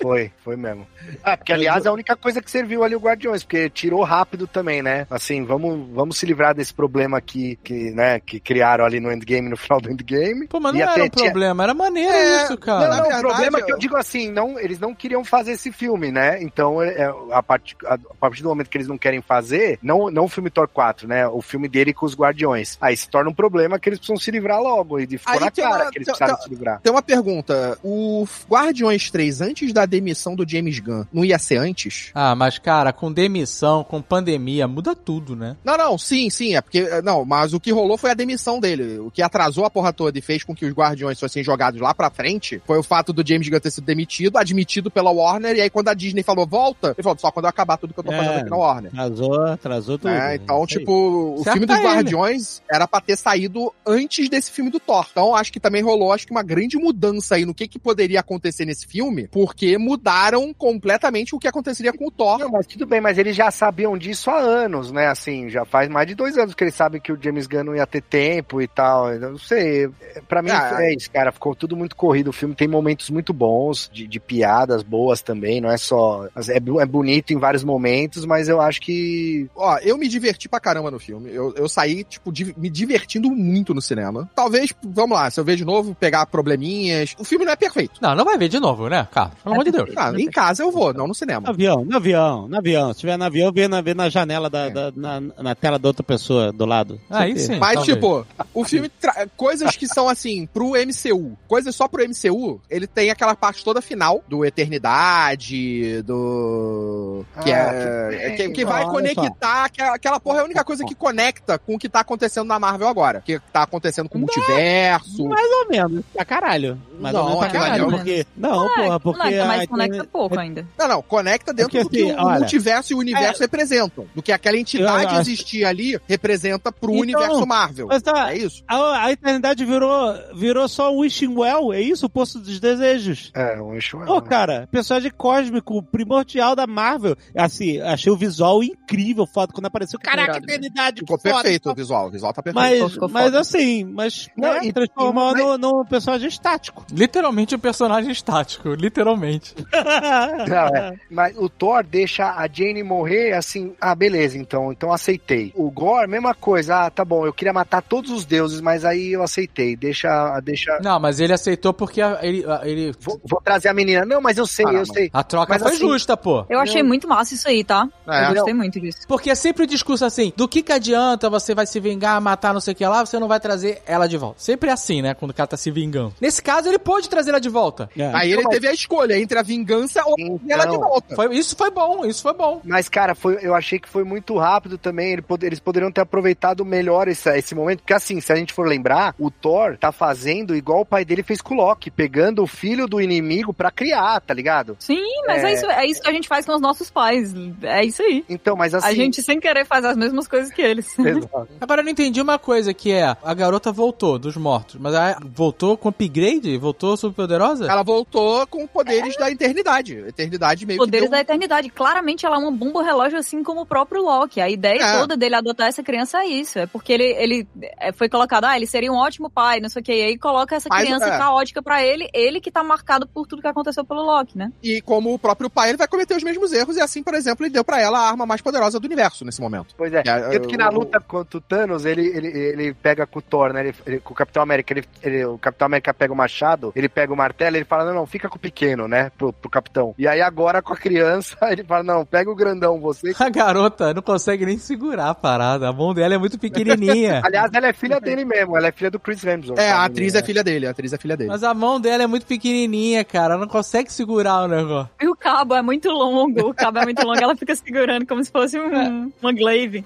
Foi, 0.00 0.30
foi 0.44 0.56
mesmo. 0.56 0.86
Ah, 1.24 1.36
porque 1.36 1.52
aliás 1.52 1.84
é 1.86 1.88
a 1.88 1.92
única 1.92 2.14
coisa 2.16 2.42
que 2.42 2.50
serviu 2.50 2.84
ali 2.84 2.94
o 2.94 3.00
Guardiões, 3.00 3.42
porque 3.42 3.70
tirou 3.70 4.02
rápido 4.02 4.46
também, 4.46 4.82
né? 4.82 5.06
Assim, 5.10 5.44
vamos, 5.44 5.88
vamos 5.94 6.16
se 6.18 6.26
livrar 6.26 6.54
desse 6.54 6.72
problema 6.74 7.16
aqui 7.18 7.58
que, 7.64 7.90
né, 7.92 8.20
que 8.20 8.38
criaram 8.38 8.84
ali 8.84 9.00
no 9.00 9.10
Endgame, 9.10 9.48
no 9.48 9.56
final 9.56 9.80
do 9.80 9.90
Endgame. 9.90 10.46
Pô, 10.48 10.60
mas 10.60 10.72
não 10.72 10.78
E 10.78 10.82
era 10.82 10.92
até 10.92 11.02
um 11.04 11.08
tinha- 11.08 11.30
problema, 11.30 11.62
era 11.62 11.74
maneiro 11.74 12.12
É, 12.12 12.42
isso, 12.42 12.50
Não, 12.52 12.56
cara. 12.58 12.88
Na 12.88 12.96
não, 12.96 13.02
verdade, 13.04 13.18
o 13.24 13.28
problema 13.28 13.58
é 13.58 13.62
que 13.62 13.70
eu 13.72 13.76
eu- 13.76 13.80
digo 13.80 13.96
assim, 13.96 14.30
não, 14.30 14.58
eles 14.58 14.78
não 14.78 14.94
queriam 14.94 15.24
fazer 15.24 15.52
esse 15.52 15.72
filme, 15.72 16.10
né? 16.12 16.42
Então, 16.42 16.82
é, 16.82 16.88
é, 17.02 17.14
a, 17.32 17.42
partir, 17.42 17.76
a, 17.86 17.94
a 17.94 17.98
partir 18.20 18.42
do 18.42 18.48
momento 18.48 18.68
que 18.68 18.76
eles 18.76 18.88
não 18.88 18.98
querem 18.98 19.22
fazer, 19.22 19.78
não, 19.82 20.10
não 20.10 20.24
o 20.24 20.28
filme 20.28 20.50
Thor 20.50 20.68
4, 20.68 21.08
né? 21.08 21.26
O 21.28 21.40
filme 21.40 21.68
dele 21.68 21.92
com 21.94 22.04
os 22.06 22.14
Guardiões. 22.14 22.76
Aí 22.80 22.96
se 22.96 23.08
torna 23.08 23.30
um 23.30 23.34
problema 23.34 23.78
que 23.78 23.88
eles 23.88 23.98
precisam 23.98 24.18
se 24.20 24.30
livrar 24.30 24.60
logo. 24.60 24.98
E 25.00 25.06
ficou 25.06 25.32
Aí 25.34 25.40
na 25.40 25.50
cara 25.50 25.84
uma- 25.84 25.90
que 25.90 25.98
eles 25.98 26.06
tem- 26.06 26.14
precisaram 26.14 26.34
tem- 26.34 26.42
se 26.44 26.50
livrar. 26.50 26.80
Tem 26.80 26.92
uma 26.92 27.02
pergunta. 27.02 27.78
O 27.82 28.26
Guardiões 28.50 29.10
3, 29.10 29.40
antes 29.40 29.72
da 29.72 29.85
demissão 29.86 30.34
do 30.34 30.48
James 30.48 30.78
Gunn, 30.78 31.04
não 31.12 31.24
ia 31.24 31.38
ser 31.38 31.56
antes? 31.58 32.10
Ah, 32.14 32.34
mas 32.34 32.58
cara, 32.58 32.92
com 32.92 33.12
demissão, 33.12 33.84
com 33.84 34.00
pandemia, 34.02 34.66
muda 34.68 34.94
tudo, 34.94 35.34
né? 35.36 35.56
Não, 35.64 35.76
não, 35.76 35.98
sim, 35.98 36.28
sim, 36.30 36.54
é 36.56 36.60
porque. 36.60 37.00
Não, 37.02 37.24
mas 37.24 37.52
o 37.52 37.60
que 37.60 37.70
rolou 37.72 37.96
foi 37.98 38.10
a 38.10 38.14
demissão 38.14 38.58
dele. 38.60 38.98
O 38.98 39.10
que 39.10 39.22
atrasou 39.22 39.64
a 39.64 39.70
porra 39.70 39.92
toda 39.92 40.18
e 40.18 40.22
fez 40.22 40.42
com 40.44 40.54
que 40.54 40.64
os 40.66 40.72
Guardiões 40.72 41.18
fossem 41.20 41.42
jogados 41.42 41.80
lá 41.80 41.94
pra 41.94 42.10
frente 42.10 42.60
foi 42.66 42.78
o 42.78 42.82
fato 42.82 43.12
do 43.12 43.26
James 43.26 43.48
Gunn 43.48 43.60
ter 43.60 43.70
sido 43.70 43.84
demitido, 43.84 44.36
admitido 44.38 44.90
pela 44.90 45.10
Warner, 45.10 45.56
e 45.56 45.60
aí 45.60 45.70
quando 45.70 45.88
a 45.88 45.94
Disney 45.94 46.22
falou 46.22 46.46
volta, 46.46 46.88
ele 46.96 47.02
falou 47.02 47.18
só 47.18 47.30
quando 47.30 47.44
eu 47.46 47.50
acabar 47.50 47.76
tudo 47.76 47.92
que 47.94 48.00
eu 48.00 48.04
tô 48.04 48.12
É. 48.12 48.16
fazendo 48.16 48.38
aqui 48.40 48.50
na 48.50 48.56
Warner. 48.56 48.90
Atrasou, 48.92 49.42
atrasou 49.44 49.98
tudo. 49.98 50.10
É, 50.10 50.36
então, 50.36 50.60
aí. 50.60 50.66
tipo, 50.66 51.34
o 51.38 51.42
Certo 51.44 51.52
filme 51.52 51.66
dos 51.66 51.76
é 51.76 51.78
ele. 51.80 51.88
Guardiões 51.88 52.62
era 52.70 52.86
pra 52.88 53.00
ter 53.00 53.16
saído 53.16 53.72
antes 53.86 54.28
desse 54.28 54.50
filme 54.50 54.70
do 54.70 54.80
Thor. 54.80 55.06
Então, 55.10 55.34
acho 55.34 55.52
que 55.52 55.60
também 55.60 55.82
rolou, 55.82 56.12
acho 56.12 56.26
que 56.26 56.32
uma 56.32 56.42
grande 56.42 56.76
mudança 56.76 57.34
aí 57.36 57.44
no 57.44 57.54
que, 57.54 57.68
que 57.68 57.78
poderia 57.78 58.20
acontecer 58.20 58.64
nesse 58.64 58.86
filme, 58.86 59.28
porque 59.28 59.75
mudaram 59.78 60.52
completamente 60.54 61.34
o 61.34 61.38
que 61.38 61.48
aconteceria 61.48 61.92
com 61.92 62.06
o 62.06 62.10
Thor. 62.10 62.38
Não, 62.38 62.50
mas 62.50 62.66
tudo 62.66 62.86
bem, 62.86 63.00
mas 63.00 63.18
eles 63.18 63.34
já 63.36 63.50
sabiam 63.50 63.96
disso 63.96 64.30
há 64.30 64.38
anos, 64.38 64.90
né? 64.92 65.06
Assim, 65.08 65.48
já 65.48 65.64
faz 65.64 65.88
mais 65.88 66.06
de 66.06 66.14
dois 66.14 66.36
anos 66.38 66.54
que 66.54 66.64
eles 66.64 66.74
sabem 66.74 67.00
que 67.00 67.12
o 67.12 67.18
James 67.20 67.46
Gunn 67.46 67.64
não 67.64 67.76
ia 67.76 67.86
ter 67.86 68.02
tempo 68.02 68.60
e 68.60 68.68
tal. 68.68 69.12
Eu 69.12 69.32
não 69.32 69.38
sei. 69.38 69.88
Pra 70.28 70.42
mim 70.42 70.50
Ah, 70.50 70.76
é 70.80 70.94
isso, 70.94 71.10
cara. 71.10 71.32
Ficou 71.32 71.54
tudo 71.54 71.76
muito 71.76 71.96
corrido. 71.96 72.28
O 72.28 72.32
filme 72.32 72.54
tem 72.54 72.68
momentos 72.68 73.10
muito 73.10 73.32
bons, 73.32 73.90
de, 73.92 74.06
de 74.06 74.20
piadas 74.20 74.82
boas 74.82 75.22
também. 75.22 75.60
Não 75.60 75.70
é 75.70 75.76
só. 75.76 76.26
É, 76.48 76.56
é 76.56 76.86
bonito 76.86 77.32
em 77.32 77.38
vários 77.38 77.64
momentos, 77.64 78.24
mas 78.24 78.48
eu 78.48 78.60
acho 78.60 78.80
que. 78.80 79.48
Ó, 79.54 79.78
eu 79.78 79.96
me 79.98 80.08
diverti 80.08 80.48
pra 80.48 80.60
caramba 80.60 80.90
no 80.90 80.98
filme. 80.98 81.30
Eu, 81.32 81.54
eu 81.56 81.68
saí, 81.68 82.04
tipo, 82.04 82.32
di- 82.32 82.54
me 82.56 82.68
divertindo 82.70 83.30
muito 83.30 83.74
no 83.74 83.80
cinema. 83.82 84.28
Talvez, 84.34 84.72
vamos 84.82 85.16
lá, 85.16 85.30
se 85.30 85.38
eu 85.40 85.44
ver 85.44 85.56
de 85.56 85.64
novo, 85.64 85.94
pegar 85.94 86.26
probleminhas. 86.26 87.14
O 87.18 87.24
filme 87.24 87.44
não 87.44 87.52
é 87.52 87.56
perfeito. 87.56 88.00
Não, 88.00 88.14
não 88.14 88.24
vai 88.24 88.38
ver 88.38 88.48
de 88.48 88.58
novo, 88.60 88.88
né, 88.88 89.06
Carlos? 89.10 89.36
Pelo 89.42 89.54
amor 89.54 89.64
de 89.66 89.72
Deus. 89.72 89.90
Ah, 89.96 90.12
em 90.16 90.30
casa 90.30 90.62
eu 90.62 90.70
vou, 90.70 90.92
não 90.92 91.02
no 91.02 91.08
No 91.08 91.14
cinema. 91.14 91.48
avião, 91.48 91.84
no 91.84 91.96
avião, 91.96 92.48
no 92.48 92.56
avião. 92.58 92.92
Se 92.92 93.00
tiver 93.00 93.16
no 93.16 93.24
avião, 93.24 93.50
vê 93.52 93.66
na, 93.68 93.80
vê 93.80 93.94
na 93.94 94.08
janela 94.08 94.48
da, 94.50 94.66
É. 94.66 94.70
da- 94.70 94.92
na, 94.94 95.20
na 95.20 95.54
tela 95.54 95.78
da 95.78 95.88
outra 95.88 96.02
pessoa 96.02 96.52
do 96.52 96.64
lado. 96.66 97.00
Aí 97.10 97.38
sim. 97.38 97.58
Mas, 97.58 97.74
talvez. 97.76 97.94
tipo, 97.94 98.26
o 98.54 98.64
filme. 98.64 98.88
tra- 98.88 99.26
Coisas 99.36 99.76
que 99.76 99.86
são 99.86 100.08
assim, 100.08 100.46
pro 100.46 100.72
MCU. 100.76 101.36
Coisas 101.48 101.74
só 101.74 101.86
pro 101.88 102.02
MCU, 102.02 102.60
ele 102.70 102.86
tem 102.86 103.10
aquela 103.10 103.34
parte 103.34 103.64
toda 103.64 103.80
final 103.80 104.22
do 104.28 104.44
Eternidade, 104.44 106.02
do. 106.02 107.24
Que, 107.42 107.52
Ah, 107.52 107.56
é, 107.72 108.10
que 108.30 108.36
que, 108.36 108.42
bem. 108.44 108.52
que 108.52 108.64
vai 108.64 108.84
conectar. 108.84 109.64
Aquela, 109.64 109.94
aquela 109.94 110.20
porra 110.20 110.38
é 110.38 110.40
a 110.42 110.44
única 110.44 110.64
coisa 110.64 110.84
que 110.84 110.94
conecta 110.94 111.58
com 111.58 111.74
o 111.74 111.78
que 111.78 111.88
tá 111.88 112.00
acontecendo 112.00 112.46
na 112.46 112.58
Marvel 112.58 112.88
agora. 112.88 113.22
Que 113.24 113.38
tá 113.52 113.62
acontecendo 113.62 114.08
com 114.08 114.18
o 114.18 114.20
multiverso. 114.22 115.24
Mais 115.26 115.50
ou 115.50 115.68
menos. 115.68 116.04
Pra 116.12 116.24
caralho. 116.24 116.78
Mais 117.00 117.14
Não, 117.14 117.20
ou 117.22 117.26
menos 117.28 117.38
pra 117.40 117.48
aquilo 117.48 117.62
caralho. 117.64 117.84
é 117.84 117.90
Porque, 117.96 118.26
não, 118.36 118.68
porra, 118.74 119.00
porque. 119.00 119.18
conecta, 119.20 119.44
mas 119.58 119.66
conecta 119.68 120.04
pouco 120.04 120.38
ainda. 120.38 120.66
Não, 120.78 120.88
não, 120.88 121.02
conecta 121.02 121.52
dentro 121.52 121.76
É 121.78 121.82
do 121.82 121.90
que, 121.90 122.02
assim, 122.02 122.12
o 122.12 122.24
olha, 122.24 122.38
multiverso 122.38 122.92
e 122.92 122.94
o 122.94 122.98
universo 122.98 123.40
representam. 123.40 124.06
Do 124.14 124.22
que 124.22 124.32
aquela 124.32 124.56
entidade 124.56 125.04
Eu- 125.04 125.10
eu- 125.16 125.20
existir 125.20 125.64
ali 125.64 125.98
representa 126.08 126.70
pro 126.72 126.90
Então, 126.90 127.00
universo 127.00 127.46
Marvel. 127.46 127.86
Mas 127.88 128.02
tá, 128.02 128.32
É 128.32 128.38
isso? 128.38 128.62
a, 128.66 129.04
a 129.06 129.12
eternidade 129.12 129.64
virou, 129.64 130.14
virou 130.34 130.68
só 130.68 130.92
um 130.92 130.98
wishing 131.00 131.34
well, 131.34 131.72
é 131.72 131.80
isso? 131.80 132.06
O 132.06 132.10
poço 132.10 132.38
dos 132.38 132.58
desejos. 132.60 133.30
É, 133.34 133.60
um 133.60 133.74
eixo. 133.74 133.98
Pô, 134.06 134.20
cara, 134.22 134.68
personagem 134.70 135.10
cósmico, 135.16 135.82
primordial 135.82 136.54
da 136.56 136.66
Marvel. 136.66 137.16
Assim, 137.36 137.80
achei 137.80 138.12
o 138.12 138.16
visual 138.16 138.62
incrível, 138.62 139.26
foda. 139.26 139.52
Quando 139.52 139.66
apareceu, 139.66 139.98
caraca, 140.00 140.32
irado. 140.32 140.44
eternidade, 140.44 141.00
Ficou 141.00 141.18
foda, 141.18 141.34
perfeito 141.34 141.66
o 141.66 141.70
foda. 141.70 141.80
visual. 141.82 142.06
O 142.08 142.10
visual 142.10 142.32
tá 142.32 142.42
perfeito. 142.42 142.80
Mas, 142.82 142.92
Ficou 142.92 143.08
mas 143.08 143.24
foda. 143.24 143.40
assim, 143.40 143.84
mas 143.84 144.28
Não, 144.36 144.52
né, 144.54 144.60
e- 144.64 144.72
transformou 144.72 145.36
e- 145.36 145.40
no, 145.42 145.58
no 145.58 145.84
personagem 145.86 146.28
estático. 146.28 146.84
Literalmente 146.92 147.54
um 147.54 147.58
personagem 147.58 148.10
estático, 148.10 148.70
literalmente. 148.74 149.45
Não, 150.48 150.76
é. 150.76 150.94
Mas 151.10 151.36
o 151.36 151.48
Thor 151.48 151.84
deixa 151.84 152.24
a 152.32 152.48
Jane 152.52 152.82
morrer 152.82 153.32
assim, 153.34 153.74
ah, 153.80 153.94
beleza, 153.94 154.38
então, 154.38 154.72
então 154.72 154.92
aceitei. 154.92 155.52
O 155.54 155.70
Gore, 155.70 156.08
mesma 156.08 156.34
coisa, 156.34 156.86
ah, 156.86 156.90
tá 156.90 157.04
bom, 157.04 157.26
eu 157.26 157.32
queria 157.32 157.52
matar 157.52 157.82
todos 157.82 158.10
os 158.10 158.24
deuses, 158.24 158.60
mas 158.60 158.84
aí 158.84 159.12
eu 159.12 159.22
aceitei. 159.22 159.76
Deixa, 159.76 160.40
deixa. 160.40 160.78
Não, 160.82 160.98
mas 160.98 161.20
ele 161.20 161.32
aceitou 161.32 161.72
porque 161.72 162.00
a- 162.00 162.18
ele, 162.22 162.44
a- 162.46 162.62
ele 162.64 162.92
Vou, 163.00 163.20
vou 163.24 163.40
trazer 163.40 163.68
a 163.68 163.74
menina. 163.74 164.04
Não, 164.04 164.20
mas 164.20 164.38
eu 164.38 164.46
sei, 164.46 164.64
Caramba. 164.64 164.82
eu 164.82 164.86
sei. 164.86 165.10
a 165.12 165.22
troca 165.22 165.52
Mas 165.52 165.62
foi 165.62 165.72
assim- 165.72 165.80
justa, 165.80 166.16
pô. 166.16 166.44
Eu 166.48 166.58
achei 166.60 166.82
muito 166.82 167.06
massa 167.08 167.34
isso 167.34 167.48
aí, 167.48 167.62
tá? 167.64 167.88
É. 168.08 168.26
Eu 168.30 168.34
gostei 168.34 168.54
muito 168.54 168.80
disso. 168.80 169.00
Porque 169.06 169.30
é 169.30 169.34
sempre 169.34 169.64
o 169.64 169.66
discurso 169.66 170.04
assim, 170.04 170.32
do 170.36 170.48
que 170.48 170.62
que 170.62 170.72
adianta 170.72 171.28
você 171.28 171.54
vai 171.54 171.66
se 171.66 171.78
vingar, 171.80 172.20
matar 172.20 172.52
não 172.52 172.60
sei 172.60 172.72
o 172.72 172.76
que 172.76 172.86
lá, 172.86 173.04
você 173.04 173.18
não 173.18 173.28
vai 173.28 173.38
trazer 173.40 173.82
ela 173.86 174.06
de 174.06 174.16
volta. 174.16 174.40
Sempre 174.40 174.70
é 174.70 174.72
assim, 174.72 175.02
né, 175.02 175.14
quando 175.14 175.30
o 175.30 175.34
cara 175.34 175.46
tá 175.46 175.56
se 175.56 175.70
vingando. 175.70 176.14
Nesse 176.20 176.42
caso, 176.42 176.68
ele 176.68 176.78
pôde 176.78 177.08
trazer 177.08 177.30
ela 177.30 177.40
de 177.40 177.48
volta. 177.48 177.88
É. 177.96 178.10
Aí 178.14 178.32
ele 178.32 178.44
teve 178.48 178.66
a 178.68 178.72
escolha 178.72 179.18
entre 179.18 179.35
a 179.36 179.42
vingança 179.42 180.02
ou 180.04 180.14
Então, 180.18 180.40
ela 180.48 180.66
de 180.66 180.76
volta. 180.76 181.14
Foi, 181.14 181.34
isso 181.36 181.56
foi 181.56 181.70
bom, 181.70 182.04
isso 182.04 182.22
foi 182.22 182.32
bom. 182.34 182.60
Mas, 182.64 182.88
cara, 182.88 183.14
foi, 183.14 183.38
eu 183.42 183.54
achei 183.54 183.78
que 183.78 183.88
foi 183.88 184.04
muito 184.04 184.36
rápido 184.36 184.78
também. 184.78 185.12
Ele 185.12 185.22
pode- 185.22 185.46
eles 185.46 185.60
poderiam 185.60 185.90
ter 185.92 186.00
aproveitado 186.00 186.64
melhor 186.64 187.08
esse, 187.08 187.28
esse 187.36 187.54
momento. 187.54 187.80
Porque, 187.80 187.94
assim, 187.94 188.20
se 188.20 188.32
a 188.32 188.36
gente 188.36 188.52
for 188.52 188.66
lembrar, 188.66 189.14
o 189.18 189.30
Thor 189.30 189.76
tá 189.78 189.92
fazendo 189.92 190.54
igual 190.56 190.80
o 190.80 190.86
pai 190.86 191.04
dele 191.04 191.22
fez 191.22 191.40
com 191.40 191.54
o 191.54 191.56
Loki, 191.58 191.90
pegando 191.90 192.42
o 192.42 192.46
filho 192.46 192.86
do 192.86 193.00
inimigo 193.00 193.52
pra 193.52 193.70
criar, 193.70 194.20
tá 194.20 194.32
ligado? 194.34 194.76
Sim, 194.78 195.02
mas 195.26 195.42
é. 195.44 195.46
É. 195.50 195.52
isso, 195.54 195.66
é 195.66 195.86
isso 195.86 196.02
que 196.02 196.08
a 196.08 196.12
gente 196.12 196.28
faz 196.28 196.44
com 196.46 196.54
os 196.54 196.60
nossos 196.60 196.90
pais. 196.90 197.32
É 197.62 197.84
isso 197.84 198.02
aí. 198.02 198.24
Então, 198.28 198.56
mas 198.56 198.74
assim. 198.74 198.86
A 198.88 198.94
gente, 198.94 199.22
sem 199.22 199.38
querer, 199.40 199.64
faz 199.64 199.84
as 199.84 199.96
mesmas 199.96 200.26
coisas 200.28 200.50
que 200.52 200.60
eles. 200.62 200.96
Exato. 200.98 201.48
Agora 201.60 201.80
eu 201.80 201.84
não 201.84 201.90
entendi 201.92 202.20
uma 202.20 202.38
coisa 202.38 202.72
que 202.74 202.92
é, 202.92 203.16
a 203.22 203.34
garota 203.34 203.70
voltou 203.72 204.18
dos 204.18 204.36
mortos, 204.36 204.76
mas 204.80 204.94
ela 204.94 205.18
voltou 205.24 205.76
com 205.76 205.88
upgrade? 205.88 206.56
Voltou 206.58 206.96
super 206.96 207.16
poderosa? 207.16 207.66
Ela 207.66 207.82
voltou 207.82 208.46
com 208.46 208.66
poderes 208.66 209.15
da 209.18 209.30
eternidade. 209.30 209.94
Eternidade 210.06 210.66
meio 210.66 210.78
Poderes 210.78 211.06
que 211.06 211.10
deu... 211.10 211.16
da 211.18 211.20
eternidade. 211.20 211.68
Claramente 211.70 212.24
ela 212.26 212.36
é 212.36 212.38
uma 212.38 212.50
bomba 212.50 212.82
relógio, 212.82 213.18
assim 213.18 213.42
como 213.42 213.62
o 213.62 213.66
próprio 213.66 214.02
Loki. 214.02 214.40
A 214.40 214.48
ideia 214.48 214.80
É. 214.82 214.98
toda 214.98 215.16
dele 215.16 215.34
adotar 215.34 215.68
essa 215.68 215.82
criança 215.82 216.18
é 216.22 216.26
isso. 216.26 216.58
É 216.58 216.66
porque 216.66 216.92
ele, 216.92 217.04
ele 217.04 217.48
é, 217.80 217.92
foi 217.92 218.08
colocado, 218.08 218.44
ah, 218.44 218.56
ele 218.56 218.66
seria 218.66 218.92
um 218.92 218.96
ótimo 218.96 219.28
pai, 219.30 219.60
não 219.60 219.68
sei 219.68 219.80
o 219.80 219.84
que. 219.84 219.92
E 219.92 220.02
aí 220.02 220.18
coloca 220.18 220.54
essa 220.56 220.68
Mas, 220.68 220.84
criança 220.84 221.06
é. 221.06 221.18
caótica 221.18 221.62
pra 221.62 221.82
ele, 221.84 222.08
ele 222.12 222.40
que 222.40 222.50
tá 222.50 222.62
marcado 222.62 223.06
por 223.06 223.26
tudo 223.26 223.42
que 223.42 223.48
aconteceu 223.48 223.84
pelo 223.84 224.02
Loki, 224.02 224.36
né? 224.36 224.52
E 224.62 224.80
como 224.80 225.12
o 225.14 225.18
próprio 225.18 225.48
pai, 225.50 225.70
ele 225.70 225.78
vai 225.78 225.88
cometer 225.88 226.16
os 226.16 226.22
mesmos 226.22 226.52
erros. 226.52 226.76
E 226.76 226.80
assim, 226.80 227.02
por 227.02 227.14
exemplo, 227.14 227.44
ele 227.44 227.52
deu 227.52 227.64
pra 227.64 227.80
ela 227.80 227.98
a 227.98 228.08
arma 228.08 228.26
mais 228.26 228.40
poderosa 228.40 228.78
do 228.80 228.84
universo 228.86 229.24
nesse 229.24 229.40
momento. 229.40 229.74
Pois 229.76 229.92
é. 229.92 230.00
É, 230.00 230.02
Tanto 230.30 230.48
que 230.48 230.56
na 230.56 230.68
o- 230.70 230.74
luta 230.74 231.00
contra 231.00 231.38
o 231.38 231.40
Thanos, 231.40 231.84
ele, 231.84 232.06
ele, 232.06 232.28
ele 232.28 232.74
pega 232.74 233.06
com 233.06 233.18
o 233.18 233.22
Thor, 233.22 233.52
né? 233.52 233.60
Ele, 233.60 233.74
ele- 233.86 234.00
com 234.00 234.12
o 234.12 234.16
Capitão 234.16 234.42
América, 234.42 234.72
ele, 234.72 234.84
ele- 235.02 235.24
o 235.24 235.38
Capitão 235.38 235.66
América 235.66 235.92
pega 235.94 236.12
o 236.12 236.16
machado, 236.16 236.72
ele 236.76 236.88
pega 236.88 237.12
o 237.12 237.16
martelo, 237.16 237.56
ele 237.56 237.64
fala, 237.64 237.84
não, 237.84 237.94
não, 237.94 238.06
fica 238.06 238.28
com 238.28 238.36
o 238.36 238.40
pequeno, 238.40 238.86
né? 238.88 239.05
Pro, 239.10 239.32
pro 239.32 239.50
Capitão. 239.50 239.94
E 239.98 240.06
aí 240.06 240.20
agora 240.20 240.62
com 240.62 240.72
a 240.72 240.76
criança, 240.76 241.36
ele 241.50 241.64
fala, 241.64 241.82
não, 241.82 242.04
pega 242.04 242.30
o 242.30 242.34
grandão, 242.34 242.80
você. 242.80 243.12
A 243.18 243.28
garota 243.28 243.92
não 243.94 244.02
consegue 244.02 244.46
nem 244.46 244.58
segurar 244.58 245.10
a 245.10 245.14
parada. 245.14 245.68
A 245.68 245.72
mão 245.72 245.94
dela 245.94 246.14
é 246.14 246.18
muito 246.18 246.38
pequenininha. 246.38 247.22
Aliás, 247.24 247.50
ela 247.52 247.68
é 247.68 247.72
filha 247.72 248.00
dele 248.00 248.24
mesmo, 248.24 248.56
ela 248.56 248.68
é 248.68 248.72
filha 248.72 248.90
do 248.90 249.00
Chris 249.00 249.24
Hemsworth. 249.24 249.58
É, 249.58 249.70
a 249.70 249.84
atriz 249.84 250.14
é 250.14 250.22
filha 250.22 250.42
dele. 250.42 250.66
A 250.66 250.70
atriz 250.70 250.92
é 250.92 250.98
filha 250.98 251.16
dele. 251.16 251.30
Mas 251.30 251.42
a 251.42 251.54
mão 251.54 251.80
dela 251.80 252.04
é 252.04 252.06
muito 252.06 252.26
pequenininha, 252.26 253.04
cara. 253.04 253.34
Ela 253.34 253.42
não 253.42 253.48
consegue 253.48 253.92
segurar 253.92 254.44
o 254.44 254.48
negócio. 254.48 254.90
E 255.00 255.08
o 255.08 255.16
cabo 255.16 255.54
é 255.54 255.62
muito 255.62 255.90
longo, 255.90 256.50
o 256.50 256.54
cabo 256.54 256.78
é 256.78 256.84
muito 256.84 257.04
longo, 257.04 257.18
ela 257.18 257.36
fica 257.36 257.54
segurando 257.54 258.06
como 258.06 258.22
se 258.22 258.30
fosse 258.30 258.58
um, 258.58 259.12
uma 259.20 259.32
glaive. 259.32 259.84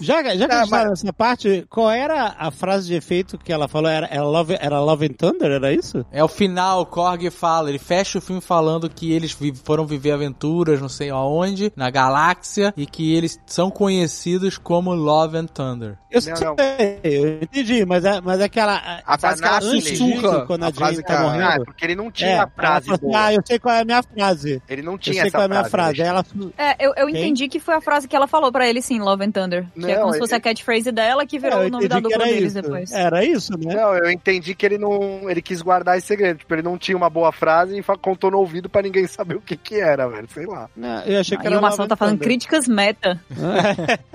Já, 0.00 0.16
já 0.16 0.22
que 0.22 0.28
a 0.54 0.60
gente 0.64 0.70
tá 0.70 0.88
nessa 0.88 1.12
parte, 1.12 1.66
qual 1.68 1.90
era 1.90 2.34
a 2.38 2.50
frase 2.50 2.86
de 2.88 2.94
efeito 2.94 3.38
que 3.38 3.52
ela 3.52 3.68
falou? 3.68 3.90
Era, 3.90 4.06
era, 4.10 4.22
Love, 4.24 4.56
era 4.60 4.80
Love 4.80 5.06
and 5.06 5.14
Thunder? 5.14 5.50
Era 5.50 5.72
isso? 5.72 6.04
É 6.12 6.22
o 6.22 6.28
final, 6.28 6.82
o 6.82 6.86
Korg 6.86 7.30
fala, 7.30 7.68
ele 7.68 7.78
fecha 7.78 8.18
o 8.18 8.20
filme 8.20 8.40
falando 8.40 8.88
que 8.88 9.12
eles 9.12 9.32
vi- 9.32 9.54
foram 9.64 9.86
viver 9.86 10.12
aventuras 10.12 10.80
não 10.80 10.88
sei 10.88 11.10
aonde, 11.10 11.72
na 11.76 11.90
galáxia, 11.90 12.72
e 12.76 12.86
que 12.86 13.14
eles 13.14 13.38
são 13.46 13.70
conhecidos 13.70 14.56
como 14.58 14.94
Love 14.94 15.36
and 15.38 15.46
Thunder. 15.46 15.96
Eu 16.10 16.20
Não, 16.22 16.36
sei, 16.36 16.46
não. 16.46 16.56
eu 17.04 17.42
entendi, 17.42 17.84
mas 17.84 18.04
é, 18.04 18.20
mas 18.20 18.40
é 18.40 18.44
aquela... 18.44 19.02
A 19.06 19.18
frase 19.18 19.42
que 19.42 19.48
ela 19.48 19.60
sussurra. 19.60 20.46
quando 20.46 20.62
a, 20.64 20.68
a 20.68 20.72
frase 20.72 20.92
Jane 20.94 21.04
que 21.04 21.12
tá 21.12 21.18
a- 21.18 21.22
morrendo. 21.22 21.44
Ah, 21.48 21.54
é 21.54 21.64
porque 21.64 21.84
ele 21.84 21.94
não 21.94 22.10
tinha 22.10 22.30
É, 22.30 22.38
a 22.38 22.46
frase 22.48 22.86
falou, 22.86 23.00
boa. 23.00 23.24
Ah, 23.26 23.34
eu 23.34 23.40
sei 23.44 23.58
qual 23.58 23.74
é 23.74 23.80
a 23.80 23.84
minha 23.84 24.02
frase. 24.02 24.62
Ele 24.68 24.82
não 24.82 24.92
Eu 24.92 24.98
tinha 24.98 25.12
sei 25.14 25.22
essa 25.22 25.30
qual 25.32 25.42
é 25.42 25.46
a 25.46 25.48
minha 25.48 25.64
frase. 25.64 25.96
frase. 25.96 26.02
Aí 26.02 26.08
ela... 26.08 26.24
É, 26.56 26.86
eu, 26.86 26.94
eu 26.96 27.08
entendi 27.08 27.46
que 27.48 27.60
foi 27.60 27.74
a 27.74 27.80
frase 27.80 28.08
que 28.08 28.16
ela 28.16 28.26
falou 28.26 28.50
pra 28.50 28.66
ele, 28.66 28.80
sim, 28.80 29.00
Love 29.00 29.24
and 29.24 29.30
Thunder. 29.32 29.66
Não, 29.76 29.87
Que 29.92 29.98
é 29.98 30.00
como 30.00 30.12
se 30.12 30.18
fosse 30.18 30.34
a 30.34 30.40
catchphrase 30.40 30.92
dela 30.92 31.26
que 31.26 31.38
virou 31.38 31.62
É, 31.62 31.66
o 31.66 31.70
nome 31.70 31.88
da 31.88 32.00
dupla 32.00 32.16
era 32.16 32.24
deles 32.24 32.52
isso. 32.52 32.62
depois. 32.62 32.92
Era 32.92 33.24
isso, 33.24 33.52
né? 33.58 33.74
Não, 33.74 33.94
eu 33.96 34.10
entendi 34.10 34.54
que 34.54 34.64
ele 34.66 34.78
não. 34.78 35.28
Ele 35.30 35.40
quis 35.42 35.60
guardar 35.62 35.96
esse 35.98 36.06
segredo. 36.06 36.38
Tipo, 36.38 36.54
ele 36.54 36.62
não 36.62 36.76
tinha 36.78 36.96
uma 36.96 37.10
boa 37.10 37.32
frase 37.32 37.78
e 37.78 37.82
contou 37.98 38.30
no 38.30 38.38
ouvido 38.38 38.68
pra 38.68 38.82
ninguém 38.82 39.06
saber 39.08 39.36
o 39.36 39.40
que 39.40 39.56
que 39.56 39.80
era, 39.80 40.08
velho. 40.08 40.28
Sei 40.32 40.46
lá. 40.46 40.68
Não, 40.76 41.02
eu 41.04 41.20
achei 41.20 41.36
que 41.36 41.46
Aí 41.46 41.52
era 41.52 41.58
o 41.58 41.62
Marcelo 41.62 41.88
Love 41.88 41.96
tá 41.98 42.06
Thunder. 42.06 42.18
críticas 42.26 42.68
meta. 42.68 43.20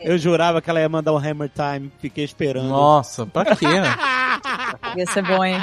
Eu 0.00 0.18
jurava 0.18 0.60
que 0.60 0.68
ela 0.68 0.80
ia 0.80 0.88
mandar 0.88 1.12
um 1.12 1.16
Hammer 1.18 1.50
Time. 1.50 1.90
Fiquei 2.00 2.24
esperando. 2.24 2.68
Nossa, 2.68 3.24
pra 3.26 3.56
quê, 3.56 3.66
né? 3.66 3.94
Ia 4.96 5.06
ser 5.06 5.22
bom, 5.22 5.42
hein? 5.44 5.56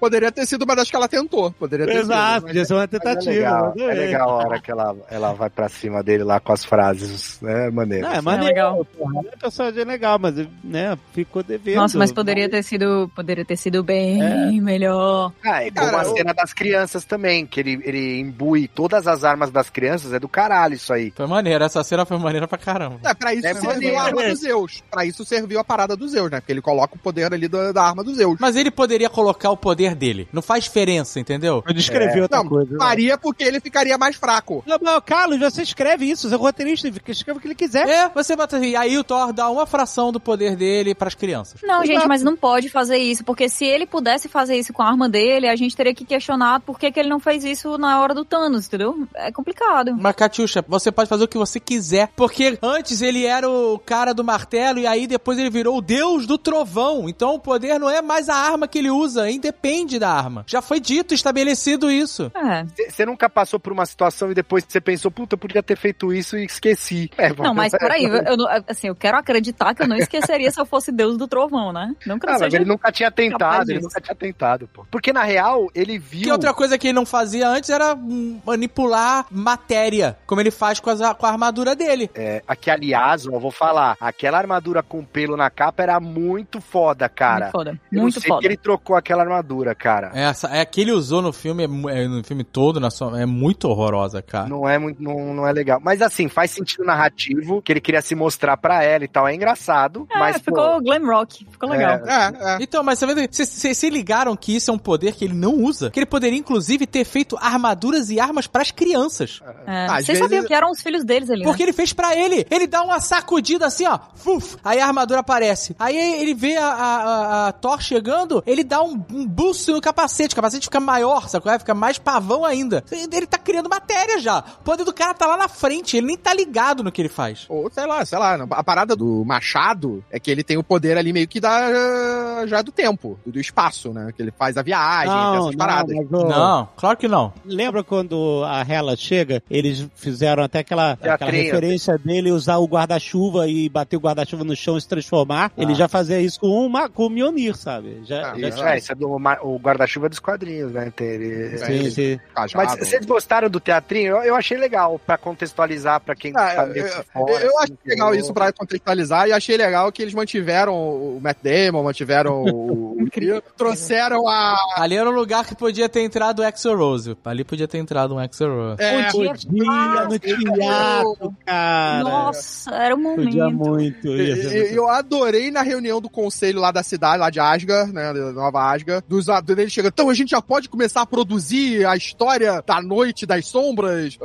Poderia 0.00 0.32
ter 0.32 0.44
sido 0.46 0.62
uma 0.64 0.74
das 0.74 0.90
que 0.90 0.96
ela 0.96 1.08
tentou. 1.08 1.50
Poderia 1.52 1.86
ter 1.86 1.96
Exato, 1.98 2.34
sido. 2.40 2.46
podia 2.48 2.64
ser 2.64 2.74
uma 2.74 2.80
Mas 2.80 2.92
é 2.92 2.98
tentativa. 2.98 3.30
legal, 3.32 3.74
mas 3.76 3.88
é 3.88 3.94
legal 3.94 4.30
a 4.30 4.34
hora 4.36 4.60
que 4.60 4.70
ela, 4.70 4.96
ela 5.10 5.32
vai 5.32 5.48
pra 5.50 5.68
cima 5.68 6.02
dele 6.02 6.24
lá 6.24 6.40
com 6.40 6.52
as 6.52 6.64
frases, 6.64 7.40
né? 7.40 7.67
Maneiro. 7.70 8.06
Não, 8.06 8.12
é 8.14 8.18
É 8.18 8.20
maneiro. 8.20 8.46
legal. 8.54 8.84
porra, 8.96 9.20
É 9.32 9.36
personagem 9.36 9.84
legal, 9.84 10.18
mas 10.18 10.34
né, 10.64 10.98
ficou 11.12 11.42
devendo. 11.42 11.76
Nossa, 11.76 11.98
mas 11.98 12.12
poderia 12.12 12.48
ter 12.48 12.62
sido, 12.62 13.10
poderia 13.14 13.44
ter 13.44 13.56
sido 13.56 13.82
bem 13.82 14.22
É. 14.22 14.50
melhor. 14.60 15.32
Ah, 15.44 15.64
é 15.64 15.70
como 15.70 15.96
a 15.96 16.04
cena 16.04 16.32
das 16.34 16.52
crianças 16.52 17.04
também, 17.04 17.46
que 17.46 17.60
ele, 17.60 17.80
ele 17.84 18.20
imbui 18.20 18.68
todas 18.68 19.06
as 19.06 19.24
armas 19.24 19.50
das 19.50 19.70
crianças, 19.70 20.12
é 20.12 20.18
do 20.18 20.28
caralho 20.28 20.74
isso 20.74 20.92
aí. 20.92 21.12
Foi 21.14 21.26
maneiro, 21.26 21.64
essa 21.64 21.82
cena 21.84 22.04
foi 22.04 22.18
maneira 22.18 22.46
pra 22.48 22.58
caramba. 22.58 22.98
É, 23.04 23.14
pra 23.14 23.34
isso 23.34 23.46
É 23.46 23.54
serviu 23.54 23.70
maneiro. 23.70 23.98
a 23.98 24.02
arma 24.02 24.22
dos 24.24 24.40
Zeus. 24.40 24.82
Pra 24.90 25.04
isso 25.04 25.24
serviu 25.24 25.58
a 25.60 25.64
parada 25.64 25.96
dos 25.96 26.12
Zeus, 26.12 26.30
né? 26.30 26.40
Porque 26.40 26.52
ele 26.52 26.60
coloca 26.62 26.94
o 26.94 26.98
poder 26.98 27.32
ali 27.32 27.48
da, 27.48 27.72
da 27.72 27.82
arma 27.82 28.02
dos 28.04 28.16
Zeus. 28.16 28.36
Mas 28.40 28.56
ele 28.56 28.70
poderia 28.70 29.08
colocar 29.10 29.50
o 29.50 29.56
poder 29.56 29.94
dele. 29.94 30.28
Não 30.32 30.42
faz 30.42 30.64
diferença, 30.64 31.18
entendeu? 31.20 31.62
Eu 31.66 31.74
descrevi 31.74 32.20
outra 32.20 32.38
Não, 32.38 32.48
coisa. 32.48 32.72
né? 32.72 32.78
faria 32.78 33.18
porque 33.18 33.44
ele 33.44 33.60
ficaria 33.60 33.96
mais 33.98 34.16
fraco. 34.16 34.62
Não, 34.66 34.78
mas, 34.80 35.02
Carlos, 35.04 35.38
você 35.38 35.62
escreve 35.62 36.08
isso, 36.08 36.28
você 36.28 36.34
é 36.34 36.38
roteirista, 36.38 36.88
escreve 37.08 37.38
o 37.38 37.40
que 37.40 37.48
ele 37.48 37.54
quiser. 37.58 37.88
É, 37.88 38.08
você 38.08 38.36
bota 38.36 38.56
assim, 38.56 38.76
aí 38.76 38.96
o 38.96 39.04
Thor 39.04 39.32
dá 39.32 39.50
uma 39.50 39.66
fração 39.66 40.12
do 40.12 40.20
poder 40.20 40.56
dele 40.56 40.94
pras 40.94 41.14
crianças. 41.14 41.60
Não, 41.62 41.80
gente, 41.82 41.96
Exato. 41.96 42.08
mas 42.08 42.22
não 42.22 42.36
pode 42.36 42.68
fazer 42.70 42.96
isso, 42.96 43.24
porque 43.24 43.48
se 43.48 43.64
ele 43.64 43.86
pudesse 43.86 44.28
fazer 44.28 44.56
isso 44.56 44.72
com 44.72 44.82
a 44.82 44.88
arma 44.88 45.08
dele, 45.08 45.48
a 45.48 45.56
gente 45.56 45.76
teria 45.76 45.94
que 45.94 46.04
questionar 46.04 46.60
por 46.60 46.78
que, 46.78 46.90
que 46.90 47.00
ele 47.00 47.08
não 47.08 47.20
fez 47.20 47.44
isso 47.44 47.76
na 47.76 48.00
hora 48.00 48.14
do 48.14 48.24
Thanos, 48.24 48.66
entendeu? 48.66 49.06
É 49.14 49.32
complicado. 49.32 49.96
Mas, 49.98 50.14
Catiuxa, 50.14 50.64
você 50.66 50.92
pode 50.92 51.08
fazer 51.08 51.24
o 51.24 51.28
que 51.28 51.38
você 51.38 51.58
quiser. 51.58 52.10
Porque 52.16 52.58
antes 52.62 53.02
ele 53.02 53.26
era 53.26 53.48
o 53.48 53.78
cara 53.78 54.14
do 54.14 54.24
martelo 54.24 54.78
e 54.78 54.86
aí 54.86 55.06
depois 55.06 55.38
ele 55.38 55.50
virou 55.50 55.78
o 55.78 55.82
deus 55.82 56.26
do 56.26 56.38
trovão. 56.38 57.08
Então 57.08 57.34
o 57.34 57.40
poder 57.40 57.78
não 57.78 57.90
é 57.90 58.00
mais 58.00 58.28
a 58.28 58.34
arma 58.34 58.68
que 58.68 58.78
ele 58.78 58.90
usa, 58.90 59.30
independe 59.30 59.98
da 59.98 60.10
arma. 60.10 60.44
Já 60.46 60.62
foi 60.62 60.80
dito, 60.80 61.14
estabelecido 61.14 61.90
isso. 61.90 62.30
É. 62.34 62.64
Você 62.88 63.04
nunca 63.04 63.28
passou 63.28 63.58
por 63.58 63.72
uma 63.72 63.86
situação 63.86 64.30
e 64.30 64.34
depois 64.34 64.64
você 64.66 64.80
pensou, 64.80 65.10
puta, 65.10 65.34
eu 65.34 65.38
podia 65.38 65.62
ter 65.62 65.76
feito 65.76 66.12
isso 66.12 66.36
e 66.36 66.44
esqueci. 66.44 67.10
É, 67.16 67.32
Não, 67.48 67.54
mas 67.54 67.72
peraí, 67.72 68.04
eu, 68.04 68.14
eu 68.16 68.36
não- 68.36 68.46
assim, 68.68 68.88
eu 68.88 68.94
quero 68.94 69.16
acreditar 69.18 69.74
que 69.74 69.82
eu 69.82 69.88
não 69.88 69.96
esqueceria 69.96 70.50
se 70.50 70.60
eu 70.60 70.66
fosse 70.66 70.90
Deus 70.92 71.16
do 71.16 71.26
Trovão, 71.28 71.72
né? 71.72 71.94
Não 72.06 72.18
que 72.18 72.26
eu 72.26 72.30
Ah, 72.30 72.32
mas 72.32 72.40
seja... 72.42 72.56
ele 72.58 72.64
nunca 72.64 72.90
tinha 72.92 73.10
tentado, 73.10 73.70
ele 73.70 73.80
nunca 73.80 74.00
tinha 74.00 74.14
tentado, 74.14 74.68
pô. 74.72 74.84
Porque 74.90 75.12
na 75.12 75.22
real, 75.22 75.68
ele 75.74 75.98
viu. 75.98 76.22
Que 76.22 76.32
outra 76.32 76.52
coisa 76.54 76.76
que 76.78 76.88
ele 76.88 76.94
não 76.94 77.06
fazia 77.06 77.48
antes 77.48 77.70
era 77.70 77.96
manipular 78.44 79.26
matéria, 79.30 80.16
como 80.26 80.40
ele 80.40 80.50
faz 80.50 80.80
com, 80.80 80.90
as- 80.90 81.14
com 81.16 81.26
a 81.26 81.30
armadura 81.30 81.74
dele. 81.76 82.10
É, 82.14 82.42
aqui, 82.46 82.70
aliás, 82.70 83.24
eu 83.26 83.38
vou 83.38 83.50
falar, 83.50 83.96
aquela 84.00 84.38
armadura 84.38 84.82
com 84.82 85.04
pelo 85.04 85.36
na 85.36 85.50
capa 85.50 85.82
era 85.82 86.00
muito 86.00 86.60
foda, 86.60 87.08
cara. 87.08 87.46
Muito 87.46 87.52
foda. 87.52 87.70
Eu 87.92 88.00
Muito 88.02 88.14
não 88.16 88.20
sei 88.20 88.22
foda. 88.28 88.34
porque 88.34 88.46
ele 88.46 88.56
trocou 88.56 88.96
aquela 88.96 89.22
armadura, 89.22 89.74
cara. 89.74 90.10
Essa, 90.14 90.48
é 90.54 90.64
que 90.64 90.80
ele 90.80 90.92
usou 90.92 91.22
no 91.22 91.32
filme, 91.32 91.64
é 91.64 91.98
é, 91.98 92.08
no 92.08 92.22
filme 92.24 92.44
todo, 92.44 92.78
na 92.80 92.90
sua, 92.90 93.20
é 93.20 93.26
muito 93.26 93.68
horrorosa, 93.68 94.22
cara. 94.22 94.48
Não 94.48 94.68
é 94.68 94.78
muito, 94.78 95.02
não, 95.02 95.34
não 95.34 95.46
é 95.46 95.52
legal. 95.52 95.80
Mas 95.82 96.00
assim, 96.02 96.28
faz 96.28 96.50
sentido 96.50 96.84
narrativo, 96.84 97.37
que 97.64 97.72
ele 97.72 97.80
queria 97.80 98.02
se 98.02 98.14
mostrar 98.14 98.56
pra 98.56 98.82
ela 98.82 99.04
e 99.04 99.08
tal. 99.08 99.26
É 99.28 99.34
engraçado, 99.34 100.06
É, 100.10 100.18
mas 100.18 100.36
ficou 100.38 100.74
pô, 100.74 100.80
glam 100.80 101.04
rock. 101.06 101.46
Ficou 101.50 101.68
legal. 101.70 102.00
É, 102.06 102.54
é. 102.54 102.58
Então, 102.60 102.82
mas 102.82 103.00
vê, 103.00 103.28
vocês- 103.30 103.76
se 103.76 103.90
ligaram 103.90 104.36
que 104.36 104.54
isso 104.56 104.70
é 104.70 104.74
um 104.74 104.78
poder 104.78 105.14
que 105.14 105.24
ele 105.24 105.34
não 105.34 105.54
usa? 105.54 105.90
Que 105.90 105.98
ele 105.98 106.06
poderia, 106.06 106.38
inclusive, 106.38 106.86
ter 106.86 107.04
feito 107.04 107.36
armaduras 107.40 108.10
e 108.10 108.18
armas 108.20 108.46
pras 108.46 108.70
crianças. 108.70 109.40
É. 109.66 109.84
Às 109.86 109.90
Vocês 109.92 110.06
vezes- 110.06 110.22
sabiam 110.22 110.44
que 110.44 110.54
eram 110.54 110.70
os 110.70 110.80
filhos 110.80 111.04
deles 111.04 111.30
ali, 111.30 111.44
Porque 111.44 111.62
né? 111.62 111.68
ele 111.70 111.72
fez 111.72 111.92
pra 111.92 112.16
ele. 112.16 112.46
Ele 112.50 112.66
dá 112.66 112.82
uma 112.82 113.00
sacudida 113.00 113.66
assim, 113.66 113.86
ó. 113.86 113.98
Fuf, 114.14 114.56
aí 114.64 114.80
a 114.80 114.86
armadura 114.86 115.20
aparece. 115.20 115.74
Aí 115.78 115.96
ele 115.96 116.34
vê 116.34 116.56
a, 116.56 116.66
a, 116.66 116.96
a- 116.96 117.48
a 117.48 117.52
Thor 117.52 117.80
chegando, 117.80 118.42
ele 118.46 118.64
dá 118.64 118.82
um, 118.82 118.92
um 119.12 119.26
boost 119.26 119.70
no 119.70 119.80
capacete. 119.80 120.32
O 120.32 120.36
capacete 120.36 120.64
fica 120.66 120.80
maior, 120.80 121.28
sacou? 121.28 121.52
Fica 121.58 121.74
mais 121.74 121.98
pavão 121.98 122.44
ainda. 122.44 122.84
Ele 122.90 123.26
tá 123.26 123.38
criando 123.38 123.68
matéria 123.68 124.18
já. 124.18 124.38
O 124.60 124.64
poder 124.64 124.84
do 124.84 124.92
cara 124.92 125.14
tá 125.14 125.26
lá 125.26 125.36
na 125.36 125.48
frente, 125.48 125.96
ele 125.96 126.06
nem 126.06 126.16
tá 126.16 126.32
ligado 126.34 126.82
no 126.82 126.90
que 126.92 127.00
ele 127.02 127.08
faz. 127.08 127.27
Ou 127.48 127.70
sei 127.70 127.86
lá, 127.86 128.04
sei 128.04 128.18
lá. 128.18 128.34
A 128.50 128.64
parada 128.64 128.94
do 128.96 129.24
machado 129.24 130.02
é 130.10 130.18
que 130.20 130.30
ele 130.30 130.42
tem 130.44 130.56
o 130.56 130.62
poder 130.62 130.96
ali 130.98 131.12
meio 131.12 131.26
que 131.28 131.40
da 131.40 132.46
já 132.46 132.62
do 132.62 132.70
tempo, 132.72 133.18
do 133.26 133.38
espaço, 133.40 133.92
né? 133.92 134.12
Que 134.14 134.22
ele 134.22 134.30
faz 134.36 134.56
a 134.56 134.62
viagem, 134.62 135.12
tem 135.14 135.40
essas 135.40 135.56
paradas. 135.56 135.96
mas, 135.96 136.12
ô, 136.12 136.24
Não, 136.28 136.68
claro 136.76 136.96
que 136.96 137.08
não. 137.08 137.32
Lembra 137.44 137.82
quando 137.82 138.42
a 138.46 138.60
Hela 138.62 138.96
chega? 138.96 139.42
Eles 139.50 139.86
fizeram 139.94 140.42
até 140.42 140.60
aquela, 140.60 140.92
aquela 140.92 141.18
Teatrinho. 141.18 141.44
referência 141.44 141.98
dele 141.98 142.30
usar 142.30 142.56
o 142.58 142.66
guarda-chuva 142.66 143.48
e 143.48 143.68
bater 143.68 143.96
o 143.96 144.00
guarda-chuva 144.00 144.44
no 144.44 144.54
chão 144.56 144.76
e 144.76 144.80
se 144.80 144.88
transformar. 144.88 145.50
Ele 145.56 145.74
já 145.74 145.88
fazia 145.88 146.20
isso 146.20 146.40
com, 146.40 146.48
uma, 146.48 146.88
com 146.88 147.06
o 147.06 147.10
Mjolnir, 147.10 147.56
sabe? 147.56 148.02
Já, 148.04 148.32
Ah, 148.32 148.38
já 148.38 148.48
Isso, 148.48 148.64
é, 148.64 148.78
isso 148.78 148.92
é 148.92 148.94
do 148.94 149.08
o 149.08 149.58
guarda-chuva 149.58 150.08
dos 150.08 150.18
quadrinhos, 150.18 150.72
né? 150.72 150.92
Ele- 151.00 151.58
Sim, 151.58 151.90
sim. 151.90 152.20
Cajado. 152.34 152.64
Mas 152.64 152.78
vocês 152.78 153.04
gostaram 153.06 153.48
do 153.50 153.60
teatrinho? 153.60 154.16
Eu, 154.16 154.22
eu 154.22 154.36
achei 154.36 154.56
legal 154.56 154.98
pra 155.04 155.16
contextualizar 155.18 156.00
pra 156.00 156.14
quem 156.14 156.32
Ah, 156.34 156.54
tá 156.54 156.66
eu, 156.74 156.86
fora. 157.12 157.32
eu 157.44 157.58
assim, 157.58 157.72
achei 157.74 157.90
legal 157.94 158.14
isso 158.14 158.32
pra 158.34 158.52
contextualizar 158.52 159.28
e 159.28 159.32
achei 159.32 159.56
legal 159.56 159.90
que 159.92 160.02
eles 160.02 160.14
mantiveram 160.14 160.74
o 160.74 161.20
Matt 161.22 161.38
Damon, 161.42 161.82
mantiveram 161.82 162.42
o. 162.42 162.92
o- 162.92 162.98
trouxeram 163.56 164.28
a. 164.28 164.56
Ali 164.76 164.96
era 164.96 165.08
um 165.08 165.12
lugar 165.14 165.44
que 165.46 165.54
podia 165.54 165.88
ter 165.88 166.02
entrado 166.02 166.40
o 166.40 166.44
Exo 166.44 166.74
Rose. 166.74 167.16
Ali 167.24 167.44
podia 167.44 167.66
ter 167.66 167.78
entrado 167.78 168.14
um 168.14 168.20
Exo 168.20 168.46
Rose. 168.46 168.76
É, 168.82 169.10
Podia- 169.10 169.32
Podia 169.32 170.04
no 170.04 170.18
teatro, 170.18 171.34
cara. 171.44 172.02
Nossa, 172.02 172.74
era 172.74 172.94
o 172.94 172.98
Podia 173.16 173.44
momento. 173.46 173.68
muito. 173.70 174.08
E- 174.08 174.28
ia 174.28 174.36
ser 174.36 174.56
e- 174.56 174.60
muito- 174.60 174.74
Eu 174.74 174.88
adorei 174.88 175.50
na 175.50 175.62
reunião 175.62 176.00
do 176.00 176.08
conselho 176.08 176.60
lá 176.60 176.70
da 176.70 176.82
cidade, 176.82 177.18
lá 177.18 177.30
de 177.30 177.40
Asgard, 177.40 177.92
né, 177.92 178.12
da 178.12 178.32
Nova 178.32 178.72
Asgard, 178.74 179.04
dos 179.08 179.26
ele 179.48 179.68
chega, 179.70 179.88
então 179.88 180.08
a 180.10 180.14
gente 180.14 180.30
já 180.30 180.40
pode 180.42 180.68
começar 180.68 181.02
a 181.02 181.06
produzir 181.06 181.84
a 181.86 181.96
história 181.96 182.62
da 182.66 182.80
noite 182.82 183.24
das 183.26 183.46
sombras. 183.46 184.18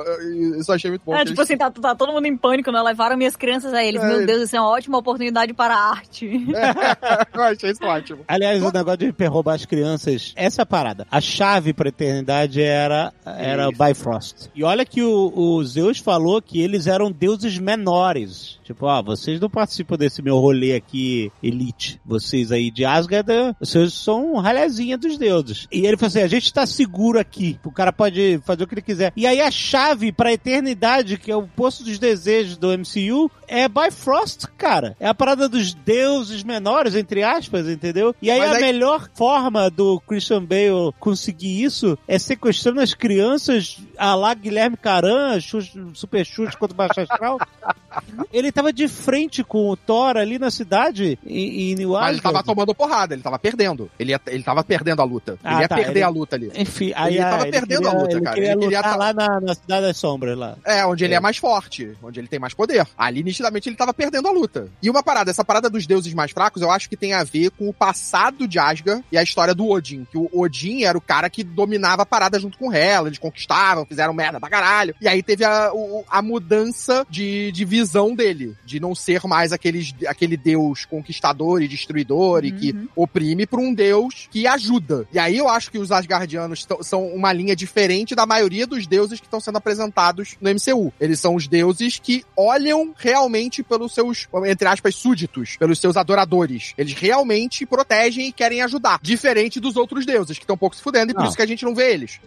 Isso 0.60 0.72
eu 0.72 0.76
achei 0.76 0.90
muito 0.92 1.04
bom. 1.06 1.16
É, 1.16 1.24
tipo 1.26 1.42
assim, 1.42 1.58
tá, 1.58 1.70
tá 1.72 1.96
todo 1.96 2.12
mundo 2.12 2.26
em 2.26 2.36
pânico, 2.38 2.72
Levaram 2.82 3.18
minhas 3.18 3.36
crianças 3.36 3.74
a 3.74 3.84
eles. 3.84 4.02
É. 4.02 4.08
Meu 4.08 4.26
Deus, 4.26 4.44
isso 4.44 4.56
é 4.56 4.60
uma 4.60 4.70
ótima 4.70 4.98
oportunidade 4.98 5.54
para 5.54 5.76
a 5.76 5.90
arte. 5.92 6.26
eu 7.34 7.44
achei 7.44 7.72
isso 7.72 7.84
ótimo. 7.84 8.24
Aliás, 8.28 8.62
o 8.62 8.72
negócio 8.72 8.98
de 8.98 9.26
roubar 9.26 9.56
as 9.56 9.66
crianças, 9.66 10.34
essa 10.36 10.62
é 10.62 10.64
a 10.64 10.66
parada. 10.66 11.08
A 11.10 11.22
chave 11.22 11.74
pra 11.74 11.90
eternidade 11.90 12.62
era, 12.62 13.14
era 13.26 13.70
Isso. 13.70 13.84
Bifrost. 13.84 14.36
E 14.56 14.64
olha 14.64 14.86
que 14.86 15.02
o, 15.02 15.32
o 15.36 15.64
Zeus 15.64 16.00
falou 16.00 16.42
que 16.42 16.62
eles 16.62 16.88
eram 16.88 17.12
deuses 17.12 17.58
menores. 17.58 18.60
Tipo, 18.64 18.86
ó, 18.86 19.02
vocês 19.02 19.40
não 19.40 19.50
participam 19.50 19.98
desse 19.98 20.22
meu 20.22 20.38
rolê 20.38 20.74
aqui, 20.74 21.32
elite. 21.42 22.00
Vocês 22.06 22.52
aí 22.52 22.72
de 22.72 22.86
Asgard, 22.86 23.56
vocês 23.60 23.94
são 23.94 24.36
ralhazinha 24.36 24.98
dos 24.98 25.18
deuses. 25.18 25.68
E 25.72 25.86
ele 25.86 25.98
falou 25.98 26.08
assim, 26.08 26.22
a 26.22 26.28
gente 26.28 26.54
tá 26.54 26.66
seguro 26.66 27.20
aqui. 27.20 27.60
O 27.64 27.72
cara 27.72 27.92
pode 27.92 28.40
fazer 28.46 28.64
o 28.64 28.68
que 28.68 28.76
ele 28.76 28.82
quiser. 28.82 29.12
E 29.16 29.28
aí 29.28 29.42
a 29.42 29.52
chave 29.52 30.12
pra 30.12 30.34
eternidade, 30.34 31.18
que 31.18 31.32
é 31.32 31.36
o 31.36 31.48
poço 31.48 31.84
dos 31.84 32.00
desejos 32.00 32.58
do 32.64 32.78
MCU, 32.78 33.30
é 33.48 33.68
Bifrost, 33.68 34.46
cara. 34.58 34.96
É 35.00 35.08
a 35.08 35.14
parada 35.14 35.50
dos 35.50 35.74
deuses 35.74 36.44
menores, 36.44 36.96
entre 36.96 37.22
aspas, 37.24 37.68
entendeu? 37.68 38.16
E 38.22 38.32
aí 38.32 38.40
Mas 38.40 38.52
a 38.52 38.56
aí- 38.56 38.62
melhor 38.62 39.10
forma 39.14 39.70
do 39.70 40.00
Christian 40.08 40.44
Bale 40.46 40.94
conseguir 41.00 41.62
isso 41.64 41.98
é 42.08 42.18
sequestrando 42.18 42.80
as 42.80 42.94
crianças 42.94 43.78
a 43.98 44.16
lá 44.16 44.34
Guilherme 44.34 44.78
Caran, 44.78 45.40
Xuxa- 45.42 45.72
Super 45.94 46.26
Chute 46.26 46.58
contra 46.58 46.74
o 46.74 46.78
Baixo 46.78 47.02
Astral. 47.02 47.38
ele 48.32 48.52
tava 48.52 48.72
de 48.74 48.88
frente 48.88 49.44
com 49.44 49.70
o 49.70 49.76
Thor 49.78 50.18
ali 50.18 50.40
na 50.40 50.50
cidade, 50.50 51.20
em, 51.26 51.72
em 51.72 51.76
New 51.76 51.90
Mas 51.92 52.12
ele 52.14 52.22
tava 52.22 52.44
tomando 52.44 52.74
porrada, 52.74 53.14
ele 53.14 53.22
tava 53.22 53.38
perdendo. 53.38 53.90
Ele, 54.00 54.12
ia, 54.12 54.22
ele 54.28 54.44
tava 54.44 54.64
perdendo 54.64 55.02
a 55.02 55.06
luta. 55.06 55.38
Ah, 55.44 55.54
ele 55.54 55.62
ia 55.64 55.68
tá, 55.68 55.76
perder 55.76 55.92
ele- 55.92 56.04
a 56.04 56.10
luta 56.10 56.36
ali. 56.36 56.52
Enfim, 56.56 56.92
aí 56.96 57.14
Ele 57.16 57.22
ah, 57.24 57.30
tava 57.30 57.44
perdendo 57.48 57.82
queria, 57.84 57.90
a 57.90 58.02
luta, 58.02 58.12
ele 58.14 58.22
cara. 58.22 58.36
Queria 58.36 58.52
Ele 58.52 58.60
queria 58.62 58.78
lutar 58.80 58.92
tá- 58.94 58.98
lá 58.98 59.14
na, 59.14 59.40
na 59.42 59.54
Cidade 59.56 59.86
das 59.88 59.98
Sombras, 59.98 60.38
lá. 60.38 60.56
É, 60.66 60.86
onde 60.86 61.04
ele 61.04 61.14
É. 61.14 61.18
é 61.18 61.20
mais 61.20 61.38
forte, 61.38 61.92
onde 62.02 62.20
ele 62.20 62.28
tem 62.28 62.40
mais 62.40 62.53
poder. 62.56 62.86
Ali, 62.98 63.24
nitidamente, 63.24 63.70
ele 63.70 63.76
tava 63.76 63.94
perdendo 63.94 64.28
a 64.28 64.32
luta. 64.32 64.68
E 64.82 64.90
uma 64.90 65.04
parada, 65.04 65.32
essa 65.32 65.44
parada 65.44 65.70
dos 65.70 65.86
deuses 65.88 66.14
mais 66.14 66.32
fracos, 66.32 66.62
eu 66.62 66.72
acho 66.72 66.90
que 66.90 66.98
tem 66.98 67.14
a 67.14 67.24
ver 67.24 67.52
com 67.52 67.68
o 67.70 67.74
passado 67.74 68.48
de 68.48 68.60
Asgard 68.60 69.04
e 69.12 69.18
a 69.18 69.24
história 69.24 69.54
do 69.54 69.68
Odin. 69.70 70.06
Que 70.12 70.18
o 70.18 70.30
Odin 70.34 70.84
era 70.84 70.98
o 70.98 71.02
cara 71.02 71.30
que 71.30 71.44
dominava 71.44 72.04
a 72.04 72.06
parada 72.06 72.40
junto 72.40 72.58
com 72.58 72.72
Hela, 72.74 73.08
eles 73.10 73.20
conquistavam, 73.20 73.86
fizeram 73.86 74.14
merda 74.14 74.40
pra 74.40 74.50
caralho. 74.50 74.96
E 75.02 75.08
aí 75.08 75.22
teve 75.24 75.44
a, 75.44 75.72
o- 75.74 76.04
a 76.10 76.22
mudança 76.22 77.06
de, 77.10 77.52
de 77.52 77.66
visão 77.66 78.14
dele, 78.16 78.56
de 78.66 78.80
não 78.80 78.94
ser 78.94 79.22
mais 79.26 79.52
aqueles, 79.54 79.94
aquele 80.08 80.36
deus 80.38 80.86
conquistador 80.86 81.62
e 81.62 81.68
destruidor 81.68 82.44
e 82.46 82.52
que 82.52 82.74
Uhum. 82.74 82.88
oprime 82.96 83.46
pra 83.46 83.60
um 83.60 83.74
deus 83.74 84.28
que 84.32 84.48
ajuda. 84.48 85.08
E 85.14 85.20
aí 85.20 85.38
eu 85.38 85.48
acho 85.48 85.70
que 85.72 85.78
os 85.78 85.92
Asgardianos 85.92 86.68
são 86.82 87.06
uma 87.08 87.32
linha 87.32 87.56
diferente 87.56 88.16
da 88.16 88.26
maioria 88.26 88.66
dos 88.66 88.88
deuses 88.88 89.20
que 89.20 89.28
estão 89.28 89.40
sendo 89.40 89.58
apresentados 89.58 90.36
no 90.42 90.50
MCU. 90.50 90.92
Eles 91.00 91.20
são 91.20 91.36
os 91.36 91.48
deuses 91.48 92.00
que 92.00 92.24
olham 92.44 92.94
realmente 92.98 93.64
pelos 93.64 93.94
seus, 93.94 94.28
entre 94.46 94.68
aspas, 94.68 94.96
súditos, 94.96 95.58
pelos 95.58 95.80
seus 95.80 95.98
adoradores. 95.98 96.74
Eles 96.78 96.94
realmente 96.94 97.66
protegem 97.66 98.28
e 98.28 98.32
querem 98.32 98.62
ajudar. 98.62 99.00
Diferente 99.02 99.60
dos 99.60 99.76
outros 99.76 100.06
deuses, 100.06 100.38
que 100.38 100.44
estão 100.44 100.56
um 100.56 100.58
pouco 100.58 100.76
se 100.76 100.82
fudendo, 100.82 101.12
e 101.12 101.14
por 101.14 101.22
Não. 101.22 101.28
isso 101.28 101.38
que 101.38 101.44
a 101.44 101.48
gente 101.48 101.66
não 101.66 101.76
vê 101.76 101.94
eles. 101.94 102.20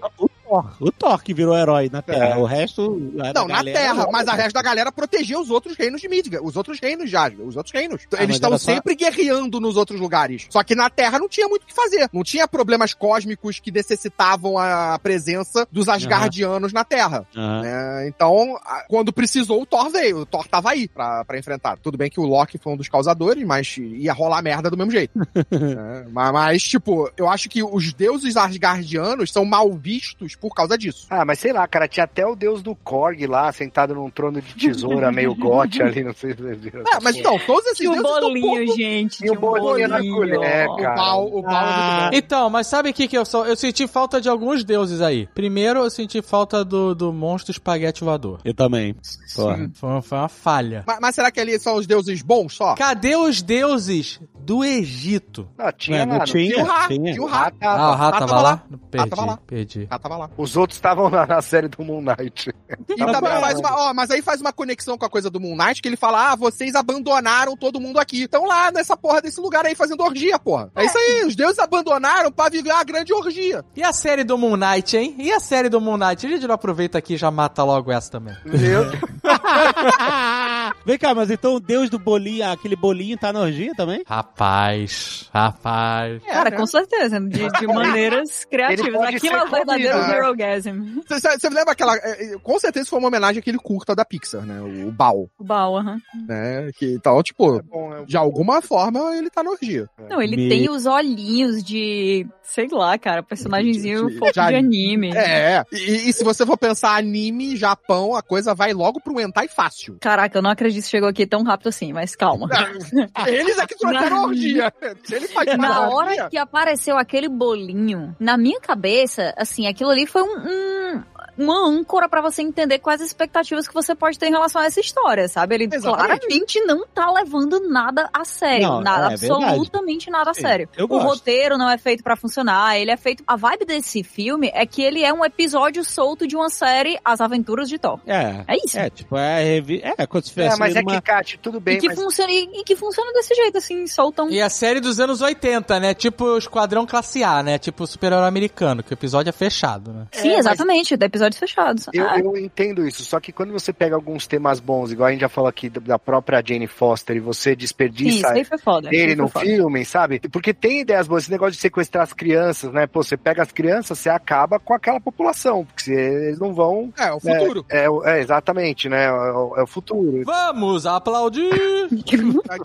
O 0.49 0.62
Thor. 0.62 0.76
O 0.80 0.92
Thor 0.92 1.22
que 1.22 1.34
virou 1.34 1.57
herói 1.57 1.88
na 1.92 2.03
Terra. 2.03 2.26
É. 2.26 2.36
O 2.36 2.44
resto. 2.44 2.90
Não, 3.14 3.47
na 3.49 3.57
galera- 3.57 3.78
Terra, 3.78 4.09
mas 4.11 4.28
a 4.28 4.32
resto 4.34 4.53
da 4.55 4.62
galera 4.62 4.92
protegia 4.92 5.38
os 5.38 5.51
outros 5.51 5.76
reinos 5.76 6.01
de 6.01 6.09
Midgard, 6.09 6.47
os 6.47 6.57
outros 6.57 6.78
reinos 6.80 7.09
de 7.11 7.16
Asgard, 7.16 7.42
os 7.42 7.57
outros 7.57 7.72
reinos. 7.74 8.03
Ah, 8.16 8.22
Eles 8.22 8.36
estão 8.36 8.51
era 8.51 8.59
só- 8.59 8.72
sempre 8.72 8.94
guerreando 8.94 9.61
nos 9.61 9.76
outros 9.76 10.01
lugares. 10.01 10.47
Só 10.51 10.62
que 10.62 10.74
na 10.74 10.88
Terra 10.90 11.18
não 11.18 11.28
tinha 11.28 11.49
muito 11.49 11.62
o 11.64 11.66
que 11.66 11.74
fazer. 11.74 12.09
Não 12.12 12.22
tinha 12.22 12.47
problemas 12.49 12.94
cósmicos 12.94 13.59
que 13.61 13.70
necessitavam 13.70 14.59
a 14.59 14.99
presença 15.03 15.66
dos 15.70 15.88
Asgardianos 15.88 16.72
na 16.72 16.84
Terra. 16.84 17.26
Né? 17.34 18.09
Então, 18.09 18.59
quando 18.88 19.12
precisou, 19.12 19.62
o 19.62 19.66
Thor 19.66 19.90
veio. 19.90 20.18
O 20.20 20.26
Thor 20.26 20.47
tava 20.47 20.70
aí 20.70 20.86
pra, 20.88 21.24
pra 21.24 21.38
enfrentar. 21.38 21.76
Tudo 21.78 21.99
bem 21.99 22.11
que 22.11 22.20
o 22.20 22.24
Loki 22.24 22.59
foi 22.59 22.72
um 22.72 22.76
dos 22.76 22.88
causadores, 22.88 23.44
mas 23.44 23.76
ia 23.78 24.12
rolar 24.12 24.42
merda 24.42 24.70
do 24.70 24.76
mesmo 24.76 24.92
jeito. 24.92 25.12
mas, 26.12 26.32
mas, 26.32 26.62
tipo, 26.62 27.11
eu 27.16 27.28
acho 27.28 27.49
que 27.49 27.62
os 27.62 27.92
deuses 27.92 28.36
Asgardianos 28.36 29.32
são 29.32 29.44
mal 29.44 29.72
vistos 29.72 30.34
por 30.41 30.55
causa 30.55 30.76
disso. 30.78 31.07
Ah, 31.11 31.24
mas 31.24 31.39
sei 31.39 31.53
lá, 31.53 31.66
cara, 31.66 31.89
tinha 31.89 32.05
até 32.05 32.26
o 32.26 32.34
deus 32.37 32.62
do 32.62 32.74
Korg 32.74 33.26
lá, 33.26 33.51
sentado 33.53 33.95
num 33.95 34.11
trono 34.11 34.41
de 34.41 34.55
tesoura, 34.55 35.11
meio 35.12 35.34
gote 35.34 35.82
ali, 35.82 36.03
não 36.05 36.12
sei 36.14 36.34
se 36.34 36.43
vocês 36.43 36.59
viram. 36.61 36.80
É, 36.82 36.99
mas 37.03 37.16
então, 37.16 37.39
todos 37.47 37.66
esses 37.66 37.87
um 37.87 37.93
deuses 37.93 38.11
estão 38.11 38.28
bolinho, 38.28 38.64
pouco... 38.66 38.76
gente. 38.76 39.24
E 39.26 39.30
o 39.30 39.32
um 39.34 39.37
bolinho 39.37 39.89
na 39.89 39.99
colher, 39.99 40.68
O 40.68 40.76
cara. 40.76 40.95
pau, 40.95 41.26
o 41.26 41.43
pau 41.43 41.53
é 41.53 42.11
bom. 42.11 42.16
Então, 42.16 42.51
mas 42.51 42.66
sabe 42.66 42.91
o 42.91 42.95
que 42.95 43.09
que 43.09 43.16
eu 43.16 43.24
só... 43.24 43.45
Eu 43.47 43.57
senti 43.57 43.87
falta 43.87 44.20
de 44.20 44.28
alguns 44.28 44.64
deuses 44.64 45.01
aí. 45.01 45.26
Primeiro, 45.34 45.80
eu 45.80 45.91
senti 45.91 46.20
falta 46.22 46.64
do, 46.64 46.95
do 46.95 47.12
monstro 47.12 47.51
espaguete 47.53 48.05
voador. 48.05 48.41
Eu 48.45 48.55
também. 48.55 48.95
Foi 49.34 49.45
uma, 49.89 50.03
foi 50.03 50.18
uma 50.18 50.28
falha. 50.28 50.84
Mas, 50.87 50.99
mas 51.01 51.14
será 51.14 51.30
que 51.30 51.41
ali 51.41 51.59
são 51.59 51.76
os 51.76 51.87
deuses 51.87 52.22
bons 52.22 52.55
só? 52.55 52.74
Cadê 52.74 53.16
os 53.16 53.43
deuses 53.43 54.20
do 54.39 54.64
Egito? 54.64 55.49
Não, 55.59 55.72
tinha 55.72 56.05
Não, 56.07 56.12
não 56.12 56.18
lá. 56.18 56.24
tinha. 56.24 56.51
Tinha 56.53 56.62
o 56.64 56.66
Ra, 56.66 56.89
tinha. 56.89 57.12
tinha 57.12 57.22
o 57.22 57.26
Ra. 57.26 57.53
Ah, 57.61 57.91
o 57.91 57.95
rato 57.95 58.16
Ah, 58.16 58.18
tava 58.20 58.26
tava 58.26 58.43
lá? 58.43 58.51
lá. 58.51 58.62
Perdi, 58.91 59.11
tava 59.11 59.26
lá. 59.26 59.37
perdi. 59.47 59.87
Ah, 59.91 59.99
tava 59.99 60.16
lá. 60.16 60.26
Os 60.37 60.57
outros 60.57 60.77
estavam 60.77 61.09
lá 61.09 61.27
na 61.27 61.41
série 61.43 61.68
do 61.68 61.85
Moon 61.85 62.01
Knight. 62.01 62.55
E 62.89 62.97
também 62.97 63.41
faz 63.41 63.59
uma, 63.59 63.77
ó, 63.77 63.95
mas 63.95 64.11
aí 64.11 64.22
faz 64.22 64.41
uma 64.41 64.53
conexão 64.53 64.97
com 64.99 65.05
a 65.05 65.11
coisa 65.11 65.31
do 65.31 65.41
Moon 65.41 65.57
Knight, 65.57 65.81
que 65.83 65.89
ele 65.89 65.97
fala, 65.97 66.33
ah, 66.33 66.37
vocês 66.37 66.74
abandonaram 66.74 67.57
todo 67.57 67.81
mundo 67.81 67.99
aqui. 67.99 68.22
Estão 68.22 68.45
lá 68.45 68.70
nessa 68.70 68.97
porra 68.97 69.20
desse 69.20 69.41
lugar 69.41 69.64
aí 69.66 69.74
fazendo 69.74 70.03
orgia, 70.03 70.39
porra. 70.39 70.70
É 70.74 70.85
isso 70.85 70.99
aí, 70.99 71.24
os 71.24 71.37
deuses 71.37 71.59
abandonaram 71.59 72.31
pra 72.31 72.49
viver 72.49 72.70
a 72.70 72.85
grande 72.85 73.12
orgia. 73.12 73.64
E 73.74 73.83
a 73.83 73.93
série 73.93 74.24
do 74.24 74.39
Moon 74.39 74.57
Knight, 74.57 74.97
hein? 74.97 75.14
E 75.18 75.33
a 75.33 75.41
série 75.41 75.68
do 75.68 75.81
Moon 75.81 75.97
Knight? 75.97 76.27
A 76.27 76.31
gente 76.31 76.47
não 76.47 76.55
aproveita 76.55 76.99
aqui 76.99 77.14
e 77.14 77.16
já 77.16 77.31
mata 77.31 77.62
logo 77.62 77.91
essa 77.93 78.11
também. 78.11 78.37
Meu 78.45 78.87
Vem 80.85 80.99
cá, 80.99 81.14
mas 81.14 81.31
então 81.31 81.55
o 81.55 81.61
deus 81.61 81.91
do 81.91 81.99
bolinho, 81.99 82.51
aquele 82.51 82.77
bolinho 82.77 83.16
tá 83.18 83.33
na 83.33 83.41
orgia 83.41 83.72
também? 83.74 84.03
Rapaz, 84.07 85.29
rapaz. 85.33 86.22
Cara, 86.24 86.51
né? 86.51 86.57
com 86.57 86.66
certeza, 86.66 87.20
de, 87.20 87.49
de 87.49 87.66
maneiras 87.68 88.45
criativas. 88.45 89.01
Aquilo 89.03 89.37
é 89.37 89.47
verdadeiro 89.47 89.99
combinado. 90.19 90.37
Neurogasm. 90.37 91.01
Você 91.09 91.39
você 91.39 91.49
lembra 91.49 91.73
aquela. 91.73 91.97
é, 91.97 92.35
é, 92.35 92.39
Com 92.43 92.59
certeza 92.59 92.89
foi 92.89 92.99
uma 92.99 93.09
homenagem 93.09 93.41
àquele 93.41 93.59
curta 93.59 93.95
da 93.95 94.05
Pixar, 94.05 94.43
né? 94.43 94.61
O 94.61 94.91
Bao, 94.91 95.29
O 95.39 95.45
Baal, 95.45 95.77
aham. 95.79 96.01
né? 96.27 96.71
Que, 96.77 96.93
então, 96.95 97.23
tipo, 97.23 97.57
É 97.59 97.62
bom, 97.62 97.95
é 97.95 98.05
de 98.05 98.17
alguma 98.17 98.61
forma 98.62 99.17
ele 99.17 99.31
tá 99.31 99.43
na 99.43 99.51
orgia. 99.51 99.89
Não, 100.09 100.21
ele 100.21 100.37
Me- 100.37 100.49
tem 100.49 100.69
os 100.71 100.87
olhinhos 100.87 101.62
de, 101.62 102.27
sei 102.43 102.69
lá, 102.71 102.97
cara, 102.99 103.23
personagemzinho 103.23 104.07
De- 104.09 104.19
fofo 104.19 104.33
de- 104.33 104.47
de 104.49 104.55
anime. 104.55 105.11
É, 105.17 105.64
e, 105.73 106.09
e 106.09 106.12
se 106.12 106.23
você 106.25 106.45
for 106.47 106.57
pensar 106.57 106.97
anime, 106.97 107.57
Japão, 107.57 108.14
a 108.14 108.23
coisa 108.23 108.55
vai 108.55 108.73
logo 108.73 109.01
pro 109.01 109.21
hentai 109.21 109.49
fácil. 109.49 109.97
Caraca, 110.01 110.39
eu 110.39 110.43
não 110.43 110.51
acredito 110.51 110.85
que 110.85 110.91
chegou 110.91 111.09
aqui 111.09 111.27
tão 111.27 111.43
rápido 111.43 111.69
assim, 111.69 111.93
mas 111.93 112.14
calma. 112.14 112.49
Eles 113.27 113.59
é 113.59 113.67
que 113.67 113.77
trouxeram 113.77 114.17
a 114.17 114.23
orgia. 114.27 114.73
Ele 115.11 115.29
faz 115.29 115.57
Na 115.57 115.89
hora 115.89 116.09
orgia, 116.11 116.29
que 116.31 116.39
apareceu 116.39 116.97
aquele 116.97 117.29
bolinho, 117.29 118.14
na 118.19 118.37
minha 118.37 118.61
cabeça, 118.61 119.35
assim, 119.37 119.67
aquilo 119.67 119.91
ali 119.91 120.05
foi 120.11 120.22
um, 120.22 120.36
um- 120.38 121.02
uma 121.38 121.68
âncora 121.68 122.09
pra 122.09 122.22
você 122.22 122.40
entender 122.40 122.78
quais 122.78 123.00
as 123.00 123.09
expectativas 123.09 123.68
que 123.68 123.74
você 123.74 123.94
pode 123.94 124.18
ter 124.18 124.28
em 124.28 124.30
relação 124.30 124.62
a 124.62 124.66
essa 124.66 124.80
história, 124.80 125.28
sabe? 125.28 125.54
Ele 125.54 125.64
Exatamente. 125.70 126.07
claramente 126.07 126.61
não 126.64 126.86
tá 126.86 127.11
levando 127.12 127.61
nada 127.68 128.09
a 128.12 128.24
sério. 128.24 128.66
Não, 128.66 128.80
nada, 128.80 129.12
é 129.12 129.16
verdade. 129.16 129.44
absolutamente 129.44 130.11
nada 130.11 130.30
a 130.30 130.34
sério. 130.34 130.66
eu 130.76 130.86
o 130.86 130.88
gosto. 130.88 131.04
roteiro 131.07 131.59
não 131.59 131.68
é 131.68 131.76
feito 131.76 132.02
pra 132.02 132.16
funcionar, 132.16 132.78
ele 132.78 132.90
é 132.90 132.96
feito... 132.96 133.22
A 133.26 133.36
vibe 133.36 133.66
desse 133.66 134.02
filme 134.02 134.50
é 134.54 134.64
que 134.64 134.80
ele 134.82 135.04
é 135.04 135.12
um 135.12 135.22
episódio 135.24 135.84
solto 135.84 136.26
de 136.26 136.34
uma 136.36 136.48
série 136.48 136.98
As 137.04 137.20
Aventuras 137.20 137.68
de 137.68 137.78
Thor. 137.78 138.00
É. 138.07 138.42
É 138.48 138.57
isso. 138.64 138.78
É, 138.78 138.88
tipo, 138.88 139.16
é, 139.18 139.44
revi... 139.44 139.82
é 139.84 140.07
quando 140.07 140.24
se 140.24 140.30
É, 140.30 140.44
tivesse 140.44 140.59
mas 140.59 140.74
é 140.74 140.80
numa... 140.80 140.94
que, 140.94 141.00
Kat, 141.02 141.38
tudo 141.42 141.61
bem, 141.61 141.76
e, 141.76 141.80
que 141.80 141.88
mas 141.88 142.00
funciona, 142.00 142.32
e, 142.32 142.61
e 142.61 142.64
que 142.64 142.74
funciona 142.76 143.12
desse 143.12 143.34
jeito, 143.34 143.59
assim, 143.59 143.86
soltam... 143.86 144.30
E 144.30 144.40
a 144.40 144.48
série 144.48 144.80
dos 144.80 144.98
anos 145.00 145.20
80, 145.20 145.78
né? 145.80 145.92
Tipo 145.92 146.24
o 146.24 146.38
Esquadrão 146.38 146.86
Classe 146.86 147.22
A, 147.22 147.42
né? 147.42 147.59
Tipo 147.59 147.84
o 147.84 147.86
super-herói 147.86 148.26
americano, 148.26 148.82
que 148.82 148.92
o 148.92 148.94
episódio 148.94 149.28
é 149.28 149.32
fechado, 149.32 149.92
né? 149.97 150.07
Sim, 150.12 150.28
É, 150.28 150.36
mas- 150.36 150.47
exatamente, 150.47 150.97
de 150.97 151.05
episódios 151.07 151.38
fechados. 151.38 151.86
Eu, 151.92 152.07
Ah, 152.09 152.18
eu 152.18 152.36
entendo 152.36 152.86
isso, 152.86 153.05
só 153.05 153.18
que 153.20 153.32
quando 153.32 153.53
você 153.53 153.72
pega 153.72 153.94
alguns 153.94 154.26
temas 154.26 154.61
bons, 154.61 154.92
igual 154.92 155.09
a 155.09 155.12
gente 155.12 155.20
já 155.20 155.28
falou 155.28 155.49
aqui 155.49 155.68
da- 155.68 155.80
da 155.80 155.99
própria 155.99 156.42
Jane 156.47 156.66
Foster, 156.66 157.16
e 157.16 157.20
você 157.20 157.51
sim, 157.51 157.53
isso 157.53 157.59
desperdiça 157.59 158.44
foi 158.44 158.59
foda. 158.59 158.88
ele 158.92 159.14
no 159.14 159.28
foda. 159.28 159.44
filme, 159.44 159.84
sabe? 159.84 160.20
Porque 160.30 160.53
tem 160.55 160.80
ideias 160.80 161.07
boas, 161.09 161.24
esse 161.24 161.30
negócio 161.32 161.53
de 161.53 161.59
sequestrar 161.59 162.05
as 162.05 162.12
crianças, 162.12 162.72
né? 162.72 162.86
Pô, 162.86 163.03
você 163.03 163.16
pega 163.16 163.42
as 163.42 163.53
crianças, 163.53 163.99
você 163.99 164.09
acaba 164.09 164.59
com 164.59 164.74
aquela 164.74 165.01
população, 165.01 165.64
porque 165.64 165.84
você- 165.84 166.26
eles 166.26 166.38
não 166.38 166.53
vão. 166.55 166.92
é 166.99 167.12
o 167.12 167.20
futuro. 167.20 167.64
É, 167.68 167.88
o- 167.88 168.05
é, 168.07 168.20
exatamente, 168.20 168.88
né? 168.88 169.05
É 169.07 169.12
o, 169.12 169.55
é 169.57 169.62
o 169.62 169.66
futuro. 169.66 170.22
Vamos 170.24 170.86
aplaudir! 170.86 171.51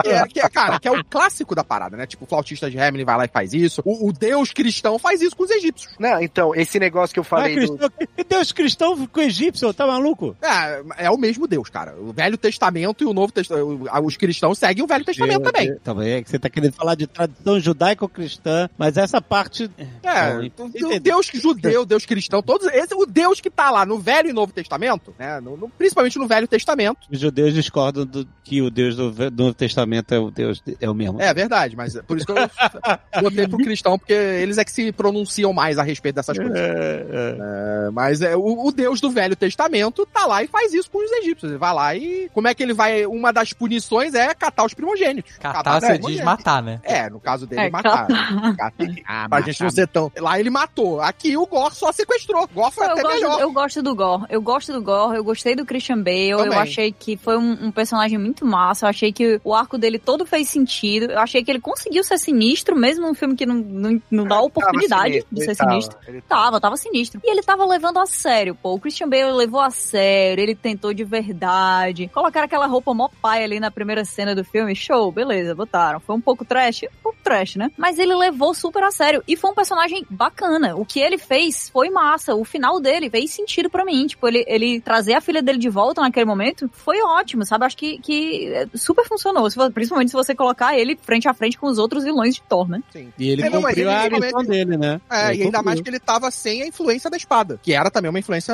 Que 0.01 0.09
é, 0.09 0.27
que 0.27 0.39
é, 0.39 0.49
cara, 0.49 0.79
que 0.79 0.87
é 0.87 0.91
o 0.91 1.03
clássico 1.03 1.53
da 1.55 1.63
parada, 1.63 1.95
né? 1.97 2.05
Tipo, 2.05 2.25
o 2.25 2.27
flautista 2.27 2.69
de 2.69 2.77
Hamlin 2.79 3.03
vai 3.05 3.17
lá 3.17 3.25
e 3.25 3.27
faz 3.27 3.53
isso. 3.53 3.81
O, 3.85 4.07
o 4.07 4.13
deus 4.13 4.51
cristão 4.51 4.97
faz 4.97 5.21
isso 5.21 5.35
com 5.35 5.43
os 5.43 5.51
egípcios. 5.51 5.93
Não, 5.99 6.19
então, 6.21 6.55
esse 6.55 6.79
negócio 6.79 7.13
que 7.13 7.19
eu 7.21 7.23
falei 7.23 7.55
do, 7.55 7.77
cristão, 7.77 7.89
que 8.15 8.23
Deus 8.23 8.51
cristão 8.51 9.07
com 9.07 9.21
egípcio, 9.21 9.73
tá 9.73 9.87
maluco? 9.87 10.35
É, 10.41 11.05
é 11.05 11.09
o 11.11 11.17
mesmo 11.17 11.47
deus, 11.47 11.69
cara. 11.69 11.95
O 11.99 12.11
Velho 12.13 12.37
Testamento 12.37 13.03
e 13.03 13.07
o 13.07 13.13
Novo 13.13 13.31
Testamento. 13.31 13.87
Os 14.03 14.17
cristãos 14.17 14.57
seguem 14.57 14.83
o 14.83 14.87
Velho 14.87 15.05
Testamento 15.05 15.41
também. 15.43 15.75
Também 15.83 16.11
é 16.13 16.21
que 16.21 16.29
você 16.29 16.39
tá 16.39 16.49
querendo 16.49 16.73
falar 16.73 16.95
de 16.95 17.07
tradição 17.07 17.59
judaico-cristã, 17.59 18.69
mas 18.77 18.97
essa 18.97 19.21
parte... 19.21 19.69
É, 20.03 20.33
Não, 20.33 20.39
o 20.41 20.43
entendeu? 20.43 20.99
Deus 20.99 21.27
judeu, 21.33 21.85
Deus 21.85 22.05
cristão, 22.05 22.41
todos. 22.41 22.67
Esse, 22.67 22.93
o 22.95 23.05
Deus 23.05 23.39
que 23.39 23.49
tá 23.49 23.69
lá 23.71 23.85
no 23.85 23.99
Velho 23.99 24.29
e 24.29 24.33
Novo 24.33 24.51
Testamento, 24.53 25.13
né? 25.17 25.39
no- 25.39 25.57
no- 25.57 25.69
principalmente 25.69 26.17
no 26.17 26.27
Velho 26.27 26.47
Testamento. 26.47 26.99
Os 27.11 27.19
judeus 27.19 27.53
discordam 27.53 28.05
do, 28.05 28.27
que 28.43 28.61
o 28.61 28.69
Deus 28.69 28.95
do, 28.95 29.11
do 29.11 29.43
Novo 29.43 29.53
Testamento 29.53 30.13
é 30.13 30.19
o 30.19 30.31
Deus 30.31 30.61
é 30.79 30.89
o 30.89 30.93
mesmo. 30.93 31.21
É 31.21 31.33
verdade, 31.33 31.75
mas 31.75 31.95
por 32.07 32.17
isso 32.17 32.25
que 32.25 32.31
eu 32.31 32.35
botei 33.21 33.47
pro 33.47 33.57
cristão, 33.57 33.97
porque 33.97 34.13
eles 34.13 34.57
é 34.57 34.63
que 34.65 34.71
se 34.71 34.91
pronunciam 34.91 35.53
mais 35.53 35.77
a 35.77 35.83
respeito 35.83 36.15
dessas 36.15 36.37
coisas. 36.37 36.55
É, 36.57 37.00
é. 37.09 37.89
Mas 37.91 38.21
é, 38.21 38.35
o, 38.35 38.65
o 38.67 38.71
Deus 38.71 38.99
do 39.01 39.09
Velho 39.09 39.35
Testamento 39.35 40.05
tá 40.05 40.25
lá 40.25 40.43
e 40.43 40.47
faz 40.47 40.73
isso 40.73 40.89
com 40.89 41.03
os 41.03 41.11
egípcios. 41.11 41.51
Ele 41.51 41.59
vai 41.59 41.73
lá 41.73 41.95
e. 41.95 42.29
Como 42.33 42.47
é 42.47 42.53
que 42.53 42.63
ele 42.63 42.73
vai. 42.73 43.05
Uma 43.05 43.31
das 43.31 43.53
punições 43.53 44.13
é 44.13 44.33
catar 44.33 44.65
os 44.65 44.73
primogênitos. 44.73 45.37
Catar, 45.37 45.79
você 45.79 45.97
diz 45.97 46.23
matar, 46.23 46.61
né? 46.61 46.79
É, 46.83 47.09
no 47.09 47.19
caso 47.19 47.45
dele, 47.47 47.61
É, 47.61 47.69
matar. 47.69 48.07
Catar. 48.07 48.73
Ah, 49.07 49.27
pra 49.29 49.41
gente 49.41 49.61
não 49.61 49.69
ser 49.69 49.87
tão. 49.87 50.11
Lá 50.17 50.39
ele 50.39 50.49
matou. 50.49 51.01
Aqui 51.01 51.35
o 51.35 51.45
Gore 51.45 51.75
só 51.75 51.91
sequestrou. 51.91 52.47
Gore 52.53 52.71
foi 52.73 52.85
Eu 52.85 52.91
até 52.91 53.01
gosto, 53.01 53.15
melhor. 53.15 53.41
eu 53.41 53.51
gosto 53.51 53.81
do 53.81 53.95
Gore. 53.95 54.23
Eu 54.29 54.41
gosto 54.41 54.71
do 54.73 54.81
Gore. 54.81 55.17
Eu 55.17 55.23
gostei 55.23 55.55
do 55.55 55.65
Christian 55.65 55.97
Bale. 56.01 56.31
Também. 56.37 56.47
Eu 56.53 56.59
achei 56.59 56.91
que 56.91 57.17
foi 57.17 57.37
um, 57.37 57.65
um 57.65 57.71
personagem 57.71 58.17
muito 58.17 58.45
massa. 58.45 58.85
Eu 58.85 58.89
achei 58.89 59.11
que 59.11 59.39
o 59.43 59.53
arco 59.53 59.77
dele 59.77 59.99
todo 59.99 60.25
fez 60.25 60.49
sentido. 60.49 61.11
Eu 61.11 61.19
achei 61.19 61.43
que 61.43 61.51
ele 61.51 61.59
conseguiu 61.59 62.03
ser 62.03 62.17
sinistro, 62.17 62.75
mesmo 62.75 63.05
num 63.07 63.13
filme 63.13 63.35
que 63.35 63.45
não, 63.45 63.55
não, 63.55 64.01
não 64.09 64.23
dá 64.23 64.35
Tava 64.35 64.41
oportunidade 64.43 65.03
sinistro, 65.11 65.35
de 65.35 65.41
ele 65.41 65.45
ser 65.45 65.55
tava, 65.57 65.69
sinistro. 65.71 65.97
ele 66.07 66.21
Tava, 66.21 66.61
tava 66.61 66.77
sinistro. 66.77 66.90
E 66.93 67.31
ele 67.31 67.41
tava 67.41 67.65
levando 67.65 67.99
a 67.99 68.05
sério, 68.05 68.55
pô. 68.55 68.73
O 68.73 68.79
Christian 68.79 69.07
Bale 69.09 69.31
levou 69.31 69.59
a 69.59 69.69
sério, 69.69 70.41
ele 70.41 70.55
tentou 70.55 70.93
de 70.93 71.03
verdade. 71.03 72.09
Colocaram 72.13 72.45
aquela 72.45 72.67
roupa 72.67 72.93
mó 72.93 73.09
pai 73.21 73.43
ali 73.43 73.59
na 73.59 73.71
primeira 73.71 74.03
cena 74.05 74.35
do 74.35 74.43
filme, 74.43 74.75
show, 74.75 75.11
beleza, 75.11 75.55
botaram. 75.55 75.99
Foi 75.99 76.15
um 76.15 76.21
pouco 76.21 76.43
trash, 76.45 76.83
um 76.83 77.01
pouco 77.03 77.17
trash, 77.23 77.55
né? 77.55 77.71
Mas 77.77 77.97
ele 77.99 78.15
levou 78.15 78.53
super 78.53 78.83
a 78.83 78.91
sério. 78.91 79.23
E 79.27 79.35
foi 79.35 79.51
um 79.51 79.55
personagem 79.55 80.05
bacana. 80.09 80.75
O 80.75 80.85
que 80.85 80.99
ele 80.99 81.17
fez 81.17 81.69
foi 81.69 81.89
massa. 81.89 82.35
O 82.35 82.43
final 82.43 82.79
dele 82.79 83.09
fez 83.09 83.31
sentido 83.31 83.69
pra 83.69 83.85
mim. 83.85 84.07
Tipo, 84.07 84.27
ele, 84.27 84.43
ele 84.47 84.81
trazer 84.81 85.13
a 85.13 85.21
filha 85.21 85.41
dele 85.41 85.57
de 85.59 85.69
volta 85.69 86.01
naquele 86.01 86.25
momento 86.25 86.69
foi 86.73 87.01
ótimo, 87.01 87.45
sabe? 87.45 87.65
Acho 87.65 87.77
que, 87.77 87.97
que 87.99 88.67
super 88.75 89.05
funcionou. 89.05 89.47
Principalmente 89.73 90.09
se 90.11 90.15
você 90.17 90.33
colocar 90.35 90.77
ele 90.77 90.97
frente 91.01 91.27
a 91.27 91.33
frente 91.33 91.57
com 91.57 91.67
os 91.67 91.77
outros 91.77 92.03
vilões 92.03 92.35
de 92.35 92.41
Thor, 92.43 92.67
né? 92.69 92.81
Sim. 92.91 93.11
E 93.17 93.29
ele 93.29 93.41
É, 93.43 93.49
não, 93.49 93.61
cumpriu 93.61 93.83
ele 93.85 93.89
a 93.89 93.99
realmente- 94.01 94.21
missão 94.25 94.43
dele, 94.43 94.77
né? 94.77 95.01
É, 95.09 95.29
Ele 95.33 95.39
e 95.39 95.43
ainda 95.45 95.57
cumpriu. 95.57 95.63
mais 95.63 95.81
que 95.81 95.89
ele 95.89 95.99
tava 95.99 96.31
sem 96.31 96.61
a 96.63 96.67
influência 96.67 96.80
da 97.09 97.17
espada, 97.17 97.59
que 97.61 97.73
era 97.73 97.89
também 97.89 98.09
uma 98.09 98.19
influência 98.19 98.53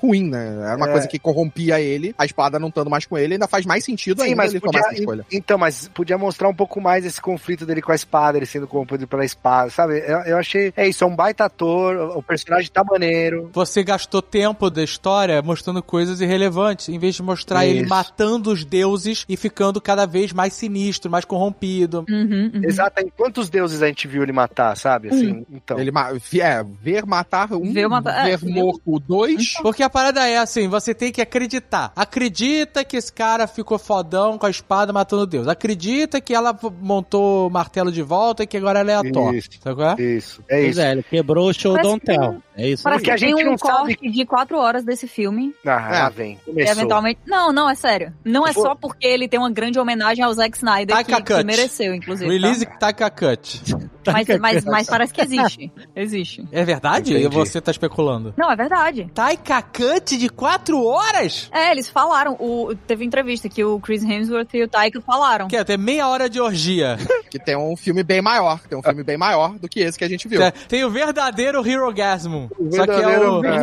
ruim, 0.00 0.28
né? 0.30 0.58
Era 0.62 0.76
uma 0.76 0.88
É. 0.88 0.92
coisa 0.92 1.08
que 1.08 1.18
corrompia 1.18 1.80
ele, 1.80 2.14
a 2.18 2.24
espada 2.24 2.58
não 2.58 2.68
estando 2.68 2.90
mais 2.90 3.06
com 3.06 3.16
ele, 3.18 3.34
ainda 3.34 3.46
faz 3.48 3.64
mais 3.66 3.84
sentido 3.84 4.18
Sim, 4.22 4.28
ainda 4.30 4.36
mas 4.36 4.50
ele 4.52 4.60
podia, 4.60 4.80
tomar 4.80 4.92
essa 4.92 5.00
escolha. 5.00 5.26
então, 5.32 5.58
mas 5.58 5.88
podia 5.88 6.18
mostrar 6.18 6.48
um 6.48 6.54
pouco 6.54 6.80
mais 6.80 7.04
esse 7.04 7.20
conflito 7.20 7.66
dele 7.66 7.82
com 7.82 7.92
a 7.92 7.94
espada, 7.94 8.38
ele 8.38 8.46
sendo 8.46 8.66
corrompido 8.66 9.06
pela 9.06 9.24
espada, 9.24 9.70
sabe? 9.70 9.98
Eu, 10.06 10.18
eu 10.20 10.36
achei. 10.38 10.72
É 10.76 10.86
isso, 10.88 11.04
é 11.04 11.06
um 11.06 11.14
baita 11.16 11.44
ator, 11.44 12.16
o 12.16 12.22
personagem 12.22 12.70
tá 12.70 12.82
maneiro. 12.84 13.50
Você 13.52 13.82
gastou 13.82 14.22
tempo 14.22 14.70
da 14.70 14.82
história 14.82 15.40
mostrando 15.42 15.82
coisas 15.82 16.20
irrelevantes, 16.20 16.88
em 16.88 16.98
vez 16.98 17.14
de 17.14 17.22
mostrar 17.22 17.66
ele 17.66 17.80
Isso. 17.80 17.88
matando 17.88 18.50
os 18.50 18.64
deuses 18.64 19.24
e 19.28 19.36
ficando 19.36 19.80
cada 19.80 20.06
vez 20.06 20.32
mais 20.32 20.54
sinistro, 20.54 21.10
mais 21.10 21.24
corrompido. 21.24 22.04
Uhum, 22.08 22.50
uhum. 22.54 22.62
Exato, 22.64 23.00
em 23.00 23.08
quantos 23.08 23.48
deuses 23.48 23.82
a 23.82 23.86
gente 23.86 24.06
viu 24.08 24.22
ele 24.22 24.32
matar, 24.32 24.76
sabe? 24.76 25.08
Assim, 25.08 25.44
então. 25.50 25.78
Ele 25.78 25.90
ma- 25.90 26.10
é, 26.38 26.64
ver 26.82 27.04
matar 27.06 27.52
um, 27.68 27.72
Ver 27.72 27.88
matar- 27.88 28.28
é, 28.28 28.36
ver 28.36 28.50
morto 28.50 28.98
dois. 29.00 29.54
Porque 29.62 29.82
a 29.82 29.90
parada 29.90 30.26
é 30.28 30.38
assim, 30.38 30.68
você 30.68 30.94
tem 30.94 31.10
que 31.12 31.20
acreditar. 31.20 31.92
Acredita 31.96 32.84
que 32.84 32.96
esse 32.96 33.12
cara 33.12 33.46
ficou 33.46 33.78
fodão 33.78 34.38
com 34.38 34.46
a 34.46 34.50
espada 34.50 34.92
matando 34.92 35.26
Deus. 35.26 35.48
Acredita 35.48 36.20
que 36.20 36.34
ela 36.34 36.56
montou 36.80 37.46
o 37.48 37.50
martelo 37.50 37.90
de 37.90 38.02
volta 38.02 38.42
e 38.42 38.46
que 38.46 38.56
agora 38.56 38.80
ela 38.80 38.92
é 38.92 38.94
a 38.96 39.02
Thor. 39.12 39.34
Isso. 39.34 39.50
Sabe 39.62 39.82
é? 39.82 40.02
Isso, 40.16 40.42
é 40.48 40.56
Pois 40.58 40.70
isso. 40.70 40.80
é, 40.80 40.92
ele 40.92 41.02
quebrou 41.02 41.48
o 41.48 41.52
show 41.54 41.80
Don't 41.80 42.04
Tell. 42.04 42.42
É 42.56 42.68
isso 42.68 42.82
Parece 42.84 43.02
Porque 43.02 43.10
aí. 43.10 43.14
a 43.16 43.18
que 43.18 43.24
tem 43.26 43.36
gente 43.36 43.46
um 43.46 43.50
não 43.52 43.58
sabe- 43.58 43.94
corte 43.96 44.10
de 44.10 44.24
quatro 44.26 44.56
horas 44.58 44.84
desse 44.84 45.06
filme. 45.08 45.54
Ah, 45.66 46.06
É. 46.06 46.10
vem. 46.10 46.38
Começou. 46.44 46.72
eventualmente. 46.72 47.20
Não, 47.26 47.52
não, 47.52 47.68
é 47.68 47.74
sério. 47.74 48.12
Não 48.24 48.46
é 48.46 48.52
Pô. 48.52 48.62
só 48.62 48.74
porque 48.74 49.06
ele 49.06 49.26
tem 49.28 49.40
uma 49.40 49.50
grande 49.50 49.78
homenagem 49.78 50.22
ao 50.24 50.32
Zack 50.32 50.56
Snyder 50.56 50.94
Taika 50.94 51.20
que, 51.22 51.34
que 51.34 51.44
mereceu, 51.44 51.94
inclusive. 51.94 52.30
Release 52.30 52.64
tá? 52.66 52.76
Taika 52.92 53.10
Cut. 53.10 53.62
Mas, 54.12 54.26
mas, 54.38 54.64
mas 54.64 54.86
parece 54.86 55.12
que 55.12 55.20
existe. 55.20 55.72
Existe. 55.94 56.46
É 56.52 56.64
verdade? 56.64 57.14
Entendi. 57.14 57.34
Você 57.36 57.60
tá 57.60 57.70
especulando? 57.70 58.34
Não, 58.36 58.50
é 58.50 58.56
verdade. 58.56 59.10
Taika 59.14 59.62
Cut 59.62 60.16
de 60.16 60.28
4 60.28 60.84
horas? 60.84 61.48
É, 61.52 61.70
eles 61.70 61.88
falaram. 61.88 62.36
O, 62.38 62.74
teve 62.86 63.04
entrevista 63.04 63.48
que 63.48 63.64
o 63.64 63.80
Chris 63.80 64.02
Hemsworth 64.02 64.54
e 64.54 64.62
o 64.62 64.68
Taika 64.68 65.00
falaram. 65.00 65.48
Quer 65.48 65.64
ter 65.64 65.78
meia 65.78 66.08
hora 66.08 66.28
de 66.28 66.40
orgia. 66.40 66.96
Que 67.34 67.38
tem 67.40 67.56
um 67.56 67.74
filme 67.76 68.04
bem 68.04 68.22
maior. 68.22 68.60
Tem 68.60 68.78
um 68.78 68.82
filme 68.82 69.02
bem 69.02 69.16
maior 69.16 69.58
do 69.58 69.68
que 69.68 69.80
esse 69.80 69.98
que 69.98 70.04
a 70.04 70.08
gente 70.08 70.28
viu. 70.28 70.38
Tem- 70.40 70.52
Tem 70.68 70.84
o 70.84 70.90
verdadeiro 70.90 71.68
Hero 71.68 71.92
Gasm. 71.92 72.46
Só 72.70 72.84
que 72.86 72.92
é 72.92 73.18
o 73.28 73.44
é. 73.44 73.58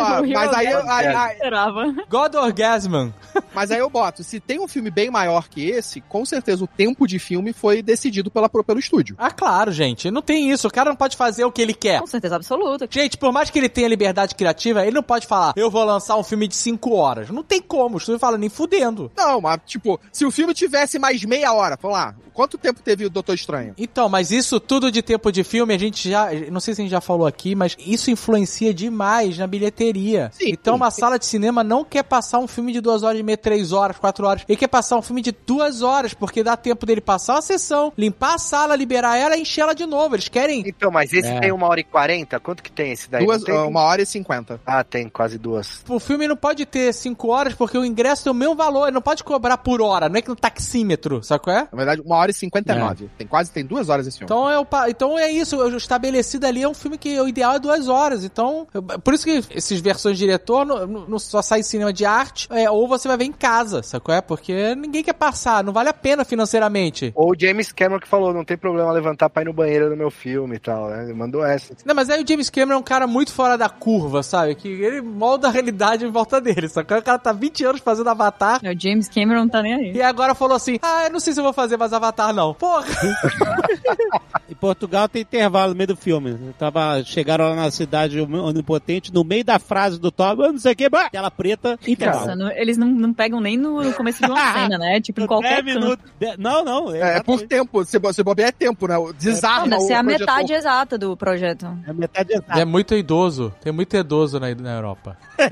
Ah, 0.00 0.22
mas 0.32 0.54
aí, 0.54 0.66
eu- 0.70 0.88
aí- 0.88 1.06
aí- 1.08 1.32
esperava. 1.34 1.92
God 2.08 2.34
Orgasm. 2.36 3.10
mas 3.52 3.72
aí 3.72 3.78
eu 3.80 3.90
boto, 3.90 4.22
se 4.22 4.38
tem 4.38 4.60
um 4.60 4.68
filme 4.68 4.92
bem 4.92 5.10
maior 5.10 5.48
que 5.48 5.68
esse, 5.68 6.00
com 6.02 6.24
certeza 6.24 6.62
o 6.62 6.68
tempo 6.68 7.04
de 7.04 7.18
filme 7.18 7.52
foi 7.52 7.82
decidido 7.82 8.30
pela, 8.30 8.48
pelo 8.48 8.78
estúdio. 8.78 9.16
Ah, 9.18 9.32
claro, 9.32 9.72
gente. 9.72 10.08
Não 10.08 10.22
tem 10.22 10.52
isso. 10.52 10.68
O 10.68 10.70
cara 10.70 10.90
não 10.90 10.96
pode 10.96 11.16
fazer 11.16 11.44
o 11.44 11.50
que 11.50 11.60
ele 11.60 11.74
quer. 11.74 11.98
Com 11.98 12.06
certeza 12.06 12.36
absoluta. 12.36 12.86
Gente, 12.88 13.18
por 13.18 13.32
mais 13.32 13.50
que 13.50 13.58
ele 13.58 13.68
tenha 13.68 13.88
liberdade 13.88 14.36
criativa, 14.36 14.82
ele 14.86 14.94
não 14.94 15.02
pode 15.02 15.26
falar, 15.26 15.52
eu 15.56 15.68
vou 15.68 15.82
lançar 15.82 16.16
um 16.16 16.22
filme 16.22 16.46
de 16.46 16.54
5 16.54 16.94
horas. 16.94 17.28
Não 17.30 17.42
tem 17.42 17.60
como. 17.60 17.96
O 17.96 17.98
estúdio 17.98 18.20
fala, 18.20 18.38
nem 18.38 18.48
fudendo. 18.48 19.10
Não, 19.16 19.40
mas 19.40 19.58
tipo, 19.66 19.98
se 20.12 20.24
o 20.24 20.30
filme 20.30 20.54
tivesse 20.54 20.96
mais 20.96 21.24
meia 21.24 21.52
hora, 21.52 21.76
vamos 21.82 21.96
lá, 21.98 22.14
quanto 22.36 22.58
tempo 22.58 22.80
teve 22.82 23.06
o 23.06 23.10
Doutor 23.10 23.34
Estranho? 23.34 23.74
Então, 23.78 24.08
mas 24.08 24.30
isso 24.30 24.60
tudo 24.60 24.92
de 24.92 25.00
tempo 25.02 25.32
de 25.32 25.42
filme, 25.42 25.72
a 25.74 25.78
gente 25.78 26.10
já. 26.10 26.28
Não 26.50 26.60
sei 26.60 26.74
se 26.74 26.82
a 26.82 26.84
gente 26.84 26.90
já 26.90 27.00
falou 27.00 27.26
aqui, 27.26 27.54
mas 27.54 27.74
isso 27.78 28.10
influencia 28.10 28.74
demais 28.74 29.38
na 29.38 29.46
bilheteria. 29.46 30.30
Sim, 30.34 30.50
então, 30.50 30.74
sim, 30.74 30.80
uma 30.80 30.90
sala 30.90 31.18
de 31.18 31.24
cinema 31.24 31.64
não 31.64 31.82
quer 31.84 32.02
passar 32.02 32.38
um 32.38 32.46
filme 32.46 32.72
de 32.72 32.80
duas 32.80 33.02
horas 33.02 33.18
e 33.18 33.22
meia, 33.22 33.38
três 33.38 33.72
horas, 33.72 33.96
quatro 33.98 34.26
horas. 34.26 34.42
Ele 34.48 34.56
quer 34.58 34.68
passar 34.68 34.96
um 34.98 35.02
filme 35.02 35.22
de 35.22 35.32
duas 35.46 35.80
horas, 35.82 36.12
porque 36.12 36.42
dá 36.42 36.56
tempo 36.56 36.84
dele 36.84 37.00
passar 37.00 37.34
uma 37.36 37.42
sessão, 37.42 37.92
limpar 37.96 38.34
a 38.34 38.38
sala, 38.38 38.76
liberar 38.76 39.16
ela 39.16 39.36
e 39.36 39.40
encher 39.40 39.62
ela 39.62 39.74
de 39.74 39.86
novo. 39.86 40.14
Eles 40.14 40.28
querem. 40.28 40.62
Então, 40.66 40.90
mas 40.90 41.12
esse 41.12 41.28
É. 41.28 41.40
tem 41.40 41.52
uma 41.52 41.66
hora 41.68 41.80
e 41.80 41.84
quarenta? 41.84 42.38
Quanto 42.38 42.62
que 42.62 42.70
tem 42.70 42.92
esse 42.92 43.08
daí? 43.10 43.24
Duas, 43.24 43.42
tem? 43.42 43.54
uma 43.54 43.80
hora 43.82 44.02
e 44.02 44.06
cinquenta. 44.06 44.60
Ah, 44.66 44.84
tem 44.84 45.08
quase 45.08 45.38
duas. 45.38 45.82
O 45.88 45.98
filme 45.98 46.28
não 46.28 46.36
pode 46.36 46.66
ter 46.66 46.92
cinco 46.92 47.28
horas 47.28 47.54
porque 47.54 47.78
o 47.78 47.84
ingresso 47.84 48.24
tem 48.24 48.30
o 48.30 48.34
mesmo 48.34 48.54
valor. 48.54 48.84
Ele 48.86 48.94
não 48.94 49.02
pode 49.02 49.24
cobrar 49.24 49.56
por 49.58 49.80
hora, 49.80 50.08
não 50.08 50.16
é 50.16 50.22
que 50.22 50.28
no 50.28 50.36
taxímetro, 50.36 51.22
sabe 51.22 51.42
qual 51.44 51.56
é? 51.56 51.60
Na 51.70 51.76
verdade, 51.76 52.02
uma 52.04 52.16
hora 52.16 52.25
e 52.30 52.34
cinquenta 52.34 52.72
e 52.74 52.78
nove. 52.78 53.10
Tem 53.18 53.26
quase, 53.26 53.50
tem 53.50 53.64
duas 53.64 53.88
horas 53.88 54.06
esse 54.06 54.18
filme. 54.18 54.26
Então 54.32 54.48
é, 54.50 54.58
o, 54.58 54.66
então 54.88 55.18
é 55.18 55.30
isso, 55.30 55.56
o 55.56 55.76
estabelecido 55.76 56.46
ali 56.46 56.62
é 56.62 56.68
um 56.68 56.74
filme 56.74 56.98
que 56.98 57.18
o 57.20 57.28
ideal 57.28 57.54
é 57.54 57.58
duas 57.58 57.88
horas. 57.88 58.24
Então, 58.24 58.66
eu- 58.74 58.82
por 58.82 59.14
isso 59.14 59.24
que 59.24 59.42
esses 59.50 59.80
versões 59.80 60.16
de 60.18 60.24
diretor 60.24 60.64
não, 60.64 60.86
não- 60.86 61.06
não 61.08 61.18
só 61.18 61.40
sai 61.42 61.60
em 61.60 61.62
cinema 61.62 61.92
de 61.92 62.04
arte, 62.04 62.48
é, 62.50 62.70
ou 62.70 62.86
você 62.88 63.08
vai 63.08 63.16
ver 63.16 63.24
em 63.24 63.32
casa, 63.32 63.82
sabe 63.82 64.04
qual 64.04 64.16
é? 64.16 64.20
Porque 64.20 64.74
ninguém 64.74 65.02
quer 65.02 65.12
passar, 65.14 65.62
não 65.64 65.72
vale 65.72 65.88
a 65.88 65.94
pena 65.94 66.24
financeiramente. 66.24 67.12
Ou 67.14 67.32
o 67.32 67.34
James 67.38 67.72
Cameron 67.72 68.00
que 68.00 68.08
falou, 68.08 68.32
não 68.32 68.44
tem 68.44 68.56
problema 68.56 68.90
levantar 68.92 69.28
pra 69.28 69.42
ir 69.42 69.46
no 69.46 69.52
banheiro 69.52 69.90
no 69.90 69.96
meu 69.96 70.10
filme 70.10 70.56
e 70.56 70.58
tal, 70.58 70.88
né? 70.88 71.04
Ele 71.04 71.14
mandou 71.14 71.44
essa. 71.44 71.74
Não, 71.84 71.94
mas 71.94 72.08
aí 72.10 72.22
o 72.22 72.26
James 72.28 72.48
Cameron 72.50 72.76
é 72.76 72.78
um 72.78 72.82
cara 72.82 73.06
muito 73.06 73.32
fora 73.32 73.56
da 73.58 73.68
curva, 73.68 74.22
sabe? 74.22 74.54
Que 74.54 74.68
ele 74.68 75.00
molda 75.00 75.48
a 75.48 75.50
realidade 75.50 76.04
em 76.04 76.10
volta 76.10 76.40
dele, 76.40 76.66
é? 76.74 76.80
O 76.80 76.84
cara 77.02 77.18
tá 77.18 77.32
20 77.32 77.64
anos 77.64 77.80
fazendo 77.80 78.08
Avatar. 78.08 78.60
O 78.62 78.80
James 78.80 79.08
Cameron 79.08 79.40
não 79.40 79.48
tá 79.48 79.62
nem 79.62 79.74
aí. 79.74 79.92
E 79.94 80.02
agora 80.02 80.34
falou 80.34 80.56
assim: 80.56 80.78
Ah, 80.82 81.04
eu 81.06 81.12
não 81.12 81.20
sei 81.20 81.32
se 81.32 81.40
eu 81.40 81.44
vou 81.44 81.52
fazer 81.52 81.76
mais 81.76 81.92
Avatar, 81.92 82.15
não. 82.32 82.54
Porra! 82.54 82.86
Em 84.48 84.54
Portugal 84.54 85.08
tem 85.08 85.22
intervalo 85.22 85.70
no 85.72 85.76
meio 85.76 85.88
do 85.88 85.96
filme. 85.96 86.38
Tava, 86.58 87.02
chegaram 87.04 87.48
lá 87.50 87.56
na 87.56 87.70
cidade 87.70 88.20
onipotente, 88.20 89.12
no 89.12 89.24
meio 89.24 89.44
da 89.44 89.58
frase 89.58 89.98
do 89.98 90.10
Tom, 90.12 90.24
"Ah, 90.42 90.52
não 90.52 90.58
sei 90.58 90.72
o 90.72 90.76
que, 90.76 90.88
tela 91.10 91.30
preta, 91.32 91.76
intervalo. 91.86 92.20
Nossa, 92.26 92.36
não- 92.36 92.50
eles 92.52 92.76
não, 92.78 92.86
não 92.86 93.12
pegam 93.12 93.40
nem 93.40 93.56
no, 93.56 93.92
começo 93.94 94.24
de 94.24 94.30
uma 94.30 94.36
cena, 94.54 94.78
né? 94.78 95.00
Tipo, 95.00 95.22
em 95.22 95.26
qualquer 95.26 95.62
10 95.62 95.74
canto. 95.74 95.84
minutos. 95.84 96.10
de- 96.20 96.36
Não, 96.38 96.64
não. 96.64 96.94
É, 96.94 97.16
é 97.18 97.22
por 97.22 97.34
exatamente. 97.40 97.46
tempo. 97.48 97.84
Se, 97.84 97.98
se 98.12 98.22
bobear 98.22 98.48
é 98.48 98.52
tempo, 98.52 98.86
né? 98.86 98.96
O- 98.96 99.06
Não, 99.08 99.12
Desarma 99.14 99.68
deve 99.68 99.82
o 99.82 99.86
ser 99.86 99.94
a 99.94 100.02
projetor. 100.04 100.26
metade 100.26 100.52
exata 100.52 100.98
do 100.98 101.16
projeto. 101.16 101.78
É 101.86 101.92
metade 101.92 102.32
exata. 102.32 102.60
É 102.60 102.64
muito 102.64 102.94
idoso. 102.94 103.52
Tem 103.60 103.72
muito 103.72 103.96
idoso 103.96 104.38
na, 104.38 104.54
na 104.54 104.74
Europa. 104.76 105.16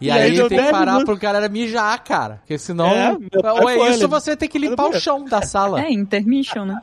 E, 0.00 0.06
E 0.06 0.10
aí, 0.10 0.20
aí 0.30 0.36
tem 0.36 0.48
que 0.48 0.56
10 0.56 0.70
parar 0.70 0.84
minutos. 0.92 1.04
pro 1.04 1.16
galera 1.16 1.48
mijar, 1.48 2.02
cara. 2.04 2.36
Porque 2.36 2.56
senão. 2.58 2.86
É, 2.88 3.16
pai 3.42 3.50
ou 3.52 3.68
é 3.68 3.74
isso, 3.90 3.94
ele- 3.98 4.04
ou 4.04 4.08
você 4.10 4.36
tem 4.36 4.48
que 4.48 4.58
limpar 4.58 4.86
o 4.88 4.92
chão 5.00 5.24
da 5.24 5.42
sala. 5.42 5.80
É, 5.80 5.90
intermission, 5.98 6.64
né? 6.66 6.80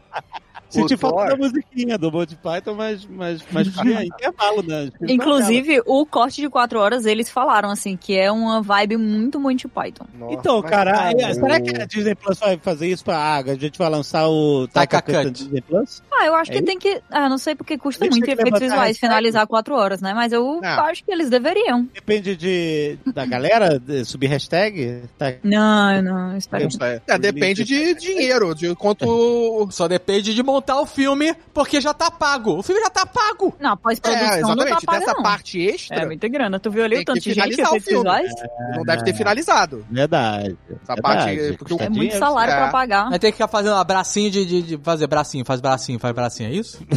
Senti 0.76 0.94
O 0.94 0.98
falta 0.98 1.26
da 1.26 1.36
musiquinha 1.36 1.98
do 1.98 2.12
Monty 2.12 2.36
Python, 2.36 2.74
mas, 2.76 3.06
mas, 3.10 3.42
mas 3.52 3.68
tinha 3.74 4.04
intervalo, 4.06 4.62
né? 4.64 4.90
Inclusive, 5.08 5.82
o 5.86 6.06
corte 6.06 6.42
de 6.42 6.50
quatro 6.50 6.80
horas, 6.80 7.06
eles 7.06 7.30
falaram, 7.30 7.70
assim, 7.70 7.96
que 7.98 8.18
é 8.18 8.32
uma 8.32 8.62
vibe 8.62 8.98
muito 8.98 9.40
Monty 9.40 9.68
Python. 9.68 10.06
Nossa, 10.18 10.34
Então, 10.34 10.62
cara, 10.62 11.12
é- 11.12 11.34
será 11.34 11.60
que 11.60 11.82
a 11.82 11.86
Disney 11.86 12.16
Plus 12.16 12.40
vai 12.40 12.58
fazer 12.58 12.88
isso 12.88 13.04
pra 13.04 13.16
ah, 13.18 13.38
a 13.38 13.56
gente 13.56 13.78
vai 13.78 13.90
lançar 13.90 14.28
o 14.28 14.68
Taika 14.68 15.02
Taika 15.02 15.24
Cut 15.24 15.32
Disney 15.32 15.62
Plus? 15.62 16.02
Ah, 16.12 16.26
eu 16.26 16.36
acho 16.36 16.52
É 16.52 16.56
que 16.56 16.62
tem 16.62 16.78
que... 16.78 17.02
Ah, 17.10 17.30
não 17.30 17.38
sei 17.38 17.56
porque 17.56 17.78
custa 17.78 18.06
muito 18.06 18.30
efeitos 18.30 18.60
visuais 18.60 18.98
finalizar 18.98 19.46
quatro 19.48 19.76
horas, 19.76 20.02
né? 20.02 20.14
Mas 20.14 20.32
eu 20.32 20.60
Não. 20.62 20.70
acho 20.86 21.04
que 21.04 21.12
eles 21.12 21.30
deveriam. 21.30 21.88
Depende 21.94 22.36
de, 22.36 22.98
da 23.14 23.26
galera 23.26 23.80
de 23.80 24.04
subir 24.06 24.28
hashtag. 24.28 25.04
Tá, 25.18 25.34
Não, 25.44 26.02
não, 26.02 26.38
espera. 26.38 26.68
É, 26.82 27.02
é, 27.14 27.18
depende 27.18 27.64
de 27.64 27.94
dinheiro, 27.96 28.54
de 28.56 28.74
quanto. 28.76 29.68
Só 29.72 29.88
depende 29.88 30.34
de 30.34 30.44
montar 30.44 30.65
o 30.80 30.86
filme, 30.86 31.36
porque 31.54 31.80
já 31.82 31.94
tá 31.94 32.10
pago. 32.10 32.58
O 32.60 32.64
filme 32.64 32.82
já 32.82 32.90
tá 32.90 33.06
pago. 33.06 33.54
Não, 33.60 33.74
a 33.74 33.78
pós-produção 33.78 34.26
É, 34.28 34.42
não 34.42 34.56
tá 34.56 34.64
exatamente. 34.64 34.86
paga, 34.86 35.00
Dessa 35.00 35.14
não. 35.14 35.24
parte 35.24 35.62
extra, 35.62 35.98
É 36.02 36.06
muita 36.06 36.28
grana. 36.28 36.60
Tu 36.60 36.72
viu 36.72 36.84
ali 36.84 37.00
o 37.02 37.06
tanto 37.06 37.20
que 37.22 37.30
de 37.30 37.36
gente, 37.36 37.54
efeitos 37.62 37.84
filme. 37.84 37.98
visuais? 38.00 38.32
não 38.76 38.84
deve 38.84 39.04
ter 39.04 39.14
finalizado. 39.14 39.86
verdade. 39.90 40.58
Essa 40.70 40.94
verdade. 40.96 41.02
parte. 41.02 41.58
Porque 41.58 41.74
o 41.74 41.78
É 41.78 41.90
muito 41.90 41.94
dinheiro, 42.00 42.18
salário 42.20 42.54
é. 42.54 42.58
pra 42.58 42.68
pagar. 42.70 43.10
Vai 43.10 43.20
ter 43.20 43.28
que 43.28 43.34
ficar 43.34 43.48
fazendo 43.48 43.84
bracinho 43.86 44.32
de, 44.32 44.46
de, 44.46 44.62
de 44.62 44.78
fazer 44.78 45.08
bracinho, 45.08 45.46
faz 45.46 45.60
bracinho, 45.62 46.00
faz 46.00 46.14
bracinho, 46.16 46.50
é 46.50 46.54
isso? 46.54 46.80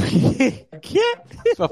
Que? 0.80 1.00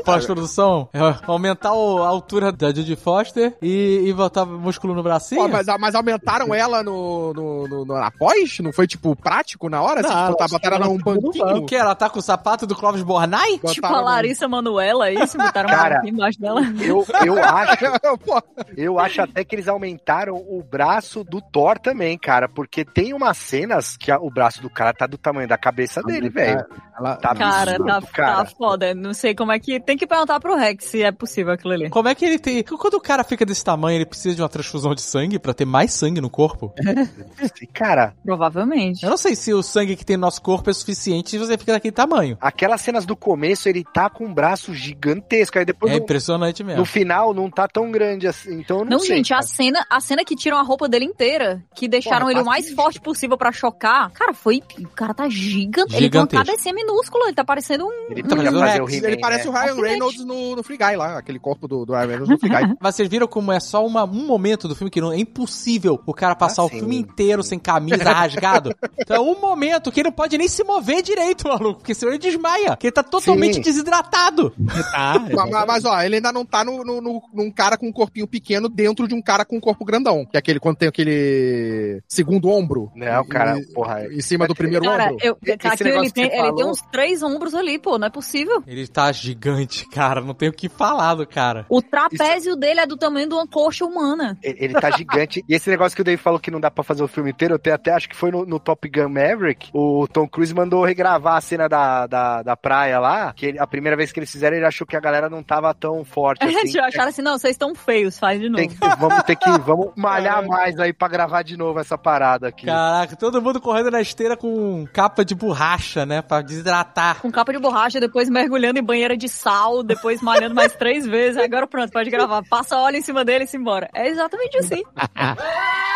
Pós-produção? 0.05 0.89
É 0.93 0.99
aumentar 1.27 1.73
o- 1.73 2.03
a 2.03 2.09
altura 2.09 2.51
da 2.53 2.73
Judy 2.73 2.97
Foster 2.97 3.57
e, 3.63 4.03
e 4.07 4.13
botar 4.13 4.45
músculo 4.45 4.95
no 4.95 5.03
bracinho? 5.03 5.43
Pô, 5.43 5.49
mas, 5.49 5.67
mas 5.79 5.95
aumentaram 5.95 6.55
ela 6.55 6.83
no, 6.83 7.33
no, 7.33 7.69
no, 7.69 7.85
no 7.85 7.95
após? 7.97 8.59
Não 8.61 8.73
foi, 8.73 8.87
tipo, 8.87 9.15
prático 9.15 9.69
na 9.69 9.81
hora? 9.83 10.01
Assim, 10.01 10.13
Não, 10.15 10.27
tipo, 10.27 10.37
tá, 10.39 10.45
que 10.47 10.51
botaram 10.53 10.77
ela 10.77 10.87
num 10.87 10.99
banquinho? 10.99 11.57
O 11.59 11.67
que? 11.67 11.77
Ela 11.87 11.95
tá 11.95 12.11
com 12.11 12.19
o 12.19 12.23
sapato 12.23 12.67
do 12.67 12.75
Clóvis 12.75 13.03
Bornai? 13.03 13.59
Tipo 13.59 13.87
a 13.87 14.01
Larissa 14.01 14.49
Manoela, 14.49 15.09
é 15.09 15.15
isso? 15.23 15.37
Botaram 15.39 15.69
Cara, 15.69 15.95
uma 15.97 15.99
aqui 16.01 16.09
embaixo 16.11 16.41
dela. 16.41 16.61
Eu, 16.81 17.07
eu 17.25 17.43
acho, 17.43 17.85
eu 18.77 18.99
acho 18.99 19.23
até 19.23 19.45
que 19.45 19.55
eles 19.55 19.69
aumentaram 19.69 20.35
o 20.37 20.63
braço 20.63 21.23
do 21.25 21.41
Thor 21.41 21.79
também, 21.79 22.19
cara, 22.19 22.49
porque 22.49 22.85
tem 22.85 23.13
umas 23.15 23.37
cenas 23.37 23.97
que 23.97 24.11
a- 24.11 24.19
o 24.19 24.31
braço 24.31 24.61
do 24.63 24.69
cara 24.71 24.93
tá 24.93 25.07
do 25.07 25.17
tamanho 25.19 25.49
da 25.49 25.57
cabeça 25.59 26.03
dele, 26.03 26.29
velho. 26.29 26.65
ela- 26.99 27.17
Tá 27.17 27.35
Cara, 27.35 27.71
absurdo, 27.73 27.87
tá, 27.87 28.03
cara. 28.13 28.37
tá 28.37 28.47
foda. 28.47 28.95
Não 28.95 29.13
sei 29.15 29.35
como 29.35 29.53
é 29.53 29.59
que. 29.59 29.79
Tem 29.81 29.97
que 29.97 30.07
perguntar 30.07 30.41
pro 30.41 30.57
Rex 30.57 30.85
se 30.87 31.03
é 31.03 31.13
possível 31.13 31.53
aquilo 31.53 31.73
ali. 31.73 31.91
Como 31.91 32.09
é 32.09 32.15
que 32.15 32.25
ele 32.25 32.39
tem. 32.39 32.63
Quando 32.63 32.95
o 32.95 33.01
cara 33.01 33.23
fica 33.23 33.45
desse 33.45 33.63
tamanho, 33.65 33.97
ele 33.99 34.07
precisa 34.07 34.35
de 34.35 34.43
uma 34.43 34.49
transfusão 34.49 34.95
de 34.95 35.03
sangue 35.03 35.39
pra 35.39 35.53
ter 35.55 35.65
mais 35.65 35.93
sangue 35.93 36.21
no 36.21 36.31
corpo? 36.31 36.73
Cara, 37.73 38.15
Provavelmente. 38.25 39.03
Eu 39.05 39.11
não 39.11 39.17
sei 39.17 39.35
se 39.37 39.53
o 39.53 39.63
sangue 39.63 39.97
que 39.97 40.05
tem 40.05 40.17
no 40.17 40.23
nosso 40.23 40.41
corpo 40.43 40.71
é 40.71 40.73
suficiente 40.73 41.31
se 41.31 41.39
você 41.39 41.57
fica 41.67 41.73
daquele 41.73 41.93
tamanho. 41.93 42.39
aquelas 42.41 42.81
cenas 42.81 43.05
do 43.05 43.17
começo, 43.17 43.69
ele 43.69 43.83
tá 43.85 44.09
com 44.09 44.25
um 44.25 44.33
braço 44.33 44.73
gigantesco, 44.75 45.59
aí 45.59 45.65
depois 45.65 45.93
É 45.93 45.97
no, 45.97 46.03
impressionante 46.03 46.63
mesmo. 46.63 46.81
no 46.81 46.85
final 46.87 47.35
não 47.35 47.51
tá 47.51 47.67
tão 47.69 47.91
grande 47.91 48.27
assim, 48.27 48.61
então 48.61 48.79
eu 48.79 48.85
não, 48.85 48.91
Não, 48.93 48.99
sei. 49.01 49.17
gente, 49.17 49.35
a 49.35 49.43
cena, 49.43 49.85
a 49.91 50.01
cena 50.01 50.25
que 50.25 50.35
tiram 50.37 50.57
a 50.59 50.63
roupa 50.63 50.89
dele 50.89 51.05
inteira, 51.05 51.63
que 51.75 51.89
deixaram 51.89 52.21
Porra, 52.27 52.33
ele 52.33 52.41
o 52.41 52.45
tá 52.45 52.51
mais 52.51 52.71
forte 52.73 53.01
possível 53.01 53.37
pra 53.37 53.51
chocar, 53.53 54.11
cara, 54.13 54.33
foi. 54.33 54.63
O 54.79 54.89
cara 54.89 55.13
tá 55.13 55.29
gigante. 55.29 55.95
Ele 55.97 56.09
tem 56.09 56.21
uma 56.21 56.27
cabecinha 56.27 56.75
minúsculo, 56.75 57.25
ele 57.25 57.35
tá 57.35 57.45
parecendo 57.45 57.85
um. 57.87 57.93
Ele 58.11 58.21
Então, 58.21 58.37
podia 58.37 58.51
mas 58.53 58.55
o 58.55 58.67
fazer 58.67 58.81
o 58.81 58.85
Rex, 58.87 58.97
He-Man, 58.99 59.09
Ele 59.09 59.21
parece 59.21 59.45
né? 59.45 59.51
o 59.51 59.53
Ryan 59.53 59.63
Acidente. 59.73 59.89
Reynolds 59.89 60.25
no, 60.25 60.57
no 60.57 60.63
Free 60.63 60.77
Guy 60.79 60.97
lá, 60.97 61.19
aquele 61.19 61.39
corpo 61.39 61.67
do, 61.69 61.85
do 61.85 61.93
Ryan 61.93 62.07
Reynolds 62.07 62.29
no 62.29 62.39
Free 62.39 62.49
Guy. 62.51 62.75
Vocês 62.81 63.09
viram 63.09 63.27
como 63.27 63.51
é 63.53 63.61
só 63.61 63.85
uma- 63.85 64.05
um 64.05 64.27
momento 64.27 64.69
do 64.69 64.75
filme 64.75 64.91
que 64.91 65.01
não, 65.01 65.13
é 65.13 65.19
impossível 65.19 66.01
o 66.07 66.15
cara 66.15 66.35
passar 66.35 66.63
Ah, 66.63 66.67
o 66.67 66.69
sim. 66.69 66.79
filme 66.79 66.97
inteiro 66.97 67.43
sem 67.43 67.59
camisa, 67.59 68.05
rasgado. 68.13 68.75
Então 68.99 69.17
é 69.17 69.21
um 69.21 69.41
momento 69.41 69.91
que 69.91 70.01
ele 70.01 70.09
não 70.09 70.15
pode 70.17 70.37
nem 70.39 70.49
se 70.49 70.63
mover 70.65 71.03
direito, 71.03 71.49
maluco, 71.59 71.81
porque 71.81 71.95
senão 71.95 72.13
ele 72.13 72.19
desmaia, 72.19 72.71
porque 72.71 72.87
ele 72.89 72.93
tá 72.93 73.03
totalmente 73.03 73.55
Sim. 73.55 73.61
desidratado. 73.61 74.53
Tá, 74.97 75.19
Mas, 75.51 75.67
mas- 75.67 75.85
ó, 75.85 76.01
ele 76.03 76.17
ainda 76.17 76.33
não 76.33 76.45
tá 76.45 76.65
no, 76.65 76.83
no, 76.85 77.01
no- 77.01 77.23
num 77.35 77.51
cara 77.51 77.77
com 77.77 77.89
um 77.89 77.93
corpinho 77.93 78.27
pequeno 78.27 78.69
dentro 78.69 79.07
de 79.09 79.15
um 79.15 79.21
cara 79.23 79.45
com 79.45 79.57
um 79.57 79.61
corpo 79.61 79.85
grandão. 79.85 80.25
Que 80.25 80.37
é 80.37 80.39
aquele 80.39 80.59
quando 80.61 80.77
tem 80.77 80.89
aquele 80.89 82.03
segundo 82.09 82.49
ombro. 82.49 82.91
Não, 82.95 83.25
cara, 83.27 83.59
em, 83.59 83.65
porra. 83.73 84.07
em 84.13 84.21
cima 84.21 84.47
do 84.47 84.55
primeiro 84.55 84.85
Cara, 84.85 85.05
ombro. 85.13 85.17
eu, 85.23 85.37
Esse 85.45 85.57
cara, 85.59 85.77
ele, 85.81 86.07
que 86.07 86.13
tem, 86.13 86.25
você 86.25 86.33
ele 86.37 86.43
tem 86.43 86.55
falou- 86.57 86.71
uns 86.71 86.81
três 86.93 87.23
ombros 87.23 87.55
ali, 87.55 87.79
pô, 87.79 87.99
não 87.99 88.07
é 88.07 88.11
possível. 88.11 88.63
Ele 88.67 88.87
tá 88.87 89.11
gigante, 89.13 89.89
cara, 89.89 90.21
não 90.21 90.35
tem 90.35 90.49
o 90.49 90.53
que 90.53 90.69
falar 90.69 91.15
do 91.15 91.27
cara. 91.27 91.67
O 91.69 91.83
trapézio 91.83 92.57
dele 92.57 92.81
é 92.81 92.87
do 92.87 92.97
tamanho 92.97 93.29
de 93.29 93.35
uma 93.35 93.47
coxa 93.47 93.85
humana. 93.85 94.39
Ele 94.43 94.57
ele 94.67 94.75
tá 94.75 94.91
gigante. 94.91 95.45
E 95.49 95.55
esse 95.55 95.69
negócio 95.71 95.95
que 95.95 96.03
o 96.03 96.05
Dave 96.05 96.21
falou 96.21 96.41
que 96.41 96.51
não 96.51 96.61
dá 96.61 96.71
pra 96.71 96.83
fazer 96.85 97.03
o 97.03 97.09
filme 97.09 97.31
inteiro, 97.31 97.53
eu 97.55 97.57
até, 97.57 97.73
até 97.73 97.93
acho 97.93 98.09
que 98.09 98.17
foi 98.17 98.31
no, 98.31 98.45
no 98.47 98.59
Top 98.59 98.89
Gun 98.89 99.09
Maverick. 99.09 99.69
O 99.73 100.07
Tom 100.09 100.27
Cruise 100.29 100.55
mandou 100.55 100.85
regravar 100.85 101.37
a 101.37 101.41
cena 101.47 101.69
da, 101.69 102.07
da, 102.07 102.43
da 102.43 102.57
praia 102.57 102.99
lá. 103.01 103.33
Que 103.33 103.47
ele- 103.47 103.59
a 103.59 103.67
primeira 103.67 103.97
vez 103.97 104.13
que 104.13 104.19
eles 104.21 104.31
fizeram, 104.31 104.57
ele 104.57 104.67
achou 104.67 104.87
que 104.87 104.97
a 104.97 105.01
galera 105.01 105.31
não 105.31 105.43
tava 105.43 105.73
tão 105.73 106.05
forte 106.05 106.43
assim. 106.45 106.57
Eles 106.59 106.77
acharam 106.77 107.09
assim, 107.09 107.23
não, 107.23 107.39
vocês 107.39 107.53
estão 107.53 107.75
feios, 107.75 108.19
faz 108.19 108.41
de 108.41 108.49
novo. 108.49 108.59
Tem 108.59 108.69
que- 108.69 108.97
vamos 108.99 109.23
ter 109.23 109.37
que 109.37 109.51
vamos 109.61 109.93
malhar 109.97 110.47
mais 110.47 110.79
aí 110.79 110.93
pra 110.93 111.09
gravar 111.09 111.43
de 111.43 111.57
novo 111.57 111.81
essa 111.81 111.97
parada 111.97 112.49
aqui. 112.49 112.67
Caraca, 112.67 113.17
todo 113.17 113.41
mundo 113.41 113.61
correndo 113.61 113.91
na 113.91 114.01
esteira 114.01 114.37
com 114.37 114.87
capa 114.93 115.25
de 115.25 115.35
borracha, 115.35 116.05
né, 116.05 116.21
pra 116.23 116.43
desidratar. 116.43 117.21
Com 117.21 117.31
capa 117.31 117.53
de 117.53 117.59
borracha, 117.59 117.99
depois 118.01 118.29
mergulhando 118.29 118.79
em 118.79 118.85
banheira 118.85 119.17
de 119.17 119.29
sal, 119.29 119.83
depois 119.83 120.21
malhando 120.21 120.55
mais 120.55 120.73
três 120.75 121.07
vezes. 121.07 121.37
Agora 121.41 121.67
pronto, 121.67 121.93
pode 121.93 122.11
gravar. 122.11 122.43
Passa 122.51 122.77
óleo 122.79 122.97
em 122.97 123.03
cima 123.03 123.25
dele 123.25 123.45
e 123.45 123.47
se 123.47 123.57
embora. 123.57 123.89
É 123.95 124.09
exatamente 124.09 124.59
assim. 124.59 124.83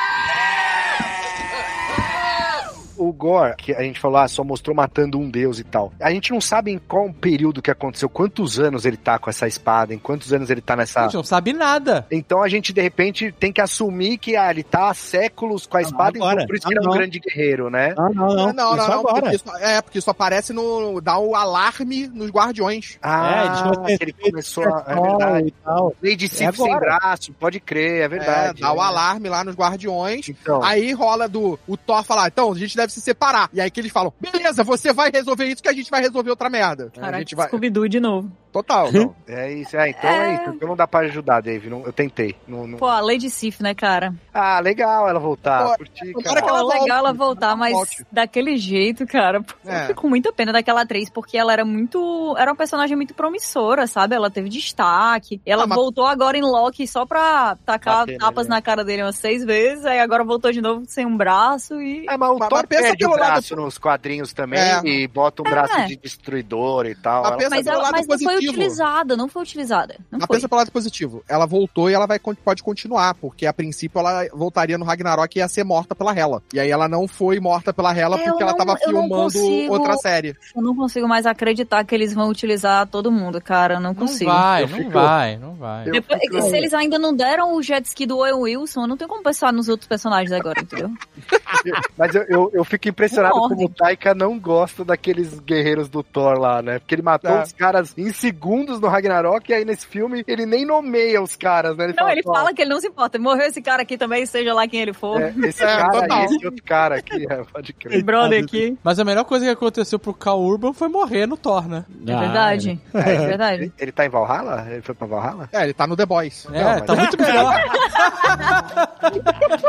o 3.09 3.13
Gore, 3.13 3.57
que 3.57 3.73
a 3.75 3.83
gente 3.83 3.99
falou, 3.99 4.19
ah, 4.19 4.29
só 4.29 4.45
mostrou 4.45 4.75
matando 4.75 5.19
um 5.19 5.29
deus 5.31 5.59
e 5.59 5.65
tal. 5.65 5.93
A 6.01 6.11
gente 6.11 6.31
não 6.33 6.41
sabe 6.41 6.71
em 6.71 6.79
qual 6.79 7.13
período 7.13 7.63
que 7.63 7.71
aconteceu, 7.71 8.09
quantos 8.09 8.59
anos 8.61 8.85
ele 8.85 8.97
tá 8.97 9.19
com 9.19 9.31
essa 9.31 9.47
espada, 9.47 9.95
em 9.95 9.99
quantos 9.99 10.33
anos 10.33 10.51
ele 10.51 10.61
tá 10.61 10.75
A 10.75 10.77
nessa. 10.77 11.03
gente 11.05 11.15
não 11.15 11.25
sabe 11.25 11.53
nada. 11.53 12.07
Então 12.11 12.43
a 12.43 12.49
gente, 12.49 12.73
de 12.73 12.81
repente, 12.81 13.33
tem 13.33 13.53
que 13.53 13.61
assumir 13.61 14.19
que 14.19 14.37
ah, 14.37 14.51
ele 14.51 14.63
tá 14.63 14.91
há 14.91 14.95
séculos 14.95 15.67
com 15.67 15.77
a 15.77 15.83
espada, 15.83 16.19
agora. 16.19 16.35
então 16.43 16.47
por 16.47 16.57
isso 16.57 16.67
Ah, 16.67 16.69
que 16.69 16.75
ele 16.75 16.79
é 16.79 16.83
um 16.83 16.91
não. 16.91 16.97
grande 16.99 17.19
guerreiro, 17.21 17.71
né? 17.71 17.95
Não, 17.97 18.09
não, 18.13 18.27
não. 18.29 18.35
não, 18.35 18.53
não, 18.53 18.77
Isso 18.77 18.89
não, 18.89 18.99
agora. 19.01 19.21
porque 19.23 19.37
isso, 19.37 19.45
é, 19.61 19.83
porque 19.83 19.99
isso 19.99 20.11
aparece 20.11 20.53
no. 20.53 21.01
dá 21.01 21.19
o 21.19 21.35
alarme 21.35 22.07
nos 22.09 22.31
guardiões. 22.31 22.99
Ah, 23.03 23.75
que 23.87 23.99
ele 24.01 24.13
começou 24.13 24.65
a. 24.65 24.85
É 24.87 24.95
verdade. 25.01 25.49
E 25.49 25.51
tal. 25.65 25.95
Lady 26.03 26.29
Sif 26.29 26.43
É 26.49 26.53
sem 26.53 26.73
agora. 26.73 26.99
braço, 26.99 27.33
pode 27.35 27.61
crer, 27.61 28.03
é 28.03 28.09
verdade. 28.09 28.59
É, 28.59 28.63
dá 28.63 28.73
o 28.73 28.77
é. 28.83 28.85
alarme 28.85 29.29
lá 29.29 29.45
nos 29.45 29.55
guardiões. 29.55 30.29
Então, 30.29 30.63
Aí 30.63 30.93
rola 30.93 31.29
do 31.29 31.59
o 31.67 31.77
Thor 31.77 32.03
falar, 32.05 32.29
então, 32.29 32.53
a 32.53 32.57
gente 32.59 32.77
deve 32.77 32.90
se 32.91 33.01
separar. 33.01 33.49
E 33.53 33.61
aí 33.61 33.71
que 33.71 33.81
eles 33.81 33.93
falam, 33.93 34.13
beleza, 34.21 34.63
você 34.65 34.93
vai 34.93 35.11
resolver 35.11 35.47
isso 35.47 35.63
que 35.63 35.69
a 35.69 35.73
gente 35.73 35.91
vai 35.91 36.01
resolver 36.01 36.31
outra 36.31 36.51
merda. 36.51 36.91
a 36.97 37.01
Caraca, 37.01 37.19
gente 37.19 37.35
vai. 37.35 37.47
Scooby-Doo 37.49 37.89
de 37.89 38.01
novo. 38.01 38.31
Total, 38.53 38.91
não. 38.93 39.15
é 39.29 39.53
isso. 39.53 39.77
É, 39.77 39.91
então 39.91 40.11
é, 40.11 40.31
É. 40.31 40.35
isso. 40.35 40.51
Então 40.51 40.69
não 40.69 40.77
dá 40.77 40.87
pra 40.87 41.01
ajudar, 41.01 41.41
Dave. 41.41 41.71
Não, 41.71 41.85
eu 41.87 41.93
tentei. 41.93 42.35
Não, 42.49 42.67
não- 42.67 42.79
Pô, 42.79 42.87
a 42.87 43.01
Lady 43.01 43.31
Sif, 43.31 43.63
né, 43.63 43.75
cara? 43.75 44.13
Ah, 44.35 44.59
legal 44.59 45.09
ela 45.09 45.21
voltar. 45.21 45.69
Pô, 45.69 45.77
curti, 45.79 46.13
cara. 46.25 46.43
que 46.43 46.49
ela 46.49 46.61
Pô, 46.63 46.69
legal 46.69 46.99
ela 46.99 47.13
voltar, 47.13 47.57
mas 47.57 47.73
volte. 47.73 48.05
daquele 48.11 48.57
jeito, 48.57 49.07
cara. 49.07 49.41
pô, 49.41 49.55
É. 49.65 49.83
Eu 49.85 49.87
fico 49.89 50.03
com 50.03 50.09
muita 50.09 50.33
pena 50.33 50.53
daquela 50.53 50.83
atriz, 50.83 51.09
porque 51.09 51.39
ela 51.39 51.53
era 51.53 51.65
muito. 51.65 52.35
Era 52.37 52.51
uma 52.51 52.57
personagem 52.57 52.97
muito 52.97 53.15
promissora, 53.15 53.87
sabe? 53.87 54.17
Ela 54.17 54.31
teve 54.31 54.49
destaque. 54.49 55.41
Ela 55.47 55.65
Ah, 55.65 55.67
mas- 55.69 55.77
voltou 55.79 56.07
agora 56.07 56.37
em 56.37 56.43
Loki 56.43 56.87
só 56.89 57.07
pra 57.07 57.57
tacar 57.65 57.99
Bater 58.01 58.19
tapas 58.19 58.47
nele. 58.47 58.57
na 58.57 58.63
cara 58.63 58.85
dele 58.85 59.03
umas 59.03 59.17
seis 59.17 59.45
vezes, 59.45 59.85
aí 59.87 60.01
agora 60.01 60.25
voltou 60.25 60.51
de 60.51 60.61
novo 60.61 60.83
sem 60.89 61.07
um 61.07 61.17
braço 61.17 61.81
e. 61.81 62.05
É, 62.09 62.17
mas 62.17 62.31
o 62.31 62.39
Mas- 62.39 62.49
Thor 62.49 62.59
mas 62.69 62.80
perde 62.83 63.05
o 63.05 63.09
pelo 63.09 63.21
lado- 63.21 63.31
braço 63.33 63.57
nos 63.57 63.79
quadrinhos 63.79 64.33
também 64.33 64.61
É. 64.61 64.81
e 64.85 65.07
bota 65.09 65.43
um 65.43 65.45
braço 65.51 65.75
É. 65.75 65.87
de 65.87 65.97
destruidor 65.97 66.87
e 66.87 66.95
tal. 66.95 67.23
Mas 67.23 67.31
Ela- 67.31 67.37
pensa 67.39 67.51
Mas, 67.57 67.67
ela, 67.67 67.83
lado 67.83 67.93
mas 67.93 68.07
não 68.07 68.19
foi 68.19 68.37
utilizada, 68.37 69.17
não 69.17 69.29
foi 69.29 69.43
utilizada. 69.43 69.95
Não 70.11 70.19
Mas 70.19 70.27
foi. 70.27 70.37
pensa 70.37 70.49
pelo 70.49 70.59
lado 70.61 70.73
positivo. 70.73 71.23
Ela 71.29 71.47
voltou 71.47 71.91
e 71.91 71.95
ela 71.95 72.07
vai, 72.07 72.19
pode 72.19 72.63
continuar, 72.63 73.15
porque 73.15 73.47
a 73.47 73.53
princípio 73.53 73.99
ela 73.99 74.27
voltaria 74.33 74.79
no 74.79 74.85
Ragnarok 74.85 75.37
e 75.37 75.41
ia 75.41 75.49
ser 75.49 75.65
morta 75.65 75.95
pela 75.95 76.17
Hela. 76.17 76.43
E 76.53 76.61
aí 76.61 76.71
ela 76.71 76.89
não 76.89 77.07
foi 77.09 77.39
morta 77.41 77.73
pela 77.73 77.97
Hela 77.97 78.17
É, 78.17 78.25
porque 78.25 78.43
ela 78.43 78.53
não- 78.53 78.59
tava 78.59 78.73
não 78.73 78.79
filmando 78.79 79.09
consigo- 79.25 79.73
outra 79.73 79.97
série. 79.97 80.37
Eu 80.55 80.63
não 80.63 80.75
consigo 80.75 81.09
mais 81.09 81.27
acreditar 81.27 81.85
que 81.85 81.95
eles 81.95 82.13
vão 82.15 82.29
utilizar 82.29 82.87
todo 82.87 83.11
mundo, 83.13 83.41
cara. 83.41 83.75
Eu 83.75 83.81
não 83.81 83.91
Não 83.91 83.95
consigo. 83.95 84.31
vai, 84.31 84.63
Eu 84.65 84.69
não 84.69 84.79
fico- 84.79 84.91
vai, 84.91 85.37
não 85.37 85.55
vai. 85.55 85.85
Depois- 85.91 86.21
fico- 86.21 86.41
Se 86.43 86.57
eles 86.57 86.73
ainda 86.75 86.99
não 86.99 87.15
deram 87.15 87.55
o 87.55 87.63
jet 87.63 87.85
ski 87.87 88.07
do 88.07 88.19
Owen 88.19 88.35
Wilson, 88.35 88.83
eu 88.83 88.87
não 88.87 88.97
tenho 88.97 89.09
como 89.09 89.23
pensar 89.23 89.53
nos 89.53 89.69
outros 89.69 89.87
personagens 89.89 90.33
agora, 90.33 90.61
entendeu? 90.61 90.91
Mas 91.97 92.15
eu, 92.15 92.23
eu, 92.29 92.51
eu 92.55 92.65
fico 92.71 92.89
impressionado 92.89 93.35
Não 93.35 93.49
como 93.49 93.65
o 93.67 93.69
Taika 93.69 94.15
não 94.15 94.39
gosta 94.39 94.85
daqueles 94.85 95.39
guerreiros 95.41 95.89
do 95.89 96.03
Thor 96.03 96.39
lá, 96.39 96.63
né? 96.63 96.79
Porque 96.79 96.95
ele 96.95 97.03
matou 97.03 97.31
É. 97.33 97.43
os 97.43 97.53
caras 97.53 97.93
em 97.99 98.13
segundos 98.13 98.81
no 98.81 98.89
Ragnarok 98.89 99.51
e 99.51 99.55
aí 99.55 99.65
nesse 99.65 99.87
filme 99.87 100.25
ele 100.27 100.47
nem 100.47 100.65
nomeia 100.65 101.21
os 101.21 101.35
caras, 101.37 101.77
né? 101.77 101.93
Não, 101.97 102.09
ele 102.09 102.23
"Ó, 102.25 102.33
fala 102.33 102.55
que 102.55 102.63
ele 102.63 102.71
não 102.71 102.81
se 102.81 102.87
importa. 102.89 103.19
Morreu 103.19 103.47
esse 103.49 103.61
cara 103.61 103.83
aqui 103.83 103.99
também, 103.99 104.25
seja 104.25 104.55
lá 104.55 104.67
quem 104.69 104.81
ele 104.81 104.93
for. 104.93 105.21
é, 105.21 105.35
esse 105.45 105.63
É, 105.65 105.67
cara 105.67 105.91
total. 106.01 106.21
e 106.21 106.25
esse 106.25 106.47
outro 106.47 106.65
cara 106.65 106.95
aqui, 106.97 107.27
é, 107.31 107.43
pode 107.45 107.73
crer. 107.73 107.95
Esse 107.95 108.03
brother 108.05 108.43
aqui. 108.45 108.79
Mas 108.83 108.99
a 108.99 109.05
melhor 109.05 109.25
coisa 109.25 109.45
que 109.45 109.51
aconteceu 109.51 109.99
pro 109.99 110.15
Cal 110.15 110.41
Urban 110.41 110.73
foi 110.73 110.89
morrer 110.89 111.27
no 111.27 111.37
Thor, 111.37 111.69
né? 111.69 111.85
É 112.07 112.17
verdade. 112.19 112.81
É 112.95 113.27
verdade. 113.27 113.63
Ele, 113.65 113.73
ele 113.79 113.93
tá 113.93 114.07
em 114.07 114.09
Valhalla? 114.09 114.67
Ele 114.71 114.83
foi 114.83 114.95
pra 114.95 115.07
Valhalla? 115.07 115.49
É, 115.53 115.65
ele 115.65 115.73
tá 115.75 115.87
no 115.87 115.97
The 115.97 116.07
Boys. 116.07 116.47
É, 116.53 116.63
mas- 116.65 116.83
tá 116.83 116.95
muito 116.95 117.21
melhor. 117.21 117.55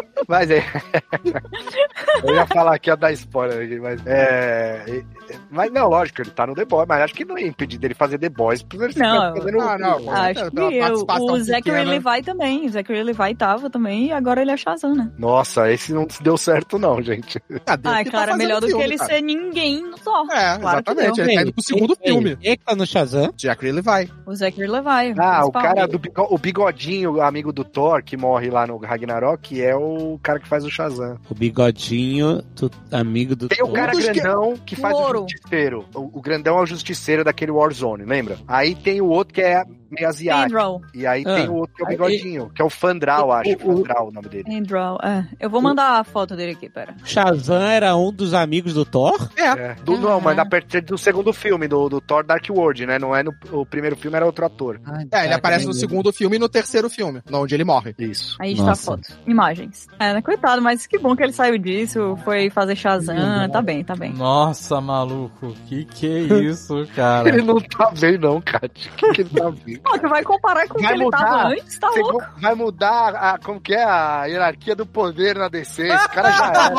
Mas 0.28 0.50
é. 0.52 0.64
eu 2.24 2.36
ia 2.36 2.46
falar 2.48 2.76
aqui, 2.76 2.90
ia 2.90 2.96
dar 2.96 3.12
spoiler 3.14 3.64
aqui, 3.66 3.80
mas. 3.80 4.06
É. 4.06 4.84
é- 4.88 5.04
Mas 5.50 5.72
não, 5.72 5.88
lógico, 5.90 6.22
ele 6.22 6.32
tá 6.32 6.46
no 6.46 6.54
The 6.54 6.66
Boys, 6.66 6.86
mas 6.88 7.02
acho 7.04 7.14
que 7.14 7.24
não 7.26 7.38
ia 7.38 7.48
impedir 7.48 7.78
dele 7.78 7.94
fazer 7.94 8.18
The 8.18 8.30
Boys, 8.30 8.62
porque 8.64 8.84
ele 8.86 8.94
Não. 8.98 9.34
fica 9.34 9.42
fazendo 9.46 9.62
Ah, 9.62 9.78
não, 9.78 9.98
o- 9.98 10.04
pô. 10.06 10.12
Acho 10.12 10.52
pela 10.52 10.72
que 10.72 10.78
eu, 10.78 11.26
o 11.26 11.40
Zachary. 11.40 11.86
Levi 11.86 12.22
também. 12.24 12.66
O 12.66 12.70
Zachary 12.70 13.04
Levi 13.04 13.36
tava 13.36 13.70
também 13.70 14.08
e 14.08 14.12
agora 14.12 14.42
ele 14.42 14.52
é 14.52 14.58
Shazam, 14.58 14.94
né? 14.96 15.10
Nossa, 15.18 15.72
esse 15.72 15.94
não 15.94 16.06
deu 16.22 16.38
certo, 16.38 16.78
não, 16.78 17.02
gente. 17.02 17.42
Ah, 17.66 17.78
Ai, 17.86 18.04
que 18.04 18.12
tá 18.12 18.18
cara, 18.20 18.32
fazendo 18.32 18.38
melhor 18.38 18.60
do 18.60 18.66
que 18.68 18.72
filme, 18.72 18.84
ele 18.86 18.98
cara. 18.98 19.10
ser 19.14 19.22
ninguém 19.22 19.82
no 19.84 19.98
Thor. 19.98 20.28
É, 20.32 20.58
Claro 20.58 20.84
que 20.84 20.92
exatamente. 20.92 21.22
Ele 21.22 21.36
tá 21.36 21.42
indo 21.42 21.54
pro 21.54 21.64
segundo 21.64 21.96
filme. 21.96 22.36
Quem 22.38 22.58
que 22.58 22.64
tá 22.66 22.76
no 22.76 22.86
Shazam? 22.86 23.34
Jack 23.36 23.64
Levi. 23.72 24.12
O 24.26 24.36
Zachary 24.36 24.68
Levi. 24.68 25.16
Ah, 25.20 25.46
o 25.46 25.52
cara 25.52 25.88
do 25.88 25.98
bigo- 26.00 26.28
o 26.30 26.38
bigodinho, 26.38 27.22
amigo 27.22 27.52
do 27.54 27.64
Thor, 27.64 28.04
que 28.04 28.18
morre 28.18 28.50
lá 28.50 28.68
no 28.68 28.78
Ragnarok, 28.78 29.62
é 29.62 29.76
o 29.76 30.11
cara 30.20 30.40
que 30.40 30.48
faz 30.48 30.64
o 30.66 30.70
Shazam. 30.70 31.18
O 31.30 31.36
bigodinho, 31.36 32.42
tu- 32.56 32.72
amigo 32.92 33.36
do... 33.36 33.48
Tem 33.48 33.64
o 33.64 33.72
cara 33.72 33.92
dos 33.92 34.06
que- 34.06 34.14
grandão 34.14 34.58
que, 34.66 34.76
faz 34.76 34.96
o 34.96 35.00
Louro. 35.00 35.26
justiceiro. 35.30 35.86
O, 35.94 36.20
o 36.20 36.22
grandão 36.22 36.58
é 36.58 36.62
o 36.62 36.66
justiceiro 36.66 37.24
daquele 37.24 37.52
Warzone, 37.52 38.04
lembra? 38.06 38.38
Aí 38.48 38.76
tem 38.76 39.02
o 39.02 39.08
outro 39.08 39.34
que 39.34 39.42
é 39.42 39.64
meio 39.92 40.08
asiático. 40.08 40.58
Andrew. 40.60 40.82
E 40.94 41.06
aí 41.06 41.24
Ah. 41.26 41.36
tem 41.36 41.50
o 41.50 41.54
outro 41.56 41.76
que 41.76 41.82
é 41.84 41.86
o 41.86 41.90
bigodinho, 41.90 42.50
que 42.54 42.62
é 42.62 42.66
o 42.66 42.70
Fandral, 42.70 43.32
acho. 43.32 43.50
o- 43.64 43.72
o- 43.74 43.78
Fandral 43.78 44.08
o 44.08 44.12
nome 44.12 44.28
dele. 44.30 44.56
Andrew, 44.56 44.98
é. 45.04 45.26
Eu 45.40 45.50
vou 45.50 45.62
mandar 45.62 46.00
a 46.00 46.04
foto 46.04 46.36
dele 46.36 46.54
aqui, 46.54 46.70
pera. 46.70 46.96
Shazam 47.04 47.62
era 47.62 47.96
um 47.96 48.12
dos 48.12 48.34
amigos 48.34 48.74
do 48.74 48.86
Thor? 48.86 49.30
É. 49.36 49.42
É. 49.72 49.76
Do, 49.84 49.98
Não, 49.98 50.20
mas 50.22 50.36
na 50.36 50.46
parte 50.46 50.82
do 50.82 50.98
segundo 50.98 51.32
filme, 51.34 51.68
do, 51.68 51.90
do 51.90 52.02
Thor 52.02 52.24
Dark 52.26 52.46
World, 52.50 52.86
né? 52.86 52.98
Não 53.00 53.16
é 53.16 53.22
no 53.24 53.32
o 53.52 53.66
primeiro 53.66 53.96
filme, 53.96 54.16
era 54.18 54.26
outro 54.26 54.46
ator. 54.46 54.80
É, 55.12 55.26
ele 55.26 55.34
aparece 55.34 55.66
no 55.66 55.74
segundo 55.74 56.12
filme 56.14 56.36
e 56.36 56.40
no 56.40 56.48
terceiro 56.50 56.90
filme, 56.90 57.22
onde 57.32 57.54
ele 57.56 57.64
morre. 57.64 57.94
Isso. 58.00 58.38
Aí 58.40 58.54
está 58.54 58.72
a 58.72 58.76
foto. 58.76 59.02
Imagens. 59.28 59.88
É, 60.00 60.14
né? 60.14 60.22
Coitado, 60.22 60.62
mas 60.62 60.86
que 60.88 60.98
bom 60.98 61.16
que 61.16 61.24
ele 61.24 61.34
saiu 61.34 61.58
disso, 61.58 62.18
foi 62.24 62.50
fazer 62.50 62.76
Shazam. 62.76 63.16
Tá 63.52 63.62
bem, 63.62 63.84
tá 63.84 63.96
bem. 63.96 64.14
Nossa, 64.14 64.80
maluco, 64.82 65.54
que 65.68 65.86
que 65.86 66.08
é 66.08 66.20
isso, 66.44 66.88
cara? 66.96 67.28
Ele 67.30 67.42
não 67.42 67.60
tá 67.60 67.92
bem, 68.00 68.18
não, 68.18 68.42
Kat. 68.42 68.90
O 68.90 68.96
que, 68.96 69.12
que 69.14 69.22
ele 69.22 69.30
tá 69.30 69.52
bem? 69.52 69.81
Pô, 69.84 69.98
tu 69.98 70.08
vai 70.08 70.24
comparar 70.24 70.68
com 70.68 70.76
o 70.76 70.78
que 70.78 70.84
Vai 70.84 70.94
ele 70.94 71.04
mudar. 71.06 71.18
tava 71.18 71.48
antes, 71.50 71.80
tá 71.80 71.90
louco? 71.90 72.24
vai 72.38 72.54
mudar 72.56 73.16
a, 73.16 73.38
como 73.40 73.60
que 73.60 73.74
é 73.74 73.84
a 73.84 74.26
hierarquia 74.26 74.76
do 74.76 74.86
poder 74.86 75.36
na 75.38 75.48
DC. 75.50 75.88
Esse 75.88 76.10
cara 76.10 76.32
já 76.32 76.46
era. 76.48 76.70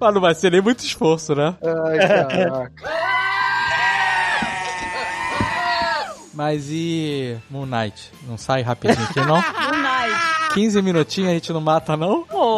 Mas 0.00 0.14
não 0.14 0.20
vai 0.20 0.34
ser 0.34 0.50
nem 0.52 0.60
muito 0.62 0.80
esforço, 0.80 1.34
né? 1.34 1.54
Ai, 1.62 1.98
caraca. 1.98 2.72
Mas 6.32 6.68
e 6.70 7.36
Moon 7.50 7.66
Knight? 7.66 8.10
Não 8.26 8.38
sai 8.38 8.62
rapidinho 8.62 9.04
aqui, 9.04 9.20
não? 9.20 9.36
Moon 9.42 9.82
Knight. 9.82 10.54
15 10.54 10.82
minutinhos 10.82 11.30
a 11.30 11.34
gente 11.34 11.52
não 11.52 11.60
mata, 11.60 11.96
não? 11.96 12.22
Pô, 12.24 12.56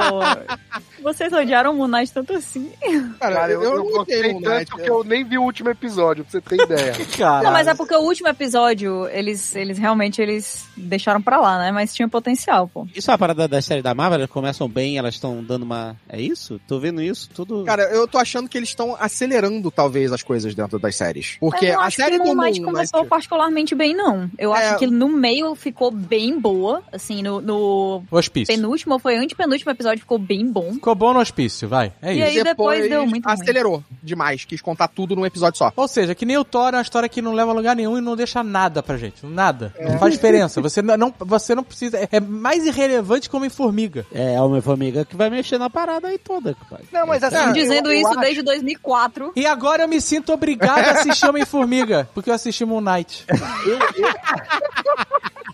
Vocês 1.03 1.33
odiaram 1.33 1.73
o 1.73 1.75
Moon 1.77 1.89
Knight 1.89 2.13
tanto 2.13 2.33
assim. 2.35 2.71
Cara, 3.19 3.35
Cara, 3.35 3.53
eu, 3.53 3.63
eu, 3.63 3.77
não 3.79 3.85
gostei 3.91 4.23
Knight. 4.33 4.43
tanto 4.43 4.77
que 4.77 4.89
eu 4.91 5.05
nem 5.05 5.25
vi 5.25 5.39
o 5.39 5.43
último 5.43 5.69
episódio, 5.71 6.25
pra 6.25 6.31
você 6.31 6.41
ter 6.41 6.63
ideia. 6.63 6.93
Cara. 7.19 7.43
Não, 7.45 7.53
mas 7.53 7.67
é 7.67 7.75
porque 7.75 7.95
o 7.95 8.01
último 8.01 8.29
episódio, 8.29 9.07
eles, 9.09 9.55
eles 9.57 9.79
realmente 9.79 10.21
eles 10.23 10.65
deixaram 10.77 11.21
pra 11.21 11.41
lá, 11.41 11.59
né? 11.59 11.73
Mas 11.73 11.93
tinha 11.95 12.09
potencial, 12.09 12.69
pô. 12.69 12.87
Isso 12.95 13.11
é 13.11 13.13
uma 13.13 13.19
parada 13.19 13.49
da 13.49 13.61
série 13.61 13.83
da 13.83 13.95
Marvel, 13.95 14.19
elas 14.21 14.31
começam 14.31 14.69
bem, 14.69 14.97
elas 14.99 15.15
estão 15.15 15.43
dando 15.43 15.63
uma. 15.65 15.97
É 16.09 16.21
isso? 16.21 16.61
Tô 16.67 16.79
vendo 16.79 17.03
isso 17.03 17.29
tudo. 17.35 17.65
Cara, 17.65 17.83
eu 17.85 18.07
tô 18.07 18.19
achando 18.19 18.49
que 18.49 18.57
eles 18.57 18.69
estão 18.69 18.97
acelerando, 18.99 19.71
talvez, 19.71 20.13
as 20.13 20.23
coisas 20.23 20.55
dentro 20.55 20.79
das 20.79 20.95
séries. 20.97 21.37
Porque 21.41 21.67
eu 21.67 21.75
não 21.75 21.81
a 21.81 21.85
acho 21.87 21.97
série 21.97 22.19
que 22.19 22.25
do 22.25 22.35
Moon 22.35 22.43
Knight 22.45 22.61
começou 22.63 23.01
Knight- 23.01 23.11
particularmente 23.11 23.75
bem, 23.75 23.95
não. 23.95 24.31
Eu 24.39 24.55
É. 24.55 24.69
acho 24.69 24.79
que 24.79 24.87
no 24.87 25.09
meio 25.09 25.55
ficou 25.55 25.91
bem 25.91 26.39
boa. 26.39 26.83
Assim, 26.93 27.23
no, 27.23 27.41
no 27.41 28.03
hospício. 28.11 28.55
penúltimo, 28.55 28.99
foi 28.99 29.17
antepenúltimo 29.17 29.71
episódio, 29.71 30.01
ficou 30.01 30.19
bem 30.19 30.47
bom. 30.47 30.73
Ficou 30.75 30.92
bom 30.95 31.13
no 31.13 31.21
hospício, 31.21 31.69
vai. 31.69 31.93
É 32.03 32.13
E 32.15 32.19
isso. 32.19 32.29
aí 32.39 32.45
depois 32.45 32.89
deu 32.89 33.07
muito 33.07 33.25
ruim. 33.25 33.35
acelerou 33.35 33.83
demais, 34.03 34.45
quis 34.45 34.61
contar 34.61 34.89
tudo 34.89 35.15
num 35.17 35.25
episódio 35.27 35.59
só. 35.59 35.73
Ou 35.77 35.89
seja, 35.89 36.15
que 36.15 36.25
nem 36.27 36.37
o 36.37 36.45
Thor 36.45 36.69
é 36.73 36.77
uma 36.77 36.83
história 36.83 37.09
que 37.09 37.23
não 37.23 37.33
leva 37.33 37.51
a 37.51 37.55
lugar 37.55 37.75
nenhum 37.77 37.99
e 37.99 38.01
não 38.01 38.17
deixa 38.17 38.43
nada 38.43 38.83
pra 38.83 38.97
gente. 38.97 39.25
Nada. 39.27 39.73
Não 39.81 39.99
faz 39.99 40.13
diferença. 40.13 40.61
Você 40.61 40.83
não, 40.83 41.13
você 41.19 41.55
não 41.55 41.63
precisa. 41.65 41.99
é- 41.99 42.09
É 42.13 42.21
mais 42.21 42.67
irrelevante 42.67 43.29
como 43.31 43.45
em 43.45 43.49
formiga. 43.51 44.05
É 44.13 44.37
a 44.37 44.43
Homem-Formiga 44.43 45.05
que 45.05 45.17
vai 45.17 45.31
mexer 45.31 45.59
na 45.59 45.71
parada 45.71 46.09
aí 46.09 46.19
toda, 46.19 46.55
compadre. 46.55 46.87
Não, 46.93 47.07
mas 47.07 47.23
assim. 47.23 47.37
Eu- 47.37 47.53
dizendo 47.53 47.91
eu 47.93 47.99
isso 47.99 48.09
acho- 48.11 48.21
desde 48.21 48.43
2004. 48.43 49.33
E 49.35 49.47
agora 49.47 49.85
eu 49.85 49.89
me 49.89 50.01
sinto 50.01 50.33
obrigado 50.33 50.79
a 50.89 50.91
assistir 50.93 51.27
Homem-Formiga, 51.27 52.09
porque 52.15 52.31
eu 52.31 52.35
assisti 52.35 52.65
Moon 52.65 52.81
Knight. 52.81 53.25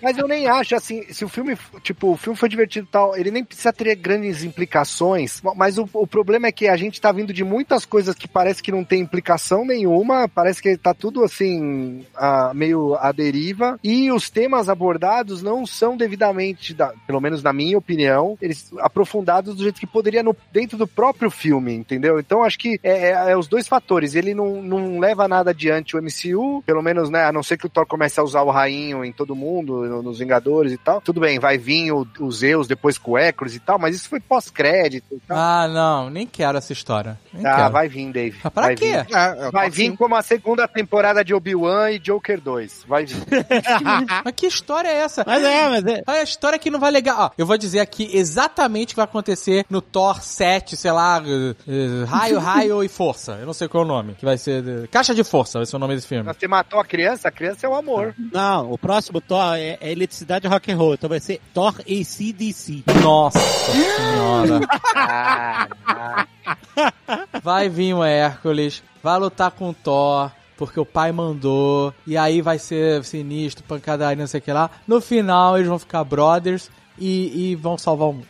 Mas 0.01 0.17
eu 0.17 0.29
nem 0.29 0.47
acho, 0.47 0.77
assim, 0.77 1.05
se 1.13 1.25
o 1.25 1.29
filme, 1.29 1.59
tipo, 1.83 2.13
o 2.13 2.17
filme 2.17 2.39
foi 2.39 2.49
divertido 2.49 2.87
e 2.89 2.91
tal, 2.91 3.17
ele 3.17 3.33
nem 3.33 3.43
precisa 3.43 3.73
ter 3.73 3.93
grandes 3.97 4.45
implicações, 4.45 5.28
mas 5.57 5.79
o, 5.79 5.89
o 5.93 6.07
problema 6.07 6.47
é 6.49 6.53
que 6.53 6.69
a 6.69 6.77
gente 6.77 7.01
tá 7.01 7.11
vindo 7.13 7.33
de 7.33 7.45
muitas 7.45 7.85
coisas 7.85 8.15
que 8.15 8.29
parece 8.29 8.63
que 8.63 8.71
não 8.73 8.85
tem 8.85 9.01
implicação 9.01 9.65
nenhuma, 9.65 10.29
parece 10.29 10.61
que 10.63 10.77
tá 10.77 10.93
tudo, 10.95 11.25
assim, 11.25 12.05
ah, 12.17 12.53
meio 12.55 12.95
à 12.97 13.13
deriva, 13.13 13.79
e 13.83 14.11
os 14.13 14.31
temas 14.31 14.69
abordados 14.69 15.43
não 15.43 15.67
são 15.67 15.97
devidamente, 15.97 16.75
da- 16.75 16.93
pelo 17.07 17.21
menos 17.21 17.43
na 17.43 17.53
minha 17.53 17.79
opinião, 17.79 18.37
eles 18.41 18.71
aprofundados 18.79 19.55
do 19.57 19.63
jeito 19.63 19.81
que 19.81 19.87
poderia 19.87 20.23
no- 20.23 20.37
dentro 20.53 20.77
do 20.77 20.87
próprio 20.87 21.31
filme, 21.31 21.75
entendeu? 21.75 22.19
Então 22.19 22.43
acho 22.43 22.59
que 22.59 22.79
é, 22.83 23.11
é- 23.11 23.31
é 23.33 23.37
os 23.37 23.47
dois 23.49 23.67
fatores, 23.69 24.15
ele 24.15 24.35
não, 24.35 24.63
não 24.63 24.99
leva 24.99 25.27
nada 25.29 25.51
adiante 25.51 25.97
o 25.97 26.01
MCU, 26.03 26.63
pelo 26.67 26.83
menos, 26.83 27.11
né, 27.11 27.25
a 27.25 27.33
não 27.33 27.43
ser 27.43 27.57
que 27.57 27.67
o 27.67 27.69
Thor 27.69 27.87
comece 27.87 28.19
a 28.21 28.23
usar 28.23 28.43
o 28.43 28.51
rainho 28.51 29.05
em 29.05 29.13
todo 29.13 29.35
mundo, 29.37 29.85
no- 29.87 30.03
nos 30.03 30.19
Vingadores 30.19 30.73
e 30.73 30.77
tal. 30.79 31.01
Tudo 31.01 31.21
bem, 31.21 31.39
vai 31.39 31.57
vir 31.59 31.93
o, 31.93 32.07
o 32.21 32.31
Zeus 32.33 32.67
depois 32.67 32.99
com 32.99 33.13
o 33.13 33.19
Hércules 33.19 33.55
e 33.55 33.61
tal, 33.61 33.79
mas 33.79 33.95
isso 33.95 34.09
foi 34.09 34.21
pós-crédito 34.21 35.18
e. 35.19 35.23
Ah, 35.29 35.69
não, 35.69 36.11
nem 36.11 36.27
quero 36.27 36.59
essa 36.59 36.73
história. 36.73 37.19
Nem 37.33 37.47
ah, 37.47 37.57
quero. 37.57 37.73
vai 37.73 37.89
vir, 37.89 38.13
Dave. 38.13 38.39
Pra 38.39 38.51
vai 38.63 38.75
quê? 38.75 39.05
vir. 39.07 39.17
É, 39.17 39.47
é, 39.47 39.51
Vai 39.51 39.71
vir 39.71 39.97
como 39.97 40.15
a 40.17 40.23
segunda 40.23 40.67
temporada 40.69 41.25
de 41.25 41.35
Obi-Wan 41.35 41.91
e 41.93 41.99
Joker 41.99 42.41
2. 42.41 42.85
Vai 42.87 43.05
vir. 43.07 43.17
Mas 44.25 44.35
que 44.35 44.47
história 44.47 44.89
é 44.89 44.99
essa? 44.99 45.25
Mas 45.27 45.43
é, 45.43 45.69
mas 45.69 45.87
é. 45.87 46.03
Olha, 46.07 46.21
a 46.21 46.23
história 46.23 46.59
que 46.59 46.71
não 46.71 46.79
vai 46.81 46.91
legal. 46.91 47.17
Ó, 47.19 47.31
eu 47.37 47.47
vou 47.47 47.57
dizer 47.59 47.81
aqui 47.81 48.11
exatamente 48.17 48.89
o 48.89 48.91
que 48.91 48.97
vai 48.97 49.05
acontecer 49.05 49.65
no 49.69 49.81
Thor 49.81 50.23
7, 50.23 50.77
sei 50.77 50.91
lá, 50.93 51.23
eh, 51.25 51.55
eh, 51.67 52.05
raio, 52.07 52.39
raio 52.39 52.83
e 52.85 52.89
força. 52.89 53.33
Eu 53.41 53.47
não 53.47 53.53
sei 53.53 53.69
qual 53.69 53.83
é 53.83 53.87
o 53.87 53.89
nome. 53.89 54.15
Que 54.15 54.25
vai 54.25 54.39
ser. 54.39 54.67
eh, 54.67 54.87
Caixa 54.89 55.15
de 55.15 55.25
Força 55.25 55.59
vai 55.59 55.67
ser 55.67 55.77
o 55.77 55.79
nome 55.79 55.95
desse 55.95 56.07
filme. 56.07 56.25
Você 56.25 56.47
matou 56.49 56.81
a 56.81 56.85
criança? 56.85 57.29
A 57.29 57.31
criança 57.31 57.67
é 57.67 57.69
o 57.69 57.75
amor. 57.75 58.15
Não, 58.33 58.71
o 58.73 58.79
próximo 58.79 59.21
Thor 59.21 59.55
é, 59.57 59.79
é 59.81 59.93
eletricidade 59.93 60.47
rock 60.47 60.71
and 60.73 60.77
roll, 60.77 60.95
então 60.95 61.09
vai 61.09 61.21
ser 61.21 61.41
Thor 61.53 61.75
ACDC. 61.81 62.85
Nossa 63.03 63.39
senhora. 63.39 64.61
Vai 67.43 67.69
vir 67.69 67.95
o 67.95 68.05
Hércules, 68.05 68.83
vai 69.03 69.19
lutar 69.19 69.51
com 69.51 69.71
o 69.71 69.75
Thor. 69.75 70.31
Porque 70.57 70.81
o 70.81 70.85
pai 70.85 71.13
mandou, 71.13 71.95
e 72.05 72.17
aí 72.17 72.43
vai 72.43 72.59
ser 72.59 73.05
sinistro, 73.05 73.63
pancadaria, 73.63 74.21
não 74.21 74.27
sei 74.27 74.41
o 74.41 74.43
que 74.43 74.53
lá. 74.53 74.69
No 74.89 75.01
final, 75.01 75.57
eles 75.57 75.69
vão 75.69 75.79
ficar 75.79 76.03
brothers 76.03 76.69
e, 76.99 77.53
e 77.53 77.55
vão 77.55 77.79
salvar 77.79 78.09
o 78.09 78.13
mundo. 78.13 78.27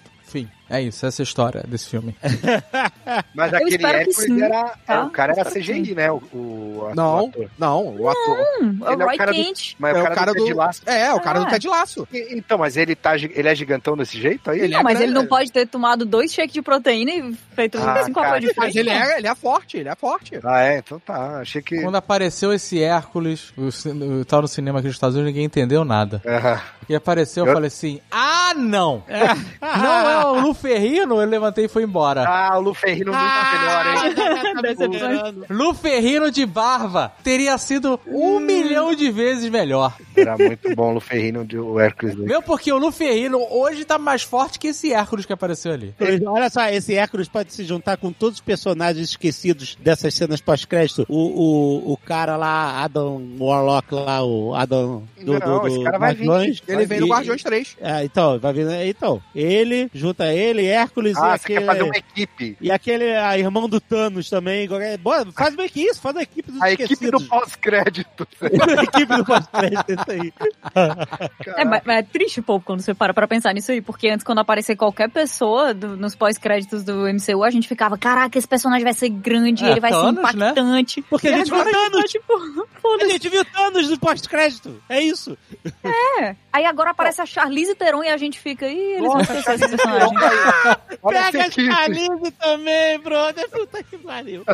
É 0.70 0.82
isso, 0.82 1.06
essa 1.06 1.22
é 1.22 1.24
a 1.24 1.24
história 1.24 1.64
desse 1.66 1.88
filme. 1.88 2.14
Mas 3.34 3.52
Eu 3.52 3.58
aquele 3.58 3.86
Hércules 3.86 4.16
sim, 4.16 4.42
era, 4.42 4.74
tá? 4.86 5.04
O 5.04 5.10
cara 5.10 5.32
era 5.32 5.50
CGI, 5.50 5.94
né? 5.94 6.10
O, 6.10 6.16
o, 6.32 6.92
Não, 6.94 7.24
o 7.24 7.28
ator. 7.28 7.50
não, 7.58 7.96
o 7.96 8.08
ator. 8.08 8.38
Hum, 8.60 8.78
o 8.82 8.90
Ele 8.92 9.02
é 9.02 9.04
o 9.04 9.08
Roy 9.08 9.16
cara 9.16 9.32
do- 9.32 9.36
Kent. 9.44 9.74
Mas 9.78 9.96
é 9.96 10.02
o 10.02 10.14
cara, 10.14 10.32
do, 10.34 10.54
Lasso. 10.56 10.82
É, 10.86 11.14
o 11.14 11.20
cara 11.20 11.38
do 11.40 11.46
Ah. 11.46 11.50
Ted 11.50 11.66
Laço. 11.68 12.06
E- 12.12 12.28
Então, 12.36 12.58
mas 12.58 12.76
ele, 12.76 12.94
tá, 12.94 13.16
ele 13.16 13.48
é 13.48 13.54
gigantão 13.54 13.96
desse 13.96 14.20
jeito 14.20 14.50
aí? 14.50 14.60
Ele 14.60 14.72
Não, 14.74 14.80
é 14.80 14.82
mas 14.82 14.92
grande. 14.98 15.10
ele 15.12 15.18
não 15.18 15.26
pode 15.26 15.50
ter 15.52 15.66
tomado 15.66 16.04
dois 16.04 16.32
shakes 16.32 16.52
de 16.52 16.62
proteína 16.62 17.10
e 17.12 17.32
feito 17.54 17.78
Ah, 17.78 18.02
cinco 18.04 18.20
cara, 18.20 18.36
apoios 18.36 18.52
de 18.52 18.58
Mas 18.58 18.76
ele 18.76 18.90
é, 18.90 19.18
ele 19.18 19.26
é 19.26 19.34
forte, 19.34 19.76
ele 19.78 19.88
é 19.88 19.94
forte. 19.94 20.38
Ah, 20.44 20.62
é? 20.62 20.78
Então 20.78 20.98
tá. 21.00 21.40
Achei 21.40 21.62
que. 21.62 21.80
Quando 21.80 21.96
apareceu 21.96 22.52
esse 22.52 22.82
Hércules, 22.82 23.52
o, 23.56 23.70
ci- 23.72 23.88
o 23.88 24.24
tal 24.24 24.42
no 24.42 24.48
cinema 24.48 24.78
aqui 24.80 24.88
nos 24.88 24.96
Estados 24.96 25.16
Unidos, 25.16 25.32
ninguém 25.32 25.46
entendeu 25.46 25.84
nada. 25.84 26.20
Ah, 26.26 26.60
E 26.88 26.94
apareceu, 26.94 27.44
eu 27.44 27.48
Eu- 27.48 27.54
falei 27.54 27.68
assim: 27.68 28.00
ah, 28.10 28.52
não! 28.56 29.02
não 29.60 30.10
é 30.10 30.26
o 30.26 30.40
Lu 30.40 30.54
Ferrino? 30.58 31.20
Eu 31.20 31.28
levantei 31.28 31.64
e 31.64 31.68
fui 31.68 31.82
embora. 31.84 32.24
ah, 32.26 32.58
o 32.58 32.60
Luferrino 32.60 33.12
muito 33.12 33.24
melhor, 33.58 33.86
hein? 33.86 34.62
Decepção. 34.62 35.46
Lu 35.48 35.74
Ferrino 35.74 36.30
de 36.30 36.44
barba 36.44 37.12
teria 37.22 37.56
sido 37.56 37.98
um 38.06 38.38
milhão 38.40 38.94
de 38.94 39.10
vezes 39.10 39.48
melhor. 39.50 39.94
Era 40.16 40.36
muito 40.36 40.74
bom 40.74 40.90
o 40.90 40.94
Luferrino 40.94 41.44
de 41.44 41.58
o 41.58 41.78
Hércules. 41.78 42.16
Meu, 42.16 42.42
porque 42.42 42.72
o 42.72 42.78
Lu 42.78 42.90
Ferrino 42.90 43.38
hoje 43.50 43.84
tá 43.84 43.98
mais 43.98 44.22
forte 44.22 44.58
que 44.58 44.68
esse 44.68 44.92
Hércules 44.92 45.24
que 45.24 45.32
apareceu 45.32 45.72
ali. 45.72 45.94
Olha 46.26 46.50
só, 46.50 46.66
esse 46.68 46.94
Hércules 46.94 47.28
pode 47.28 47.52
se 47.52 47.64
juntar 47.64 47.96
com 47.96 48.12
todos 48.12 48.38
os 48.38 48.44
personagens 48.44 49.10
esquecidos 49.10 49.76
dessas 49.80 50.14
cenas 50.14 50.40
pós-crédito. 50.40 51.06
O, 51.08 51.16
o, 51.16 51.92
o 51.92 51.96
cara 51.96 52.36
lá, 52.36 52.82
Adam 52.82 53.22
Warlock 53.38 53.94
lá, 53.94 54.24
o 54.24 54.54
Adam 54.54 55.04
do, 55.22 55.32
Não, 55.32 55.38
do, 55.38 55.60
do 55.60 55.68
esse 55.68 55.84
cara 55.84 55.98
vai 55.98 56.14
vir. 56.14 56.26
Guardiões. 56.26 56.62
Ele 56.66 56.86
vem 56.86 57.00
no 57.00 57.06
Guardiões 57.06 57.42
3. 57.42 57.76
É, 57.80 58.04
então, 58.04 58.38
vai 58.38 58.52
vir. 58.52 58.66
Então, 58.86 59.22
ele, 59.34 59.88
junta 59.94 60.32
ele, 60.32 60.47
Hércules 60.56 61.16
e 61.16 61.20
Ah, 61.20 61.36
você 61.36 61.44
aquele. 61.44 61.60
quer 61.60 61.66
fazer 61.66 61.82
uma 61.82 61.96
equipe. 61.96 62.56
E 62.60 62.70
aquele 62.70 63.14
a 63.16 63.38
irmão 63.38 63.68
do 63.68 63.80
Thanos 63.80 64.28
também. 64.30 64.66
qualquer- 64.68 64.96
Bora, 64.98 65.26
faz 65.32 65.54
meio 65.54 65.68
que 65.70 65.80
isso, 65.82 66.00
faz 66.00 66.16
a 66.16 66.22
equipe 66.22 66.50
dos 66.50 66.62
A 66.62 66.72
equipe 66.72 67.10
do 67.10 67.20
pós-crédito. 67.26 68.26
a 68.78 68.82
equipe 68.84 69.16
do 69.16 69.24
pós-crédito, 69.24 69.92
isso 69.92 70.10
aí. 70.10 70.32
É, 71.56 71.64
mas- 71.64 71.82
mas 71.84 71.98
é 71.98 72.02
triste, 72.02 72.40
pô, 72.42 72.60
quando 72.60 72.80
você 72.80 72.94
para 72.94 73.12
pra 73.14 73.26
pensar 73.28 73.52
nisso 73.52 73.70
aí, 73.72 73.80
porque 73.80 74.08
antes, 74.08 74.24
quando 74.24 74.38
aparecer 74.38 74.76
qualquer 74.76 75.10
pessoa 75.10 75.72
do- 75.74 75.96
nos 75.96 76.14
pós-créditos 76.14 76.84
do 76.84 77.06
MCU, 77.08 77.42
a 77.44 77.50
gente 77.50 77.68
ficava, 77.68 77.96
caraca, 77.98 78.38
esse 78.38 78.48
personagem 78.48 78.84
vai 78.84 78.94
ser 78.94 79.08
grande, 79.08 79.64
É, 79.64 79.70
ele 79.70 79.80
vai 79.80 79.90
Thanos, 79.90 80.30
ser 80.30 80.36
né? 80.36 80.48
impactante. 80.50 81.02
Porque 81.02 81.28
a 81.28 81.32
E 81.32 81.36
gente 81.38 81.50
viu 81.50 81.58
gente 81.64 81.72
Thanos. 81.72 82.00
tá, 82.00 82.08
tipo, 82.08 82.32
A 83.02 83.08
gente 83.08 83.28
viu 83.28 83.44
Thanos 83.44 83.90
no 83.90 83.98
pós-crédito. 83.98 84.82
É 84.88 85.00
isso. 85.00 85.36
É. 85.84 86.34
Aí 86.52 86.64
agora 86.64 86.90
aparece 86.90 87.20
a 87.20 87.26
Charlize 87.26 87.74
Theron 87.74 88.02
e 88.02 88.08
a 88.08 88.16
gente 88.16 88.38
fica, 88.38 88.66
ih, 88.66 88.78
eles 88.94 89.06
vão 89.06 89.20
esquecer 89.20 89.54
esse 89.54 89.68
personagem. 89.68 90.08
Pega 91.08 91.28
esse 91.28 91.36
a 91.38 91.46
equipe. 91.46 91.72
Charlize 91.72 92.30
também, 92.32 92.98
brother. 93.00 93.48
Puta 93.50 93.82
que 93.82 93.98
pariu. 93.98 94.44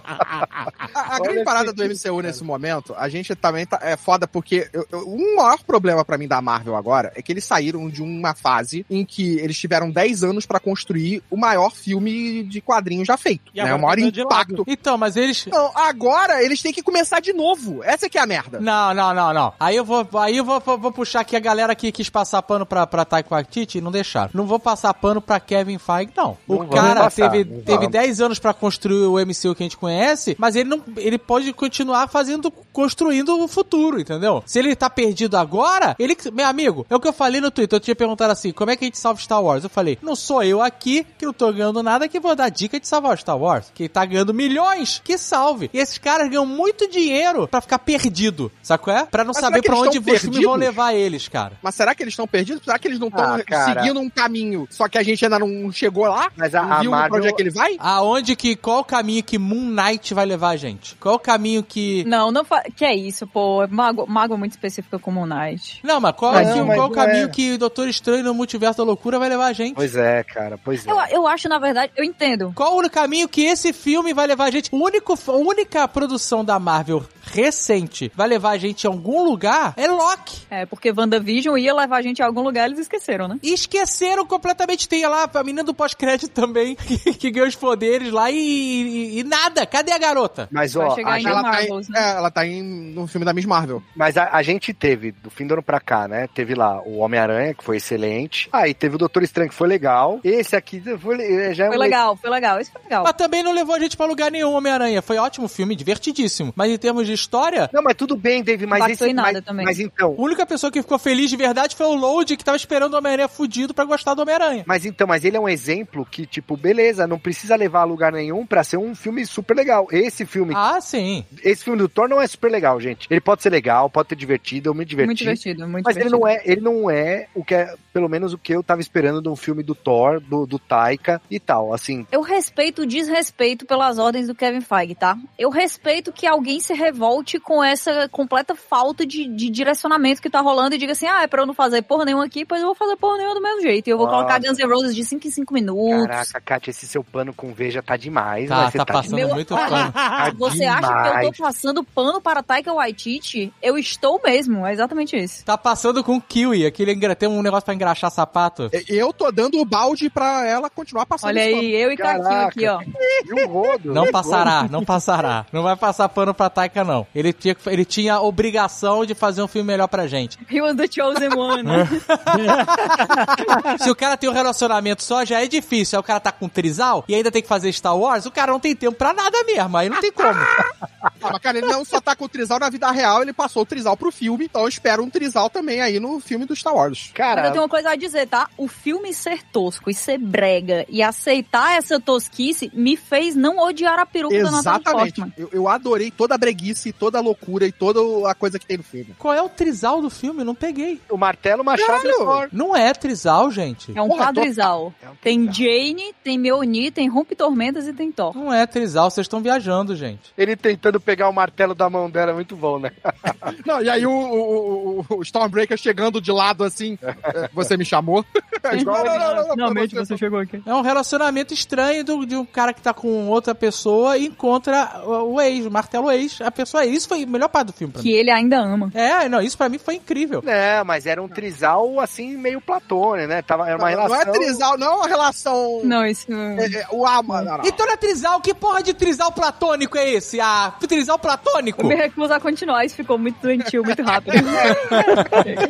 A, 0.95 1.17
a 1.17 1.19
grande 1.19 1.45
parada 1.45 1.73
do 1.73 1.85
MCU 1.85 2.21
nesse 2.21 2.45
momento, 2.45 2.95
a 2.97 3.09
gente 3.09 3.35
também 3.35 3.67
tá, 3.67 3.79
é 3.83 3.97
foda 3.97 4.27
porque 4.27 4.69
eu, 4.73 4.87
eu, 4.91 5.01
o 5.09 5.37
maior 5.37 5.59
problema 5.65 6.05
pra 6.05 6.17
mim 6.19 6.29
da 6.29 6.41
Marvel 6.41 6.77
agora 6.77 7.13
é 7.15 7.23
que 7.23 7.33
eles 7.33 7.45
saíram 7.45 7.89
de 7.89 8.03
uma 8.03 8.35
fase 8.35 8.85
em 8.89 9.05
que 9.05 9.39
eles 9.39 9.59
tiveram 9.59 9.91
10 9.91 10.23
anos 10.23 10.47
pra 10.47 10.61
construir 10.61 11.23
o 11.31 11.37
maior 11.37 11.71
filme 11.71 12.43
de 12.45 12.61
quadrinhos 12.61 13.07
já 13.07 13.17
feito. 13.17 13.51
E 13.55 13.63
Né? 13.63 13.75
O 13.75 13.81
maior 13.81 13.97
tá 13.97 14.21
impacto. 14.21 14.65
Então, 14.67 14.97
mas 14.97 15.17
eles. 15.17 15.47
Não, 15.47 15.71
agora 15.75 16.43
eles 16.43 16.63
têm 16.63 16.73
que 16.73 16.83
começar 16.83 17.21
de 17.21 17.33
novo. 17.33 17.83
Essa 17.83 18.09
que 18.09 18.19
é 18.19 18.21
a 18.21 18.27
merda. 18.27 18.61
Não, 18.61 18.95
não, 18.95 19.15
não, 19.15 19.33
não. 19.33 19.53
Aí 19.59 19.77
eu 19.77 19.85
vou, 19.85 20.07
aí 20.21 20.37
eu 20.37 20.45
vou, 20.45 20.61
vou, 20.61 20.79
vou 20.79 20.93
puxar 20.93 21.21
aqui 21.21 21.37
a 21.37 21.41
galera 21.41 21.75
que 21.75 21.93
quis 21.93 22.09
passar 22.09 22.43
pano 22.43 22.67
pra, 22.67 22.87
pra 22.87 23.05
Taika 23.05 23.35
Waititi 23.35 23.79
e 23.79 23.81
não 23.81 23.91
deixaram. 23.91 24.31
Não 24.35 24.47
vou 24.47 24.59
passar 24.59 24.93
pano 24.95 25.21
pra 25.21 25.41
Kevin 25.41 25.74
Feige, 25.79 26.13
não. 26.17 26.37
O 26.47 26.55
Não 26.55 26.59
vamos 26.59 26.75
cara 26.75 27.01
passar, 27.05 27.31
teve, 27.31 27.51
não 27.51 27.61
teve 27.63 27.77
vamos. 27.79 27.93
10 27.93 28.21
anos 28.21 28.39
pra 28.39 28.53
construir 28.55 29.07
o 29.07 29.19
MCU 29.19 29.55
que 29.55 29.63
a 29.63 29.67
gente 29.67 29.77
conhece, 29.77 30.35
mas 30.39 30.57
ele 30.57 30.69
não, 30.69 30.83
ele 30.97 31.19
pode 31.19 31.53
continuar 31.53 32.09
fazendo, 32.09 32.51
construindo 32.73 33.39
o 33.43 33.49
futuro, 33.49 34.01
entendeu? 34.01 34.43
Se 34.47 34.59
ele 34.59 34.75
tá 34.75 34.89
perdido 34.91 35.37
agora, 35.37 35.95
ele, 35.99 36.17
meu 36.33 36.47
amigo, 36.47 36.87
é 36.91 36.95
o 36.97 37.01
que 37.01 37.09
eu 37.09 37.13
falei 37.13 37.41
no 37.41 37.51
Twitter, 37.51 37.77
eu 37.77 37.81
tinha 37.81 37.95
perguntado 37.97 38.33
assim, 38.33 38.53
como 38.53 38.71
é 38.71 38.77
que 38.77 38.85
a 38.85 38.87
gente 38.87 38.99
salva 38.99 39.21
Star 39.21 39.43
Wars? 39.43 39.65
Eu 39.65 39.71
falei, 39.71 39.99
não 40.03 40.17
sou 40.17 40.43
eu 40.43 40.61
aqui, 40.63 41.07
que 41.19 41.25
não 41.27 41.33
tô 41.33 41.53
ganhando 41.53 41.83
nada, 41.83 42.09
que 42.09 42.21
vou 42.21 42.35
dar 42.35 42.49
dica 42.49 42.79
de 42.79 42.87
salvar 42.87 43.19
Star 43.19 43.39
Wars. 43.39 43.71
Quem 43.75 43.89
tá 43.89 44.05
ganhando 44.05 44.35
milhões, 44.35 45.01
que 45.05 45.17
salve. 45.19 45.71
E 45.73 45.79
esses 45.79 45.99
caras 45.99 46.29
ganham 46.29 46.47
muito 46.47 46.89
dinheiro 46.91 47.47
pra 47.49 47.61
ficar 47.61 47.79
perdido, 47.79 48.51
sabe 48.63 48.83
qual 48.83 48.97
é? 48.97 49.05
Pra 49.07 49.25
não 49.25 49.33
Mas 49.35 49.41
saber 49.41 49.59
eles 49.65 49.71
onde 49.79 49.99
os 49.99 50.21
filmes 50.21 50.43
vão 50.43 50.55
levar 50.55 50.95
eles, 50.95 51.29
cara. 51.29 51.53
Mas 51.63 51.75
será 51.75 51.95
que 51.95 52.03
eles 52.03 52.13
estão 52.13 52.27
perdidos? 52.27 52.63
Será 52.65 52.79
que 52.79 52.89
eles 52.89 52.99
não 52.99 53.09
estão 53.09 53.25
Ah, 53.25 53.75
seguindo 53.75 54.01
um 54.01 54.11
caminho? 54.11 54.67
Só 54.71 54.89
que 54.89 54.99
a 54.99 55.03
gente 55.03 55.25
ainda 55.25 55.39
não 55.39 55.64
chegou 55.73 56.07
lá? 56.07 56.31
Mas 56.37 56.55
a, 56.55 56.63
não 56.63 56.73
a 56.73 56.81
viu 56.81 56.91
pra 56.91 57.01
Marvel... 57.01 57.19
onde 57.19 57.29
é 57.29 57.33
que 57.33 57.43
ele 57.43 57.51
vai? 57.51 57.77
Aonde 57.79 58.37
que, 58.37 58.57
qual 58.57 58.81
o 58.81 58.85
caminho 58.85 59.23
que 59.23 59.39
Moon 59.39 59.71
Knight 59.71 60.15
vai 60.15 60.27
levar 60.27 60.51
a 60.51 60.57
gente? 60.57 60.95
Qual 60.97 61.17
o 61.17 61.19
caminho 61.19 61.63
que... 61.63 62.05
Não, 62.05 62.31
não 62.31 62.45
fa... 62.45 62.63
Que 62.75 62.85
é 62.85 62.95
isso, 62.95 63.27
pô. 63.27 63.67
Mago, 63.69 64.07
mago 64.07 64.37
muito 64.37 64.53
específico 64.53 64.99
como 64.99 65.21
Moon 65.21 65.27
Knight. 65.27 65.81
Não, 65.83 66.01
mas 66.01 66.15
qual, 66.17 66.33
Não, 66.33 66.41
é 66.41 66.53
que- 66.53 66.63
mas 66.63 66.77
qual 66.77 66.89
o 66.89 66.93
caminho 66.93 67.27
é. 67.27 67.29
que 67.29 67.53
o 67.53 67.59
Doutor 67.59 67.89
Estranho 67.89 68.25
no 68.25 68.35
Multiverso 68.35 68.79
da 68.79 68.85
Loucura 68.85 69.19
vai 69.19 69.29
levar 69.29 69.47
a 69.47 69.53
gente? 69.53 69.75
Pois 69.75 69.97
é, 69.97 70.23
cara, 70.25 70.59
pois 70.63 70.87
é. 70.87 70.91
Eu, 70.91 70.97
eu 71.11 71.27
acho, 71.27 71.49
na 71.49 71.59
verdade, 71.59 71.93
eu 71.97 72.05
entendo. 72.05 72.53
Qual 72.55 72.79
o 72.79 72.91
caminho 72.91 73.29
que 73.29 73.43
esse 73.43 73.73
filme 73.73 74.13
vai 74.13 74.27
levar 74.27 74.45
a 74.45 74.51
gente? 74.51 74.69
O 74.73 74.83
único, 74.83 75.19
a 75.27 75.33
única 75.33 75.87
produção 75.89 76.45
da 76.45 76.59
Marvel 76.59 77.05
recente 77.23 78.13
vai 78.15 78.29
levar 78.29 78.51
a 78.51 78.59
gente 78.59 78.87
a 78.87 78.91
algum 78.91 79.23
lugar 79.25 79.75
é 79.77 79.87
Loki. 79.87 80.43
É, 80.51 80.67
porque 80.67 80.93
WandaVision 80.97 81.57
ia 81.57 81.75
levar 81.75 81.99
a 81.99 82.03
gente 82.03 82.23
a 82.23 82.27
algum 82.27 82.43
lugar, 82.43 82.67
eles 82.67 82.79
esqueceram, 82.79 83.29
né? 83.29 83.39
E 83.43 83.53
esqueceram 83.53 84.27
completamente. 84.27 84.89
Tem 84.89 85.07
lá 85.07 85.27
a 85.45 85.47
menina 85.47 85.63
do 85.63 85.75
pós-crédito 85.75 86.29
também, 86.31 86.75
que, 86.77 87.15
que 87.15 87.31
ganhou 87.31 87.49
os 87.49 87.55
poderes 87.55 88.11
lá 88.11 88.31
e, 88.31 88.37
e- 88.37 89.21
e 89.21 89.25
nada. 89.25 89.67
Cadê 89.67 89.93
a 89.93 89.99
garota? 89.99 90.49
Mas, 90.51 90.75
ó, 90.75 90.87
a 90.87 91.19
gente- 91.19 91.27
Ela 91.29 91.43
tá, 91.43 91.63
em, 91.65 91.71
né? 91.71 91.83
é, 91.97 92.11
ela 92.17 92.31
tá 92.31 92.47
em, 92.47 92.63
no 92.63 93.07
filme 93.07 93.25
da 93.25 93.33
Miss 93.33 93.45
Marvel. 93.45 93.83
mas 93.95 94.17
a, 94.17 94.31
a 94.33 94.43
gente 94.43 94.73
teve, 94.73 95.13
do 95.13 95.31
fim 95.31 95.47
do 95.47 95.55
ano 95.55 95.63
pra 95.63 95.79
cá, 95.81 96.09
né? 96.09 96.27
Teve 96.35 96.55
lá 96.55 96.81
o 96.83 96.99
Homem-Aranha, 96.99 97.55
que 97.55 97.63
foi 97.63 97.77
excelente. 97.77 98.49
Aí 98.53 98.73
teve 98.75 98.95
o 98.97 98.99
Doutor 98.99 99.23
Estranho, 99.23 99.49
que 99.51 99.55
foi 99.55 99.69
legal. 99.69 100.19
Esse 100.25 100.57
aqui 100.57 100.83
foi, 100.99 101.55
já 101.55 101.67
é 101.67 101.69
Foi 101.69 101.77
um 101.77 101.81
legal, 101.81 102.17
foi 102.17 102.31
legal, 102.31 102.61
isso 102.61 102.73
foi 102.73 102.83
legal. 102.83 103.05
Mas 103.05 103.13
também 103.13 103.43
não 103.43 103.53
levou 103.53 103.75
a 103.75 103.79
gente 103.79 103.97
pra 103.97 104.07
lugar 104.07 104.31
nenhum, 104.31 104.53
Homem-Aranha. 104.53 105.03
Foi 105.03 105.19
ótimo 105.19 105.49
filme, 105.49 105.77
divertidíssimo. 105.77 106.53
Mas 106.57 106.71
em 106.71 106.79
termos 106.79 107.07
de 107.07 107.13
história, 107.13 107.69
Não, 107.73 107.83
mas 107.83 107.95
tudo 107.95 108.17
bem, 108.17 108.43
Dave, 108.43 108.67
mas 108.67 108.91
esse... 108.91 109.05
em 109.09 109.13
nada 109.13 109.33
mas, 109.33 109.45
também. 109.45 109.65
mas 109.67 109.79
então... 109.79 110.15
a 110.19 110.21
única 110.23 110.47
pessoa 110.47 110.71
que 110.71 110.81
ficou 110.81 110.99
feliz 110.99 111.29
de 111.31 111.37
verdade 111.37 111.77
foi 111.77 111.87
o 111.87 111.95
Load, 111.95 112.37
que 112.37 112.45
tava 112.45 112.57
esperando 112.57 112.95
o 112.95 112.97
Homem-Aranha 112.99 113.29
fudido 113.29 113.75
pra 113.75 113.85
gostar 113.85 114.15
do 114.15 114.23
Homem-Aranha. 114.23 114.65
Mas 114.67 114.85
então, 114.85 115.07
mas 115.07 115.25
ele 115.25 115.34
é 115.37 115.41
um 115.41 115.49
exemplo 115.49 116.07
que, 116.09 116.27
tipo, 116.27 116.57
beleza, 116.57 117.07
não 117.07 117.19
precisa 117.19 117.57
levar 117.57 117.81
a 117.81 117.85
lugar 117.85 118.13
nenhum 118.13 118.47
pra 118.47 118.65
ser 118.65 118.77
um 118.77 118.95
filme 118.95 119.25
super 119.27 119.57
legal. 119.57 119.87
Esse 119.91 120.25
filme, 120.27 120.55
Ah, 120.57 120.81
sim. 120.81 121.25
esse 121.43 121.65
filme 121.65 121.79
do 121.79 121.89
Thor 121.89 122.09
não 122.09 122.21
é 122.21 122.27
super 122.27 122.51
legal, 122.51 122.81
gente. 122.81 123.07
Ele 123.11 123.21
pode 123.21 123.43
ser 123.43 123.51
legal, 123.51 123.89
pode 123.91 124.09
ter 124.09 124.17
divertido, 124.17 124.71
eu 124.71 124.75
me 124.75 124.85
diverti. 124.85 125.07
Muito 125.09 125.19
divertido, 125.19 125.69
muito 125.69 125.85
Mas 125.85 125.97
ele 125.97 126.05
divertido. 126.07 126.21
não 126.21 126.29
é, 126.29 126.43
ele 126.45 126.61
não 126.61 126.91
é 126.91 127.27
o 127.35 127.45
que 127.45 127.55
é, 127.55 127.75
pelo 127.93 128.09
menos 128.09 128.33
o 128.33 128.39
que 128.39 128.53
eu 128.55 128.63
tava 128.63 128.81
esperando 128.81 129.21
de 129.23 129.29
um 129.29 129.37
filme 129.37 129.63
do 129.63 129.75
Thor, 129.75 130.21
do, 130.21 130.47
do 130.47 130.59
Taika 130.59 131.21
e 131.31 131.39
tal. 131.41 131.73
Assim, 131.73 132.07
Eu 132.13 132.21
respeito 132.21 132.83
o 132.83 132.87
desrespeito 132.87 133.67
pelas 133.67 133.99
ordens 133.99 134.27
do 134.27 134.35
Kevin 134.35 134.61
Feige, 134.61 134.95
tá? 134.95 135.17
Eu 135.39 135.51
respeito 135.51 136.13
que 136.13 136.27
alguém 136.27 136.61
se 136.61 136.75
revolte 136.75 137.39
com 137.39 137.63
essa 137.63 138.09
completa 138.09 138.55
falta 138.55 139.07
de, 139.07 139.27
de 139.27 139.51
direcionamento 139.51 140.21
que 140.23 140.31
tá 140.31 140.41
rolando 140.41 140.75
e 140.75 140.79
diga 140.79 140.93
assim, 140.93 141.07
ah, 141.07 141.23
é 141.23 141.27
pra 141.27 141.43
eu 141.43 141.47
não 141.47 141.55
fazer 141.55 141.83
porra 141.83 142.05
nenhuma 142.05 142.25
aqui, 142.25 142.45
pois 142.45 142.61
eu 142.61 142.67
vou 142.67 142.75
fazer 142.75 142.97
porra 142.97 143.17
nenhuma 143.19 143.35
do 143.35 143.43
mesmo 143.43 143.61
jeito. 143.63 143.89
E 143.89 143.91
eu 143.91 143.97
vou 143.99 144.07
Nossa. 144.07 144.19
colocar 144.19 144.39
Guns 144.41 144.59
N' 144.59 144.67
Roses 144.67 144.95
de 144.95 145.05
5 145.05 145.24
em 145.29 145.31
5 145.31 145.53
minutos. 145.55 146.07
caraca, 146.07 146.41
Kátia, 146.41 146.71
esse 146.71 146.87
seu 146.87 147.03
pano 147.05 147.33
com 147.35 147.53
veja 147.53 147.83
tá 147.83 147.97
demais. 147.97 148.49
Tá, 148.49 148.71
você 148.71 148.79
tá 148.79 148.85
tá 148.85 148.93
passando 148.95 149.15
Meu- 149.17 149.29
muito 149.35 149.55
pano. 149.55 149.93
Tá 149.93 150.33
Você 150.39 150.65
acha 150.65 150.89
que 150.89 150.95
eu 150.95 151.03
demais. 151.05 151.31
tô 151.37 151.43
passando 151.43 151.85
pano 151.85 152.21
para 152.21 152.43
Taika 152.43 152.73
Waititi? 152.73 153.53
Eu 153.63 153.77
estou 153.79 154.21
mesmo, 154.25 154.67
é 154.67 154.73
exatamente 154.73 155.17
isso. 155.17 155.45
Tá 155.45 155.57
passando 155.59 156.03
com 156.05 156.21
Kiwi, 156.21 156.67
aquele 156.67 156.95
tem 157.15 157.29
um 157.29 157.43
negócio 157.43 157.65
pra 157.65 157.75
engraxar 157.75 158.11
sapato. 158.11 158.71
Eu 158.89 159.13
tô 159.13 159.31
dando 159.31 159.61
o 159.61 159.65
balde 159.65 160.09
pra 160.11 160.47
ela 160.47 160.69
continuar 160.71 161.07
passando 161.07 161.31
Olha 161.31 161.43
aí, 161.43 161.75
eu 161.75 161.93
e 161.93 161.97
Caraca. 161.97 162.47
aqui, 162.49 162.67
ó. 162.67 162.81
E 162.83 163.45
um 163.45 163.49
rodo. 163.49 163.93
Não 163.93 164.11
passará, 164.11 164.67
não 164.71 164.85
passará. 164.85 165.47
Não 165.53 165.63
vai 165.63 165.77
passar 165.77 166.09
pano 166.09 166.35
pra 166.35 166.49
Taika, 166.51 166.85
não. 166.85 167.07
Ele 167.15 167.33
tinha, 167.33 167.57
ele 167.67 167.85
tinha 167.85 168.15
a 168.15 168.21
obrigação 168.23 169.05
de 169.05 169.15
fazer 169.15 169.43
um 169.43 169.49
filme 169.49 169.67
melhor 169.69 169.89
pra 169.89 170.07
gente. 170.07 170.39
He 170.51 170.61
was 170.61 170.77
the 170.77 170.87
chosen 170.91 171.29
one. 171.37 171.65
Se 173.81 173.91
o 173.91 173.95
cara 173.95 174.17
tem 174.17 174.29
um 174.29 174.33
relacionamento 174.33 175.03
só, 175.03 175.14
já 175.25 175.43
é 175.43 175.47
difícil. 175.47 175.99
Aí 175.99 176.01
o 176.01 176.05
cara 176.05 176.21
tá 176.21 176.33
com 176.33 176.49
trisal 176.49 177.05
e 177.07 177.15
ainda 177.15 177.31
tem 177.31 177.43
que 177.43 177.49
fazer 177.49 177.71
Star 177.73 177.97
Wars, 177.97 178.25
o 178.25 178.31
cara 178.31 178.53
não 178.53 178.61
tem 178.61 178.75
tempo 178.75 178.97
pra 178.97 179.13
nada 179.13 179.43
mesmo. 179.45 179.77
Aí 179.77 179.89
não 179.89 180.01
tem 180.01 180.13
como. 180.13 180.35
Ah, 181.23 181.31
mas 181.33 181.39
cara, 181.39 181.59
ele 181.59 181.67
não 181.67 181.85
só 181.85 182.01
tá 182.01 182.15
com 182.15 182.25
o 182.25 182.29
Trizal 182.29 182.59
na 182.59 182.69
vida 182.69 182.91
real, 182.91 183.23
ele 183.23 183.33
passou 183.33 183.63
o 183.63 183.67
Trizal 183.67 183.97
pro 183.97 184.11
filme, 184.11 184.45
então 184.45 184.63
eu 184.63 184.69
espero 184.69 185.03
um 185.03 185.09
Trizal 185.09 185.49
também 185.49 185.81
aí 185.81 185.99
no 185.99 186.21
filme 186.21 186.45
do 186.45 186.55
Star 186.55 186.75
Wars. 186.75 186.99
Mas 186.99 187.09
eu 187.09 187.15
Cara, 187.15 187.51
tenho 187.51 187.63
uma 187.63 187.69
coisa 187.69 187.91
a 187.91 187.97
dizer, 187.97 188.27
tá? 188.27 188.49
O 188.59 188.69
filme 188.69 189.13
ser 189.13 189.43
tosco 189.43 189.91
e 189.91 189.95
ser 189.95 190.19
brega 190.19 190.85
e 190.89 191.03
aceitar 191.03 191.77
essa 191.77 191.99
tosquice 191.99 192.71
me 192.75 192.97
fez 192.97 193.35
não 193.35 193.59
odiar 193.59 193.99
a 193.99 194.07
peruca 194.07 194.37
da 194.37 194.51
Natalie 194.51 194.81
Exatamente. 194.81 195.21
Portman. 195.21 195.33
Eu, 195.37 195.49
eu 195.53 195.69
adorei 195.69 196.11
toda 196.11 196.35
a 196.35 196.39
breguice, 196.39 196.93
toda 196.93 197.19
a 197.19 197.21
loucura 197.21 197.67
e 197.67 197.73
toda 197.73 198.01
a 198.31 198.35
coisa 198.35 198.59
que 198.59 198.67
tem 198.67 198.77
no 198.79 198.85
filme. 198.85 199.15
Qual 199.19 199.33
é 199.33 199.41
o 199.41 199.49
trisal 199.49 200.03
do 200.03 200.11
filme? 200.11 200.41
Eu 200.41 200.45
Não 200.47 200.55
peguei. 200.55 201.01
o 201.11 201.17
martelo, 201.17 201.63
o 201.63 201.65
machado 201.65 202.07
e. 202.07 202.49
Não 202.55 202.77
é 202.77 202.93
trisal, 202.93 203.51
gente. 203.51 203.97
É 203.97 204.03
um 204.03 204.09
Porra, 204.09 204.31
um 204.31 204.93
Tem 205.23 205.47
trisal. 205.47 205.55
Jane, 205.55 206.15
tem 206.23 206.39
Mjolnir, 206.39 206.93
tem 206.93 207.09
Rompe 207.09 207.35
Tormentas 207.35 207.87
e 207.89 207.93
tem 207.93 208.11
Thor. 208.13 208.35
Não 208.37 208.53
é 208.53 208.67
trisal, 208.67 209.11
vocês 209.11 209.25
estão 209.25 209.41
viajando, 209.41 209.95
gente. 209.97 210.33
Ele 210.37 210.57
tentando 210.57 211.01
pegar 211.01 211.29
o 211.29 211.33
martelo 211.33 211.75
da 211.75 211.89
mão 211.91 212.09
dela 212.11 212.31
é 212.33 212.35
muito 212.35 212.57
bom, 212.57 212.79
né? 212.79 212.91
Não, 213.67 213.83
e 213.83 213.89
aí 213.91 214.07
o, 214.07 214.11
o, 214.13 215.01
o- 215.11 215.17
o 215.19 215.23
Stormbreaker 215.23 215.77
chegando 215.77 216.21
de 216.21 216.31
lado 216.33 216.65
assim, 216.65 216.99
é, 217.03 217.49
você 217.53 217.77
me 217.77 217.85
chamou? 217.85 218.25
Igual 218.73 219.05
ele- 219.07 219.51
Finalmente 219.53 219.95
você 219.95 220.17
chegou 220.17 220.39
aqui. 220.39 220.63
É 220.65 220.75
um 220.75 220.81
relacionamento 220.83 221.53
estranho 221.55 222.05
do- 222.05 222.25
de 222.27 222.37
um 222.37 222.45
cara 222.45 222.73
que 222.73 222.81
tá 222.81 222.93
com 222.95 223.29
outra 223.29 223.55
pessoa 223.55 224.17
e 224.19 224.27
encontra 224.27 225.03
o, 225.05 225.35
o 225.35 225.41
ex, 225.41 225.67
o 225.67 225.71
martelo 225.71 226.11
ex. 226.11 226.41
A 226.41 226.51
pessoa 226.51 226.83
é. 226.85 226.87
Isso 226.87 227.09
foi 227.09 227.23
a 227.23 227.27
melhor 227.27 227.49
parte 227.49 227.69
do 227.69 227.73
filme 227.73 227.93
pra 227.93 228.03
mim. 228.03 228.09
Que 228.09 228.15
ele 228.15 228.31
ainda 228.31 228.59
ama. 228.59 228.91
É, 228.95 229.29
não, 229.29 229.41
isso 229.41 229.57
pra 229.57 229.69
mim 229.69 229.79
foi 229.79 229.95
incrível. 229.97 230.43
Não, 230.45 230.85
mas 230.85 231.07
era 231.07 231.23
um 231.23 231.29
trisal 231.29 231.99
assim, 232.01 232.37
meio 232.37 232.61
platônico, 232.61 233.29
né? 233.29 233.43
Tava, 233.43 233.67
era 233.69 233.77
uma 233.77 233.91
não, 233.91 233.97
relação. 233.97 234.17
não 234.27 234.35
é 234.35 234.39
Trizal, 234.39 234.79
não 234.79 234.94
é 234.95 234.99
uma 234.99 235.09
relação... 235.09 235.81
Não, 235.85 236.07
isso. 236.07 236.27
É, 236.33 236.81
é, 236.81 236.87
o 236.91 237.05
mano, 237.23 237.51
não, 237.51 237.59
não. 237.59 237.65
Então 237.65 237.87
não 237.87 237.93
é 237.93 237.97
trisal? 237.97 238.41
Que 238.41 238.55
porra 238.55 238.83
de 238.83 238.95
trisal 238.95 239.33
platônico 239.33 239.99
é 239.99 240.11
esse? 240.11 240.41
Ah, 240.41 240.73
trisal 240.89 241.19
platônico? 241.19 241.83
Eu 241.83 241.89
me 241.89 241.95
recuso 241.95 242.33
a 242.33 242.41
continuar, 242.41 242.85
isso 242.85 242.97
ficou 242.97 243.19
muito 243.19 243.41
doentio, 243.41 243.83
muito 243.85 244.03
rápido. 244.03 244.35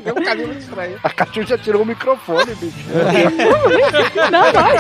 Deu 0.05 0.15
um 0.15 0.25
caminho 0.25 0.49
muito 0.49 0.63
estranho. 0.63 0.99
A 1.03 1.11
Catu 1.11 1.43
já 1.43 1.59
tirou 1.59 1.83
o 1.83 1.87
microfone, 1.87 2.55
bicho. 2.55 2.77
não, 4.31 4.53
vai. 4.53 4.75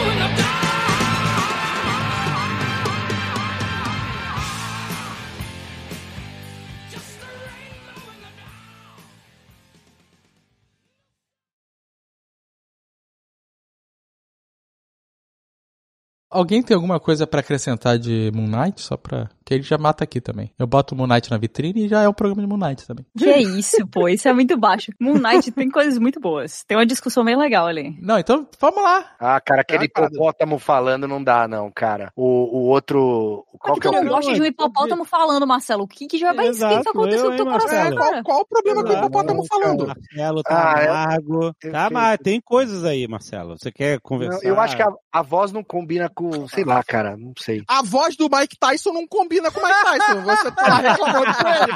Alguém 16.30 16.62
tem 16.62 16.74
alguma 16.74 17.00
coisa 17.00 17.26
pra 17.26 17.40
acrescentar 17.40 17.98
de 17.98 18.30
Moon 18.34 18.46
Knight? 18.46 18.80
Só 18.82 18.96
pra. 18.96 19.30
Que 19.48 19.54
ele 19.54 19.62
já 19.62 19.78
mata 19.78 20.04
aqui 20.04 20.20
também. 20.20 20.52
Eu 20.58 20.66
boto 20.66 20.94
o 20.94 20.98
Moon 20.98 21.06
Knight 21.06 21.30
na 21.30 21.38
vitrine 21.38 21.86
e 21.86 21.88
já 21.88 22.02
é 22.02 22.08
o 22.08 22.12
programa 22.12 22.42
de 22.42 22.46
Moon 22.46 22.58
Knight 22.58 22.86
também. 22.86 23.06
Que 23.16 23.30
isso, 23.58 23.78
pô, 23.86 24.06
isso 24.06 24.28
é 24.28 24.32
muito 24.34 24.58
baixo. 24.58 24.92
Moon 25.00 25.14
Knight 25.18 25.50
tem 25.52 25.70
coisas 25.70 25.98
muito 25.98 26.20
boas. 26.20 26.64
Tem 26.68 26.76
uma 26.76 26.84
discussão 26.84 27.24
bem 27.24 27.34
legal 27.34 27.66
ali. 27.66 27.96
Não, 28.02 28.18
então 28.18 28.46
vamos 28.60 28.82
lá. 28.82 29.10
Ah, 29.18 29.40
cara, 29.40 29.62
aquele 29.62 29.86
Ah, 29.86 29.88
cara. 29.88 30.06
hipopótamo 30.08 30.58
falando 30.58 31.08
não 31.08 31.24
dá, 31.24 31.48
não, 31.48 31.70
cara. 31.70 32.12
O, 32.14 32.24
o 32.24 32.68
outro. 32.68 33.46
Qual 33.58 33.72
Porque 33.74 33.88
que 33.88 33.94
é 33.94 33.98
tu 33.98 34.02
o 34.02 34.04
não 34.04 34.12
gosta 34.16 34.34
de 34.34 34.42
um 34.42 34.44
hipopótamo 34.44 35.04
falando, 35.06 35.46
Marcelo. 35.46 35.84
O 35.84 35.88
que 35.88 36.06
que 36.06 36.18
já 36.18 36.34
vai... 36.34 36.50
O 36.50 36.52
que 36.52 36.58
que 36.58 36.64
Exato, 36.64 36.90
aconteceu 36.90 37.24
eu, 37.24 37.30
com 37.30 37.36
teu 37.36 37.46
hein, 37.46 37.52
coração, 37.52 37.78
Marcelo? 37.78 37.96
cara? 37.96 38.22
Qual 38.22 38.40
o 38.42 38.46
problema 38.46 38.84
que 38.84 38.90
o 38.92 38.96
hipopótamo 38.98 39.46
falando? 39.46 39.86
Marcelo 39.86 40.42
tá 40.42 40.74
Ah, 40.74 40.82
é- 40.82 40.88
amargo. 40.88 41.54
eu 41.64 41.72
Tá, 41.72 41.88
mas 41.90 42.18
tem 42.22 42.38
coisas 42.38 42.84
aí, 42.84 43.08
Marcelo. 43.08 43.56
Você 43.58 43.72
quer 43.72 43.94
Não, 43.94 44.00
conversar? 44.02 44.46
eu 44.46 44.60
acho 44.60 44.76
que 44.76 44.82
a, 44.82 44.92
a 45.10 45.22
voz 45.22 45.52
não 45.52 45.64
combina 45.64 46.10
com. 46.14 46.46
Sei 46.48 46.64
lá, 46.64 46.84
cara. 46.84 47.16
Não 47.16 47.32
sei. 47.38 47.62
A 47.66 47.82
voz 47.82 48.14
do 48.14 48.28
Mike 48.30 48.58
Tyson 48.60 48.92
não 48.92 49.06
combina 49.08 49.37
com 49.50 49.60
o 49.60 49.62
Mike 49.62 49.82
Tyson. 49.84 50.22
Você 50.22 50.50
tá 50.50 50.76
reclamando 50.76 51.34
com 51.34 51.48
ele. 51.48 51.72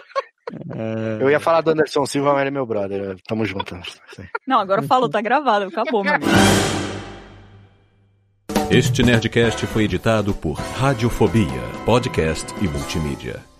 Eu 1.20 1.28
ia 1.30 1.40
falar 1.40 1.60
do 1.60 1.70
Anderson 1.70 2.06
Silva, 2.06 2.32
mas 2.32 2.40
ele 2.40 2.48
é 2.48 2.52
meu 2.52 2.66
brother. 2.66 3.16
Tamo 3.26 3.44
junto. 3.44 3.76
Não, 4.46 4.60
agora 4.60 4.82
falou, 4.82 5.08
tá 5.08 5.20
gravado, 5.20 5.66
acabou, 5.66 6.04
meu. 6.04 6.14
Este 8.70 9.02
Nerdcast 9.02 9.66
foi 9.66 9.84
editado 9.84 10.34
por 10.34 10.54
Radiofobia, 10.54 11.62
podcast 11.84 12.52
e 12.60 12.68
multimídia. 12.68 13.55